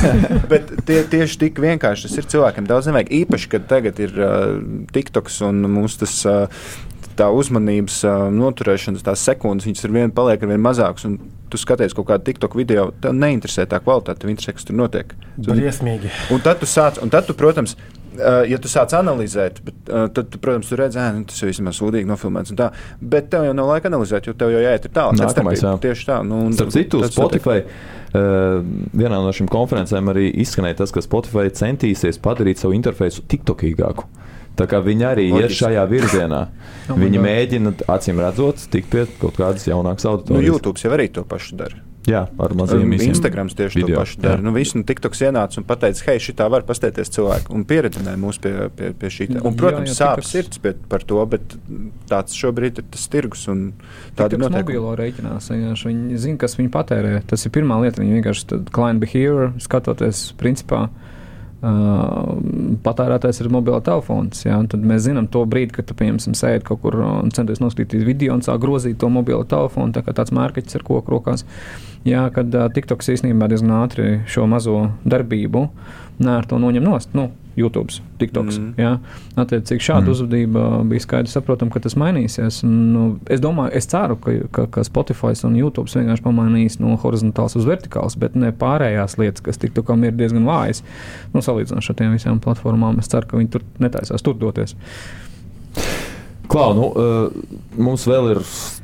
Bet 0.51 0.71
tie, 0.85 1.03
tieši 1.03 1.37
tik 1.37 1.59
vienkārši 1.59 2.07
tas 2.07 2.17
ir 2.17 2.25
cilvēkiem 2.25 2.65
daudz 2.67 2.87
nevajag. 2.89 3.11
Īpaši, 3.11 3.49
kad 3.49 3.67
tagad 3.67 3.99
ir 3.99 4.09
uh, 4.17 4.57
TikToks 4.93 5.41
un 5.41 5.61
mums 5.61 5.97
tas 5.97 6.25
uh, 6.25 6.47
tā 7.21 7.29
uzmanības 7.37 8.01
noturēšanas, 8.35 9.05
tās 9.05 9.23
sekundes, 9.29 9.69
viņas 9.69 9.87
ar 9.87 9.95
vienu 9.95 10.15
paliek 10.17 10.41
ar 10.41 10.51
vien 10.51 10.65
mazākas. 10.65 11.07
Tu 11.51 11.59
skaties 11.59 11.95
kaut 11.95 12.07
kādu 12.07 12.29
TikTok 12.29 12.53
video, 12.55 12.89
tev 13.03 13.15
neinteresē 13.17 13.65
tā 13.69 13.81
kvalitāte, 13.83 14.23
tev 14.23 14.31
interesē, 14.31 14.55
kas 14.55 14.67
tur 14.67 14.77
notiek. 14.79 15.11
Briesmīgi. 15.35 16.11
Un 16.31 16.43
tad 16.43 16.61
tu 16.61 16.69
sāc, 16.69 17.01
un 17.03 17.11
tad 17.11 17.27
tu, 17.27 17.35
protams, 17.35 17.75
ja 18.47 18.59
tu 18.61 18.71
sāc 18.71 18.93
analizēt, 18.95 19.59
bet, 19.65 19.81
tad, 19.87 20.29
tu, 20.31 20.39
protams, 20.41 20.69
tu 20.71 20.79
redzi, 20.79 20.99
ka 20.99 21.25
tas 21.27 21.41
jau 21.43 21.49
vismaz 21.49 21.79
sūdīgi 21.79 22.07
nofilmēts. 22.07 22.55
Tā, 22.59 22.69
bet 23.13 23.27
tev 23.33 23.49
jau 23.49 23.55
nav 23.57 23.71
laika 23.71 23.91
analizēt, 23.91 24.31
jo 24.31 24.35
tev 24.37 24.53
jau 24.55 24.63
jāiet 24.63 24.87
tālāk. 24.87 25.19
Nākamais, 25.19 25.63
jā. 25.63 25.75
Tieši 25.83 26.07
tā. 26.07 26.21
Nu, 26.27 26.45
Starp 26.55 26.73
citu, 26.75 27.03
Spotify. 27.11 27.65
Uh, 28.11 28.59
vienā 28.91 29.21
no 29.23 29.31
šīm 29.31 29.47
konferencēm 29.51 30.09
arī 30.11 30.25
izskanēja 30.43 30.81
tas, 30.81 30.91
ka 30.91 31.03
Spotify 31.03 31.47
centīsies 31.55 32.19
padarīt 32.19 32.59
savu 32.59 32.75
interfeisu 32.75 33.23
tiktokīgāku. 33.31 34.07
Tā 34.59 34.67
kā 34.69 34.81
viņi 34.83 35.05
arī 35.07 35.29
Loģiski. 35.31 35.47
iet 35.47 35.59
šajā 35.63 35.85
virzienā. 35.91 36.43
Oh 36.91 36.97
viņi 36.97 37.19
mēģina, 37.23 37.71
acīm 37.93 38.17
redzot, 38.19 38.65
tikt 38.73 38.89
pie 38.91 39.05
kaut 39.21 39.37
kādas 39.37 39.63
jaunākas 39.69 40.03
auditorijas. 40.09 40.43
Nu, 40.43 40.49
YouTube 40.49 40.81
jau 40.81 40.89
arī 40.91 41.05
to 41.13 41.21
pašu 41.29 41.55
dara. 41.59 41.77
Jā, 42.09 42.23
ar 42.41 42.55
maziem 42.57 42.89
īstiem. 42.95 43.13
Instagrams 43.13 43.53
tieši 43.55 43.77
video, 43.77 43.93
to 43.93 44.01
pašu 44.01 44.21
dara. 44.23 44.41
Nu, 44.43 44.51
visu 44.55 44.79
nu, 44.79 44.85
TikToks 44.89 45.21
ienāca 45.27 45.61
un 45.61 45.67
teica, 45.69 46.03
hei, 46.09 46.17
šī 46.25 46.33
tā 46.41 46.47
var 46.51 46.65
pastēties 46.67 47.13
cilvēku 47.13 47.53
un 47.55 47.63
pieredzināja 47.69 48.19
mūs 48.19 48.41
pie, 48.41 48.55
pie, 48.75 48.89
pie 48.97 49.11
šī. 49.13 49.29
Un, 49.37 49.55
protams, 49.59 49.91
jā, 49.91 49.93
jā, 49.93 49.97
sāp 49.99 50.19
tikas... 50.19 50.33
sirds 50.33 50.63
pie, 50.65 50.73
par 50.91 51.05
to, 51.07 51.21
bet 51.31 51.55
tāds 52.09 52.35
šobrīd 52.41 52.81
ir 52.81 52.89
tas 52.91 53.05
tirgus 53.13 53.45
un 53.53 53.63
tādi 54.17 54.35
ir 54.35 54.43
noteikumi. 54.43 54.81
Mobilo 54.81 54.97
reiķinās, 54.99 55.51
viņi 55.53 56.19
zina, 56.25 56.41
kas 56.41 56.57
viņi 56.57 56.73
patērē. 56.73 57.13
Tas 57.29 57.45
ir 57.45 57.53
pirmā 57.55 57.77
lieta, 57.85 58.01
viņi 58.01 58.17
vienkārši 58.17 58.63
client 58.73 59.05
behavior 59.05 59.53
skatoties 59.61 60.31
principā. 60.41 60.89
Uh, 60.89 61.11
patērētājs 61.61 63.43
ir 63.43 63.49
mobila 63.53 63.81
telefons. 63.85 64.45
Ja? 64.47 64.57
Tad 64.69 64.85
mēs 64.87 65.05
zinām 65.05 65.27
to 65.31 65.43
brīdi, 65.49 65.75
kad 65.75 65.87
tu 65.89 65.97
piemēram 65.97 66.35
sēdi 66.37 66.65
kaut 66.65 66.81
kur 66.81 66.97
un 67.05 67.29
centies 67.35 67.61
noskatīties 67.61 68.05
video 68.07 68.33
un 68.33 68.41
sāk 68.45 68.63
grozīt 68.63 68.97
to 69.01 69.09
mobilo 69.13 69.43
telefonu, 69.45 69.93
tā 69.93 70.01
kā 70.05 70.15
tāds 70.17 70.33
mērķis 70.33 70.79
ar 70.79 70.85
koku 70.87 71.13
rokās. 71.13 71.45
Jā, 72.07 72.25
kad 72.33 72.49
uh, 72.57 72.65
TikToks 72.73 73.11
īstenībā 73.13 73.45
diezgan 73.51 73.75
ātri 73.77 74.07
šo 74.25 74.47
mazo 74.49 74.87
darbību 75.05 75.67
nē, 76.21 76.39
ar 76.39 76.49
to 76.49 76.57
noņem 76.61 76.85
nost. 76.85 77.13
Nu, 77.17 77.29
YouTube, 77.59 77.93
TikToks. 78.21 78.57
Mm. 78.59 78.73
Jā. 78.79 78.91
Attiecīgi, 79.41 79.83
šāda 79.83 80.05
mm. 80.05 80.13
uzvedība 80.13 80.65
bija 80.87 81.03
skaidrs, 81.03 81.35
saprotam, 81.35 81.71
ka 81.73 81.81
tas 81.83 81.97
mainīsies. 81.99 82.61
Un, 82.67 82.75
nu, 82.93 83.05
es 83.31 83.43
domāju, 83.43 83.73
es 83.77 83.89
ceru, 83.91 84.17
ka, 84.21 84.35
ka, 84.55 84.67
ka 84.77 84.85
Spotify 84.87 85.33
un 85.47 85.57
YouTube 85.59 85.91
vienkārši 85.91 86.25
pamainīs 86.25 86.79
no 86.81 86.95
horizontāls 87.01 87.57
uz 87.59 87.67
vertikāls, 87.67 88.17
bet 88.19 88.37
ne 88.39 88.53
pārējās 88.55 89.17
lietas, 89.21 89.43
kas 89.45 89.59
TikTokam 89.61 90.05
ir 90.07 90.15
diezgan 90.17 90.47
vājas. 90.47 90.83
Nu, 91.35 91.43
salīdzinot 91.43 91.91
ar 91.91 91.99
tiem 91.99 92.15
visām 92.15 92.39
platformām, 92.43 93.01
es 93.01 93.11
ceru, 93.11 93.29
ka 93.29 93.41
viņi 93.41 93.51
tur 93.55 93.67
netaisās 93.83 94.25
tur 94.25 94.37
doties. 94.39 94.77
Klau, 96.51 96.73
nu, 96.75 96.87
uh, 96.91 97.59
mums 97.79 98.03
vēl 98.09 98.33
ir 98.33 98.41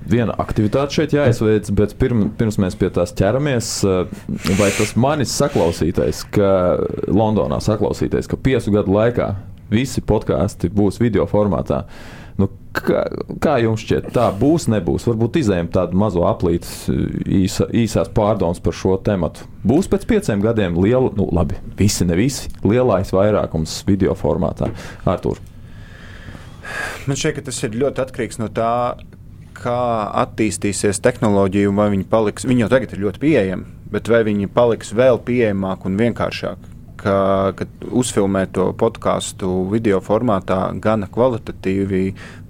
viena 0.08 0.36
aktivitāte 0.40 0.96
šeit 0.96 1.16
jāizveic, 1.18 1.68
bet 1.76 1.98
pirm, 2.00 2.30
pirms 2.40 2.56
mēs 2.64 2.78
pie 2.80 2.88
tās 2.96 3.12
ķeramies, 3.18 3.72
uh, 3.84 4.06
vai 4.56 4.70
tas 4.78 4.94
manis 4.96 5.34
saklausītais, 5.36 6.24
ka 6.32 6.52
Londonā 7.12 7.60
saklausītais, 7.64 8.30
ka 8.32 8.40
piecu 8.40 8.72
gadu 8.78 8.96
laikā 8.96 9.34
visi 9.74 10.00
podkāsti 10.00 10.72
būs 10.72 11.02
video 11.04 11.28
formātā. 11.28 11.84
Nu, 12.38 12.48
kā, 12.72 13.02
kā 13.44 13.58
jums 13.64 13.84
šķiet, 13.84 14.12
tā 14.16 14.30
būs, 14.40 14.70
nebūs? 14.72 15.10
Varbūt 15.10 15.42
izējām 15.42 15.72
tādu 15.74 15.98
mazo 16.00 16.24
aplīti, 16.30 16.96
īsa, 17.42 17.68
īsās 17.74 18.14
pārdomas 18.16 18.62
par 18.64 18.78
šo 18.78 18.96
tematu. 19.04 19.50
Būs 19.68 19.90
pēc 19.92 20.08
pieciem 20.08 20.46
gadiem 20.46 20.78
liela, 20.80 21.12
nu 21.18 21.28
labi, 21.36 21.60
visi, 21.82 22.08
ne 22.08 22.16
visi, 22.16 22.54
lielais 22.64 23.12
vairākums 23.12 23.82
video 23.90 24.16
formātā. 24.16 24.72
Artur. 25.04 25.42
Man 27.08 27.20
šķiet, 27.20 27.38
ka 27.38 27.48
tas 27.50 27.62
ir 27.64 27.78
ļoti 27.80 28.04
atkarīgs 28.04 28.42
no 28.42 28.50
tā, 28.54 28.72
kā 29.58 29.82
attīstīsies 30.24 31.02
tehnoloģija, 31.04 31.74
vai 31.76 31.90
viņi 31.96 32.08
paliks. 32.12 32.48
Viņi 32.48 32.66
jau 32.66 32.72
tagad 32.72 32.94
ir 32.94 33.04
ļoti 33.06 33.22
pieejami, 33.24 33.78
bet 33.94 34.10
vai 34.12 34.24
viņi 34.28 34.50
paliks 34.54 34.94
vēl 34.98 35.22
pieejamāki 35.28 35.90
un 35.90 36.02
vienkāršāki. 36.02 36.74
Ka, 36.98 37.18
kad 37.54 37.84
uzfilmē 37.94 38.48
to 38.50 38.72
podkāstu 38.74 39.52
video 39.70 40.00
formātā, 40.02 40.58
gana 40.82 41.06
kvalitatīvi, 41.14 42.08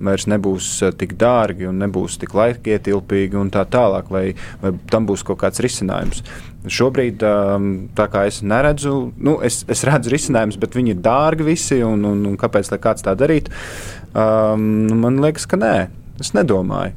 vairs 0.08 0.24
nebūs 0.32 0.70
eh, 0.88 0.94
tik 0.96 1.18
dārgi 1.20 1.68
un 1.68 1.82
nebūs 1.84 2.16
tik 2.22 2.32
laikietilpīgi 2.38 3.36
un 3.36 3.52
tā 3.52 3.66
tālāk, 3.68 4.08
vai, 4.08 4.24
vai 4.62 4.72
tam 4.88 5.10
būs 5.10 5.26
kaut 5.28 5.42
kāds 5.44 5.60
risinājums. 5.66 6.24
Šobrīd, 6.74 7.24
ehm, 7.24 7.70
tā 7.98 8.08
kā 8.12 8.26
es 8.30 8.42
neredzu, 8.46 8.94
nu, 9.18 9.38
es, 9.46 9.62
es 9.72 9.84
redzu 9.88 10.12
risinājumus, 10.14 10.60
bet 10.62 10.78
viņi 10.78 10.96
ir 10.96 11.04
dārgi 11.06 11.48
visi, 11.48 11.80
un, 11.86 12.06
un, 12.08 12.26
un 12.32 12.38
kāpēc 12.40 12.72
kāds 12.84 13.06
tā 13.06 13.14
darītu? 13.18 13.54
Um, 14.18 14.88
man 15.04 15.22
liekas, 15.24 15.48
ka 15.50 15.60
nē, 15.60 15.76
es 16.24 16.34
nedomāju. 16.38 16.96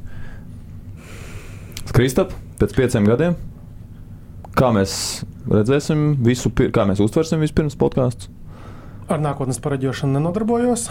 Kristap, 1.91 2.31
pēc 2.61 2.75
pieciem 2.77 3.07
gadiem, 3.09 3.35
kā 4.55 4.71
mēs 4.75 4.93
redzēsim 5.51 6.13
visu, 6.23 6.51
kā 6.51 6.85
mēs 6.87 7.01
uztversim 7.03 7.43
vispirms 7.43 7.75
podkāstu? 7.79 8.31
Ar 9.09 9.21
nākotnes 9.21 9.59
pareģošanu 9.63 10.17
nenodarbojos. 10.17 10.87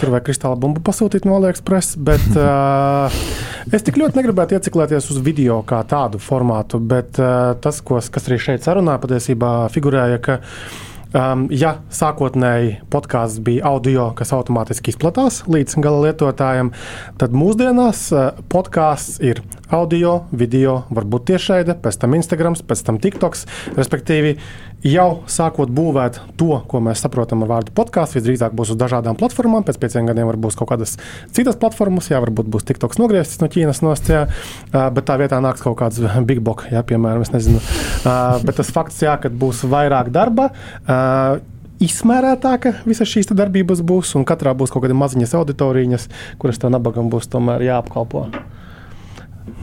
Tur 0.00 0.12
vajag 0.12 0.26
kristāla 0.26 0.58
bumbu 0.60 0.82
pasūtīt 0.84 1.26
no 1.28 1.36
AliExpress, 1.38 1.96
bet 1.96 2.24
uh, 2.34 3.12
es 3.76 3.86
tik 3.86 4.00
ļoti 4.00 4.18
negribētu 4.18 4.58
ieciklēties 4.58 5.10
uz 5.14 5.20
video 5.24 5.60
kā 5.66 5.82
tādu 5.88 6.20
formātu. 6.22 6.82
Bet 6.82 7.20
uh, 7.22 7.52
tas, 7.62 7.82
ko, 7.84 8.00
kas 8.02 8.30
arī 8.30 8.40
šeit 8.42 8.66
sarunā 8.66 8.98
patiesībā 9.02 9.52
figurēja, 9.74 10.22
ka 10.24 10.40
Um, 11.12 11.42
ja 11.52 11.74
sākotnēji 11.92 12.78
podkāsts 12.88 13.42
bija 13.44 13.66
audio, 13.68 14.06
kas 14.16 14.30
automātiski 14.32 14.94
izplatās 14.94 15.42
līdz 15.44 15.74
gala 15.84 16.06
lietotājam, 16.06 16.70
tad 17.20 17.36
mūsdienās 17.36 18.06
uh, 18.16 18.30
podkāsts 18.48 19.20
ir 19.20 19.42
audio, 19.72 20.26
video, 20.30 20.82
varbūt 20.92 21.30
tiešraide, 21.32 21.74
pēc 21.80 21.98
tam 22.02 22.16
Instagram, 22.18 22.54
pēc 22.68 22.82
tam 22.86 22.98
TikToks. 23.02 23.46
Respektīvi, 23.78 24.34
jau 24.84 25.22
sākot 25.30 25.70
būvēt 25.72 26.18
to, 26.40 26.58
ko 26.68 26.80
mēs 26.84 27.02
saprotam 27.04 27.44
ar 27.44 27.50
vārdu 27.54 27.74
podkāstu, 27.76 28.18
visdrīzāk 28.18 28.54
būs 28.58 28.74
uz 28.74 28.80
dažādām 28.80 29.16
platformām. 29.20 29.64
Pēc 29.66 29.78
pieciem 29.82 30.10
gadiem 30.10 30.28
varbūt 30.28 30.58
kaut 30.60 30.72
kādas 30.74 30.98
citas 31.34 31.56
platformas, 31.60 32.10
jā, 32.12 32.20
varbūt 32.22 32.50
būs 32.52 32.68
TikToks 32.68 33.00
nogriezts 33.00 33.40
no 33.42 33.48
Ķīnas 33.52 33.82
nostājā, 33.84 34.26
bet 34.72 35.08
tā 35.08 35.16
vietā 35.22 35.40
nāks 35.44 35.64
kaut 35.64 35.78
kāds 35.80 36.02
big 36.28 36.42
book, 36.44 36.66
jā, 36.72 36.84
piemēram, 36.86 37.24
es 37.24 37.32
nezinu. 37.32 37.62
Bet 38.04 38.58
tas 38.60 38.72
fakts, 38.74 39.00
jā, 39.06 39.16
ka 39.22 39.32
būs 39.32 39.64
vairāk 39.72 40.12
darba 40.14 40.50
izsmērētāka 41.82 42.76
visas 42.86 43.10
šīs 43.10 43.32
darbības 43.34 43.80
būs, 43.82 44.12
un 44.18 44.26
katrā 44.28 44.52
būs 44.54 44.70
kaut 44.70 44.84
kāda 44.84 44.94
maziņas 44.94 45.32
auditorijas, 45.40 46.08
kuras 46.38 46.60
tam 46.62 46.76
nabagam 46.76 47.08
būs 47.10 47.26
tomēr 47.32 47.64
jāapkalpo. 47.66 48.28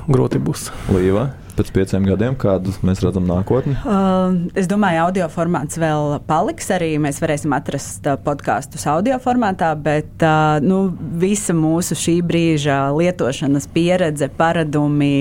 Grūti 0.07 0.39
būs. 0.39 0.69
Līva 0.93 1.31
pēc 1.59 1.71
pieciem 1.75 2.07
gadiem, 2.07 2.35
kādu 2.39 2.73
mēs 2.85 3.01
redzam 3.03 3.27
nākotni? 3.27 3.75
Uh, 3.83 4.47
es 4.57 4.69
domāju, 4.69 5.03
audio 5.07 5.27
formāts 5.31 5.79
vēl 5.79 6.17
paliks. 6.29 6.69
Arī 6.73 6.93
mēs 7.01 7.19
varēsim 7.21 7.53
atrast 7.55 8.07
uh, 8.07 8.15
podkāstus 8.23 8.85
audio 8.89 9.17
formātā, 9.21 9.73
bet 9.79 10.23
uh, 10.23 10.59
nu, 10.63 10.81
visa 11.19 11.55
mūsu 11.57 11.97
šī 11.99 12.15
brīža 12.25 12.79
lietošanas 12.95 13.67
pieredze, 13.73 14.29
paradumi, 14.39 15.11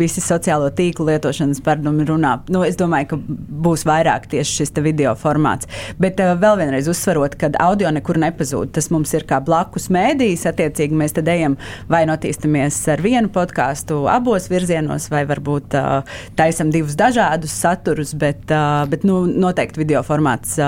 visi 0.00 0.22
sociālo 0.24 0.68
tīklu 0.76 1.08
lietošanas 1.10 1.62
paradumi 1.64 2.06
runā. 2.08 2.34
Nu, 2.52 2.64
es 2.66 2.78
domāju, 2.80 3.14
ka 3.14 3.20
būs 3.66 3.86
vairāk 3.88 4.28
tieši 4.32 4.62
šis 4.62 4.74
video 4.82 5.14
formāts. 5.18 5.70
Bet 6.02 6.20
uh, 6.22 6.34
vēl 6.40 6.60
vienreiz 6.60 6.90
uzsverot, 6.92 7.38
ka 7.40 7.52
audio 7.62 7.92
nekur 7.94 8.20
nepazūd. 8.20 8.74
Tas 8.76 8.90
mums 8.92 9.14
ir 9.16 9.26
kā 9.28 9.40
blakus 9.44 9.88
mēdījis. 9.92 10.48
Attiecīgi 10.52 10.98
mēs 10.98 11.16
tad 11.16 11.30
ejam 11.32 11.56
vai 11.90 12.04
attīstamies 12.12 12.76
ar 12.92 13.02
vienu 13.04 13.30
podkāstu 13.32 14.02
abos 14.10 14.48
virzienos, 14.52 15.08
vai 15.12 15.22
varbūt 15.28 15.61
varbūt 15.62 16.36
taisam 16.36 16.70
divus 16.70 16.96
dažādus 16.96 17.52
saturus, 17.52 18.14
bet, 18.14 18.46
bet 18.88 19.04
nu, 19.04 19.26
noteikti 19.26 19.80
video 19.80 20.02
formāts. 20.02 20.58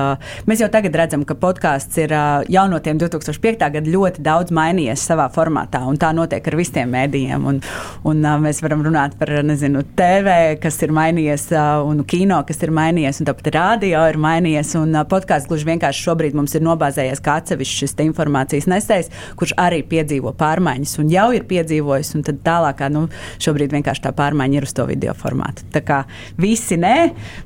Mēs 0.47 0.61
jau 0.61 0.69
tagad 0.71 0.95
redzam, 0.95 1.25
ka 1.25 1.35
podkāsts 1.35 1.97
ir 1.99 2.13
jau 2.49 2.67
no 2.69 2.79
tiem 2.79 2.99
2005. 2.99 3.59
gada 3.59 3.91
ļoti 3.91 4.23
daudz 4.23 4.53
mainījies 4.53 5.01
savā 5.01 5.29
formātā, 5.33 5.85
un 5.87 5.97
tā 5.97 6.13
notiek 6.15 6.45
ar 6.47 6.57
visiem 6.57 6.91
mēdījiem. 6.91 7.45
Un, 7.45 7.61
un 8.05 8.23
mēs 8.43 8.63
varam 8.63 8.85
runāt 8.85 9.17
par 9.19 9.31
nezinu, 9.45 9.85
TV, 9.97 10.59
kas 10.61 10.81
ir 10.83 10.93
mainījies, 10.93 11.51
un 11.85 12.05
kino, 12.05 12.43
kas 12.47 12.63
ir 12.63 12.73
mainījies, 12.75 13.21
un 13.21 13.31
tāpat 13.31 13.53
radio 13.55 14.05
ir 14.11 14.19
mainījies. 14.21 14.75
Un 14.81 14.95
podkāsts 15.09 15.49
gluži 15.51 15.69
vienkārši 15.73 16.07
šobrīd 16.09 16.37
mums 16.37 16.55
ir 16.55 16.65
nobāzējies 16.67 17.23
kā 17.25 17.39
atsevišķs 17.41 17.85
šis 17.85 17.97
informācijas 18.05 18.69
nesējs, 18.71 19.11
kurš 19.39 19.55
arī 19.61 19.83
piedzīvo 19.89 20.35
pārmaiņas 20.39 20.99
un 21.01 21.11
jau 21.13 21.29
ir 21.37 21.47
piedzīvojis, 21.49 22.15
un 22.19 22.25
tad 22.27 22.41
tālākā, 22.45 22.91
nu, 22.93 23.07
šobrīd 23.43 23.75
vienkārši 23.75 24.05
tā 24.05 24.13
pārmaiņa 24.17 24.59
ir 24.59 24.67
uz 24.67 24.75
to 24.77 24.84
to 24.85 24.91
video 24.93 25.15
formātu. 25.17 25.65
Tā 25.75 25.83
kā 25.85 26.03
visi 26.41 26.79
nē, 26.81 26.97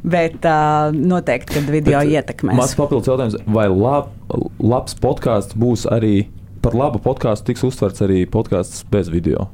bet 0.03 0.45
uh, 0.49 0.91
noteikti, 0.95 1.59
kad 1.59 1.71
video 1.71 2.03
bet, 2.03 2.19
ietekmēs. 2.19 2.59
Mans 2.59 2.77
papildus 2.79 3.11
jautājums, 3.11 3.39
vai 3.47 3.69
lab, 3.73 4.13
labs 4.59 4.99
podkāsts 4.99 5.59
būs 5.59 5.87
arī 5.91 6.29
par 6.65 6.75
labu 6.75 7.01
podkāstu, 7.03 7.53
tiks 7.53 7.65
uztverts 7.69 8.03
arī 8.05 8.25
podkāsts 8.31 8.85
bez 8.91 9.11
video? 9.13 9.49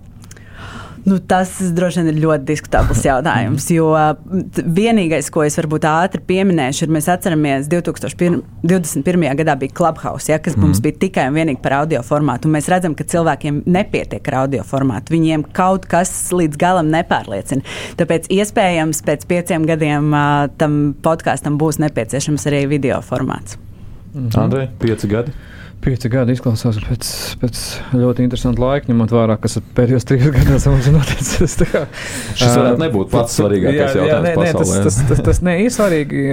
Nu, 1.04 1.18
tas 1.18 1.58
droši 1.76 2.00
vien 2.00 2.08
ir 2.14 2.20
ļoti 2.22 2.46
diskutabls 2.48 3.02
jautājums. 3.10 3.66
Jo 3.74 3.90
vienīgais, 4.56 5.28
ko 5.32 5.44
es 5.44 5.58
varbūt 5.60 5.84
ātri 5.88 6.22
pieminēšu, 6.24 6.86
ir 6.86 6.94
mēs 6.96 7.10
atceramies, 7.12 7.68
2021. 7.72 9.26
gadā 9.40 9.56
bija 9.60 9.74
Clubhouse, 9.76 10.30
ja, 10.32 10.40
kas 10.40 10.56
mm. 10.56 10.64
mums 10.64 10.80
bija 10.84 10.98
tikai 11.04 11.26
un 11.28 11.36
vienīgi 11.36 11.60
par 11.64 11.76
audio 11.82 12.00
formātu. 12.06 12.48
Mēs 12.52 12.70
redzam, 12.72 12.96
ka 12.96 13.04
cilvēkiem 13.08 13.62
nepietiek 13.68 14.32
ar 14.32 14.40
audio 14.44 14.64
formātu. 14.64 15.12
Viņiem 15.16 15.44
kaut 15.56 15.84
kas 15.90 16.12
līdz 16.32 16.60
galam 16.60 16.88
nepārliecina. 16.94 17.64
Tāpēc 18.00 18.30
iespējams 18.32 19.04
pēc 19.04 19.28
pieciem 19.28 19.68
gadiem 19.68 20.08
tam 20.60 20.80
podkāstam 21.04 21.60
būs 21.60 21.82
nepieciešams 21.84 22.48
arī 22.48 22.64
video 22.70 23.02
formāts. 23.04 23.58
Mm 24.14 24.28
-hmm. 24.28 24.40
Andrej, 24.40 24.68
pieci 24.78 25.08
gadi. 25.08 25.32
Pieci 25.84 26.08
gadi 26.08 26.32
izklausās 26.32 26.78
pēc, 26.80 27.08
pēc 27.42 27.58
ļoti 28.00 28.24
interesanta 28.24 28.62
laika, 28.62 28.88
ņemot 28.88 29.10
vērā, 29.12 29.34
kas 29.42 29.58
pēdējos 29.76 30.06
trīs 30.08 30.30
gados 30.32 30.64
mums 30.70 30.88
ir 30.88 30.94
noticis. 30.96 31.56
Kā, 31.60 31.82
Šis 32.38 32.54
varētu 32.56 32.80
nebūt 32.80 33.10
pats 33.12 33.36
svarīgākais 33.36 33.76
jā, 33.76 34.06
jautājums. 34.06 34.08
Jā, 34.08 34.20
nē, 34.24 34.32
nē, 34.40 34.54
tas, 34.56 34.72
tas, 34.86 34.98
tas, 35.10 35.20
tas 35.28 35.42
ne, 35.44 35.58
ir 35.66 35.74
svarīgi, 35.74 36.24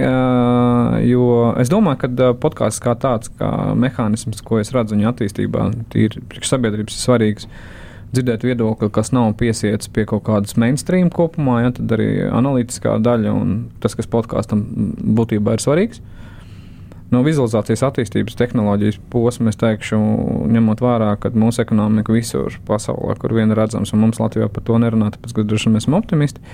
jo 1.09 1.27
es 1.59 1.73
domāju, 1.73 1.99
ka 2.05 2.31
podkāsts 2.45 2.83
kā 2.85 2.95
tāds, 3.03 3.33
kā 3.41 3.51
mehānisms, 3.75 4.39
ko 4.47 4.61
es 4.63 4.71
redzu 4.75 4.95
viņa 4.95 5.11
attīstībā, 5.11 5.67
ir 5.99 6.15
priekš 6.31 6.55
sabiedrības 6.55 6.95
ir 6.95 7.03
svarīgs 7.03 7.51
dzirdēt 8.15 8.45
viedokli, 8.47 8.87
kas 8.91 9.11
nav 9.15 9.33
piesiets 9.39 9.91
pie 9.91 10.07
kaut 10.07 10.25
kādas 10.27 10.55
mainstream 10.59 11.11
kopumā, 11.11 11.61
ja, 11.65 11.75
tad 11.75 11.91
arī 11.95 12.09
analītiskā 12.27 12.97
daļa 13.03 13.35
un 13.35 13.53
tas, 13.83 13.95
kas 13.99 14.09
podkāstam 14.11 14.63
būtībā 15.19 15.59
ir 15.59 15.63
svarīgs. 15.63 16.03
No 17.11 17.25
vizualizācijas 17.25 17.83
attīstības 17.89 18.37
tehnoloģijas 18.39 19.01
posma 19.11 19.51
es 19.51 19.59
teikšu, 19.59 19.97
ņemot 20.51 20.83
vērā, 20.83 21.09
ka 21.19 21.33
mūsu 21.35 21.65
ekonomika 21.65 22.13
visur 22.15 22.55
pasaulē, 22.67 23.17
kur 23.19 23.35
vien 23.35 23.51
redzams, 23.57 23.91
un 23.91 24.05
mums 24.05 24.21
Latvijā 24.21 24.47
par 24.51 24.63
to 24.67 24.79
nerunā, 24.79 25.09
tāpēc, 25.11 25.35
ka 25.35 25.43
droši 25.43 25.67
vien 25.67 25.75
mēs 25.75 25.89
esam 25.89 25.97
optimisti, 25.99 26.53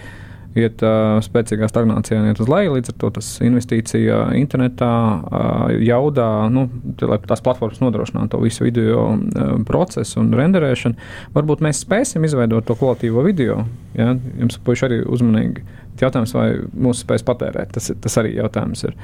iet 0.57 0.81
uh, 0.81 1.19
spēcīgā 1.21 1.69
stagnācijā, 1.69 2.23
iet 2.31 2.41
uz 2.41 2.49
leju. 2.49 2.73
Līdz 2.73 2.89
ar 2.89 2.97
to 3.03 3.11
tas 3.19 3.29
investīcija 3.45 4.19
internetā, 4.39 4.89
uh, 4.89 5.77
jaudā, 5.85 6.27
nu, 6.49 6.67
lai 7.05 7.19
tās 7.29 7.43
platformas 7.45 7.81
nodrošinātu 7.83 8.33
to 8.33 8.41
visu 8.41 8.65
video 8.65 9.07
uh, 9.13 9.55
procesu 9.67 10.23
un 10.23 10.33
renderēšanu, 10.37 10.97
varbūt 11.37 11.61
mēs 11.65 11.83
spēsim 11.85 12.25
izveidot 12.25 12.65
to 12.65 12.77
kvalitīvo 12.79 13.25
video. 13.27 13.61
Ja? 13.97 14.15
Jums 14.41 14.57
puiši 14.65 14.89
arī 14.89 15.03
uzmanīgi. 15.05 15.65
Jautājums, 16.01 16.33
vai 16.33 16.49
mūsu 16.73 17.05
spēs 17.05 17.25
patērēt, 17.25 17.77
tas, 17.77 17.93
tas 18.01 18.17
arī 18.21 18.37
jautājums 18.37 18.85
ir. 18.89 18.97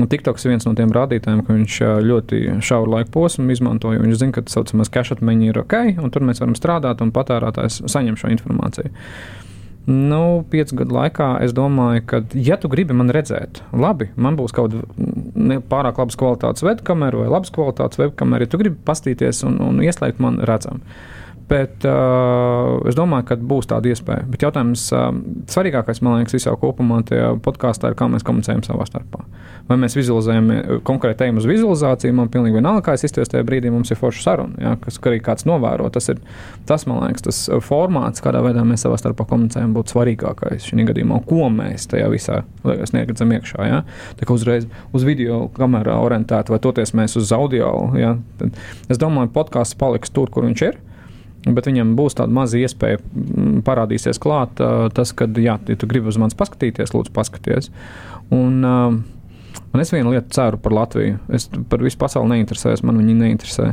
Un 0.00 0.08
TikToks 0.08 0.46
ir 0.46 0.54
viens 0.54 0.64
no 0.64 0.72
tiem 0.78 0.92
rādītājiem, 0.94 1.42
ka 1.44 1.52
viņš 1.52 1.76
ļoti 2.06 2.40
šauru 2.64 2.94
laiku 2.94 3.12
posmu 3.18 3.52
izmanto. 3.52 3.92
Viņš 3.92 4.18
zina, 4.22 4.32
ka 4.32 4.44
tā 4.46 4.54
saucamais 4.54 4.90
cache 4.92 5.16
atmiņa 5.16 5.50
ir 5.50 5.60
ok, 5.60 5.78
un 6.00 6.12
tur 6.14 6.24
mēs 6.24 6.40
varam 6.40 6.56
strādāt, 6.56 7.04
un 7.04 7.12
patērētājs 7.12 7.82
saņem 7.92 8.16
šo 8.20 8.32
informāciju. 8.32 8.92
Nu, 9.86 10.44
piecu 10.46 10.76
gadu 10.78 10.94
laikā 10.94 11.28
es 11.42 11.52
domāju, 11.56 12.04
ka, 12.06 12.20
ja 12.38 12.54
tu 12.60 12.70
gribi 12.70 12.94
mani 12.94 13.14
redzēt, 13.16 13.64
labi, 13.74 14.12
man 14.14 14.36
būs 14.38 14.54
kaut 14.54 14.76
kāda 14.76 15.58
pārāk 15.68 15.98
labas 15.98 16.18
kvalitātes 16.20 16.62
webkamera 16.62 17.24
vai 17.24 17.32
labas 17.32 17.50
kvalitātes 17.50 17.98
webkamera. 17.98 18.46
Ja 18.46 18.52
tu 18.52 18.60
gribi 18.62 18.78
pastīties 18.86 19.42
un, 19.48 19.58
un 19.64 19.82
ieslēgt 19.82 20.22
man 20.22 20.38
redzam, 20.46 20.84
Bet 21.48 21.84
uh, 21.88 22.78
es 22.88 22.96
domāju, 22.96 23.26
ka 23.28 23.36
būs 23.36 23.68
tāda 23.70 23.90
iespēja. 23.92 24.24
Bet 24.30 24.44
jautājums, 24.44 24.84
uh, 24.94 25.10
svarīgākais, 25.50 26.00
man 26.04 26.20
liekas, 26.20 26.36
visā 26.36 26.52
kopumā 26.58 27.00
tajā 27.08 27.32
podkāstā 27.44 27.90
ir, 27.90 27.96
kā 27.98 28.08
mēs 28.12 28.24
komunicējam 28.26 28.62
savā 28.66 28.86
starpā. 28.88 29.24
Vai 29.68 29.76
mēs 29.78 29.96
vizualizējam, 29.96 30.50
konkrēti 30.86 31.26
ejam 31.26 31.40
uz 31.40 31.46
vizualizāciju, 31.48 32.14
man 32.18 32.30
pilnīgi 32.32 32.58
vienalga, 32.58 32.84
kā 32.86 32.96
es 32.96 33.06
izturos 33.06 33.30
tajā 33.30 33.44
brīdī, 33.46 33.70
mums 33.72 33.92
ir 33.92 33.98
forša 34.00 34.24
saruna, 34.24 34.58
ja, 34.62 34.74
kas 34.82 34.98
arī 35.06 35.20
kāds 35.24 35.46
novēro. 35.48 35.86
Tas 35.94 36.10
ir 36.12 36.22
tas, 36.68 36.86
man 36.90 37.02
liekas, 37.04 37.26
tas 37.26 37.40
formāts, 37.64 38.24
kādā 38.24 38.42
veidā 38.44 38.64
mēs 38.66 38.86
savā 38.86 38.98
starpā 39.00 39.26
komunicējam, 39.30 39.74
būtu 39.76 39.94
svarīgākais 39.94 40.68
šī 40.70 40.86
gadījumā, 40.90 41.22
ko 41.28 41.50
mēs 41.52 41.88
tajā 41.92 42.10
visā 42.12 42.42
sniegam 42.90 43.36
iekšā. 43.38 43.68
Ja. 43.68 43.82
Tā 44.18 44.28
kā 44.28 44.34
uzreiz 44.34 44.66
uz 44.94 45.06
video 45.06 45.44
kamerā 45.56 45.98
orientēta 46.02 46.54
vai 46.54 46.62
toties 46.62 46.94
mēs 46.98 47.18
uz 47.20 47.34
audio. 47.34 47.72
Ja. 47.98 48.16
Tad 48.40 48.58
es 48.90 49.00
domāju, 49.02 49.30
podkāsts 49.34 49.78
paliks 49.78 50.10
tur, 50.14 50.32
kur 50.32 50.48
viņš 50.48 50.66
ir. 50.70 50.80
Bet 51.42 51.66
viņam 51.66 51.96
būs 51.98 52.14
tāda 52.18 52.30
maza 52.34 52.60
iespēja 52.60 53.00
mm, 53.00 53.62
parādīties 53.66 54.20
klāt, 54.22 54.60
tas, 54.94 55.14
ka, 55.16 55.26
jā, 55.26 55.56
ja 55.58 55.78
tu 55.78 55.88
gribi 55.90 56.12
uz 56.12 56.18
manis 56.20 56.38
paskatīties, 56.38 56.92
lūdzu, 56.94 57.10
paskaties. 57.16 57.72
Un, 58.32 58.60
un 58.62 59.82
es 59.82 59.90
vienu 59.90 60.12
lietu 60.14 60.30
ceru 60.36 60.60
par 60.62 60.76
Latviju. 60.76 61.18
Es 61.34 61.48
par 61.70 61.82
visu 61.82 61.98
pasauli 61.98 62.36
neinteresējos, 62.36 62.84
man 62.86 63.00
viņi 63.02 63.18
neinteresē. 63.24 63.72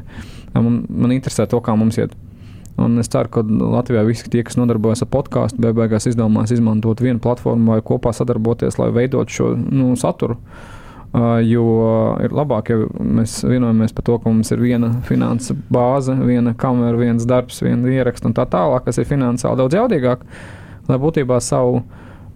Man, 0.57 0.81
man 0.89 1.13
interesē 1.13 1.45
to, 1.49 1.61
kā 1.61 1.77
mums 1.77 2.01
iet. 2.01 2.17
Un 2.79 2.97
es 3.01 3.11
ceru, 3.11 3.29
ka 3.35 3.43
Latvijā 3.45 4.01
visi 4.07 4.31
tie, 4.31 4.41
kas 4.47 4.57
nodarbojas 4.57 5.03
ar 5.05 5.11
podkāstu, 5.13 5.61
beigās 5.61 6.09
izdomās 6.09 6.55
izmantot 6.55 7.03
vienu 7.03 7.21
platformu 7.21 7.75
vai 7.75 7.83
kopā 7.85 8.15
sadarboties, 8.15 8.79
lai 8.81 8.89
veidotu 8.95 9.35
šo 9.35 9.53
nu, 9.59 9.93
saturu. 9.99 10.39
Uh, 10.39 10.78
Jo 11.09 11.63
ir 12.21 12.33
labāk, 12.37 12.67
ja 12.69 12.83
mēs 13.01 13.39
vienojamies 13.41 13.95
par 13.97 14.05
to, 14.05 14.17
ka 14.21 14.29
mums 14.29 14.51
ir 14.53 14.59
viena 14.61 14.91
finanses 15.07 15.57
bāze, 15.73 16.13
viena 16.21 16.53
kamera, 16.53 16.93
viens 16.99 17.25
darbs, 17.25 17.63
viena 17.65 17.89
ieraksta 17.89 18.29
un 18.29 18.35
tā 18.37 18.45
tālāk, 18.45 18.85
kas 18.85 19.01
ir 19.01 19.07
finansiāli 19.09 19.57
daudz 19.57 19.73
jaudīgāk, 19.79 20.21
lai 20.85 20.99
būtībā 21.01 21.39
savu, 21.41 21.81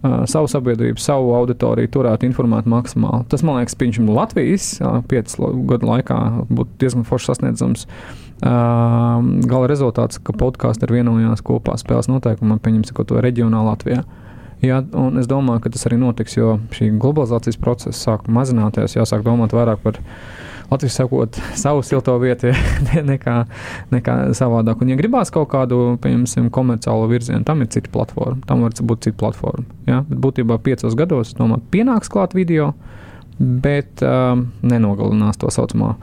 savu 0.01 0.49
sabiedrību, 0.49 0.97
savu 0.97 1.35
auditoriju 1.37 1.91
turētu 1.93 2.25
informēt 2.25 2.65
maksimāli. 2.65 3.27
Tas, 3.29 3.45
man 3.45 3.61
liekas, 3.61 3.77
piemēram, 3.77 4.09
Latvijas 4.17 4.71
piecu 5.11 5.53
gadu 5.69 5.91
laikā 5.93 6.17
būtu 6.49 6.81
diezgan 6.81 7.05
forši 7.05 7.29
sasniedzams. 7.29 7.85
Gala 8.41 9.69
rezultāts, 9.69 10.17
ka 10.17 10.33
podkāsts 10.33 10.81
ir 10.83 10.97
vienojās 10.97 11.45
kopā 11.45 11.77
spēles 11.77 12.09
noteikumā, 12.09 12.57
pieņemsim, 12.57 12.97
ko 12.97 13.05
to 13.05 13.21
reģionālā 13.21 13.75
Latvijā. 13.75 14.01
Jā, 14.63 14.79
un 14.95 15.19
es 15.19 15.27
domāju, 15.27 15.65
ka 15.65 15.73
tas 15.73 15.83
arī 15.89 15.97
notiks, 15.99 16.37
jo 16.37 16.55
šī 16.71 16.93
globalizācijas 16.95 17.59
procesa 17.59 17.97
sāk 17.97 18.29
mazināties, 18.31 18.95
jāsāk 18.95 19.25
domāt 19.25 19.55
vairāk 19.55 19.83
par 19.83 19.99
Latvijas 20.71 20.95
sakot, 20.95 21.37
savu 21.63 21.83
silto 21.83 22.15
vietu 22.21 22.53
nekā, 23.11 23.35
nekā 23.93 24.15
savādāk. 24.37 24.81
Un, 24.81 24.93
ja 24.93 24.99
gribās 24.99 25.33
kaut 25.33 25.51
kādu, 25.51 25.97
piemēram, 26.03 26.49
komerciālu 26.55 27.11
virzienu, 27.11 27.43
tam 27.47 27.61
ir 27.61 27.69
cita 27.75 27.91
platforma. 27.93 28.39
Tam 28.47 28.63
var 28.65 28.73
būt 28.79 29.09
cita 29.09 29.19
platforma. 29.19 29.67
Ja? 29.89 30.01
Bet 30.07 30.23
būtībā 30.23 30.57
piecos 30.63 30.97
gados 30.97 31.35
domāt, 31.37 31.67
pienāks 31.73 32.11
klāt 32.13 32.35
video. 32.37 32.73
Bet 33.33 33.99
um, 34.05 34.45
nenogalinās 34.61 35.39
to 35.41 35.49
saucamo 35.51 35.95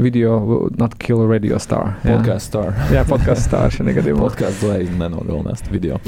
video, 0.00 0.38
not 0.80 0.96
kill 0.98 1.26
radio 1.28 1.60
star. 1.60 1.98
Podcast 2.02 2.48
star. 2.48 2.72
jā, 2.90 3.04
podcast 3.06 3.44
star 3.44 3.70
šajā 3.74 3.94
gadījumā. 4.00 4.24
podcast 4.24 4.64
zvaigznes 4.64 5.02
nenogalinās 5.06 5.68
video. 5.70 6.00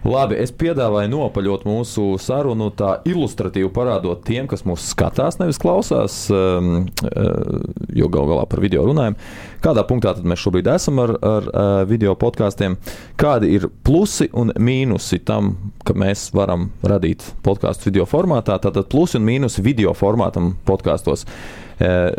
Labi, 0.00 0.38
es 0.40 0.48
piedāvāju 0.56 1.10
nopaļot 1.12 1.66
mūsu 1.68 2.04
sarunu 2.22 2.70
tā 2.72 2.94
ilustratīvi 3.08 3.68
parādot 3.74 4.22
tiem, 4.24 4.46
kas 4.48 4.64
mūs 4.64 4.86
skatās, 4.94 5.36
nevis 5.36 5.60
klausās, 5.60 6.22
um, 6.32 6.86
uh, 7.04 7.60
jo 7.92 8.08
gal 8.12 8.30
galā 8.30 8.46
par 8.48 8.64
video 8.64 8.86
runājam. 8.88 9.18
Kādā 9.60 9.84
punktā 9.84 10.14
tad 10.16 10.24
mēs 10.24 10.40
šobrīd 10.40 10.72
esam 10.72 11.02
ar, 11.04 11.12
ar 11.20 11.50
uh, 11.50 11.68
video 11.90 12.16
podkāstiem? 12.16 12.78
Kādi 13.20 13.52
ir 13.58 13.68
plusi 13.84 14.30
un 14.32 14.54
mīnusi 14.56 15.20
tam, 15.28 15.52
ka 15.84 15.92
mēs 15.92 16.30
varam 16.32 16.70
radīt 16.80 17.34
podkāstu 17.44 17.90
video 17.90 18.08
formātā? 18.08 18.56
Tātad 18.56 18.88
plusi 18.88 19.20
un 19.20 19.28
mīnusi 19.28 19.64
video 19.64 19.92
formātam 19.92 20.54
podkāstos. 20.64 21.28
Uh, 21.76 22.14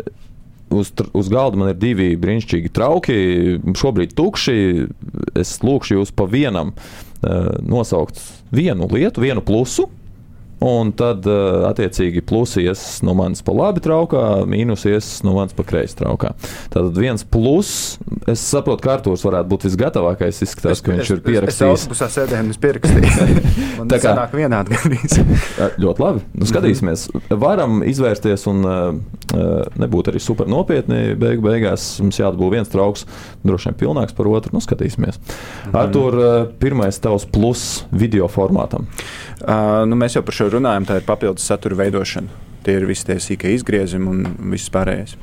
uz, 0.70 0.94
uz 1.18 1.28
galda 1.34 1.58
man 1.58 1.74
ir 1.74 1.80
divi 1.82 2.12
brīnišķīgi 2.20 2.70
trauki, 2.78 3.16
šobrīd 3.78 4.14
tukši. 4.14 4.58
Es 5.42 5.58
lūkšu 5.66 5.98
jūs 5.98 6.14
pa 6.14 6.30
vienam 6.30 6.76
nosaukt 7.62 8.18
vienu 8.52 8.88
lietu, 8.90 9.22
vienu 9.22 9.42
plusu, 9.46 9.88
Un 10.62 10.92
tad, 10.94 11.26
uh, 11.26 11.64
attiecīgi, 11.66 12.22
plusi 12.26 12.62
ies 12.62 13.00
no 13.02 13.16
manis 13.18 13.42
pa 13.42 13.54
labi 13.56 13.82
traukā, 13.82 14.44
mīnus 14.46 14.84
ies 14.86 15.08
no 15.26 15.34
manis 15.34 15.56
pa 15.58 15.64
kreisi 15.66 15.96
traukā. 15.98 16.32
Tātad 16.70 16.98
viens 16.98 17.24
plus, 17.26 17.72
es 18.30 18.44
saprotu, 18.46 18.84
ka 18.84 18.96
Arthurs 18.96 19.24
varētu 19.26 19.50
būt 19.50 19.66
visgatavākais. 19.66 20.42
Izskatās, 20.46 20.78
es, 20.78 20.84
ka 20.84 20.94
viņš 20.94 21.02
es, 21.02 21.14
ir 21.16 21.24
pierakstījis. 21.26 21.86
Es 21.86 21.90
pusē 21.90 22.08
sēdēju 22.14 22.46
un 22.46 22.54
es 22.54 22.60
pierakstīju. 22.62 23.42
Tā 23.92 23.98
kā 24.02 24.14
nāk 24.18 24.36
vienādi 24.38 24.76
gandrīz. 24.76 25.18
ļoti 25.82 26.04
labi. 26.04 26.22
Nu, 26.38 26.48
skatīsimies. 26.48 27.08
Varam 27.42 27.82
izvērsties 27.86 28.46
un 28.52 28.62
uh, 28.68 28.92
nebūt 29.82 30.12
arī 30.12 30.22
super 30.22 30.50
nopietni. 30.50 31.16
Beigu 31.18 31.44
beigās 31.46 31.88
mums 32.02 32.20
jādabū 32.20 32.52
viens 32.54 32.70
trauks, 32.70 33.06
droši 33.42 33.70
vien 33.70 33.80
pilnāks 33.82 34.14
par 34.16 34.30
otru. 34.30 34.54
Nu, 34.54 34.62
skatīsimies. 34.62 35.18
Mm. 35.18 35.76
Artur, 35.82 36.18
uh, 36.20 36.46
pirmais 36.62 37.02
tavs 37.02 37.26
plus 37.26 37.82
video 37.90 38.30
formātam. 38.30 38.86
Uh, 39.42 39.82
nu, 39.90 39.98
mēs 39.98 40.16
jau 40.16 40.22
par 40.26 40.36
šo 40.36 40.48
runājam, 40.54 40.86
tā 40.86 41.00
ir 41.00 41.06
papildus 41.06 41.46
satura 41.48 41.78
veidošana. 41.82 42.40
Tie 42.62 42.76
ir 42.78 42.86
visi 42.86 43.08
tie 43.08 43.18
sīkie 43.18 43.56
izgriezumi 43.56 44.10
un 44.10 44.50
viss 44.52 44.70
pārējais. 44.70 45.16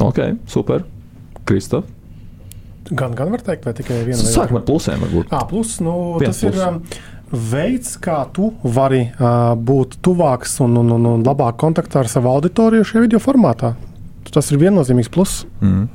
Ok, 0.00 0.22
super. 0.48 0.86
Kristof. 1.48 1.84
Gan, 2.90 3.14
gan 3.16 3.30
var 3.30 3.42
teikt, 3.44 3.66
vai 3.68 3.74
tikai 3.76 4.00
viena 4.06 4.18
lieta? 4.18 4.32
Sākam 4.32 4.58
ar 4.58 4.64
plusiem. 4.66 5.02
Varbūt. 5.04 5.30
À, 5.36 5.44
plus, 5.48 5.76
nu, 5.84 5.94
Viens 6.20 6.32
tas 6.32 6.42
plus. 6.42 6.58
ir 6.58 6.64
um, 6.66 6.80
veids, 7.52 7.94
kā 8.02 8.18
tu 8.34 8.50
vari 8.64 9.04
uh, 9.12 9.52
būt 9.56 10.00
tuvāks 10.04 10.58
un, 10.64 10.76
un, 10.80 10.96
un, 10.96 11.08
un 11.12 11.26
labāk 11.26 11.60
kontaktā 11.62 12.02
ar 12.02 12.10
savu 12.10 12.32
auditoriju 12.32 12.88
šajā 12.88 13.04
video 13.06 13.22
formātā. 13.22 13.74
Tas 14.32 14.48
ir 14.48 14.62
viennozīmīgs 14.62 15.12
plus. 15.12 15.42
Mm. 15.60 15.90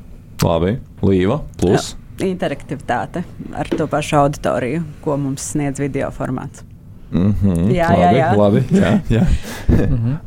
Labi, 0.45 0.77
Līva, 1.01 1.41
plus. 1.57 1.95
Jā, 2.21 2.29
interaktivitāte 2.29 3.25
ar 3.57 3.69
to 3.73 3.89
pašu 3.89 4.19
auditoriju, 4.21 4.85
ko 5.01 5.17
mums 5.21 5.51
sniedz 5.55 5.81
video 5.81 6.13
formāts. 6.13 6.66
Mm 7.11 7.33
-hmm, 7.41 7.71
jā, 7.71 7.89
labi, 7.89 8.01
jā, 8.03 8.11
jā. 8.17 8.37
Labi, 8.37 8.61
jā, 8.71 8.99
jā. 9.09 9.25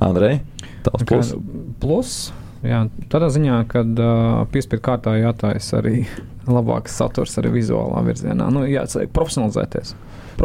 Andrej, 0.01 0.41
tavs 0.83 1.05
plus. 1.05 1.35
plus 1.81 2.33
jā, 2.63 2.89
tādā 3.09 3.29
ziņā, 3.29 3.65
ka 3.69 3.81
uh, 3.81 4.47
piespiedu 4.53 4.83
kārtā 4.83 5.17
jātaisa 5.21 5.79
arī 5.81 6.07
labāks 6.47 6.97
saturs 6.97 7.39
arī 7.39 7.53
vizuālā 7.61 8.05
virzienā. 8.05 8.51
Nu, 8.51 8.65
jāsaka, 8.69 9.07
profesionalizēties 9.13 9.95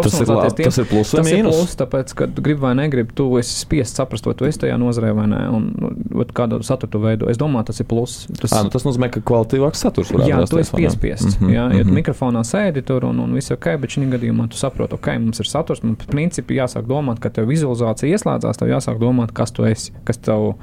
tas 0.03 0.15
labi, 0.27 0.51
tiem, 0.57 0.67
tas 0.69 0.77
ir 0.81 0.87
plus 0.89 1.13
vai 1.13 1.21
tas 1.21 1.29
mīnus? 1.31 1.55
Ir 1.55 1.61
plus, 1.61 1.75
tāpēc, 1.79 2.13
ka 2.19 2.27
gribi 2.35 2.59
vai 2.61 2.73
negribi, 2.77 3.13
tu 3.15 3.27
esi 3.39 3.55
spiests 3.61 3.99
saprast, 3.99 4.27
vai 4.27 4.35
tu 4.37 4.47
esi 4.47 4.61
tajā 4.65 4.77
nozarē 4.81 5.11
vai 5.15 5.27
nē, 5.31 5.41
un 5.55 5.67
nu, 5.79 5.91
kādu 6.35 6.59
saturu 6.65 6.91
tu 6.95 7.01
veido. 7.03 7.29
Es 7.31 7.39
domāju, 7.39 7.69
tas 7.69 7.81
ir 7.81 7.87
plus. 7.89 8.15
Tas, 8.41 8.53
à, 8.55 8.63
nu, 8.65 8.71
tas 8.73 8.85
nozīmē, 8.87 9.09
ka 9.13 9.23
kvalitīvāks 9.25 9.83
saturs 9.85 10.11
var 10.13 10.23
būt. 10.23 10.31
Jā, 10.31 10.41
tu 10.49 10.61
esi 10.61 10.75
piespiests. 10.75 11.39
Mm 11.39 11.47
-hmm, 11.47 11.55
jā, 11.55 11.63
ja 11.63 11.83
mm 11.83 11.89
-hmm. 11.89 11.99
mikrofonā 11.99 12.43
sēdi 12.43 12.83
tur 12.85 13.05
un, 13.05 13.19
un 13.19 13.33
viss 13.33 13.51
ok, 13.51 13.67
bet 13.79 13.95
šī 13.95 14.09
gadījumā 14.15 14.47
tu 14.49 14.57
saproti, 14.57 14.93
ok, 14.93 15.07
mums 15.19 15.39
ir 15.39 15.47
saturs. 15.47 15.83
Mums 15.83 16.05
principi 16.05 16.57
jāsāk 16.59 16.87
domāt, 16.87 17.19
ka 17.19 17.29
tev 17.29 17.47
vizualizācija 17.47 18.11
ieslēdzās, 18.15 18.57
tev 18.57 18.67
jāsāk 18.67 18.99
domāt, 18.99 19.31
kas 19.33 19.51
tu 19.51 19.65
esi, 19.65 19.91
kas 20.03 20.17
tev, 20.17 20.47
uh, 20.47 20.55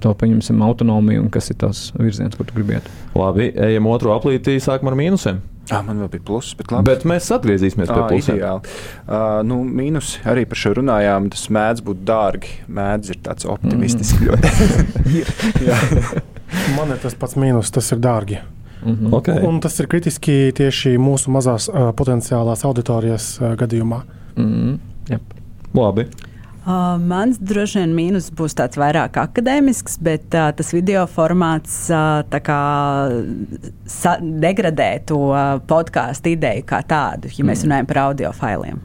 to 0.00 0.14
pieņemsim, 0.14 0.62
autonomija 0.62 1.20
un 1.20 1.30
kas 1.30 1.50
ir 1.50 1.56
tas 1.56 1.92
virziens, 1.98 2.36
kur 2.36 2.46
tu 2.46 2.54
gribi 2.54 2.72
iet. 2.72 2.90
Labi, 3.14 3.52
ejam 3.56 3.86
otru 3.86 4.10
aplītī, 4.10 4.58
sākam 4.60 4.88
ar 4.88 4.94
mīnusiem. 4.94 5.40
Ah, 5.72 5.80
man 5.84 5.96
vēl 6.02 6.10
bija 6.12 6.24
pluss, 6.28 6.52
bet, 6.58 6.68
labi. 6.72 6.90
bet 6.90 7.06
mēs 7.08 7.30
atgriezīsimies 7.32 7.88
pie 7.88 8.02
plusiem. 8.10 8.40
Uh, 8.44 9.40
nu, 9.48 9.62
mīnus 9.64 10.18
arī 10.28 10.44
par 10.48 10.60
šo 10.60 10.74
runājām. 10.80 11.30
Tas 11.32 11.46
mēdz 11.54 11.80
būt 11.86 12.02
dārgi. 12.04 12.50
Mēdz 12.68 13.14
ir 13.14 13.18
tāds 13.24 13.48
optimistisks. 13.48 14.20
Mm. 16.54 16.76
man 16.76 16.92
ir 16.94 17.00
tas 17.02 17.16
pats 17.18 17.34
mīnus, 17.40 17.72
tas 17.74 17.88
ir 17.90 17.98
dārgi. 17.98 18.36
Mm 18.84 18.94
-hmm. 18.94 19.14
okay. 19.16 19.40
Un 19.42 19.58
tas 19.60 19.80
ir 19.80 19.88
kritiski 19.90 20.52
tieši 20.54 20.92
mūsu 20.98 21.32
mazās 21.34 21.66
uh, 21.68 21.90
potenciālās 21.96 22.62
auditorijas 22.64 23.40
uh, 23.40 23.56
gadījumā. 23.58 24.02
Mm 24.36 24.44
-hmm. 24.44 24.78
yep. 25.10 25.22
Labi. 25.74 26.06
Uh, 26.64 26.94
mans 26.96 27.36
droši 27.44 27.82
vien 27.82 27.90
mīnus 27.92 28.30
būs 28.32 28.54
tāds 28.56 28.78
vairāk 28.80 29.18
akadēmisks, 29.20 29.98
bet 30.00 30.32
uh, 30.32 30.46
tas 30.56 30.70
video 30.72 31.02
formāts 31.12 31.74
uh, 31.92 32.22
kā, 32.24 32.60
sa, 33.84 34.14
degradē 34.20 34.86
to 35.04 35.18
uh, 35.28 35.58
podkāstu 35.68 36.32
ideju 36.32 36.62
kā 36.70 36.78
tādu, 36.88 37.28
ja 37.28 37.44
mēs 37.44 37.60
mm. 37.60 37.68
runājam 37.68 37.88
par 37.90 38.00
audio 38.06 38.30
failiem. 38.32 38.78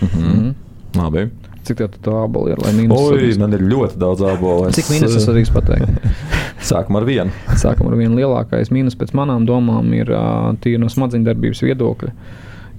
Mm 0.00 0.12
-hmm. 0.14 0.52
Labi. 1.00 1.24
Cik 1.64 1.80
tā 1.80 1.88
tā 2.06 2.12
ābola 2.22 2.52
ir? 2.52 2.90
Oi, 2.92 3.38
man 3.38 3.52
ir 3.52 3.64
ļoti 3.66 3.98
daudz 3.98 4.22
ābolu. 4.22 4.70
Cik 4.76 4.92
mīnus 4.92 5.16
es 5.16 5.26
varu 5.26 5.42
pateikt? 5.54 5.88
Sākam 6.70 6.96
ar 6.96 7.04
vienu. 7.04 7.30
Sākam 7.56 7.88
ar 7.88 7.96
vienu 7.96 8.14
lielākais 8.14 8.70
mīnus 8.70 8.94
pēc 8.94 9.10
manām 9.12 9.46
domām 9.46 9.92
ir 9.94 10.12
uh, 10.12 10.54
tīri 10.60 10.78
no 10.78 10.86
smadzeņu 10.86 11.24
darbības 11.24 11.62
viedokļa. 11.62 12.12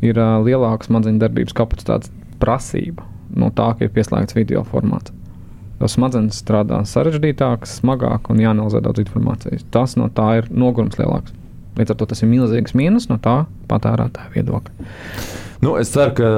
Ir 0.01 0.15
uh, 0.17 0.39
lielāka 0.45 0.85
smadzeņu 0.85 1.19
darbības 1.19 1.53
kapacitātes 1.53 2.11
prasība 2.39 3.14
no 3.39 3.51
tā, 3.55 3.71
ka 3.77 3.85
ir 3.85 3.93
pieslēgts 3.95 4.37
video 4.37 4.65
formāts. 4.67 5.13
Jo 5.81 5.89
smadzenes 5.91 6.37
strādā 6.39 6.81
sarežģītāk, 6.87 7.65
smagāk 7.67 8.29
un 8.31 8.39
jāanalizē 8.39 8.79
daudz 8.83 9.03
informācijas. 9.03 9.65
Tas 9.75 9.97
no 9.99 10.07
tā 10.07 10.37
ir 10.39 10.51
nogurums 10.51 10.95
lielāks. 10.99 11.35
Līdz 11.75 11.91
ar 11.91 11.97
to 11.99 12.07
tas 12.11 12.23
ir 12.23 12.31
milzīgs 12.31 12.75
mīnus 12.77 13.09
no 13.09 13.17
tā 13.19 13.41
patērētāja 13.67 14.31
viedokļa. 14.37 14.91
Nu, 15.63 15.73
es 15.79 15.89
ceru, 15.91 16.13
ka 16.15 16.29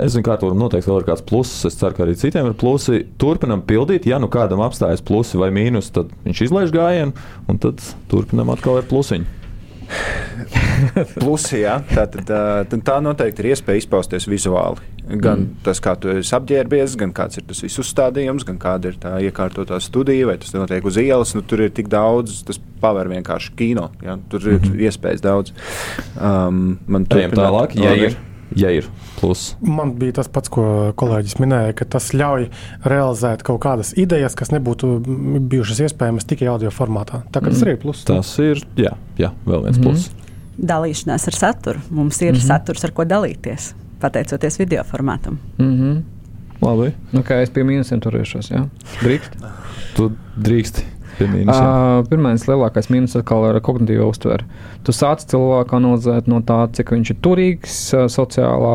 es 0.00 0.14
zinu, 0.14 0.24
kā 0.26 0.38
tur 0.40 0.54
noteikti 0.56 0.90
vēl 0.90 1.02
ir 1.02 1.06
kāds 1.10 1.24
pluss. 1.26 1.66
Es 1.68 1.76
ceru, 1.78 1.94
ka 1.96 2.06
arī 2.06 2.14
citiem 2.18 2.48
ir 2.48 2.56
plusi. 2.58 3.02
Turpinam 3.20 3.62
pildīt. 3.68 4.06
Ja 4.08 4.18
nu 4.22 4.30
kādam 4.32 4.62
apstājas 4.64 5.02
plusi 5.04 5.38
vai 5.38 5.50
mīnus, 5.54 5.90
tad 5.94 6.10
viņš 6.26 6.42
izlaiž 6.46 6.74
gājienu, 6.74 7.14
un 7.50 7.62
tad 7.62 7.82
turpinam 8.10 8.50
atkal 8.54 8.80
ar 8.80 8.88
plusiņu. 8.90 9.41
Plusi, 11.18 11.62
jā, 11.62 11.76
tā, 11.92 12.06
tad, 12.10 12.32
tā, 12.68 12.80
tā 12.86 12.96
noteikti 13.04 13.44
ir 13.44 13.52
iespēja 13.52 13.82
izpausties 13.82 14.28
vizuāli. 14.30 14.82
Gan 15.02 15.40
mm. 15.42 15.62
tas, 15.66 15.80
kā 15.82 15.96
tu 15.98 16.12
esi 16.14 16.34
apģērbies, 16.36 16.94
gan 17.00 17.12
kāds 17.16 17.40
ir 17.40 17.46
tas 17.48 17.62
viss 17.64 17.80
uzstādījums, 17.82 18.46
gan 18.46 18.58
kāda 18.62 18.92
ir 18.92 18.98
tā 19.02 19.16
iekārtotā 19.26 19.80
studija, 19.82 20.28
vai 20.30 20.36
tas 20.42 20.54
notiek 20.54 20.86
uz 20.86 20.98
ielas. 21.02 21.34
Nu, 21.34 21.42
tur 21.42 21.64
ir 21.64 21.72
tik 21.74 21.90
daudz, 21.92 22.40
tas 22.46 22.60
paver 22.82 23.10
vienkārši 23.10 23.54
kino. 23.58 23.90
Ja? 24.04 24.18
Tur 24.30 24.46
ir 24.46 24.60
mm 24.60 24.68
-hmm. 24.68 24.84
iespējas 24.86 25.24
daudz. 25.24 25.54
Um, 26.16 26.78
man 26.86 27.06
turpināt, 27.06 27.38
tālāk, 27.38 27.76
ja 27.82 27.94
ir. 27.98 28.16
Ja 28.56 28.70
ir 28.74 28.88
plus. 29.18 29.52
Man 29.60 29.94
bija 30.00 30.18
tas 30.20 30.30
pats, 30.32 30.50
ko 30.52 30.64
kolēģis 30.98 31.38
minēja, 31.42 31.74
ka 31.78 31.86
tas 31.96 32.10
ļauj 32.16 32.48
realizēt 32.88 33.44
kaut 33.46 33.62
kādas 33.64 33.92
idejas, 33.98 34.36
kas 34.38 34.52
nebūtu 34.54 34.94
bijušas 35.52 35.84
iespējamas 35.88 36.28
tikai 36.28 36.50
audio 36.52 36.72
formātā. 36.74 37.22
Tā 37.32 37.40
kā 37.42 37.50
tas 37.50 37.60
mm. 37.60 37.66
arī 37.66 37.76
ir 37.76 37.82
plus. 37.84 38.04
Tas 38.08 38.32
ir, 38.42 38.64
jā, 38.78 38.94
jā 39.20 39.32
vēl 39.46 39.68
viens 39.68 39.78
mm. 39.78 39.86
plus. 39.86 40.08
Dalīšanās 40.72 41.28
ar 41.30 41.38
saturu. 41.38 41.84
Mums 41.90 42.20
ir 42.22 42.32
mm 42.32 42.38
-hmm. 42.38 42.46
saturs, 42.46 42.84
ar 42.84 42.92
ko 42.92 43.04
dalīties 43.08 43.72
pateicoties 44.00 44.58
video 44.58 44.82
formātam. 44.84 45.38
Mm 45.58 45.76
-hmm. 45.78 46.02
Labi. 46.62 46.92
Nu, 47.12 47.20
kā 47.20 47.42
es 47.42 47.50
pie 47.50 47.64
mīnusiem 47.64 48.00
turēšos, 48.00 48.50
jā? 48.50 48.68
Drīkst? 49.02 49.38
tu 49.96 50.10
drīksti. 50.36 50.84
Uh, 51.20 52.02
Pirmais 52.08 52.46
lielākais 52.48 52.88
mīnus 52.92 53.16
atkal 53.18 53.44
ir 53.50 53.58
kognitīva 53.64 54.06
uztvere. 54.10 54.46
Tu 54.86 54.94
sāc 54.96 55.22
cilvēku 55.30 55.76
analizēt 55.78 56.28
no 56.30 56.40
tā, 56.46 56.64
cik 56.74 56.94
viņš 56.94 57.12
ir 57.14 57.18
turīgs, 57.24 57.78
sociālā 58.12 58.74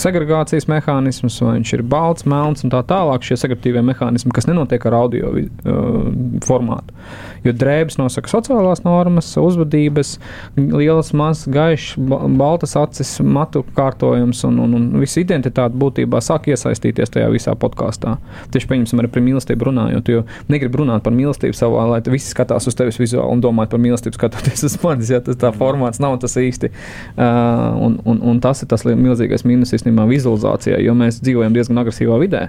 segregācijas 0.00 0.66
mehānisms, 0.70 1.38
vai 1.44 1.58
viņš 1.58 1.74
ir 1.76 1.84
balts, 1.86 2.26
melns 2.28 2.64
un 2.66 2.72
tā 2.72 2.82
tālāk. 2.86 3.26
Šie 3.26 3.38
segregatīvie 3.40 3.84
mehānismi, 3.86 4.32
kas 4.34 4.48
nenotiek 4.50 4.86
ar 4.90 4.98
audio 5.02 5.32
uh, 5.36 6.10
formātu. 6.46 6.96
Jo 7.44 7.54
drēbes 7.56 7.96
nosaka 8.00 8.28
sociālās 8.32 8.82
normas, 8.84 9.30
uzvedības, 9.40 10.16
lielas, 10.56 11.12
mazas, 11.16 11.46
gaišas, 11.52 11.96
baltas 12.40 12.76
acis, 12.76 13.14
matu 13.24 13.62
kārtojums 13.76 14.42
un, 14.48 14.58
un, 14.64 14.76
un 14.76 14.88
visa 15.00 15.22
identitāte 15.22 15.78
būtībā 15.80 16.20
sāk 16.24 16.50
iesaistīties 16.52 17.14
tajā 17.14 17.30
visā 17.32 17.54
podkāstā. 17.58 18.16
Tieši 18.52 18.68
pieņemsim 18.70 19.00
arī 19.00 19.12
par 19.14 19.24
mīlestību 19.24 19.70
runājot, 19.70 20.12
jo 20.12 20.24
negribu 20.52 20.82
runāt 20.82 21.04
par 21.06 21.16
mīlestību 21.16 21.49
savā, 21.56 21.86
lai 21.90 22.00
visi 22.10 22.30
skatās 22.32 22.68
uz 22.70 22.76
tevis 22.78 22.98
vizuāli 23.00 23.34
un 23.34 23.42
domā 23.42 23.66
par 23.70 23.82
mīlestību, 23.82 24.16
skatoties 24.18 24.66
uz 24.68 24.76
manis. 24.84 25.12
Ja, 25.12 25.20
tas 25.24 25.38
tā 25.40 25.52
formāts 25.56 26.02
nav 26.02 26.18
tas 26.22 26.36
īsti. 26.40 26.70
Uh, 27.16 27.78
un, 27.86 27.98
un, 28.08 28.22
un 28.32 28.40
tas 28.42 28.62
ir 28.62 28.70
tas 28.70 28.86
milzīgais 28.86 29.46
mīnus 29.48 29.74
īstenībā 29.76 30.06
vizualizācijā, 30.10 30.80
jo 30.84 30.96
mēs 30.98 31.20
dzīvojam 31.24 31.56
diezgan 31.56 31.82
agresīvā 31.82 32.18
vidē. 32.22 32.48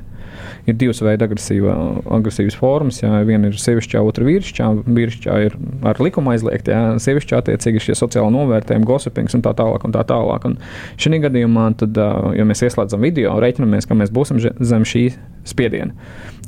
Ir 0.70 0.78
divas 0.78 1.02
veidi 1.02 1.26
agresīvas 1.26 2.58
formas. 2.58 3.02
Jā. 3.02 3.22
Viena 3.28 3.50
ir 3.50 3.58
sievišķā, 3.58 4.02
otra 4.06 4.28
vīrišķā. 4.28 4.70
Vīrišķā 4.86 5.38
ir 5.48 5.58
ar 5.90 6.02
likumu 6.04 6.34
aizliegta, 6.36 6.82
sievišķā 7.02 7.42
attiecīgi 7.42 7.82
šie 7.88 7.98
sociāli 7.98 8.34
novērtējumi, 8.36 8.88
gossipings 8.88 9.38
un 9.38 9.46
tā 9.46 9.56
tālāk. 9.58 9.88
Un 9.88 9.96
tā 9.96 10.06
tālāk. 10.08 10.46
Un 10.50 10.58
šī 11.02 11.22
gadījumā, 11.26 11.72
tad, 11.82 11.98
ja 12.38 12.48
mēs 12.48 12.64
ieslēdzam 12.68 13.02
video, 13.04 13.36
reiķinamies, 13.42 13.90
ka 13.90 13.98
mēs 13.98 14.14
būsim 14.14 14.42
zem 14.42 14.86
šī 14.88 15.08
spiediena. 15.48 15.94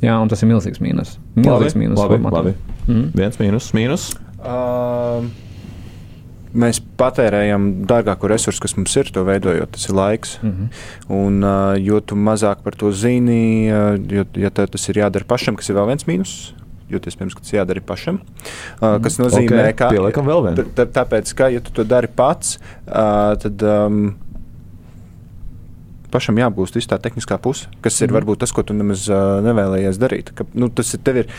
Jā, 0.04 0.18
un 0.20 0.28
tas 0.30 0.42
ir 0.44 0.50
milzīgs 0.50 0.82
mīnus. 0.84 1.16
Milzīgs 1.38 1.76
mīnus. 1.78 1.98
Labi, 2.00 2.20
labi. 2.20 2.54
Mm. 2.86 3.08
Viens 3.16 3.40
mīnus, 3.40 3.70
mīnus. 3.76 4.10
Uh, 4.44 5.24
mēs 6.54 6.80
patērējam 7.00 7.86
dārgāko 7.88 8.28
resursu, 8.30 8.62
kas 8.64 8.76
mums 8.78 8.94
ir, 9.00 9.10
to 9.14 9.24
veidojot, 9.26 9.72
tas 9.76 9.88
ir 9.88 9.96
laiks. 9.96 10.36
Mm 10.42 10.50
-hmm. 10.50 10.82
Un, 11.20 11.38
uh, 11.44 11.78
jo 11.80 12.00
tu 12.00 12.16
mazāk 12.16 12.62
par 12.64 12.74
to 12.74 12.92
zini, 12.92 13.70
uh, 13.72 13.96
jo, 14.12 14.24
ja 14.36 14.50
tas 14.50 14.88
ir 14.88 15.00
jādara 15.02 15.24
pašam, 15.24 15.56
kas 15.56 15.68
ir 15.68 15.76
vēl 15.76 15.86
viens 15.86 16.06
mīnus. 16.06 16.52
Jo 16.90 16.98
iespējams, 16.98 17.34
ka 17.34 17.40
tas 17.40 17.52
jādara 17.52 17.80
pašam. 17.80 18.20
Uh, 18.80 19.00
kas 19.00 19.18
nozīmē, 19.18 19.62
okay, 19.62 19.72
ka. 19.72 19.88
Pieliekam 19.88 20.26
vēl 20.26 20.42
vienu. 20.44 20.64
Tāpēc, 20.76 21.34
ka, 21.34 21.48
ja 21.48 21.60
tu 21.60 21.72
to 21.72 21.84
dari 21.84 22.08
pats, 22.08 22.58
uh, 22.86 23.34
tad. 23.40 23.62
Um, 23.62 24.16
pašam 26.14 26.38
visu 26.78 26.90
tā 26.90 27.00
tehniskā 27.02 27.38
puse, 27.42 27.70
kas 27.84 27.98
ir 28.00 28.10
mm. 28.10 28.18
varbūt 28.20 28.44
tas, 28.44 28.54
ko 28.54 28.62
tu 28.66 28.76
nemaz 28.76 29.08
uh, 29.10 29.40
nevēlējies 29.44 30.00
darīt. 30.00 30.30
Ka, 30.38 30.46
nu, 30.54 30.70
tas 30.70 30.94
ir 30.94 31.02
tev 31.06 31.24
ir 31.24 31.32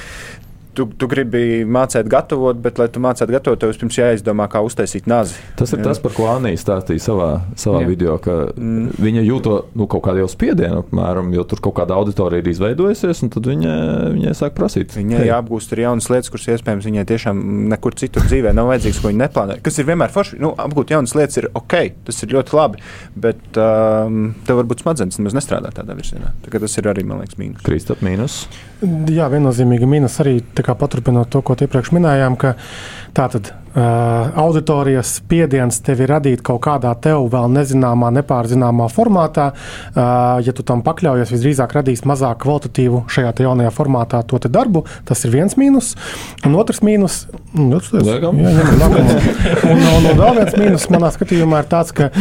tu, 0.76 0.88
tu 1.00 1.10
gribi 1.12 1.64
mācīt 1.68 2.10
gatavot, 2.12 2.58
bet, 2.62 2.80
lai 2.82 2.88
tu 2.92 3.02
mācītu 3.04 3.36
gatavot, 3.36 3.60
tev 3.62 3.72
vispirms 3.72 4.00
jāizdomā, 4.00 4.48
kā 4.52 4.62
uztaisīt 4.66 5.10
nazi. 5.10 5.38
Tas 5.60 5.74
ir 5.74 5.82
jā. 5.82 5.88
tas, 5.90 6.02
par 6.04 6.16
ko 6.16 6.28
Anija 6.32 6.60
stāstīja 6.62 7.04
savā, 7.08 7.30
savā 7.60 7.84
jā. 7.84 7.90
video, 7.90 8.18
ka 8.22 8.38
mm. 8.54 8.98
viņa 9.02 9.26
jūto 9.26 9.58
nu, 9.78 9.88
kaut 9.92 10.06
kādu 10.08 10.28
spiedienu, 10.32 10.84
apmēram, 10.84 11.32
jo 11.36 11.46
tur 11.50 11.62
kaut 11.66 11.78
kāda 11.80 11.98
auditorija 12.00 12.44
ir 12.44 12.52
izveidojusies, 12.52 13.24
un 13.26 13.34
tad 13.34 13.50
viņa, 13.52 13.76
viņai 14.16 14.36
sāk 14.38 14.56
prasīt. 14.58 14.96
Viņai 14.98 15.22
hey. 15.22 15.30
jāapgūst 15.32 15.76
arī 15.76 15.88
jaunas 15.88 16.10
lietas, 16.12 16.32
kuras 16.34 16.50
iespējams 16.56 16.90
viņai 16.90 17.06
tiešām 17.12 17.42
nekur 17.74 17.98
citur 18.00 18.28
dzīvē 18.28 18.54
nav 18.56 18.70
vajadzīgas, 18.72 19.02
ko 19.02 19.12
viņa 19.12 19.24
neplāno. 19.24 19.58
Kas 19.66 19.80
ir 19.82 19.90
vienmēr 19.90 20.14
forši, 20.14 20.40
nu, 20.44 20.52
apgūt 20.66 20.96
jaunas 20.96 21.16
lietas 21.18 21.42
ir 21.42 21.50
ok, 21.56 21.78
tas 22.08 22.22
ir 22.26 22.36
ļoti 22.36 22.58
labi, 22.58 22.84
bet 23.28 23.60
um, 23.62 24.30
tev 24.48 24.62
varbūt 24.62 24.84
smadzenes 24.86 25.20
nemaz 25.22 25.38
nestrādā 25.38 25.72
tādā 25.76 25.98
virzienā. 25.98 26.34
Tā 26.46 26.62
tas 26.62 26.80
ir 26.80 26.90
arī, 26.92 27.06
man 27.08 27.22
liekas, 27.24 27.40
mīnus. 27.40 27.64
Kristap 27.66 28.04
mīnus. 28.06 28.44
Jā, 29.12 29.28
viennozīmīgi 29.32 29.88
mīnus 29.90 30.18
arī 30.24 30.38
paturpinot 30.74 31.30
to, 31.30 31.44
ko 31.46 31.54
iepriekš 31.54 31.92
minējām, 31.94 32.36
ka 32.42 32.56
tātad 33.16 33.52
uh, 33.52 34.32
auditorijas 34.42 35.14
spiediens 35.20 35.78
tevi 35.86 36.08
radīt 36.10 36.42
kaut 36.46 36.64
kādā 36.66 36.94
tev 37.02 37.28
vēl 37.32 37.52
nezināmā, 37.54 38.10
nepārzināmā 38.18 38.88
formātā. 38.92 39.52
Uh, 39.54 40.40
ja 40.46 40.56
tu 40.56 40.66
tam 40.68 40.82
pakļaujies, 40.86 41.34
visdrīzāk 41.36 41.76
radīs 41.78 42.06
mazāk 42.08 42.42
kvalitatīvu 42.46 43.06
šajā 43.12 43.36
jaunajā 43.46 43.74
formātā 43.76 44.24
to 44.26 44.40
darbu. 44.50 44.86
Tas 45.06 45.22
ir 45.28 45.36
viens 45.36 45.58
mīnus. 45.60 45.94
Un 46.48 46.58
otrs 46.60 46.82
mīnus, 46.86 47.26
nu, 47.54 47.80
tas 47.84 47.94
ir. 47.94 48.26
Vēl 50.26 50.40
viens 50.40 50.58
mīnus 50.58 50.90
manā 50.94 51.12
skatījumā 51.14 51.64
ir 51.64 51.72
tāds, 51.72 51.94
ka 51.96 52.12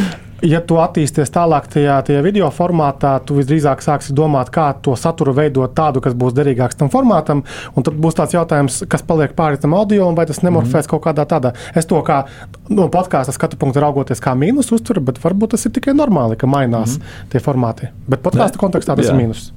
ja 0.45 0.61
tu 0.65 0.79
attīsties 0.83 1.33
tālāk 1.35 1.67
tajā, 1.73 1.97
tajā 2.07 2.23
video 2.25 2.49
formātā, 2.55 3.15
tu 3.27 3.39
visdrīzāk 3.39 3.83
sāksi 3.85 4.15
domāt, 4.17 4.51
kā 4.55 4.69
to 4.85 4.95
saturu 4.99 5.35
veidot 5.37 5.75
tādu, 5.77 6.03
kas 6.05 6.17
būs 6.19 6.37
derīgāks 6.37 6.79
tam 6.81 6.91
formātam. 6.93 7.43
Un 7.75 7.87
tad 7.87 7.99
būs 8.01 8.19
tāds 8.19 8.37
jautājums, 8.37 8.83
kas 8.91 9.05
paliek 9.07 9.35
pāri 9.37 9.61
tam 9.61 9.77
audio, 9.79 10.11
vai 10.17 10.27
tas 10.29 10.43
nemorfēs 10.45 10.85
mm. 10.85 10.91
kaut 10.93 11.05
kādā 11.09 11.27
tādā. 11.31 11.55
Es 11.75 11.89
to 11.91 12.01
kā 12.07 12.25
no 12.69 12.89
podkāstu 12.93 13.35
skatu 13.37 13.61
punktu 13.61 13.83
raugoties 13.85 14.23
kā 14.25 14.37
mīnus 14.39 14.73
uzturu, 14.77 15.05
bet 15.09 15.21
varbūt 15.25 15.57
tas 15.57 15.67
ir 15.67 15.75
tikai 15.77 15.97
normāli, 15.97 16.39
ka 16.41 16.51
mainās 16.51 16.99
mm. 16.99 17.29
tie 17.33 17.43
formāti. 17.45 17.93
Bet 18.09 18.25
podkāstu 18.25 18.61
kontekstā 18.61 18.99
tas 18.99 19.09
Jā. 19.09 19.15
ir 19.17 19.23
mīnus. 19.25 19.49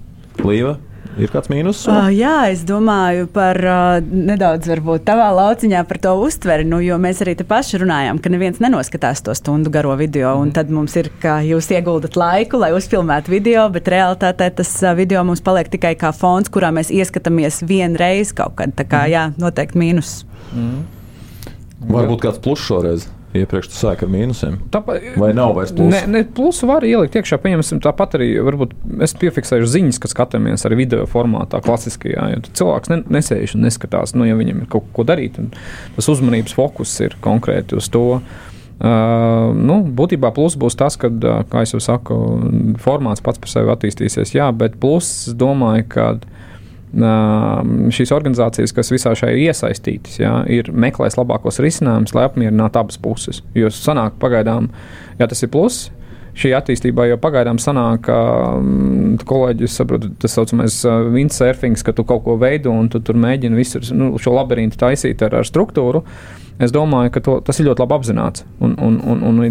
Līva. 0.45 0.77
Ir 1.17 1.31
kāds 1.33 1.49
mīnus? 1.49 1.79
Uh, 1.89 2.11
jā, 2.13 2.51
es 2.51 2.61
domāju 2.67 3.25
par 3.33 3.57
uh, 3.65 3.97
nedaudz 4.01 4.69
varbūt 4.69 5.05
tavā 5.07 5.31
lauciņā 5.33 5.81
par 5.89 5.99
to 6.03 6.13
uztveri, 6.21 6.67
nu, 6.67 6.77
jo 6.85 6.99
mēs 7.01 7.23
arī 7.25 7.33
te 7.39 7.45
paši 7.47 7.81
runājām, 7.81 8.19
ka 8.21 8.29
neviens 8.29 8.61
nenoskatās 8.61 9.23
to 9.25 9.33
stundu 9.37 9.73
garo 9.73 9.95
video, 9.97 10.35
un 10.37 10.53
tad 10.53 10.69
mums 10.73 10.93
ir, 11.01 11.09
ka 11.23 11.39
jūs 11.45 11.71
ieguldat 11.73 12.19
laiku, 12.19 12.61
lai 12.61 12.69
uzfilmētu 12.77 13.33
video, 13.33 13.65
bet 13.73 13.89
realitātē 13.89 14.51
tas 14.61 14.75
uh, 14.85 14.93
video 14.97 15.25
mums 15.25 15.41
paliek 15.41 15.73
tikai 15.73 15.95
kā 15.97 16.13
fons, 16.13 16.53
kurā 16.53 16.69
mēs 16.75 16.93
ieskatāmies 16.93 17.63
vienreiz 17.65 18.35
kaut 18.37 18.59
kad. 18.61 18.77
Tā 18.77 18.85
kā, 18.85 19.07
mm. 19.07 19.13
jā, 19.15 19.27
noteikti 19.41 19.81
mīnus. 19.81 20.19
Mm. 20.53 20.85
Varbūt 21.97 22.27
kāds 22.27 22.41
pluss 22.45 22.69
šoreiz. 22.69 23.09
Iepriekš 23.35 23.67
tas 23.67 23.79
sāk 23.83 24.03
ar 24.05 24.11
mīnusiem. 24.11 24.55
Tāpat, 24.71 25.03
Vai 25.19 25.33
nav 25.35 25.51
vairs 25.57 25.73
plusu? 25.75 25.91
Ne, 25.91 25.99
ne 26.07 26.21
plusu 26.37 26.69
var 26.69 26.85
ielikt 26.87 27.17
iekšā. 27.19 27.39
Pieņemsim, 27.43 27.81
tāpat 27.83 28.15
arī 28.19 28.29
varbūt 28.47 28.75
es 29.03 29.13
piefiksēju 29.19 29.67
ziņas, 29.67 29.99
kas 30.03 30.15
skatāmies 30.15 30.63
arī 30.67 30.79
video 30.83 31.03
formātā, 31.11 31.59
klasiskajā. 31.65 32.29
Cilvēks 32.47 32.93
ne, 32.93 33.01
nesēž 33.17 33.57
un 33.57 33.67
neskatās, 33.67 34.15
nu, 34.15 34.27
ja 34.29 34.37
viņam 34.39 34.63
ir 34.63 34.71
kaut 34.71 34.87
ko 34.95 35.03
darīt. 35.07 35.41
Tas 35.97 36.11
uzmanības 36.13 36.55
fokus 36.55 36.95
ir 37.03 37.17
konkrēti 37.23 37.75
uz 37.77 37.91
to. 37.91 38.21
Uh, 38.77 39.51
nu, 39.57 39.81
būtībā 39.97 40.29
plus 40.35 40.55
būs 40.59 40.77
tas, 40.77 40.95
ka, 41.01 41.09
kā 41.51 41.65
jau 41.65 41.81
saku, 41.81 42.15
formāts 42.79 43.25
pats 43.25 43.41
par 43.41 43.51
sevi 43.51 43.73
attīstīsies. 43.73 44.35
Jā, 44.37 44.51
bet 44.55 44.77
plus 44.79 45.09
es 45.27 45.37
domāju, 45.37 45.87
ka 45.91 46.11
uh, 46.15 46.36
šīs 46.97 48.13
organizācijas, 48.15 48.73
kas 48.75 48.93
visā 48.93 49.13
šajā 49.17 49.37
iesaistītas, 49.47 50.17
ja, 50.21 50.39
ir 50.49 50.71
meklējis 50.73 51.19
labākos 51.19 51.61
risinājumus, 51.63 52.15
lai 52.17 52.25
apmierinātu 52.29 52.81
abas 52.81 52.97
puses. 53.01 53.43
Jo 53.57 53.69
sanāk, 53.73 54.17
pagaidām, 54.21 54.71
ja 55.19 55.29
tas 55.29 55.43
ir 55.45 55.51
pluss, 55.53 55.91
šī 56.37 56.53
attīstībā 56.57 57.07
jau 57.09 57.19
pagaidām 57.21 57.59
sanāk, 57.61 58.03
ka 58.07 58.17
um, 58.59 59.15
kolēģis 59.27 59.77
saprot, 59.81 60.07
tas 60.21 60.35
saucamais 60.37 60.79
uh, 60.85 61.07
windsurfings, 61.13 61.85
ka 61.85 61.95
tu 61.97 62.05
kaut 62.07 62.23
ko 62.27 62.37
veido 62.41 62.73
un 62.73 62.89
tu 62.93 63.01
tur 63.01 63.17
mēģini 63.17 63.57
visu 63.57 63.81
nu, 63.97 64.13
šo 64.21 64.35
labirintu 64.37 64.79
taisīt 64.81 65.23
ar, 65.25 65.39
ar 65.41 65.47
struktūru. 65.47 66.03
Es 66.61 66.73
domāju, 66.73 67.11
ka 67.13 67.21
to, 67.21 67.37
tas 67.45 67.59
ir 67.61 67.67
ļoti 67.67 67.83
labi 67.83 67.93
apzināts 67.99 68.45
un, 68.65 68.73
un, 68.81 68.97
un, 69.05 69.23
un, 69.29 69.41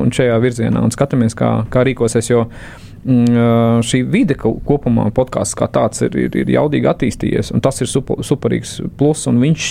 un 0.00 0.12
šajā 0.12 0.38
virzienā 0.40 0.80
un 0.84 0.92
skatāmies, 0.92 1.36
kā, 1.36 1.50
kā 1.72 1.84
rīkosies. 1.84 2.30
Jo 2.32 2.46
Mm, 2.48 2.93
šī 3.04 4.00
vide 4.08 4.36
kopumā, 4.40 5.10
podkāsts 5.14 5.56
kā 5.58 5.68
tāds, 5.72 6.00
ir, 6.06 6.16
ir, 6.16 6.38
ir 6.40 6.54
jaudīgi 6.54 6.88
attīstījies, 6.88 7.52
un 7.54 7.64
tas 7.64 7.82
ir 7.84 7.90
super, 7.90 8.22
superīgs 8.24 8.78
plus. 8.98 9.26
Viņš, 9.28 9.66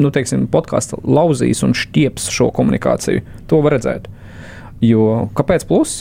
nu, 0.00 0.12
teiksim, 0.14 0.46
podkāsts 0.52 0.96
lauzīs 1.04 1.60
un 1.66 1.76
štieps 1.76 2.30
šo 2.32 2.48
komunikāciju. 2.56 3.24
To 3.50 3.60
var 3.64 3.76
redzēt. 3.76 4.08
Jo 4.80 5.28
kāpēc 5.36 5.66
plus? 5.68 6.00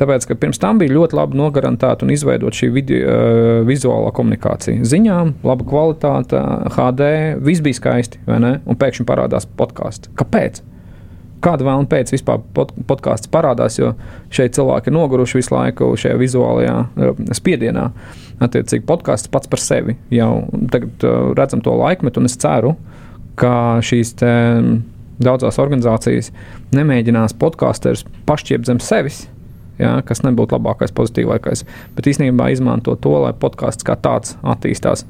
Tāpēc, 0.00 0.24
ka 0.30 0.34
pirms 0.40 0.56
tam 0.56 0.78
bija 0.80 0.94
ļoti 0.94 1.16
labi 1.18 1.36
nogarantēta 1.36 2.06
un 2.06 2.14
izveidota 2.14 2.56
šī 2.56 2.70
video, 2.72 3.00
uh, 3.04 3.58
vizuālā 3.68 4.08
komunikācija. 4.16 4.80
Ziņām, 4.88 5.34
laba 5.44 5.66
kvalitāte, 5.68 6.40
HD, 6.72 7.10
viss 7.44 7.60
bija 7.64 7.76
skaisti, 7.76 8.22
vai 8.24 8.40
ne? 8.40 8.54
Un 8.64 8.80
pēkšņi 8.80 9.04
parādās 9.10 9.44
podkāsts. 9.60 10.08
Kāpēc? 10.16 10.62
Kāda 11.44 11.66
vēlme 11.66 11.88
pēc 11.90 12.12
vispār 12.14 12.42
pod, 12.56 12.72
podkāsts 12.88 13.30
parādās, 13.32 13.78
jo 13.80 13.94
šeit 14.34 14.56
cilvēki 14.56 14.90
ir 14.90 14.96
noguruši 14.96 15.40
visu 15.40 15.54
laiku 15.54 15.90
šajā 16.00 16.18
vizuālajā 16.20 16.76
uh, 16.84 17.24
spiedienā. 17.36 17.90
Attiecīgi, 18.40 18.86
podkāsts 18.88 19.30
pats 19.32 19.50
par 19.52 19.60
sevi 19.60 19.98
jau 20.14 20.30
tagad 20.72 21.04
uh, 21.04 21.32
redzam 21.36 21.64
to 21.64 21.74
laikmetu, 21.76 22.22
un 22.22 22.30
es 22.30 22.38
ceru, 22.40 22.74
ka 23.40 23.52
šīs 23.84 24.14
te, 24.20 24.32
daudzās 25.20 25.60
organizācijas 25.60 26.32
nemēģinās 26.76 27.36
podkāstus 27.40 28.06
pašķiept 28.28 28.68
zem 28.68 28.80
sevis. 28.84 29.26
Ja, 29.80 29.94
kas 30.04 30.20
nebūtu 30.20 30.58
labākais, 30.58 30.92
pozitīvākais, 30.92 31.62
bet 31.96 32.08
īstenībā 32.10 32.50
izmanto 32.52 32.98
to, 33.00 33.14
lai 33.22 33.30
podkāsts 33.32 33.86
kā 33.88 33.94
tāds 33.96 34.34
attīstās. 34.44 35.06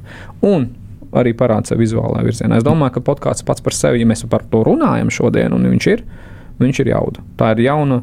Un 0.46 0.68
arī 1.16 1.32
parāda 1.36 1.70
sevi 1.70 1.84
vizuālajā 1.84 2.26
virzienā. 2.26 2.58
Es 2.60 2.66
domāju, 2.66 2.96
ka 2.96 3.04
podkāsts 3.10 3.46
pats 3.46 3.64
par 3.64 3.76
sevi, 3.76 4.02
ja 4.02 4.08
mēs 4.08 4.24
par 4.30 4.44
to 4.50 4.62
runājam 4.66 5.10
šodien, 5.12 5.54
un 5.56 5.66
viņš 5.72 5.88
ir, 5.92 6.04
viņš 6.60 6.82
ir 6.84 6.92
jauda. 6.92 7.24
Tā 7.40 7.52
ir 7.54 7.64
jauna, 7.66 8.02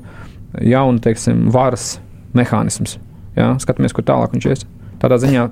jauna 0.62 1.04
teiksim, 1.04 1.48
varas 1.54 1.98
mehānisms. 2.38 2.98
Ja? 3.38 3.54
Skatāmies, 3.64 3.96
kur 3.96 4.08
tālāk 4.08 4.36
viņš 4.36 4.50
ies. 4.52 4.66
Tādā 5.02 5.20
ziņā 5.22 5.48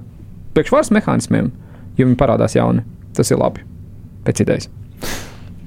priekšvaras 0.58 0.92
mehānismiem, 0.96 1.52
ja 2.00 2.08
viņi 2.08 2.20
parādās 2.20 2.58
jauni, 2.58 2.86
tas 3.16 3.32
ir 3.32 3.42
labi 3.42 3.64
pēc 4.26 4.44
idejas. 4.46 4.72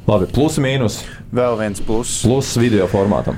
Labi, 0.09 0.29
plusi, 0.33 0.63
mīnus. 0.65 1.03
Vēl 1.37 1.59
viens 1.61 1.85
pluss. 1.85 2.23
Plus 2.25 2.55
video 2.61 2.89
formātam. 2.89 3.37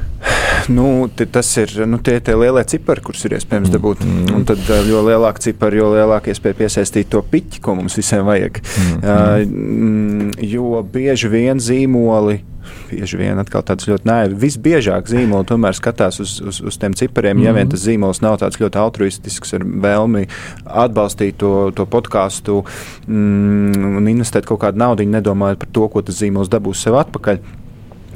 Nu, 0.71 1.09
tas 1.33 1.51
ir 1.59 1.73
nu, 1.89 1.99
tie, 2.05 2.19
tie 2.25 2.37
lielie 2.39 2.63
cipari, 2.69 3.03
kurus 3.05 3.25
ir 3.27 3.35
iespējams 3.39 3.73
dabūt. 3.73 4.05
Mm. 4.07 4.29
Un 4.37 4.47
tad, 4.49 4.63
eh, 4.71 4.85
jo 4.91 5.03
lielāka 5.07 5.43
cipara, 5.43 5.81
jo 5.81 5.91
lielāka 5.95 6.31
iespēja 6.31 6.59
piesaistīt 6.63 7.11
to 7.11 7.23
piķi, 7.33 7.63
ko 7.65 7.75
mums 7.81 7.99
visiem 7.99 8.27
vajag. 8.29 8.61
Mm. 8.61 9.01
Uh, 9.01 10.39
jo 10.45 10.85
bieži 10.93 11.33
vien 11.33 11.63
zīmoli 11.63 12.41
bieži 12.91 13.19
vien 13.21 13.39
atkal 13.41 13.63
tāds 13.67 13.87
ļoti 13.89 14.09
naivi. 14.09 14.39
Visbiežāk 14.45 15.09
zīmoli 15.11 15.47
tomēr 15.49 15.77
skatās 15.77 16.21
uz, 16.23 16.37
uz, 16.45 16.61
uz 16.67 16.79
tiem 16.81 16.95
cipariem, 16.99 17.37
mm 17.37 17.43
-hmm. 17.43 17.47
ja 17.47 17.53
vien 17.53 17.67
mhm. 17.67 17.71
tas 17.71 17.87
zīmols 17.87 18.23
nav 18.23 18.39
tāds 18.43 18.61
ļoti 18.61 18.79
altruistisks 18.79 19.55
ar 19.55 19.65
vēlmi 19.65 20.27
atbalstīt 20.65 21.39
to, 21.39 21.71
to 21.75 21.87
podkāstu 21.87 22.65
mm, 23.07 23.97
un 24.01 24.09
investēt 24.09 24.47
kaut 24.47 24.61
kādu 24.61 24.79
naudu, 24.79 25.03
nedomājot 25.07 25.59
par 25.59 25.69
to, 25.73 25.89
ko 25.89 26.03
tas 26.03 26.21
zīmols 26.23 26.51
dabūs 26.51 26.83
sev 26.83 26.99
atpakaļ. 27.01 27.39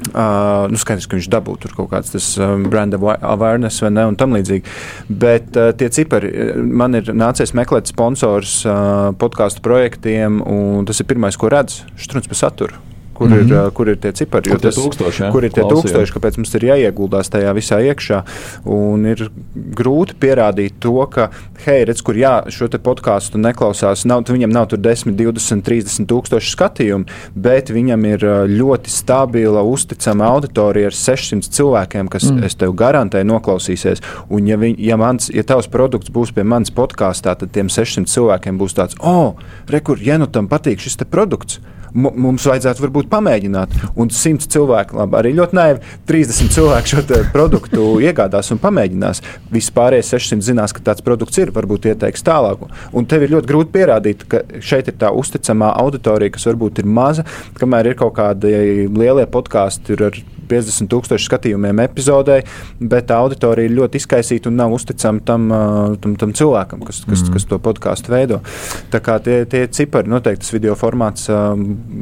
Uh, 0.05 0.65
nu, 0.69 0.79
skaidrs, 0.79 1.07
ka 1.09 1.17
viņš 1.17 1.29
dabū 1.31 1.55
tur 1.59 1.73
kaut 1.75 1.89
kāds 1.93 2.11
tas 2.13 2.27
um, 2.43 2.65
brand 2.71 2.93
awareness 2.95 3.81
vai 3.83 3.93
ne, 3.95 4.05
un 4.11 4.17
tam 4.19 4.35
līdzīgi. 4.35 4.75
Bet 5.09 5.55
uh, 5.59 5.71
tie 5.77 5.89
cipari, 5.93 6.31
man 6.55 6.99
ir 6.99 7.13
nācies 7.15 7.55
meklēt 7.57 7.89
sponsors 7.91 8.59
uh, 8.67 9.11
podkāstu 9.19 9.63
projektiem, 9.65 10.41
un 10.43 10.87
tas 10.87 10.99
ir 11.01 11.09
pirmais, 11.09 11.39
ko 11.39 11.51
redz. 11.51 11.83
Štrunts 11.99 12.31
par 12.31 12.43
saturu 12.45 12.94
kur, 13.15 13.29
mm 13.29 13.33
-hmm. 13.33 13.65
ir, 13.65 13.71
kur 13.71 13.89
ir 13.89 13.97
tie 13.97 14.11
cipari. 14.11 14.49
Kur, 14.49 14.59
tas, 14.59 14.75
tūkstoši, 14.75 15.23
ja? 15.23 15.31
kur 15.31 15.45
ir 15.45 15.51
tie 15.51 15.63
Klausījā. 15.63 15.81
tūkstoši, 15.81 16.13
kāpēc 16.15 16.37
mums 16.37 16.55
ir 16.55 16.65
jāieguldās 16.69 17.31
tajā 17.31 17.53
visā 17.55 17.79
iekšā. 17.79 18.21
Un 18.65 19.05
ir 19.05 19.29
grūti 19.55 20.17
pierādīt 20.19 20.73
to, 20.79 20.97
ka, 21.07 21.29
hei, 21.65 21.85
redz, 21.87 22.01
kur 22.03 22.15
jā, 22.19 22.43
šo 22.51 22.67
podkāstu 22.67 23.39
neklausās, 23.39 24.05
nav, 24.05 24.23
viņam 24.27 24.51
nav 24.51 24.67
tur 24.67 24.79
10, 24.79 25.15
20, 25.15 25.63
30 25.63 26.09
tūkstoši 26.11 26.51
skatījumu, 26.51 27.05
bet 27.35 27.69
viņam 27.69 28.05
ir 28.05 28.25
ļoti 28.51 28.89
stabila, 28.91 29.63
uzticama 29.63 30.25
auditorija 30.25 30.91
ar 30.91 30.97
600 30.97 31.49
cilvēkiem, 31.55 32.09
kas, 32.11 32.27
mm. 32.31 32.43
es 32.43 32.55
tev 32.55 32.73
garantēju, 32.73 33.29
noklausīsies. 33.31 34.03
Un, 34.29 34.47
ja, 34.47 34.57
viņ, 34.57 34.75
ja, 34.77 34.97
mans, 34.97 35.29
ja 35.33 35.43
tavs 35.43 35.67
produkts 35.71 36.11
būs 36.11 36.33
pie 36.35 36.43
manas 36.43 36.73
podkāstā, 36.75 37.35
tad 37.39 37.51
tiem 37.55 37.71
600 37.71 38.11
cilvēkiem 38.11 38.59
būs 38.59 38.75
tāds, 38.75 38.99
oh, 38.99 39.39
rekur, 39.71 40.01
ja 40.01 40.17
nu 40.17 40.27
tam 40.27 40.51
patīk 40.51 40.83
šis 40.83 40.99
produkts 41.05 41.61
mums 41.95 42.43
vajadzētu 42.47 42.83
varbūt 42.83 43.04
pamēģināt. 43.11 43.75
Un 43.99 44.11
simts 44.13 44.49
cilvēku, 44.51 44.97
labi, 44.99 45.17
arī 45.19 45.33
ļoti 45.37 45.57
naivi, 45.57 45.93
30 46.09 46.53
cilvēku 46.55 46.93
šo 46.93 47.03
produktu 47.33 47.87
iegādās 48.03 48.51
un 48.53 48.61
pamēģinās. 48.63 49.23
Vispārējais 49.53 50.13
600 50.15 50.49
zinās, 50.49 50.75
ka 50.75 50.83
tāds 50.91 51.05
produkts 51.05 51.41
ir, 51.41 51.53
varbūt 51.55 51.89
ieteiks 51.91 52.25
tālāk. 52.25 52.65
Un 52.95 53.09
tev 53.09 53.25
ir 53.25 53.35
ļoti 53.35 53.51
grūti 53.51 53.75
pierādīt, 53.75 54.25
ka 54.29 54.43
šeit 54.63 54.91
ir 54.91 54.99
tā 55.01 55.11
uzticamā 55.15 55.73
auditorija, 55.81 56.35
kas 56.35 56.47
varbūt 56.51 56.83
ir 56.83 56.89
maza, 56.89 57.25
kamēr 57.59 57.91
ir 57.91 57.99
kaut 57.99 58.15
kādi 58.19 58.87
lielie 58.91 59.27
podkāsti 59.31 59.99
ar 59.99 60.19
50 60.49 60.89
tūkstoši 60.91 61.29
skatījumiem 61.29 61.81
epizodē, 61.85 62.39
bet 62.79 63.11
auditorija 63.11 63.69
ir 63.69 63.75
ļoti 63.79 64.01
izkaisīta 64.01 64.51
un 64.51 64.59
nav 64.59 64.73
uzticama 64.75 65.23
tam, 65.25 65.47
tam, 66.01 66.15
tam 66.21 66.33
cilvēkam, 66.37 66.83
kas, 66.87 67.03
kas, 67.07 67.23
mm. 67.25 67.33
kas 67.35 67.47
to 67.49 67.59
podkāstu 67.63 68.13
veido. 68.13 68.41
Tā 68.93 69.01
kā 69.03 69.17
tie, 69.23 69.41
tie 69.49 69.65
cipari 69.67 70.11
noteikti 70.11 70.45
tas 70.45 70.53
video 70.55 70.75
formāts 70.79 71.29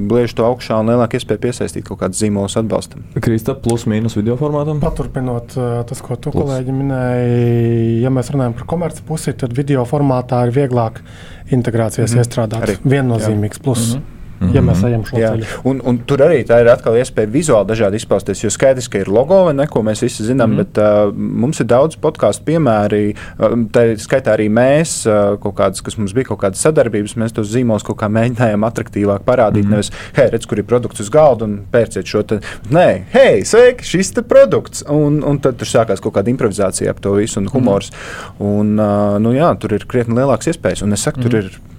bliež 0.10 0.36
to 0.38 0.48
augšā 0.48 0.80
un 0.82 0.92
lielāka 0.94 1.20
iespēja 1.20 1.42
piesaistīt 1.48 1.88
kaut 1.88 2.02
kādus 2.04 2.22
zīmolus 2.24 2.58
atbalstam. 2.60 3.06
Krista, 3.24 3.56
plus 3.56 3.88
mīnus 3.90 4.18
video 4.20 4.38
formātam? 4.40 4.82
Paturpinot 4.84 5.56
tas, 5.90 6.02
ko 6.04 6.18
tu 6.18 6.34
plus. 6.34 6.44
kolēģi 6.44 6.76
minēji, 6.80 8.02
ja 8.04 8.12
mēs 8.14 8.34
runājam 8.34 8.58
par 8.60 8.68
komerci 8.76 9.06
pusi, 9.08 9.36
tad 9.38 9.56
video 9.58 9.86
formātā 9.90 10.44
ir 10.48 10.56
vieglāk 10.56 11.04
integrācijas 11.52 12.12
mm 12.12 12.18
-hmm. 12.18 12.26
iestrādāt. 12.26 12.68
Arī. 12.68 12.78
Viennozīmīgs 12.84 13.64
plus. 13.64 13.94
Mm 13.94 14.00
-hmm. 14.00 14.23
Mm 14.40 14.48
-hmm. 14.48 14.56
Ja 14.56 14.62
mēs 14.62 14.88
ejam 14.88 15.06
šo 15.06 15.18
Jā. 15.18 15.30
ceļu. 15.32 15.46
Un, 15.64 15.82
un 15.86 15.98
tur 15.98 16.20
arī 16.20 16.44
tā 16.44 16.60
ir 16.62 16.68
atkal 16.68 16.98
iespēja 16.98 17.30
vizuāli 17.32 17.68
dažādi 17.68 17.96
izpausties. 17.96 18.44
Jo 18.44 18.50
skaidrs, 18.50 18.88
ka 18.88 18.98
ir 19.00 19.08
logo 19.08 19.44
vai 19.46 19.54
ne, 19.54 19.68
ko 19.68 19.82
mēs 19.82 20.02
visi 20.02 20.24
zinām, 20.24 20.50
mm 20.50 20.54
-hmm. 20.54 20.58
bet 20.58 20.78
uh, 20.78 21.14
mums 21.16 21.60
ir 21.60 21.66
daudz 21.66 21.96
podkāstu 21.96 22.44
piemēri. 22.46 23.16
Uh, 23.40 23.46
tā 23.72 23.96
skaitā 23.98 24.36
arī 24.36 24.50
mēs, 24.50 25.06
uh, 25.08 25.40
kaut 25.40 25.56
kādas, 25.56 25.82
kas 25.82 25.98
mums 25.98 26.14
bija 26.14 26.26
kaut 26.26 26.40
kādas 26.40 26.62
sadarbības, 26.62 27.16
mēs 27.16 27.32
tos 27.34 27.48
zīmolus 27.48 27.84
kaut 27.84 27.98
kā 27.98 28.08
mēģinājām 28.10 28.68
attraktīvāk 28.70 29.20
parādīt. 29.26 29.64
Mm 29.64 29.68
-hmm. 29.68 29.72
Nevis, 29.72 29.92
hei, 30.14 30.30
redz, 30.30 30.46
kur 30.46 30.58
ir 30.58 30.66
produkts 30.66 31.00
uz 31.00 31.10
galda 31.10 31.46
un 31.46 31.60
pērciet 31.72 32.06
šo. 32.06 32.24
Te. 32.24 32.40
Nē, 32.70 33.02
hei, 33.14 33.46
sveiki, 33.46 33.84
šis 33.84 34.14
ir 34.18 34.24
produkts. 34.24 34.84
Un, 34.90 35.24
un 35.24 35.40
tad 35.40 35.56
tur 35.56 35.68
sākās 35.68 36.02
kaut 36.02 36.14
kāda 36.14 36.30
improvizācija 36.30 36.90
ap 36.90 37.00
to 37.00 37.12
visu 37.14 37.40
un 37.40 37.48
humors. 37.48 37.92
Mm 37.92 37.96
-hmm. 37.96 38.60
un, 38.60 38.80
uh, 38.80 39.20
nu, 39.20 39.34
jā, 39.34 39.58
tur 39.58 39.74
ir 39.74 39.86
krietni 39.88 40.16
lielāks 40.16 40.48
iespējas. 40.48 40.84
Un 40.84 40.94
es 40.94 41.02
saku, 41.02 41.20
mm 41.20 41.26
-hmm. 41.26 41.30
tur 41.30 41.40
mhm. 41.40 41.48
ir 41.48 41.73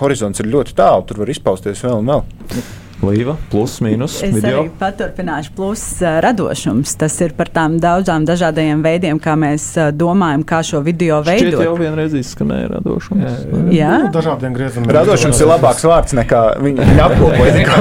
horizonts 0.00 0.42
ir 0.42 0.50
ļoti 0.50 0.76
tālu, 0.78 1.06
tur 1.06 1.22
var 1.22 1.32
izpausties 1.32 1.82
vēl 1.86 2.00
un 2.00 2.14
vēl. 2.14 2.22
Līva, 3.00 3.32
plus, 3.48 3.78
mīnus. 3.80 4.18
Es 4.20 4.34
video. 4.34 4.58
arī 4.60 4.70
paturpināšu, 4.76 5.54
plus 5.56 5.80
uh, 6.02 6.18
radošums. 6.20 6.92
Tas 7.00 7.14
ir 7.24 7.32
par 7.38 7.48
tām 7.48 7.78
daudzām 7.80 8.26
dažādiem 8.28 8.82
veidiem, 8.84 9.16
kā 9.22 9.32
mēs 9.40 9.70
uh, 9.78 9.88
domājam, 9.88 10.44
kā 10.44 10.60
šo 10.66 10.82
video 10.84 11.22
veidot. 11.24 11.56
Tas 11.56 11.64
jau 11.70 11.78
vienreiz 11.80 12.12
izskanēja 12.20 12.74
radošums. 12.74 13.24
Jā, 13.24 13.32
jā. 13.78 13.94
Nu, 14.04 14.12
dažādiem 14.18 14.52
griezumiem. 14.58 14.92
Radošums 14.98 15.40
ir 15.40 15.48
labāks 15.48 15.88
vārds 15.88 16.16
nekā 16.20 16.44
viņa 16.60 16.92
apkopoja. 17.06 17.64
Kā 17.70 17.80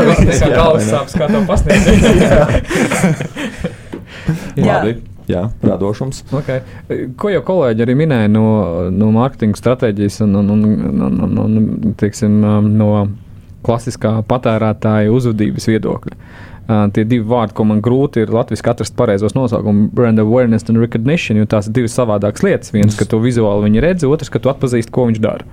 galvas 0.55 0.87
sāpes, 0.87 1.19
kā 1.19 1.27
to 1.27 1.43
pasniegt. 1.51 1.85
Labi 4.69 5.08
jā, 5.29 5.45
radošums. 5.65 6.23
Okay. 6.41 6.63
Ko 7.19 7.31
jau 7.31 7.41
kolēģi 7.45 7.85
arī 7.85 7.95
minēja 7.99 8.29
no, 8.31 8.45
no 8.93 9.09
mārketinga 9.15 9.59
stratēģijas 9.59 10.23
un, 10.25 10.37
un, 10.41 10.53
un, 10.55 11.01
un, 11.07 11.25
un, 11.29 11.57
un 11.63 11.97
teiksim, 11.99 12.39
um, 12.43 12.69
no 12.79 12.91
klasiskā 13.65 14.19
patērētāja 14.27 15.11
uzvedības 15.13 15.67
viedokļa. 15.69 16.15
Uh, 16.69 16.85
tie 16.93 17.03
divi 17.09 17.25
vārdi, 17.25 17.55
ko 17.57 17.65
man 17.65 17.79
grūti 17.81 18.21
ir 18.23 18.33
latviešu 18.33 18.67
atrast 18.69 18.95
pareizos 18.97 19.33
nosaukumus, 19.33 19.89
brand 19.95 20.21
awareness 20.21 20.69
un 20.69 20.77
recognition, 20.81 21.39
jo 21.41 21.49
tās 21.49 21.69
ir 21.69 21.79
divas 21.79 21.97
savādākas 21.97 22.45
lietas. 22.45 22.73
Viens, 22.75 22.97
ka 22.97 23.07
tu 23.09 23.21
vizuāli 23.23 23.65
viņu 23.65 23.85
redzi, 23.85 24.09
otrs, 24.09 24.29
ka 24.29 24.41
tu 24.41 24.51
atpazīsti, 24.53 24.93
ko 24.93 25.07
viņš 25.09 25.21
dara. 25.23 25.47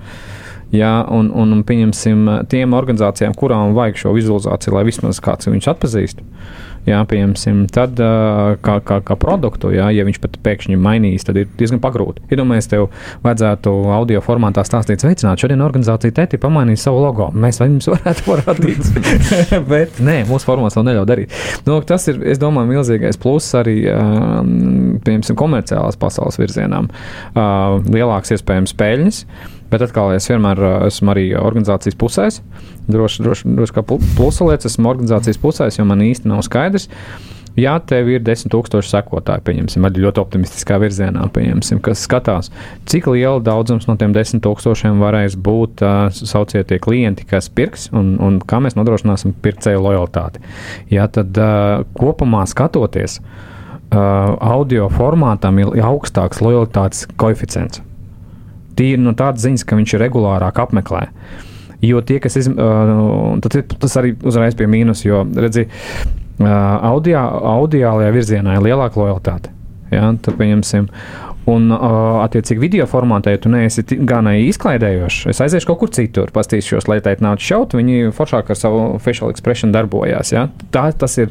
Jā, 0.74 0.92
un, 1.14 1.30
un, 1.30 1.54
un 1.54 1.62
pieņemsim 1.64 2.26
tiem 2.50 2.74
organizācijām, 2.74 3.36
kurām 3.38 3.72
vajag 3.76 4.00
šo 4.02 4.12
vizualizāciju, 4.16 4.74
lai 4.74 4.82
vismaz 4.88 5.22
kāds 5.22 5.48
viņus 5.48 5.70
atpazīst. 5.72 6.20
Uh, 6.20 6.75
jā, 6.86 7.00
pieņemsim, 7.10 7.64
tad 7.74 7.98
kā, 7.98 8.76
kā, 8.86 9.00
kā 9.06 9.16
produktu, 9.20 9.72
jā, 9.74 9.88
ja 9.94 10.06
viņš 10.06 10.20
pat 10.22 10.38
pēkšņi 10.44 10.78
mainīs, 10.80 11.26
tad 11.26 11.40
ir 11.40 11.48
diezgan 11.58 11.80
pagrūti. 11.82 12.24
Iedomājieties, 12.32 12.70
tev 12.72 12.86
vajadzētu 13.26 13.72
audio 13.96 14.22
formātā 14.24 14.64
stāstīt, 14.66 15.02
sveicināt, 15.02 15.42
šodien 15.42 15.64
organizācija 15.66 16.14
tēti 16.16 16.40
pamainīja 16.42 16.86
savu 16.86 17.02
logo. 17.04 17.28
Mēs 17.34 17.60
jums 17.62 17.90
varētu 17.90 18.26
parādīt, 18.30 18.92
bet 19.72 20.00
nē, 20.04 20.20
mūsu 20.30 20.48
formāts 20.48 20.78
vēl 20.78 20.88
neļauj 20.90 21.10
darīt. 21.10 21.36
Nu, 21.68 21.80
tas 21.86 22.06
ir, 22.12 22.22
es 22.26 22.40
domāju, 22.42 22.72
milzīgais 22.76 23.20
pluss 23.20 23.56
arī, 23.58 23.80
pieņemsim, 25.06 25.38
komerciālās 25.38 25.98
pasaules 26.00 26.38
virzienām. 26.40 26.90
Lielāks 27.90 28.34
iespējams 28.36 28.76
peļņas. 28.78 29.22
Bet 29.70 29.82
atkal 29.82 30.14
es 30.14 30.28
vienmēr 30.30 30.60
esmu 30.86 31.14
arī 31.14 31.28
organizācijas 31.38 31.98
pusēs. 31.98 32.42
Droši, 32.86 33.22
droši, 33.26 33.54
droši 33.58 33.74
kā 33.74 33.86
plusa 33.86 34.46
lietas, 34.46 34.74
esmu 34.74 34.92
organizācijas 34.92 35.40
pusēs, 35.42 35.80
jo 35.80 35.88
man 35.88 36.04
īsti 36.06 36.30
nav 36.30 36.44
skaidrs. 36.46 36.86
Ja 37.56 37.78
tev 37.80 38.10
ir 38.12 38.20
10,000 38.20 38.84
sekotāji, 38.84 39.40
pieņemsim, 39.46 39.84
arī 39.88 40.02
ļoti 40.04 40.20
optimistiskā 40.20 40.76
virzienā, 40.82 41.22
pieņemsim, 41.32 41.80
kas 41.84 42.02
skatās, 42.04 42.50
cik 42.84 43.08
liela 43.08 43.40
daudzums 43.40 43.88
no 43.88 43.96
tiem 43.96 44.12
10,000 44.12 45.00
varēs 45.00 45.38
būt 45.40 45.80
uh, 45.80 45.96
saucietie 46.12 46.76
klienti, 46.84 47.24
kas 47.24 47.48
pirks, 47.48 47.88
un, 47.96 48.18
un 48.20 48.38
kā 48.44 48.60
mēs 48.60 48.76
nodrošināsim 48.76 49.32
pircēju 49.40 49.80
lojalitāti. 49.88 50.44
Ja 50.92 51.08
tad 51.08 51.40
uh, 51.40 51.88
kopumā 51.96 52.44
skatoties, 52.50 53.22
uh, 53.24 54.36
audio 54.36 54.90
formātam 54.92 55.64
ir 55.64 55.72
augstāks 55.80 56.44
lojalitātes 56.44 57.06
koeficients. 57.16 57.80
Tīri 58.76 59.02
no 59.02 59.14
tādas 59.16 59.46
ziņas, 59.46 59.64
ka 59.66 59.78
viņš 59.78 59.96
ir 59.96 60.04
regulārāk 60.06 60.60
apmeklē. 60.62 61.06
Jo 61.84 62.00
tie, 62.04 62.18
kas 62.22 62.38
izm, 62.40 62.56
uh, 62.56 63.36
tas 63.42 63.98
arī 64.00 64.14
uzreiz 64.26 64.56
pie 64.56 64.68
mīnus, 64.70 65.04
jo 65.04 65.22
redzi, 65.36 65.66
uh, 65.68 66.48
audio, 66.88 67.20
audiālajā 67.56 68.14
virzienā 68.14 68.56
ir 68.56 68.64
lielāka 68.64 69.00
lojalitāte. 69.00 69.52
Ja, 69.92 70.08
tad 70.22 70.38
pieņemsim. 70.40 70.88
Un, 71.46 71.68
uh, 71.70 72.24
attiecīgi, 72.24 72.58
video 72.58 72.88
formātā, 72.90 73.36
ja 73.36 73.38
tu 73.38 73.52
neesi 73.52 73.84
gan 74.08 74.26
izklaidējošs, 74.32 75.28
es 75.30 75.42
aiziešu 75.44 75.68
kaut 75.68 75.84
kur 75.84 75.92
citur, 75.94 76.32
pastīšos, 76.34 76.88
lai 76.90 76.98
tā 77.04 77.12
nāc 77.22 77.44
šaut, 77.44 77.76
viņi 77.78 78.10
foršāk 78.16 78.50
ar 78.50 78.58
savu 78.58 78.80
facial 79.04 79.30
expression 79.30 79.70
darbojās. 79.76 80.32
Ja? 80.34 80.48
Tā, 80.74 80.88
tas, 80.98 81.14
ir, 81.22 81.30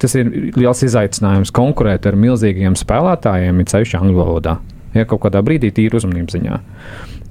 tas 0.00 0.16
ir 0.16 0.32
liels 0.56 0.80
izaicinājums 0.88 1.52
konkurēt 1.52 2.08
ar 2.08 2.16
milzīgiem 2.16 2.78
spēlētājiem, 2.80 3.60
it 3.60 3.76
sevišķi 3.76 4.00
angļu 4.00 4.22
valodā 4.22 4.56
ja 4.96 5.08
kaut 5.08 5.24
kādā 5.26 5.42
brīdī 5.44 5.72
tīri 5.74 6.00
uzmanības 6.00 6.38
ziņā. 6.38 6.62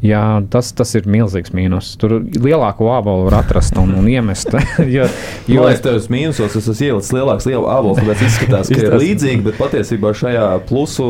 Jā, 0.05 0.21
tas, 0.51 0.69
tas 0.75 0.91
ir 0.97 1.07
milzīgs 1.09 1.53
mīnus. 1.55 1.93
Tur 1.99 2.17
lielāko 2.19 2.89
ābolu 2.93 3.25
var 3.29 3.39
atrast 3.39 3.77
un, 3.79 3.93
un 3.97 4.09
iemest. 4.11 4.51
jo, 4.95 5.07
jo 5.49 5.67
es 5.71 5.81
tev 5.83 5.99
esmu 6.01 6.17
mīnusos, 6.17 6.57
es 6.59 6.67
esmu 6.73 6.89
ielicis 6.89 7.13
lielāks 7.15 7.47
ābols, 7.49 8.01
tāpēc 8.01 8.25
izskatās, 8.27 8.69
ka 8.69 8.81
ir 8.83 8.97
līdzīgi, 9.01 9.41
bet 9.47 9.57
patiesībā 9.61 10.11
šajā 10.17 10.45
plusu 10.69 11.07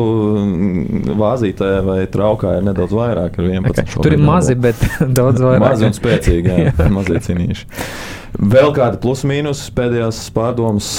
vāzītē 1.18 1.72
vai 1.86 1.98
traukā 2.12 2.56
ir 2.60 2.68
nedaudz 2.70 2.96
vairāk. 2.96 3.36
Okay. 3.42 3.86
Tur 3.98 4.16
ir 4.16 4.22
mazi, 4.22 4.56
bet 4.56 4.80
daudz 5.18 5.42
vairāk. 5.44 5.66
Mazi 5.66 5.90
un 5.90 5.96
spēcīgi, 5.98 6.54
jā, 6.54 6.72
jā. 6.78 6.88
mazie 6.94 7.20
cīnīši. 7.28 7.68
Vēl 8.36 8.72
kādi 8.76 9.00
plus 9.02 9.26
mīnus 9.28 9.66
pēdējās 9.76 10.26
pārdomas 10.36 10.94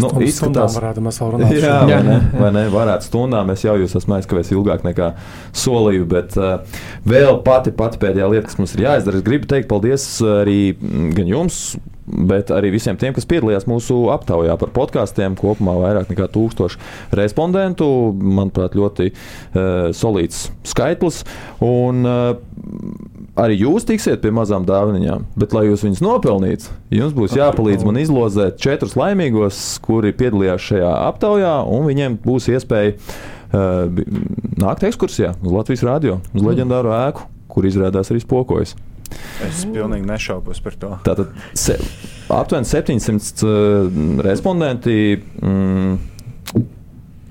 Nu, 0.00 0.10
izskatās, 0.26 0.74
varētu 0.74 1.02
mēs 1.04 1.20
vēl 1.22 1.32
runāt. 1.36 1.54
Jā, 1.54 1.76
vai 1.86 2.00
ne, 2.02 2.16
vai 2.34 2.50
ne, 2.56 2.64
varētu 2.72 3.08
stundām. 3.08 3.52
Es 3.54 3.62
jau 3.62 3.76
jūs 3.78 3.94
esmu 4.00 4.16
aizkavējis 4.18 4.52
ilgāk 4.56 4.86
nekā 4.86 5.12
solīju, 5.64 6.08
bet 6.10 6.34
uh, 6.40 6.78
vēl 7.06 7.38
pati, 7.46 7.74
pati 7.76 8.00
pēdējā 8.02 8.30
lieta, 8.32 8.48
kas 8.50 8.58
mums 8.58 8.74
ir 8.74 8.86
jāizdara, 8.88 9.20
es 9.20 9.26
gribu 9.26 9.50
teikt 9.50 9.70
paldies 9.70 10.08
arī 10.42 10.58
gan 11.14 11.30
jums 11.30 11.60
bet 12.06 12.52
arī 12.54 12.72
visiem 12.74 12.98
tiem, 13.00 13.14
kas 13.16 13.28
piedalījās 13.30 13.68
mūsu 13.70 14.04
aptaujā 14.14 14.56
par 14.60 14.72
podkāstiem. 14.76 15.38
Kopumā 15.40 15.76
vairāk 15.80 16.12
nekā 16.12 16.28
tūkstoši 16.34 16.80
respondentu. 17.16 17.88
Manuprāt, 18.14 18.76
ļoti 18.78 19.10
uh, 19.10 19.90
solīds 19.96 20.48
skaitlis. 20.68 21.24
Un, 21.64 22.04
uh, 22.08 23.14
Arī 23.34 23.56
jūs 23.58 23.82
tiksiet 23.82 24.20
pie 24.22 24.30
mazām 24.30 24.62
dāvinām, 24.62 25.24
bet, 25.34 25.50
lai 25.56 25.64
jūs 25.66 25.82
viņus 25.82 26.02
nopelnītu, 26.04 26.70
jums 26.94 27.16
būs 27.16 27.34
jāpalīdz 27.34 27.82
man 27.82 27.98
izlozēt 27.98 28.60
četrus 28.62 28.94
laimīgos, 28.94 29.58
kuri 29.82 30.12
piedalījās 30.14 30.62
šajā 30.68 30.92
aptaujā, 31.08 31.56
un 31.66 31.82
viņiem 31.88 32.20
būs 32.22 32.46
iespēja 32.54 32.94
uh, 32.94 33.90
nākt 34.62 34.86
ekskursijā 34.86 35.34
uz 35.42 35.50
Latvijas 35.50 35.82
rādio, 35.82 36.20
uz 36.30 36.46
leģendāro 36.46 36.94
ēku, 36.94 37.26
kur 37.50 37.66
izrādās 37.66 38.14
arī 38.14 38.22
spokojas. 38.22 38.76
Es 39.44 39.64
pilnīgi 39.66 40.06
nešaubos 40.08 40.60
par 40.64 40.76
to. 40.80 40.90
Tātad 41.06 41.32
se, 41.58 41.76
aptuveni 42.32 42.68
700 42.68 43.44
uh, 43.44 43.98
respondenti 44.24 44.96
mm, 45.18 45.96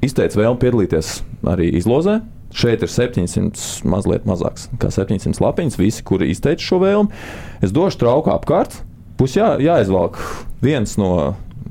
izteica 0.05 0.41
vēlmi 0.41 0.61
piedalīties 0.61 1.15
arī 1.53 1.71
izlozē. 1.79 2.19
Šeit 2.53 2.83
ir 2.85 2.91
700, 2.91 3.85
mazliet 3.89 4.27
mazāks, 4.29 4.67
kā 4.77 4.91
700 4.93 5.41
lapiņas. 5.41 5.79
Visi, 5.79 6.03
kuri 6.05 6.29
izteica 6.29 6.61
šo 6.61 6.83
vēlmi, 6.83 7.23
es 7.65 7.73
došu 7.73 8.03
trauku 8.03 8.29
apkārt. 8.33 8.83
Būs 9.17 9.39
jā, 9.39 9.55
jāizvelk 9.63 10.19
viens 10.61 10.93
no 11.01 11.13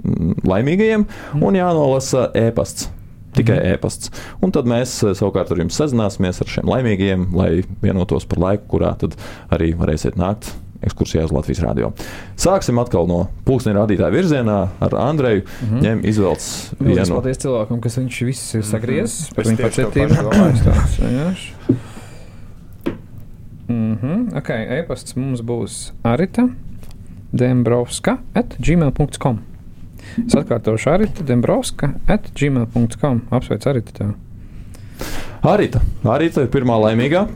mm, 0.02 0.42
laimīgajiem 0.48 1.06
un 1.38 1.58
jānolasa 1.60 2.30
e-pasts 2.38 2.90
tikai 3.36 3.58
mm. 3.58 3.76
e-pasts. 3.76 4.12
Un 4.42 4.52
tad 4.54 4.68
mēs 4.70 4.94
eh, 5.04 5.14
savukārt 5.18 5.52
ar 5.52 5.62
jums 5.62 5.78
sazināsimies 5.78 6.42
ar 6.42 6.52
šiem 6.54 6.68
laimīgajiem, 6.72 7.30
lai 7.36 7.52
vienotos 7.84 8.28
par 8.28 8.42
laiku, 8.42 8.68
kurā 8.76 8.94
tad 9.00 9.16
arī 9.52 9.72
varēsiet 9.78 10.20
nākt. 10.20 10.52
Ekskursijā 10.82 11.22
uz 11.22 11.30
Latvijas 11.30 11.60
rādio. 11.62 11.92
Sāksim 12.40 12.80
atkal 12.82 13.06
no 13.06 13.20
pulksteņa 13.46 13.84
rādītāja 13.84 14.10
virzienā 14.10 14.56
ar 14.82 14.96
Andreju. 14.98 15.44
Mm 15.44 15.68
-hmm. 15.68 15.82
Ņem 15.84 16.00
izvēles 16.10 16.46
vienu 16.80 17.04
no 17.06 17.20
paldies 17.20 17.38
cilvēkam, 17.44 17.80
kas 17.80 17.98
viņš 17.98 18.18
viss 18.26 18.54
ir 18.54 18.64
sagriezis. 18.66 19.30
Mm 19.30 19.42
-hmm. 19.42 19.48
Viņa 19.48 19.62
pacietība. 19.62 20.14
Mm 23.68 23.96
-hmm. 23.96 24.36
Ok, 24.36 24.50
e-pasts 24.50 25.16
mums 25.16 25.40
būs 25.40 25.92
Arita 26.02 26.48
Dembrovska 27.32 28.18
at 28.34 28.56
gmail.com. 28.58 29.51
Es 30.20 30.36
atkārtošu 30.36 30.90
Arita 30.92 31.24
Dembrovska 31.26 31.94
at 32.10 32.28
gmail.com. 32.36 33.22
Apsveicu 33.32 33.70
Arita 33.72 33.96
tev. 33.96 34.12
Arita. 35.42 35.80
Arita 36.06 36.44
ir 36.44 36.50
pirmā 36.52 36.76
laimīgā. 36.78 37.26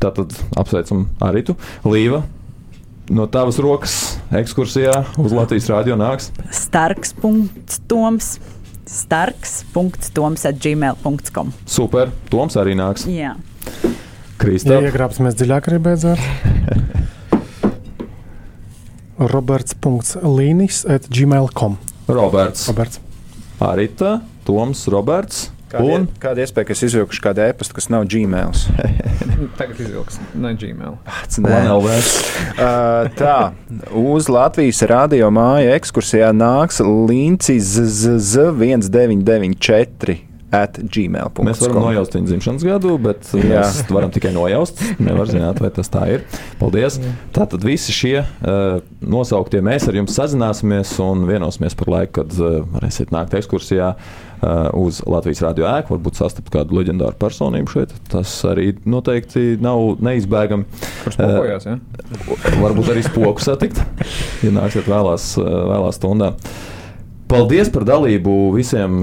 Tātad 0.00 0.34
apsveicam 0.60 1.06
Aritu. 1.24 1.56
Līva. 1.86 2.22
No 3.10 3.26
tavas 3.26 3.58
rokas 3.58 3.94
ekskursijā 4.38 4.92
uz 5.18 5.32
Latvijas 5.34 5.66
rādio 5.72 5.96
nāks 5.98 6.28
Starks.toms. 6.54 8.28
Starks.toms 8.90 10.46
at 10.46 10.60
gmail.com. 10.62 11.50
Super. 11.66 12.12
Toms 12.30 12.58
arī 12.60 12.76
nāks. 12.78 13.06
Jā. 13.10 13.34
Kristā. 14.40 14.78
Ja 14.78 14.90
iegrābsimies 14.90 15.36
dziļāk 15.38 15.68
arī 15.70 15.78
beidzot. 15.84 16.22
Roberts.līnis 19.20 20.84
at 20.88 21.10
gmail.com. 21.12 21.76
Roberts. 22.14 22.68
Roberts. 22.68 23.00
Arita, 23.60 24.20
Toms, 24.44 24.88
Roberts. 24.92 25.50
Kāda, 25.70 25.86
un... 25.86 26.06
kāda 26.18 26.42
iespēja, 26.42 26.66
ka 26.66 26.74
es 26.74 26.82
izvilkšu 26.88 27.22
kādu 27.22 27.44
e-pastu, 27.44 27.76
kas 27.76 27.86
nav 27.92 28.02
Gmail? 28.10 28.50
Tagad 29.60 29.78
izvilks 29.78 30.18
no 30.34 30.50
Gmail. 30.58 30.96
Pats 31.06 31.38
uh, 31.44 31.46
tā, 33.14 33.36
uz 33.94 34.26
Latvijas 34.32 34.82
radio 34.90 35.30
māju 35.34 35.70
ekskursijā 35.76 36.32
nāks 36.34 36.82
Lincis 36.82 37.78
Z1994 38.32 40.29
at 40.54 40.78
gmail.com. 40.82 41.46
Mēs 41.46 41.60
varam 41.62 41.84
nojaust 41.86 42.14
viņa 42.16 42.30
dzimšanas 42.30 42.64
gadu, 42.66 42.94
bet 43.02 43.28
Jā. 43.34 43.44
mēs 43.52 43.82
varam 43.90 44.10
tikai 44.14 44.32
nojaust. 44.34 44.82
Nevar 45.02 45.30
zināt, 45.30 45.60
vai 45.62 45.70
tas 45.74 45.90
tā 45.92 46.06
ir. 46.16 46.24
Paldies! 46.60 46.98
Tātad 47.36 47.62
visi 47.66 47.94
šie 47.94 48.16
uh, 48.22 48.80
nosauktie 49.00 49.62
mēs 49.64 49.86
ar 49.90 49.98
jums 50.00 50.16
sazināsimies 50.18 50.96
un 51.04 51.22
vienosimies 51.28 51.78
par 51.78 51.92
laiku, 51.94 52.20
kad 52.20 52.34
uh, 52.40 52.60
varēsiet 52.74 53.14
nākt 53.14 53.36
ekskursijā. 53.38 53.94
Uh, 54.40 54.70
uz 54.80 55.02
Latvijas 55.04 55.42
radio 55.44 55.66
ēku, 55.68 55.92
varbūt 55.92 56.16
sastapt 56.16 56.48
kādu 56.54 56.78
leģendāru 56.78 57.12
personību 57.20 57.74
šeit. 57.74 57.90
Tas 58.08 58.32
arī 58.48 58.70
noteikti 58.88 59.58
nav 59.60 60.00
neizbēgami. 60.00 60.64
Kurš 61.04 61.18
spokojās, 61.18 61.68
ja? 61.68 61.76
Varbūt 62.62 62.88
arī 62.94 63.04
spoku 63.04 63.44
satikt, 63.44 63.82
ja 64.40 64.54
nāksiet 64.56 64.88
vēlās, 64.88 65.34
vēlās 65.44 66.00
stundā. 66.00 66.32
Paldies 67.30 67.68
par 67.70 67.84
dalību 67.86 68.32
visiem 68.56 69.02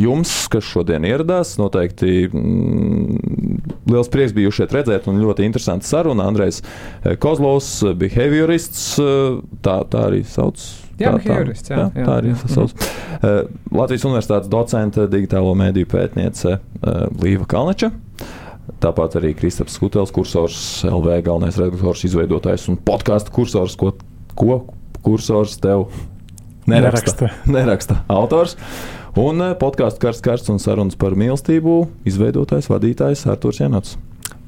jums, 0.00 0.30
kas 0.52 0.64
šodien 0.64 1.04
ieradās. 1.04 1.56
Noteikti 1.60 2.26
mm, 2.30 3.72
liels 3.92 4.08
prieks 4.12 4.32
bija 4.36 4.52
šeit 4.54 4.72
redzēt, 4.72 5.08
un 5.10 5.20
ļoti 5.20 5.44
interesanta 5.44 5.88
saruna. 5.88 6.30
Andrejs 6.30 6.62
Kozlovs, 7.20 7.74
behaviorists, 8.00 8.86
tā, 9.64 9.76
tā 9.92 10.06
arī 10.08 10.22
sauc. 10.28 10.62
Jā, 11.00 11.12
tā, 11.18 11.40
jā, 11.40 11.40
jā, 11.52 11.76
jā, 11.82 12.06
tā 12.06 12.18
arī 12.20 12.32
sauc. 12.40 12.72
Mm. 12.72 13.58
Latvijas 13.76 14.06
Universitātes 14.08 14.52
docente, 14.52 15.08
digitālo 15.12 15.52
mēdīju 15.58 15.90
pētniece 15.92 16.56
Līva 17.20 17.48
Kalneča. 17.50 17.92
Tāpat 18.82 19.18
arī 19.18 19.32
Kristaps 19.36 19.76
Skutels, 19.76 20.12
kursors, 20.14 20.56
LV 20.88 21.18
galvenais 21.26 21.58
redaktors, 21.58 22.04
izveidotājs 22.06 22.68
un 22.70 22.78
podkāstu 22.80 23.34
kursors, 23.34 23.76
ko, 23.78 23.92
ko 24.38 24.62
kursors 25.02 25.58
tev 25.62 25.88
Neraksta. 26.66 27.28
Neraksta. 27.28 27.30
Neraksta 27.56 27.98
autors. 28.12 28.56
Un 29.18 29.42
eh, 29.44 29.52
podkāstu 29.58 30.00
karsts, 30.06 30.24
karsts 30.24 30.52
un 30.52 30.62
sarunas 30.62 30.96
par 30.96 31.16
mīlestību 31.18 31.82
izveidotājs, 32.08 32.70
vadītājs 32.72 33.26
Arthurs 33.28 33.60
Janots. 33.60 33.98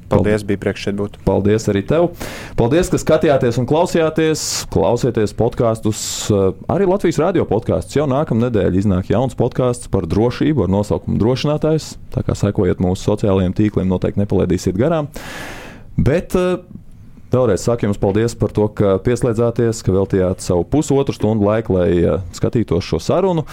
Paldies, 0.05 0.43
bija 0.45 0.61
prieks 0.61 0.83
šeit 0.85 0.97
būt. 0.99 1.17
Paldies 1.25 1.65
arī 1.71 1.81
tev. 1.87 2.11
Paldies, 2.57 2.91
ka 2.93 2.99
skatījāties 3.01 3.57
un 3.57 3.65
klausījāties. 3.69 4.43
Klausieties 4.73 5.33
podkāstus. 5.37 5.99
Eh, 6.29 6.63
arī 6.71 6.87
Latvijas 6.89 7.19
radio 7.21 7.45
podkāstus. 7.49 7.97
Jau 7.97 8.07
nākamā 8.09 8.47
nedēļa 8.47 8.81
iznāk 8.81 9.11
jauns 9.11 9.37
podkāsts 9.37 9.91
par 9.91 10.07
drošību 10.09 10.65
ar 10.65 10.73
nosaukumu 10.77 11.19
Drošinātājs. 11.21 11.95
Tā 12.15 12.25
kā 12.25 12.37
sekojiet 12.37 12.83
mūsu 12.85 13.09
sociālajiem 13.09 13.57
tīkliem, 13.57 13.89
noteikti 13.91 14.23
nepalaidīsiet 14.23 14.77
garām. 14.79 15.09
Bet 15.95 16.35
uh, 16.35 16.59
Vēlreiz 17.35 17.65
saku 17.67 17.89
jums 17.89 17.99
paldies 17.99 18.31
par 18.39 18.53
to, 18.55 18.69
ka 18.71 18.93
pieslēdzāties, 19.03 19.81
ka 19.83 19.91
veltījāt 19.91 20.43
savu 20.45 20.63
pusotru 20.71 21.11
stundu 21.15 21.43
laiku, 21.43 21.75
lai 21.75 21.89
uh, 21.99 22.21
skatītos 22.35 22.87
šo 22.87 23.01
sarunu. 23.03 23.43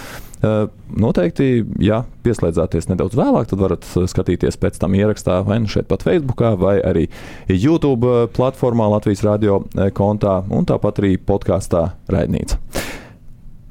Uh, 0.42 0.68
noteikti, 1.02 1.64
ja 1.82 2.02
pieslēdzāties 2.22 2.86
nedaudz 2.92 3.18
vēlāk, 3.18 3.50
tad 3.50 3.62
varat 3.62 3.86
skatīties 3.86 4.60
pēc 4.62 4.78
tam 4.82 4.94
ierakstā 4.98 5.40
vai 5.48 5.58
nu 5.64 5.70
šeit 5.72 5.90
pat 5.90 6.06
Facebook, 6.06 6.44
vai 6.62 6.76
arī 6.78 7.08
YouTube 7.50 8.28
platformā 8.36 8.86
Latvijas 8.94 9.26
radio 9.26 9.64
kontā 9.98 10.40
un 10.50 10.66
tāpat 10.68 11.02
arī 11.02 11.16
podkāstā 11.18 11.88
Raidnīca. 12.12 12.62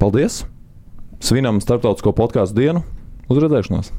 Paldies! 0.01 0.43
Svinam 1.23 1.63
Startautisko 1.63 2.15
podkāstu 2.17 2.63
dienu! 2.63 2.87
Uz 3.31 3.39
redzēšanos! 3.39 3.93